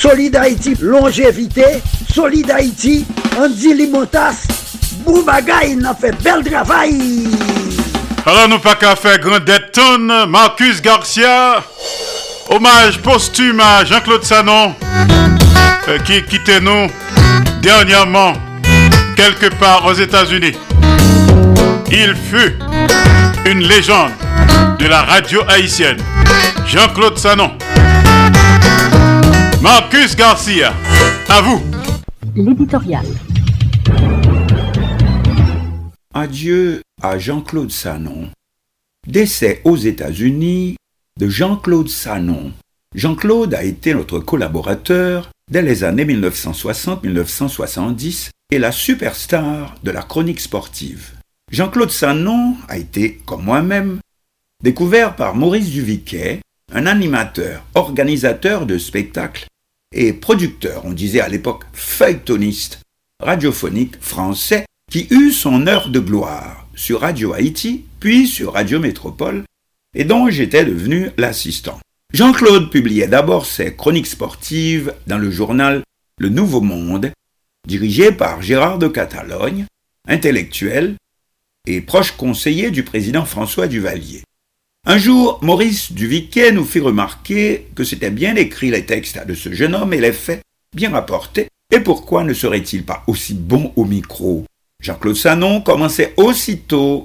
Solide 0.02 0.34
Haïti, 0.34 0.74
longévité. 0.80 1.80
Solide 2.12 2.50
Haïti, 2.50 3.06
Andy 3.38 3.72
Limotas. 3.72 4.34
Boubagaï, 5.04 5.76
n'a 5.76 5.94
fait 5.94 6.10
bel 6.24 6.42
travail. 6.42 7.28
Alors, 8.26 8.48
nous 8.48 8.58
pas 8.58 8.74
qu'à 8.74 8.96
faire 8.96 9.20
grand 9.20 9.38
tonne, 9.72 10.12
Marcus 10.28 10.82
Garcia. 10.82 11.62
Hommage 12.50 12.98
posthume 12.98 13.60
à 13.60 13.84
Jean-Claude 13.84 14.24
Sanon, 14.24 14.74
euh, 15.88 15.98
qui 16.00 16.20
quittait 16.24 16.60
nous 16.60 16.88
dernièrement, 17.60 18.32
quelque 19.14 19.54
part 19.54 19.86
aux 19.86 19.94
États-Unis. 19.94 20.56
Il 21.92 22.16
fut 22.16 22.58
une 23.48 23.60
légende 23.60 24.10
de 24.80 24.86
la 24.86 25.02
radio 25.02 25.42
haïtienne. 25.48 25.98
Jean-Claude 26.66 27.18
Sanon. 27.18 27.52
Marcus 29.62 30.14
Garcia, 30.16 30.74
à 31.28 31.40
vous. 31.40 31.62
L'éditorial. 32.34 33.06
Adieu 36.12 36.82
à 37.00 37.16
Jean-Claude 37.16 37.70
Sanon. 37.70 38.28
Décès 39.06 39.60
aux 39.62 39.76
États-Unis 39.76 40.74
de 41.16 41.28
Jean-Claude 41.28 41.88
Sanon. 41.88 42.50
Jean-Claude 42.96 43.54
a 43.54 43.62
été 43.62 43.94
notre 43.94 44.18
collaborateur 44.18 45.30
dès 45.48 45.62
les 45.62 45.84
années 45.84 46.06
1960-1970 46.06 48.30
et 48.50 48.58
la 48.58 48.72
superstar 48.72 49.76
de 49.84 49.92
la 49.92 50.02
chronique 50.02 50.40
sportive. 50.40 51.12
Jean-Claude 51.52 51.92
Sanon 51.92 52.56
a 52.68 52.78
été, 52.78 53.20
comme 53.26 53.44
moi-même, 53.44 54.00
découvert 54.60 55.14
par 55.14 55.36
Maurice 55.36 55.70
Duviquet, 55.70 56.40
un 56.72 56.86
animateur, 56.86 57.62
organisateur 57.74 58.66
de 58.66 58.78
spectacles 58.78 59.46
et 59.92 60.12
producteur, 60.12 60.84
on 60.84 60.92
disait 60.92 61.20
à 61.20 61.28
l'époque 61.28 61.64
feuilletoniste, 61.72 62.80
radiophonique 63.20 64.00
français, 64.00 64.64
qui 64.90 65.06
eut 65.10 65.32
son 65.32 65.66
heure 65.66 65.88
de 65.88 66.00
gloire 66.00 66.66
sur 66.74 67.00
Radio 67.00 67.32
Haïti, 67.32 67.84
puis 68.00 68.26
sur 68.26 68.54
Radio 68.54 68.80
Métropole, 68.80 69.44
et 69.94 70.04
dont 70.04 70.30
j'étais 70.30 70.64
devenu 70.64 71.10
l'assistant. 71.16 71.78
Jean-Claude 72.12 72.70
publiait 72.70 73.06
d'abord 73.06 73.46
ses 73.46 73.74
chroniques 73.74 74.06
sportives 74.06 74.94
dans 75.06 75.18
le 75.18 75.30
journal 75.30 75.82
Le 76.18 76.28
Nouveau 76.28 76.60
Monde, 76.60 77.12
dirigé 77.66 78.12
par 78.12 78.42
Gérard 78.42 78.78
de 78.78 78.88
Catalogne, 78.88 79.66
intellectuel 80.06 80.96
et 81.66 81.80
proche 81.80 82.12
conseiller 82.12 82.70
du 82.70 82.82
président 82.82 83.24
François 83.24 83.68
Duvalier. 83.68 84.22
Un 84.84 84.98
jour, 84.98 85.38
Maurice 85.42 85.92
Duviquet 85.92 86.50
nous 86.50 86.64
fit 86.64 86.80
remarquer 86.80 87.68
que 87.76 87.84
c'était 87.84 88.10
bien 88.10 88.34
écrit 88.34 88.70
les 88.72 88.84
textes 88.84 89.24
de 89.24 89.32
ce 89.32 89.52
jeune 89.52 89.76
homme 89.76 89.94
et 89.94 90.00
les 90.00 90.12
faits 90.12 90.42
bien 90.74 90.90
rapportés, 90.90 91.46
et 91.72 91.78
pourquoi 91.78 92.24
ne 92.24 92.34
serait-il 92.34 92.84
pas 92.84 93.04
aussi 93.06 93.34
bon 93.34 93.72
au 93.76 93.84
micro? 93.84 94.44
Jean-Claude 94.82 95.14
Sanon 95.14 95.60
commençait 95.60 96.14
aussitôt 96.16 97.04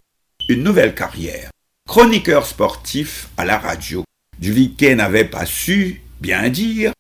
une 0.50 0.64
nouvelle 0.64 0.96
carrière. 0.96 1.52
Chroniqueur 1.88 2.48
sportif 2.48 3.30
à 3.38 3.46
la 3.46 3.60
radio. 3.60 4.04
Duviquet 4.40 4.96
n'avait 4.96 5.26
pas 5.26 5.46
su 5.46 6.02
bien 6.20 6.50
dire. 6.50 6.94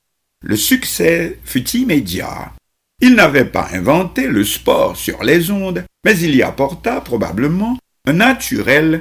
Le 0.44 0.56
succès 0.56 1.40
fut 1.44 1.68
immédiat. 1.72 2.54
Il 3.02 3.16
n'avait 3.16 3.45
pas 3.45 3.68
inventé 3.74 4.28
le 4.28 4.45
sport 4.45 4.95
sur 4.95 5.24
les 5.24 5.49
ondes, 5.49 5.84
mais 6.06 6.20
il 6.20 6.36
y 6.36 6.44
apporta 6.44 7.02
probablement 7.02 7.80
un 8.06 8.14
naturel 8.14 8.99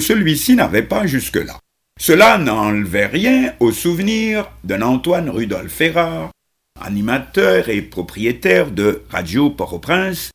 celui-ci 0.00 0.56
n'avait 0.56 0.82
pas 0.82 1.06
jusque-là. 1.06 1.58
Cela 2.00 2.38
n'enlevait 2.38 3.06
rien 3.06 3.54
au 3.60 3.72
souvenir 3.72 4.50
d'un 4.64 4.82
Antoine 4.82 5.30
Rudolph 5.30 5.72
Ferrard, 5.72 6.30
animateur 6.80 7.68
et 7.68 7.82
propriétaire 7.82 8.70
de 8.70 9.04
Radio 9.10 9.50
Port-au-Prince, 9.50 10.30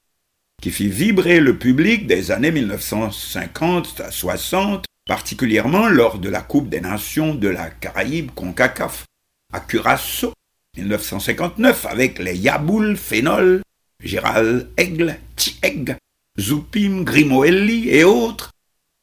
qui 0.61 0.71
fit 0.71 0.87
vibrer 0.87 1.39
le 1.39 1.57
public 1.57 2.07
des 2.07 2.31
années 2.31 2.51
1950 2.51 4.01
à 4.01 4.11
60, 4.11 4.85
particulièrement 5.05 5.89
lors 5.89 6.19
de 6.19 6.29
la 6.29 6.41
Coupe 6.41 6.69
des 6.69 6.81
Nations 6.81 7.35
de 7.35 7.49
la 7.49 7.69
Caraïbe 7.69 8.31
CONCACAF 8.35 9.05
à 9.51 9.59
Curaçao 9.59 10.33
1959 10.77 11.85
avec 11.85 12.19
les 12.19 12.37
Yaboul 12.37 12.95
Phénol, 12.95 13.61
Gérald 14.03 14.69
Aigle, 14.77 15.17
Tieg, 15.35 15.97
Zoupim, 16.39 17.03
Grimoelli 17.03 17.89
et 17.89 18.03
autres, 18.03 18.51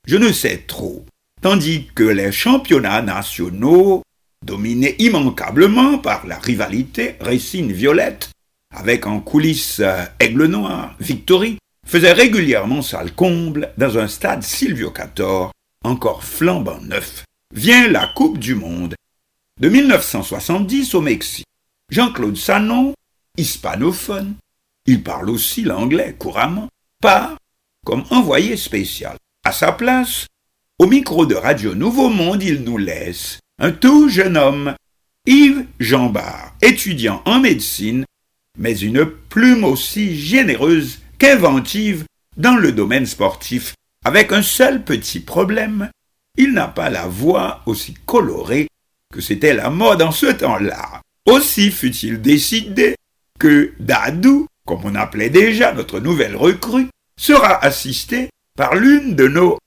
je 0.07 0.17
ne 0.17 0.33
sais 0.33 0.65
trop. 0.67 1.05
Tandis 1.43 1.87
que 1.95 2.05
les 2.05 2.33
championnats 2.33 3.03
nationaux, 3.03 4.03
dominés 4.45 4.97
immanquablement 4.99 5.99
par 5.99 6.27
la 6.27 6.39
rivalité 6.39 7.17
Récine-Violette, 7.21 8.31
avec 8.75 9.07
en 9.07 9.21
coulisses 9.21 9.81
euh, 9.81 10.05
Aigle 10.21 10.47
Noir, 10.47 10.95
Victory, 11.01 11.59
faisaient 11.87 12.13
régulièrement 12.13 12.83
salle 12.83 13.13
comble 13.13 13.73
dans 13.79 13.99
un 13.99 14.09
stade 14.09 14.43
Silvio 14.43 14.91
Cator, 14.91 15.53
encore 15.85 16.25
flambant 16.25 16.81
neuf. 16.81 17.25
Vient 17.55 17.89
la 17.89 18.07
Coupe 18.09 18.39
du 18.39 18.55
Monde 18.55 18.95
de 19.61 19.69
1970 19.69 20.95
au 20.95 21.01
Mexique. 21.01 21.47
Jean-Claude 21.91 22.37
Sanon, 22.37 22.95
hispanophone, 23.37 24.35
il 24.87 25.03
parle 25.03 25.31
aussi 25.31 25.63
l'anglais 25.63 26.15
couramment, 26.19 26.69
part 27.01 27.37
comme 27.85 28.05
envoyé 28.11 28.57
spécial. 28.57 29.17
À 29.47 29.53
sa 29.53 29.71
place, 29.71 30.27
au 30.81 30.89
micro 30.89 31.25
de 31.25 31.37
Radio 31.37 31.77
Nouveau 31.77 32.09
Monde, 32.09 32.43
il 32.43 32.65
nous 32.65 32.79
laisse 32.79 33.39
un 33.61 33.71
tout 33.71 34.09
jeune 34.09 34.37
homme, 34.37 34.75
Yves 35.25 35.67
Jambard, 35.79 36.57
étudiant 36.63 37.23
en 37.27 37.39
médecine, 37.39 38.05
mais 38.59 38.77
une 38.77 39.07
plume 39.07 39.63
aussi 39.63 40.19
généreuse 40.19 40.99
qu'inventive 41.21 42.07
dans 42.37 42.57
le 42.57 42.73
domaine 42.73 43.07
sportif, 43.07 43.75
avec 44.05 44.33
un 44.33 44.43
seul 44.43 44.83
petit 44.83 45.21
problème. 45.21 45.91
Il 46.37 46.53
n'a 46.53 46.67
pas 46.67 46.91
la 46.91 47.07
voix 47.07 47.63
aussi 47.67 47.95
colorée 48.05 48.67
que 49.15 49.21
c'était 49.21 49.55
la 49.55 49.71
mode 49.71 50.03
en 50.03 50.11
ce 50.11 50.27
temps-là. 50.27 51.03
Aussi 51.25 51.71
fut-il 51.71 52.21
décidé 52.21 52.97
que 53.39 53.75
Dadou, 53.79 54.49
comme 54.67 54.81
on 54.83 54.97
appelait 54.97 55.31
déjà 55.31 55.73
notre 55.73 56.01
nouvelle 56.01 56.35
recrue, 56.35 56.89
sera 57.17 57.65
assisté 57.65 58.29
par 58.57 58.75
l'une 58.75 59.15
de 59.15 59.29
nos 59.29 59.59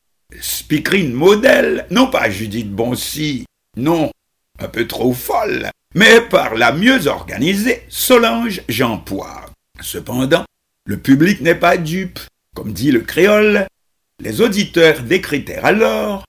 speakerines 0.41 1.13
modèles, 1.13 1.85
non 1.91 2.07
pas 2.07 2.29
Judith 2.29 2.71
Boncy, 2.71 3.45
non, 3.77 4.11
un 4.59 4.67
peu 4.67 4.87
trop 4.87 5.13
folle, 5.13 5.69
mais 5.95 6.21
par 6.21 6.55
la 6.55 6.71
mieux 6.71 7.07
organisée 7.07 7.83
Solange 7.87 8.61
Jean 8.67 8.97
Poire. 8.97 9.51
Cependant, 9.81 10.43
le 10.85 10.97
public 10.97 11.41
n'est 11.41 11.55
pas 11.55 11.77
dupe. 11.77 12.19
Comme 12.55 12.73
dit 12.73 12.91
le 12.91 13.01
créole, 13.01 13.67
les 14.19 14.41
auditeurs 14.41 15.03
décrétèrent 15.03 15.65
alors 15.65 16.25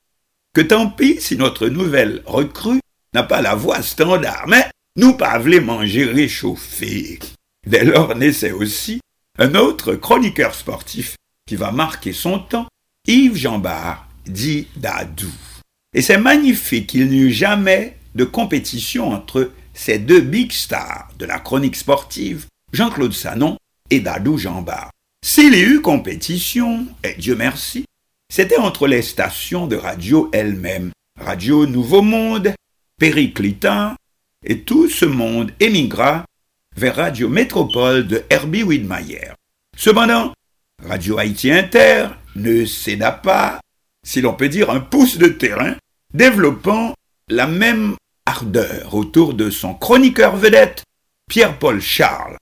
que 0.54 0.60
tant 0.60 0.90
pis 0.90 1.20
si 1.20 1.36
notre 1.36 1.68
nouvelle 1.68 2.22
recrue 2.26 2.80
n'a 3.14 3.22
pas 3.22 3.40
la 3.40 3.54
voix 3.54 3.82
standard, 3.82 4.46
mais 4.46 4.68
nous 4.96 5.14
pas 5.14 5.38
manger 5.38 6.04
réchauffé. 6.04 7.18
Dès 7.66 7.84
lors 7.84 8.14
naissait 8.14 8.52
aussi 8.52 9.00
un 9.38 9.54
autre 9.54 9.94
chroniqueur 9.94 10.54
sportif 10.54 11.16
qui 11.50 11.56
va 11.56 11.72
marquer 11.72 12.12
son 12.12 12.38
temps, 12.38 12.68
Yves 13.08 13.34
Jambard, 13.34 14.06
dit 14.24 14.68
Dadou. 14.76 15.32
Et 15.92 16.00
c'est 16.00 16.16
magnifique 16.16 16.86
qu'il 16.86 17.08
n'y 17.08 17.18
eut 17.18 17.32
jamais 17.32 17.96
de 18.14 18.22
compétition 18.22 19.08
entre 19.08 19.50
ces 19.74 19.98
deux 19.98 20.20
big 20.20 20.52
stars 20.52 21.08
de 21.18 21.26
la 21.26 21.40
chronique 21.40 21.74
sportive, 21.74 22.46
Jean-Claude 22.72 23.12
Sanon 23.12 23.58
et 23.90 23.98
Dadou 23.98 24.38
Jambard. 24.38 24.92
S'il 25.24 25.56
y 25.56 25.60
eut 25.60 25.80
compétition, 25.80 26.86
et 27.02 27.14
Dieu 27.18 27.34
merci, 27.34 27.84
c'était 28.32 28.58
entre 28.58 28.86
les 28.86 29.02
stations 29.02 29.66
de 29.66 29.74
radio 29.74 30.30
elles-mêmes, 30.32 30.92
Radio 31.18 31.66
Nouveau 31.66 32.02
Monde, 32.02 32.54
Périclitin, 32.96 33.96
et 34.46 34.60
tout 34.60 34.88
ce 34.88 35.04
monde 35.04 35.50
émigra 35.58 36.24
vers 36.76 36.94
Radio 36.94 37.28
Métropole 37.28 38.06
de 38.06 38.22
Herbie 38.30 38.62
Widmayer. 38.62 39.32
Cependant, 39.76 40.32
Radio 40.86 41.18
Haïti 41.18 41.50
Inter 41.50 42.08
ne 42.36 42.64
céda 42.64 43.12
pas, 43.12 43.60
si 44.06 44.20
l'on 44.20 44.34
peut 44.34 44.48
dire, 44.48 44.70
un 44.70 44.80
pouce 44.80 45.18
de 45.18 45.28
terrain, 45.28 45.76
développant 46.14 46.94
la 47.28 47.46
même 47.46 47.96
ardeur 48.26 48.94
autour 48.94 49.34
de 49.34 49.50
son 49.50 49.74
chroniqueur 49.74 50.36
vedette, 50.36 50.84
Pierre-Paul 51.28 51.80
Charles. 51.80 52.36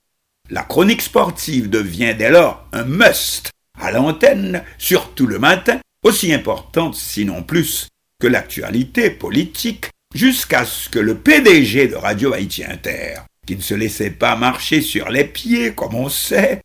La 0.49 0.63
chronique 0.63 1.01
sportive 1.01 1.69
devient 1.69 2.15
dès 2.17 2.31
lors 2.31 2.65
un 2.71 2.85
must 2.85 3.51
à 3.79 3.91
l'antenne, 3.91 4.63
surtout 4.77 5.27
le 5.27 5.39
matin, 5.39 5.79
aussi 6.03 6.33
importante, 6.33 6.95
sinon 6.95 7.43
plus, 7.43 7.87
que 8.19 8.27
l'actualité 8.27 9.09
politique 9.09 9.89
jusqu'à 10.15 10.65
ce 10.65 10.89
que 10.89 10.99
le 10.99 11.15
PDG 11.15 11.87
de 11.87 11.95
Radio 11.95 12.33
Haïti 12.33 12.63
Inter, 12.63 13.19
qui 13.45 13.55
ne 13.55 13.61
se 13.61 13.73
laissait 13.73 14.11
pas 14.11 14.35
marcher 14.35 14.81
sur 14.81 15.09
les 15.09 15.25
pieds 15.25 15.73
comme 15.73 15.95
on 15.95 16.09
sait, 16.09 16.61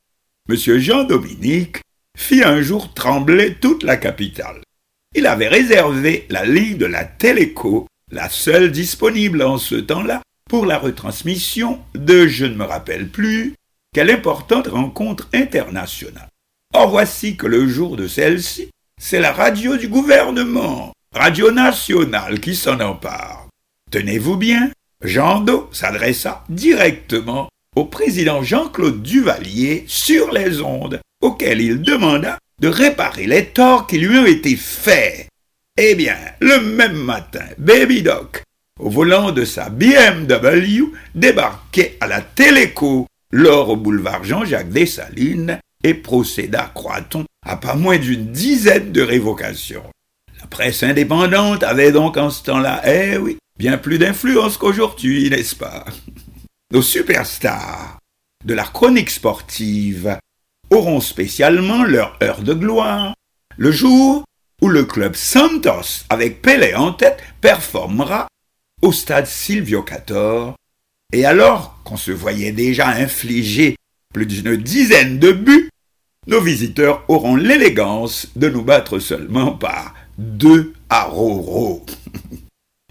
M. 0.46 0.56
Jean-Dominique, 0.56 1.80
fit 2.18 2.42
un 2.42 2.60
jour 2.60 2.92
trembler 2.92 3.54
toute 3.54 3.82
la 3.82 3.96
capitale. 3.96 4.60
Il 5.14 5.26
avait 5.26 5.48
réservé 5.48 6.26
la 6.28 6.44
ligne 6.44 6.76
de 6.76 6.84
la 6.84 7.04
Téléco, 7.04 7.86
la 8.10 8.28
seule 8.28 8.70
disponible 8.70 9.42
en 9.42 9.56
ce 9.56 9.76
temps-là, 9.76 10.20
pour 10.50 10.66
la 10.66 10.76
retransmission 10.76 11.80
de 11.94 12.26
je 12.26 12.44
ne 12.44 12.56
me 12.56 12.64
rappelle 12.64 13.08
plus 13.08 13.54
quelle 13.94 14.10
importante 14.10 14.66
rencontre 14.66 15.30
internationale. 15.32 16.28
Or 16.74 16.90
voici 16.90 17.36
que 17.36 17.46
le 17.46 17.66
jour 17.66 17.96
de 17.96 18.06
celle-ci, 18.06 18.68
c'est 19.00 19.20
la 19.20 19.32
radio 19.32 19.78
du 19.78 19.88
gouvernement 19.88 20.92
Radio 21.14 21.52
Nationale 21.52 22.40
qui 22.40 22.54
s'en 22.54 22.80
empare. 22.80 23.48
Tenez-vous 23.90 24.36
bien, 24.36 24.70
Jean 25.02 25.40
Do 25.40 25.70
s'adressa 25.72 26.44
directement 26.50 27.48
au 27.76 27.84
président 27.84 28.42
Jean-Claude 28.42 29.02
Duvalier 29.02 29.84
sur 29.86 30.32
les 30.32 30.60
ondes, 30.60 31.00
auquel 31.20 31.60
il 31.60 31.82
demanda 31.82 32.38
de 32.60 32.68
réparer 32.68 33.26
les 33.26 33.46
torts 33.46 33.86
qui 33.86 33.98
lui 33.98 34.18
ont 34.18 34.26
été 34.26 34.56
faits. 34.56 35.28
Eh 35.76 35.94
bien, 35.94 36.16
le 36.40 36.60
même 36.60 36.96
matin, 36.96 37.44
Baby 37.58 38.02
Doc, 38.02 38.42
au 38.78 38.90
volant 38.90 39.32
de 39.32 39.44
sa 39.44 39.70
BMW, 39.70 40.92
débarquait 41.14 41.96
à 42.00 42.06
la 42.06 42.20
Téléco, 42.20 43.06
lors 43.32 43.70
au 43.70 43.76
boulevard 43.76 44.22
Jean-Jacques 44.24 44.70
Dessalines, 44.70 45.58
et 45.82 45.94
procéda, 45.94 46.70
croit-on, 46.74 47.24
à 47.44 47.56
pas 47.56 47.74
moins 47.74 47.98
d'une 47.98 48.32
dizaine 48.32 48.92
de 48.92 49.02
révocations. 49.02 49.84
La 50.40 50.46
presse 50.46 50.82
indépendante 50.82 51.62
avait 51.62 51.92
donc 51.92 52.16
en 52.16 52.30
ce 52.30 52.42
temps-là, 52.44 52.82
eh 52.86 53.16
oui, 53.18 53.36
bien 53.58 53.76
plus 53.76 53.98
d'influence 53.98 54.56
qu'aujourd'hui, 54.56 55.28
n'est-ce 55.28 55.56
pas? 55.56 55.84
Nos 56.74 56.82
superstars 56.82 58.00
de 58.44 58.52
la 58.52 58.64
chronique 58.64 59.10
sportive 59.10 60.18
auront 60.70 61.00
spécialement 61.00 61.84
leur 61.84 62.18
heure 62.20 62.42
de 62.42 62.52
gloire 62.52 63.14
le 63.56 63.70
jour 63.70 64.24
où 64.60 64.68
le 64.68 64.82
club 64.82 65.14
Santos, 65.14 66.02
avec 66.10 66.42
Pelé 66.42 66.74
en 66.74 66.92
tête, 66.92 67.22
performera 67.40 68.26
au 68.82 68.90
stade 68.90 69.28
Silvio 69.28 69.84
Cator, 69.84 70.56
et 71.12 71.24
alors 71.24 71.80
qu'on 71.84 71.96
se 71.96 72.10
voyait 72.10 72.50
déjà 72.50 72.88
infliger 72.88 73.76
plus 74.12 74.26
d'une 74.26 74.56
dizaine 74.56 75.20
de 75.20 75.30
buts, 75.30 75.70
nos 76.26 76.40
visiteurs 76.40 77.04
auront 77.06 77.36
l'élégance 77.36 78.26
de 78.34 78.48
nous 78.48 78.62
battre 78.62 78.98
seulement 78.98 79.52
par 79.52 79.94
deux 80.18 80.74
à. 80.90 81.08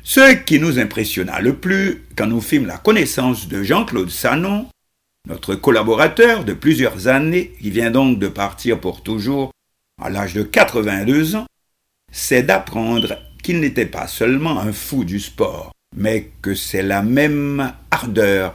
Ce 0.05 0.33
qui 0.33 0.59
nous 0.59 0.79
impressionna 0.79 1.39
le 1.39 1.55
plus 1.55 2.03
quand 2.17 2.27
nous 2.27 2.41
fîmes 2.41 2.65
la 2.65 2.77
connaissance 2.77 3.47
de 3.47 3.63
Jean-Claude 3.63 4.09
Sanon, 4.09 4.67
notre 5.29 5.55
collaborateur 5.55 6.43
de 6.43 6.51
plusieurs 6.51 7.07
années, 7.07 7.53
qui 7.61 7.71
vient 7.71 7.89
donc 7.89 8.19
de 8.19 8.27
partir 8.27 8.81
pour 8.81 9.01
toujours 9.01 9.51
à 10.01 10.09
l'âge 10.09 10.33
de 10.33 10.43
82 10.43 11.37
ans, 11.37 11.45
c'est 12.11 12.43
d'apprendre 12.43 13.17
qu'il 13.41 13.61
n'était 13.61 13.85
pas 13.85 14.07
seulement 14.07 14.59
un 14.59 14.73
fou 14.73 15.05
du 15.05 15.21
sport, 15.21 15.71
mais 15.95 16.31
que 16.41 16.53
c'est 16.53 16.83
la 16.83 17.01
même 17.01 17.71
ardeur 17.89 18.53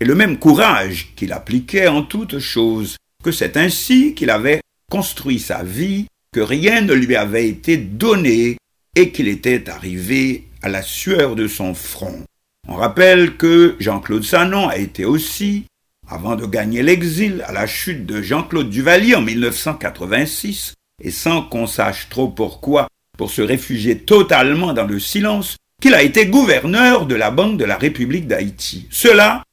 et 0.00 0.06
le 0.06 0.14
même 0.14 0.38
courage 0.38 1.12
qu'il 1.14 1.34
appliquait 1.34 1.88
en 1.88 2.04
toutes 2.04 2.38
choses, 2.38 2.96
que 3.22 3.32
c'est 3.32 3.58
ainsi 3.58 4.14
qu'il 4.14 4.30
avait 4.30 4.60
construit 4.90 5.40
sa 5.40 5.62
vie, 5.62 6.06
que 6.32 6.40
rien 6.40 6.80
ne 6.80 6.94
lui 6.94 7.16
avait 7.16 7.48
été 7.48 7.76
donné 7.76 8.56
et 8.94 9.12
qu'il 9.12 9.28
était 9.28 9.68
arrivé 9.68 10.46
à 10.66 10.68
la 10.68 10.82
sueur 10.82 11.36
de 11.36 11.46
son 11.46 11.74
front. 11.74 12.24
On 12.66 12.74
rappelle 12.74 13.36
que 13.36 13.76
Jean-Claude 13.78 14.24
Sanon 14.24 14.66
a 14.66 14.78
été 14.78 15.04
aussi, 15.04 15.66
avant 16.08 16.34
de 16.34 16.44
gagner 16.44 16.82
l'exil 16.82 17.44
à 17.46 17.52
la 17.52 17.68
chute 17.68 18.04
de 18.04 18.20
Jean-Claude 18.20 18.68
Duvalier 18.68 19.14
en 19.14 19.22
1986, 19.22 20.74
et 21.00 21.12
sans 21.12 21.42
qu'on 21.42 21.68
sache 21.68 22.08
trop 22.08 22.26
pourquoi, 22.26 22.88
pour 23.16 23.30
se 23.30 23.42
réfugier 23.42 23.98
totalement 23.98 24.72
dans 24.72 24.88
le 24.88 24.98
silence, 24.98 25.56
qu'il 25.80 25.94
a 25.94 26.02
été 26.02 26.26
gouverneur 26.26 27.06
de 27.06 27.14
la 27.14 27.30
Banque 27.30 27.58
de 27.58 27.64
la 27.64 27.76
République 27.76 28.26
d'Haïti. 28.26 28.88
Cela, 28.90 29.44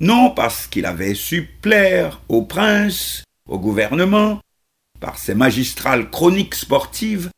non 0.00 0.30
parce 0.30 0.66
qu'il 0.66 0.86
avait 0.86 1.14
su 1.14 1.48
plaire 1.62 2.20
au 2.28 2.42
prince, 2.42 3.22
au 3.48 3.60
gouvernement, 3.60 4.40
par 4.98 5.16
ses 5.16 5.36
magistrales 5.36 6.10
chroniques 6.10 6.56
sportives, 6.56 7.30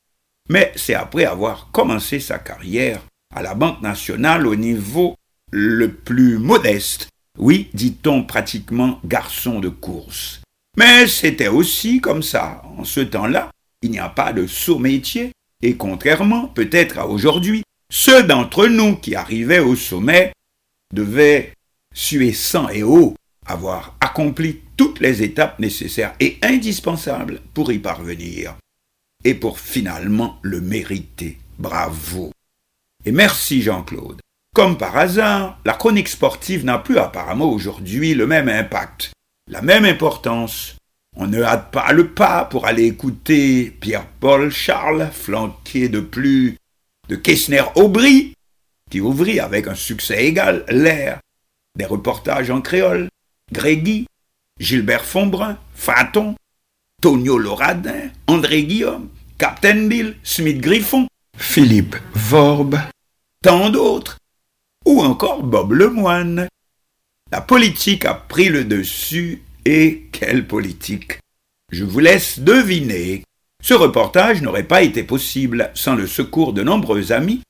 mais 0.48 0.72
c'est 0.76 0.94
après 0.94 1.26
avoir 1.26 1.70
commencé 1.72 2.20
sa 2.20 2.38
carrière 2.38 3.02
à 3.34 3.42
la 3.42 3.54
Banque 3.54 3.82
nationale 3.82 4.46
au 4.46 4.56
niveau 4.56 5.16
le 5.50 5.92
plus 5.92 6.38
modeste, 6.38 7.08
oui, 7.38 7.70
dit-on 7.72 8.24
pratiquement 8.24 9.00
garçon 9.04 9.60
de 9.60 9.68
course. 9.68 10.40
Mais 10.76 11.06
c'était 11.06 11.48
aussi 11.48 12.00
comme 12.00 12.22
ça. 12.22 12.62
En 12.76 12.84
ce 12.84 13.00
temps-là, 13.00 13.50
il 13.82 13.90
n'y 13.90 13.98
a 13.98 14.08
pas 14.08 14.32
de 14.32 14.46
saut 14.46 14.78
métier, 14.78 15.32
et 15.62 15.76
contrairement 15.76 16.48
peut-être 16.48 16.98
à 16.98 17.06
aujourd'hui, 17.06 17.62
ceux 17.90 18.22
d'entre 18.24 18.66
nous 18.66 18.96
qui 18.96 19.14
arrivaient 19.14 19.60
au 19.60 19.76
sommet 19.76 20.32
devaient 20.92 21.52
suer 21.94 22.32
sang 22.32 22.68
et 22.68 22.82
eau, 22.82 23.14
avoir 23.46 23.96
accompli 24.00 24.60
toutes 24.76 25.00
les 25.00 25.22
étapes 25.22 25.58
nécessaires 25.58 26.14
et 26.20 26.38
indispensables 26.42 27.40
pour 27.54 27.72
y 27.72 27.78
parvenir, 27.78 28.56
et 29.24 29.34
pour 29.34 29.58
finalement 29.58 30.38
le 30.42 30.60
mériter. 30.60 31.38
Bravo. 31.58 32.32
Et 33.04 33.12
merci 33.12 33.62
Jean-Claude. 33.62 34.20
Comme 34.54 34.76
par 34.76 34.96
hasard, 34.96 35.58
la 35.64 35.74
chronique 35.74 36.08
sportive 36.08 36.64
n'a 36.64 36.78
plus 36.78 36.98
apparemment 36.98 37.50
aujourd'hui 37.50 38.14
le 38.14 38.26
même 38.26 38.48
impact, 38.48 39.12
la 39.48 39.62
même 39.62 39.84
importance. 39.84 40.76
On 41.16 41.26
ne 41.26 41.42
hâte 41.42 41.70
pas 41.70 41.92
le 41.92 42.08
pas 42.08 42.44
pour 42.44 42.66
aller 42.66 42.84
écouter 42.84 43.70
Pierre-Paul 43.80 44.50
Charles, 44.50 45.10
flanqué 45.12 45.88
de 45.88 46.00
plus 46.00 46.56
de 47.08 47.16
Kessner-Aubry, 47.16 48.34
qui 48.90 49.00
ouvrit 49.00 49.40
avec 49.40 49.66
un 49.68 49.74
succès 49.74 50.24
égal 50.26 50.64
l'air 50.68 51.20
des 51.76 51.84
reportages 51.84 52.50
en 52.50 52.60
créole, 52.60 53.08
Grégui, 53.52 54.06
Gilbert 54.58 55.04
Fombrun, 55.04 55.56
Faton, 55.74 56.34
Tonio 57.00 57.38
Loradin, 57.38 58.10
André 58.26 58.64
Guillaume, 58.64 59.08
Captain 59.38 59.86
Bill, 59.86 60.16
Smith 60.24 60.60
Griffon, 60.60 61.06
Philippe 61.38 61.96
Vorbe, 62.14 62.78
tant 63.42 63.70
d'autres, 63.70 64.18
ou 64.84 65.00
encore 65.00 65.44
Bob 65.44 65.72
Lemoine. 65.72 66.48
La 67.30 67.40
politique 67.40 68.04
a 68.04 68.14
pris 68.14 68.48
le 68.48 68.64
dessus, 68.64 69.42
et 69.64 70.08
quelle 70.12 70.46
politique? 70.46 71.20
Je 71.70 71.84
vous 71.84 72.00
laisse 72.00 72.40
deviner. 72.40 73.22
Ce 73.62 73.72
reportage 73.72 74.42
n'aurait 74.42 74.64
pas 74.64 74.82
été 74.82 75.04
possible 75.04 75.70
sans 75.74 75.94
le 75.94 76.06
secours 76.06 76.52
de 76.52 76.62
nombreux 76.62 77.12
amis, 77.12 77.40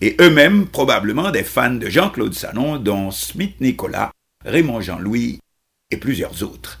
et 0.00 0.16
eux-mêmes 0.20 0.66
probablement 0.66 1.30
des 1.30 1.44
fans 1.44 1.74
de 1.74 1.88
Jean-Claude 1.88 2.34
Sanon, 2.34 2.76
dont 2.76 3.10
Smith 3.10 3.60
Nicolas, 3.60 4.10
Raymond 4.44 4.82
Jean-Louis 4.82 5.40
et 5.90 5.96
plusieurs 5.96 6.42
autres. 6.42 6.80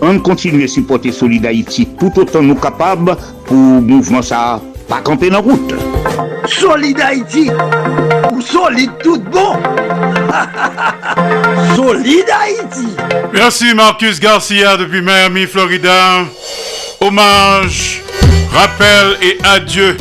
on 0.00 0.18
continue 0.20 0.64
à 0.64 0.68
supporter 0.68 1.12
Solid 1.12 1.44
Haïti 1.46 1.88
tout 1.98 2.12
autant 2.16 2.42
nous 2.42 2.54
capables 2.54 3.16
pour 3.46 3.56
mouvement 3.56 4.22
ça 4.22 4.60
pas 4.88 5.00
camper 5.00 5.30
dans 5.30 5.42
route. 5.42 5.74
Solid 6.46 7.00
Haïti 7.00 7.50
ou 8.32 8.40
solide 8.40 8.92
tout 9.02 9.18
bon. 9.18 9.56
Solid 11.76 12.24
Haïti. 12.30 12.88
Merci 13.32 13.74
Marcus 13.74 14.20
Garcia 14.20 14.76
depuis 14.76 15.02
Miami, 15.02 15.46
Florida. 15.46 16.24
Hommage, 17.00 18.02
rappel 18.52 19.16
et 19.22 19.38
adieu 19.44 19.96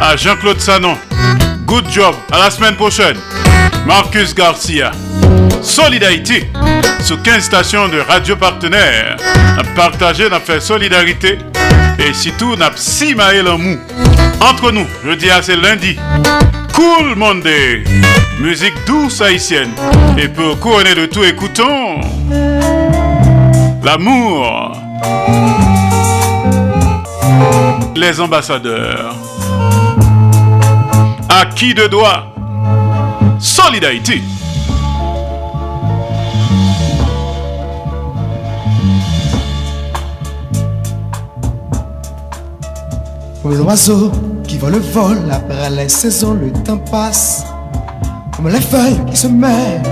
à 0.00 0.16
Jean-Claude 0.16 0.60
Sanon. 0.60 0.96
Good 1.66 1.90
job. 1.90 2.14
À 2.30 2.38
la 2.38 2.50
semaine 2.50 2.76
prochaine. 2.76 3.16
Marcus 3.86 4.34
Garcia. 4.34 4.92
Solid 5.62 6.04
Haïti 6.04 6.44
sous 7.02 7.16
15 7.18 7.42
stations 7.42 7.88
de 7.88 7.98
radio 7.98 8.36
partenaires. 8.36 9.16
A 9.58 9.64
partagé, 9.74 10.26
a 10.26 10.38
fait 10.38 10.60
solidarité 10.60 11.38
et 11.98 12.12
surtout 12.12 12.54
n'a 12.56 12.70
si 12.76 13.14
en 13.14 13.58
mou. 13.58 13.76
Entre 14.40 14.70
nous, 14.70 14.86
je 15.04 15.12
dis 15.12 15.30
à 15.30 15.42
c'est 15.42 15.56
lundi. 15.56 15.98
Cool 16.74 17.14
Monday. 17.16 17.84
Musique 18.38 18.74
douce 18.86 19.20
haïtienne. 19.20 19.72
Et 20.16 20.28
pour 20.28 20.58
couronner 20.60 20.94
de 20.94 21.06
tout, 21.06 21.24
écoutons 21.24 22.00
l'amour. 23.82 24.72
Les 27.96 28.20
ambassadeurs. 28.20 29.14
À 31.28 31.46
qui 31.46 31.74
de 31.74 31.86
doigt 31.88 32.26
Solidarité. 33.40 34.22
Comme 43.42 43.54
les 43.54 43.60
oiseaux 43.60 44.12
qui 44.46 44.56
volent 44.56 44.76
le 44.76 44.82
vol 44.82 45.18
après 45.32 45.68
les 45.70 45.88
saisons, 45.88 46.34
le 46.34 46.52
temps 46.52 46.78
passe. 46.78 47.44
Comme 48.36 48.48
les 48.48 48.60
feuilles 48.60 49.04
qui 49.10 49.16
se 49.16 49.26
meurent, 49.26 49.82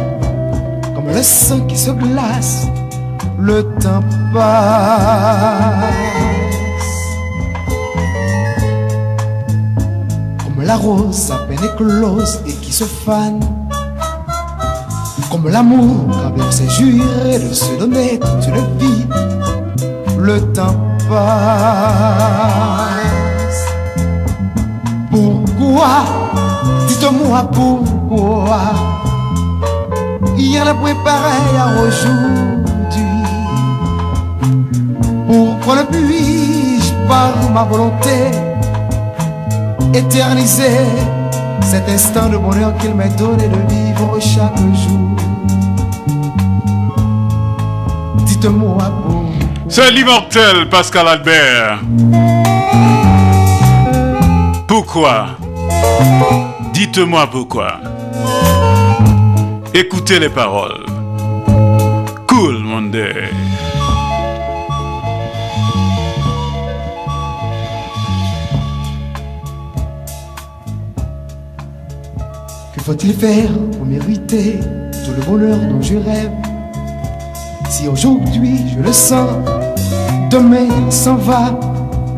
comme 0.94 1.09
le 1.09 1.20
sang 1.20 1.59
qui 1.66 1.77
se 1.77 1.90
glace, 1.90 2.68
le 3.40 3.64
temps 3.81 4.05
passe. 4.32 5.94
Comme 10.44 10.62
la 10.64 10.77
rose 10.77 11.32
à 11.32 11.39
peine 11.48 11.59
éclose 11.74 12.40
et 12.47 12.52
qui 12.52 12.72
se 12.72 12.85
fane. 12.85 13.40
Comme 15.28 15.48
l'amour 15.48 16.06
quand 16.36 16.52
s'est 16.52 16.68
juré 16.68 17.40
de 17.40 17.52
se 17.52 17.77
donner 17.81 18.20
toute 18.20 18.47
une 18.47 18.78
vie, 18.78 19.06
le 20.20 20.40
temps 20.52 20.77
passe. 21.09 22.99
Pourquoi 25.60 26.04
Dites-moi 26.88 27.42
pourquoi 27.52 28.60
Il 30.38 30.54
y 30.54 30.60
en 30.60 30.66
a 30.66 30.72
point 30.72 30.94
pareil 31.04 31.54
à 31.58 31.82
aujourd'hui 31.82 33.04
Pourquoi 35.26 35.76
ne 35.76 35.82
puis-je 35.82 36.92
par 37.06 37.34
ma 37.52 37.64
volonté 37.64 38.30
Éterniser 39.92 40.80
cet 41.60 41.88
instant 41.90 42.30
de 42.30 42.38
bonheur 42.38 42.74
qu'il 42.78 42.94
m'a 42.94 43.08
donné 43.08 43.46
de 43.48 43.58
vivre 43.68 44.18
chaque 44.18 44.56
jour? 44.56 45.10
Dites-moi 48.24 48.78
pourquoi. 49.02 49.20
C'est 49.68 49.90
l'immortel 49.90 50.70
Pascal 50.70 51.06
Albert. 51.06 51.80
Pourquoi 54.66 55.39
Dites-moi 56.72 57.27
pourquoi. 57.31 57.81
Écoutez 59.74 60.18
les 60.18 60.28
paroles. 60.28 60.85
Cool 62.27 62.59
Monday. 62.59 63.31
Que 72.74 72.81
faut-il 72.82 73.12
faire 73.14 73.51
pour 73.72 73.85
mériter 73.85 74.59
tout 75.05 75.12
le 75.16 75.22
bonheur 75.27 75.59
dont 75.59 75.82
je 75.82 75.97
rêve? 75.97 76.31
Si 77.68 77.86
aujourd'hui 77.89 78.56
je 78.74 78.82
le 78.82 78.93
sens, 78.93 79.31
demain 80.31 80.90
s'en 80.90 81.16
va, 81.16 81.59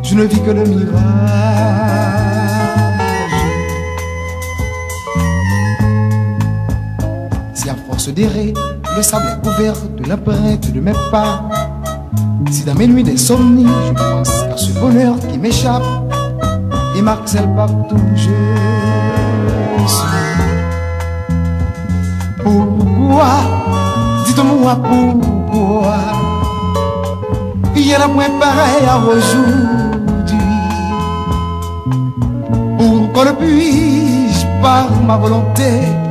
je 0.03 0.15
ne 0.15 0.25
vis 0.25 0.41
que 0.41 0.51
le 0.51 0.65
mirage. 0.65 1.82
D'errer, 8.11 8.53
le 8.97 9.03
sable 9.03 9.27
est 9.29 9.47
couvert 9.47 9.75
de 9.97 10.09
l'empreinte 10.09 10.73
de 10.73 10.81
mes 10.81 10.93
pas, 11.13 11.49
si 12.51 12.65
dans 12.65 12.75
mes 12.75 12.89
nuits 12.89 13.05
d'insomnie, 13.05 13.65
je 13.87 13.93
pense 13.93 14.43
à 14.43 14.57
ce 14.57 14.73
bonheur 14.73 15.15
qui 15.31 15.39
m'échappe 15.39 15.85
et 16.97 17.01
marcelle 17.01 17.49
partout 17.55 17.95
où 17.95 18.17
je 18.17 18.23
suis. 18.23 18.33
Pourquoi? 22.43 23.35
Dites-moi 24.27 24.77
pourquoi. 24.83 25.97
Il 27.77 27.87
y 27.87 27.95
en 27.95 28.01
a 28.01 28.09
moins 28.09 28.31
pareil 28.41 28.85
à 28.89 28.99
aujourd'hui. 28.99 30.39
Pourquoi 32.79 33.25
ne 33.27 33.33
puis-je 33.33 34.45
par 34.61 34.91
ma 35.07 35.17
volonté 35.17 36.02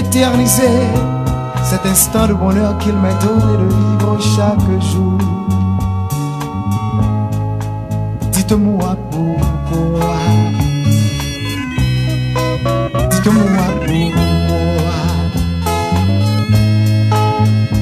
éterniser 0.00 0.80
cet 1.62 1.84
instant 1.86 2.26
de 2.26 2.34
bonheur 2.34 2.76
qu'il 2.78 2.94
m'a 2.94 3.12
donné 3.24 3.52
de 3.62 3.68
vivre 3.78 4.18
chaque 4.34 4.68
jour. 4.92 5.18
Dites-moi 8.32 8.96
pourquoi. 9.10 10.14
Dites-moi 13.10 13.66
pourquoi. 13.86 14.40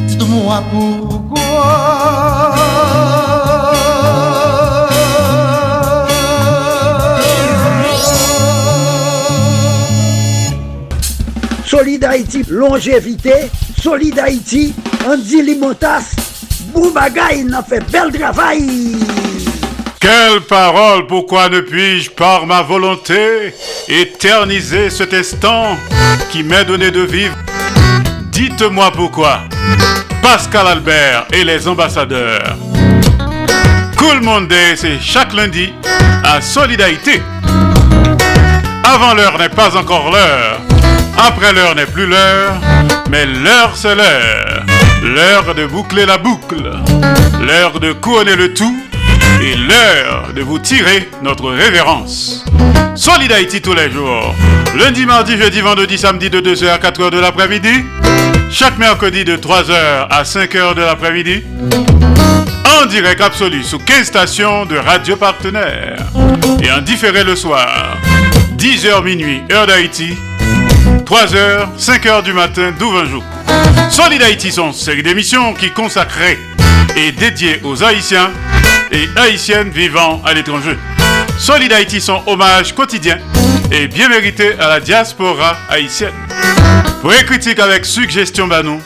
Dites-moi 0.08 0.62
Solid 11.78 12.04
Haïti, 12.04 12.42
longévité. 12.48 13.52
Solid 13.80 14.18
Haïti, 14.18 14.74
Andy 15.06 15.42
Limotas. 15.42 16.10
Boubagaï, 16.74 17.44
n'a 17.44 17.62
fait 17.62 17.88
bel 17.92 18.10
travail. 18.10 18.96
Quelle 20.00 20.40
parole, 20.48 21.06
pourquoi 21.06 21.48
ne 21.48 21.60
puis-je, 21.60 22.10
par 22.10 22.46
ma 22.46 22.62
volonté, 22.62 23.54
éterniser 23.86 24.90
cet 24.90 25.14
instant 25.14 25.76
qui 26.30 26.42
m'est 26.42 26.64
donné 26.64 26.90
de 26.90 27.02
vivre? 27.02 27.36
Dites-moi 28.32 28.90
pourquoi. 28.90 29.42
Pascal 30.20 30.66
Albert 30.66 31.28
et 31.32 31.44
les 31.44 31.68
ambassadeurs. 31.68 32.56
Cool 33.96 34.20
Monday, 34.20 34.74
c'est 34.74 34.98
chaque 35.00 35.32
lundi 35.32 35.72
à 36.24 36.40
Solidarité. 36.40 37.22
Avant 38.82 39.14
l'heure 39.14 39.38
n'est 39.38 39.48
pas 39.48 39.76
encore 39.76 40.10
l'heure. 40.10 40.57
Après 41.18 41.52
l'heure 41.52 41.74
n'est 41.74 41.86
plus 41.86 42.06
l'heure. 42.06 42.54
Mais 43.10 43.26
l'heure 43.26 43.72
c'est 43.74 43.94
l'heure. 43.94 44.64
L'heure 45.02 45.54
de 45.54 45.66
boucler 45.66 46.06
la 46.06 46.16
boucle. 46.16 46.70
L'heure 47.44 47.80
de 47.80 47.92
couronner 47.92 48.36
le 48.36 48.54
tout. 48.54 48.76
Et 49.42 49.56
l'heure 49.56 50.32
de 50.34 50.42
vous 50.42 50.58
tirer 50.58 51.08
notre 51.22 51.50
révérence. 51.50 52.44
Solid 52.94 53.30
Haïti 53.30 53.60
tous 53.60 53.74
les 53.74 53.90
jours. 53.90 54.34
Lundi, 54.76 55.06
mardi, 55.06 55.36
jeudi, 55.36 55.60
vendredi, 55.60 55.98
samedi 55.98 56.30
de 56.30 56.40
2h 56.40 56.68
à 56.68 56.78
4h 56.78 57.10
de 57.10 57.18
l'après-midi. 57.18 57.84
Chaque 58.50 58.78
mercredi 58.78 59.24
de 59.24 59.36
3h 59.36 60.08
à 60.10 60.22
5h 60.22 60.74
de 60.74 60.82
l'après-midi. 60.82 61.42
En 62.80 62.86
direct 62.86 63.20
absolu 63.20 63.62
sous 63.62 63.78
15 63.78 64.06
stations 64.06 64.66
de 64.66 64.76
radio 64.76 65.16
partenaires. 65.16 66.06
Et 66.62 66.70
en 66.70 66.80
différé 66.80 67.24
le 67.24 67.36
soir. 67.36 67.96
10h 68.56 69.02
minuit, 69.04 69.42
heure 69.52 69.66
d'Haïti. 69.66 70.14
3h, 71.08 71.68
5h 71.78 72.22
du 72.22 72.34
matin, 72.34 72.70
d'où 72.78 72.90
20 72.90 73.06
jours. 73.06 73.24
Solid 73.88 74.20
Haïti 74.20 74.52
sont 74.52 74.74
série 74.74 75.02
d'émissions 75.02 75.54
qui 75.54 75.70
consacrées 75.70 76.38
et 76.96 77.12
dédiées 77.12 77.62
aux 77.64 77.82
Haïtiens 77.82 78.30
et 78.92 79.08
Haïtiennes 79.16 79.70
vivant 79.70 80.20
à 80.26 80.34
l'étranger. 80.34 80.76
Solid 81.38 81.72
Haïti 81.72 82.02
son 82.02 82.22
hommage 82.26 82.74
quotidien 82.74 83.16
et 83.72 83.88
bien 83.88 84.10
mérité 84.10 84.52
à 84.60 84.68
la 84.68 84.80
diaspora 84.80 85.56
haïtienne. 85.70 86.12
Pour 87.00 87.10
les 87.12 87.24
critiques 87.24 87.58
avec 87.58 87.86
suggestion 87.86 88.46
Banou, 88.46 88.78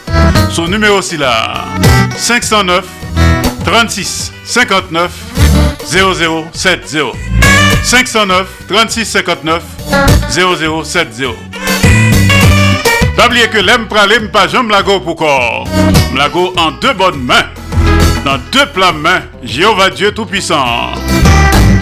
son 0.49 0.69
numéro 0.69 0.99
aussi 0.99 1.17
là 1.17 1.65
509 2.17 2.85
36 3.65 4.33
59 4.45 5.11
0070 5.91 6.99
509 7.83 8.47
36 8.69 9.05
59 9.07 9.63
0070 10.31 11.52
Pas 13.23 13.29
oublier 13.29 13.47
que 13.47 13.59
l'aime 13.59 13.87
pralim 13.87 14.31
pas 14.31 14.49
jambe 14.49 14.69
lago 14.73 14.99
pour 14.99 15.15
corps. 15.15 15.69
Mlago 16.13 16.53
en 16.57 16.73
deux 16.73 16.93
bonnes 16.93 17.23
mains. 17.23 17.45
Dans 18.25 18.37
deux 18.51 18.67
plats 18.75 18.91
mains, 18.91 19.21
Jéhovah 19.45 19.91
Dieu 19.91 20.11
Tout-Puissant. 20.11 20.91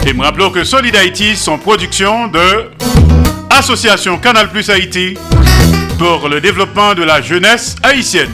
Et 0.05 0.12
me 0.12 0.23
rappelons 0.23 0.51
que 0.51 0.65
Solid 0.65 0.95
Haïti 0.95 1.35
sont 1.37 1.57
production 1.57 2.27
de 2.27 2.69
Association 3.59 4.19
Canal 4.19 4.51
Plus 4.51 4.69
Haïti 4.69 5.17
pour 5.99 6.29
le 6.29 6.43
développement 6.43 6.93
de 6.93 7.05
la 7.05 7.23
jeunesse 7.23 7.75
haïtienne. 7.83 8.29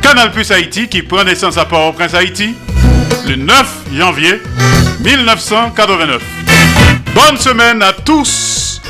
Canal 0.00 0.30
Plus 0.30 0.52
Haïti 0.52 0.86
qui 0.86 1.02
prend 1.02 1.24
naissance 1.24 1.58
à 1.58 1.64
Port-au-Prince 1.64 2.14
Haïti 2.14 2.54
le 3.26 3.34
9 3.34 3.86
janvier 3.92 4.40
1989. 5.00 6.22
Bonne 7.12 7.38
semaine 7.38 7.82
à 7.82 7.92
tous 7.92 8.80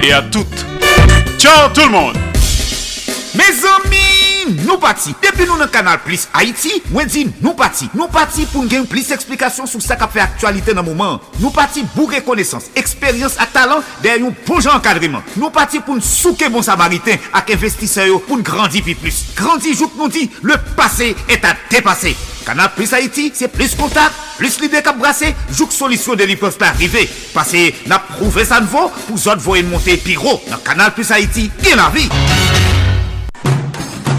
et 0.00 0.12
à 0.12 0.22
toutes. 0.22 0.64
Ciao 1.40 1.70
tout 1.74 1.86
le 1.86 1.90
monde. 1.90 2.33
Me 3.34 3.44
zami, 3.50 4.54
nou 4.62 4.76
pati. 4.78 5.10
Depi 5.18 5.42
nou 5.48 5.58
nan 5.58 5.70
kanal 5.72 5.98
Plus 6.04 6.28
Haiti, 6.36 6.76
mwen 6.92 7.08
di 7.10 7.24
nou 7.42 7.56
pati. 7.58 7.88
Nou 7.98 8.06
pati 8.12 8.44
pou 8.46 8.62
n 8.62 8.68
gen 8.70 8.84
plis 8.86 9.08
eksplikasyon 9.14 9.66
sou 9.66 9.82
sa 9.82 9.96
ka 9.98 10.06
fe 10.10 10.22
aktualite 10.22 10.70
nan 10.76 10.86
mouman. 10.86 11.18
Nou 11.40 11.50
pati 11.54 11.82
bou 11.96 12.06
rekonesans, 12.12 12.68
eksperyans 12.78 13.34
ak 13.42 13.50
talan 13.56 13.82
der 14.04 14.20
yon 14.22 14.30
bon 14.30 14.38
poujan 14.46 14.76
ankadriman. 14.76 15.24
Nou 15.34 15.50
pati 15.54 15.82
pou 15.82 15.98
n 15.98 16.04
souke 16.04 16.46
bon 16.54 16.62
samariten 16.62 17.18
ak 17.34 17.50
investiseyo 17.56 18.20
pou 18.28 18.38
n 18.38 18.46
grandi 18.46 18.84
pi 18.86 18.94
plus. 19.00 19.24
Grandi 19.34 19.74
jouk 19.74 19.98
nou 19.98 20.06
di, 20.06 20.28
le 20.46 20.60
pase 20.78 21.10
et 21.26 21.42
a 21.42 21.56
depase. 21.72 22.14
Kanal 22.44 22.70
Plus 22.76 22.92
Haiti, 22.92 23.32
se 23.34 23.48
plus 23.50 23.74
kontak, 23.74 24.14
plus 24.38 24.60
lide 24.60 24.84
kap 24.84 25.00
brase, 25.00 25.32
jouk 25.48 25.74
solisyon 25.74 26.20
de 26.20 26.28
li 26.28 26.38
pev 26.38 26.54
pa 26.60 26.70
rive. 26.78 27.08
Pase, 27.34 27.66
na 27.90 27.98
prouve 28.12 28.46
san 28.46 28.68
vo, 28.70 28.86
pou 29.08 29.18
zot 29.18 29.42
voyen 29.42 29.72
monte 29.72 29.98
pi 30.04 30.14
ro. 30.20 30.38
Nan 30.52 30.62
Kanal 30.62 30.94
Plus 30.94 31.10
Haiti, 31.16 31.48
gen 31.64 31.80
la 31.80 31.90
vi. 31.96 32.06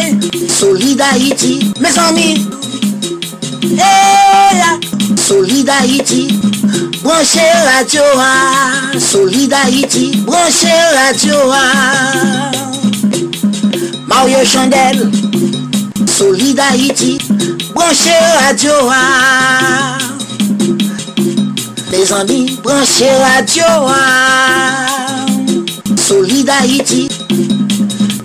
hey, 0.00 0.48
solidarity, 0.48 1.72
mes 1.80 1.98
amis. 1.98 2.48
Eh, 3.62 3.78
hey, 3.78 5.16
solidarity, 5.16 6.40
branchez 7.02 7.40
la 7.64 7.84
Torah. 7.84 8.98
Solidarity, 8.98 10.16
branchez 10.24 10.68
la 10.94 11.12
Torah. 11.14 12.50
Mario 14.06 14.44
Chandel, 14.44 15.10
solidarity, 16.06 17.18
branchez 17.74 18.20
la 18.42 18.54
Torah. 18.54 19.98
Mes 21.90 22.12
amis, 22.12 22.56
branchez 22.62 23.10
la 23.20 23.42
Torah. 23.42 24.86
Solidarity, 25.96 27.08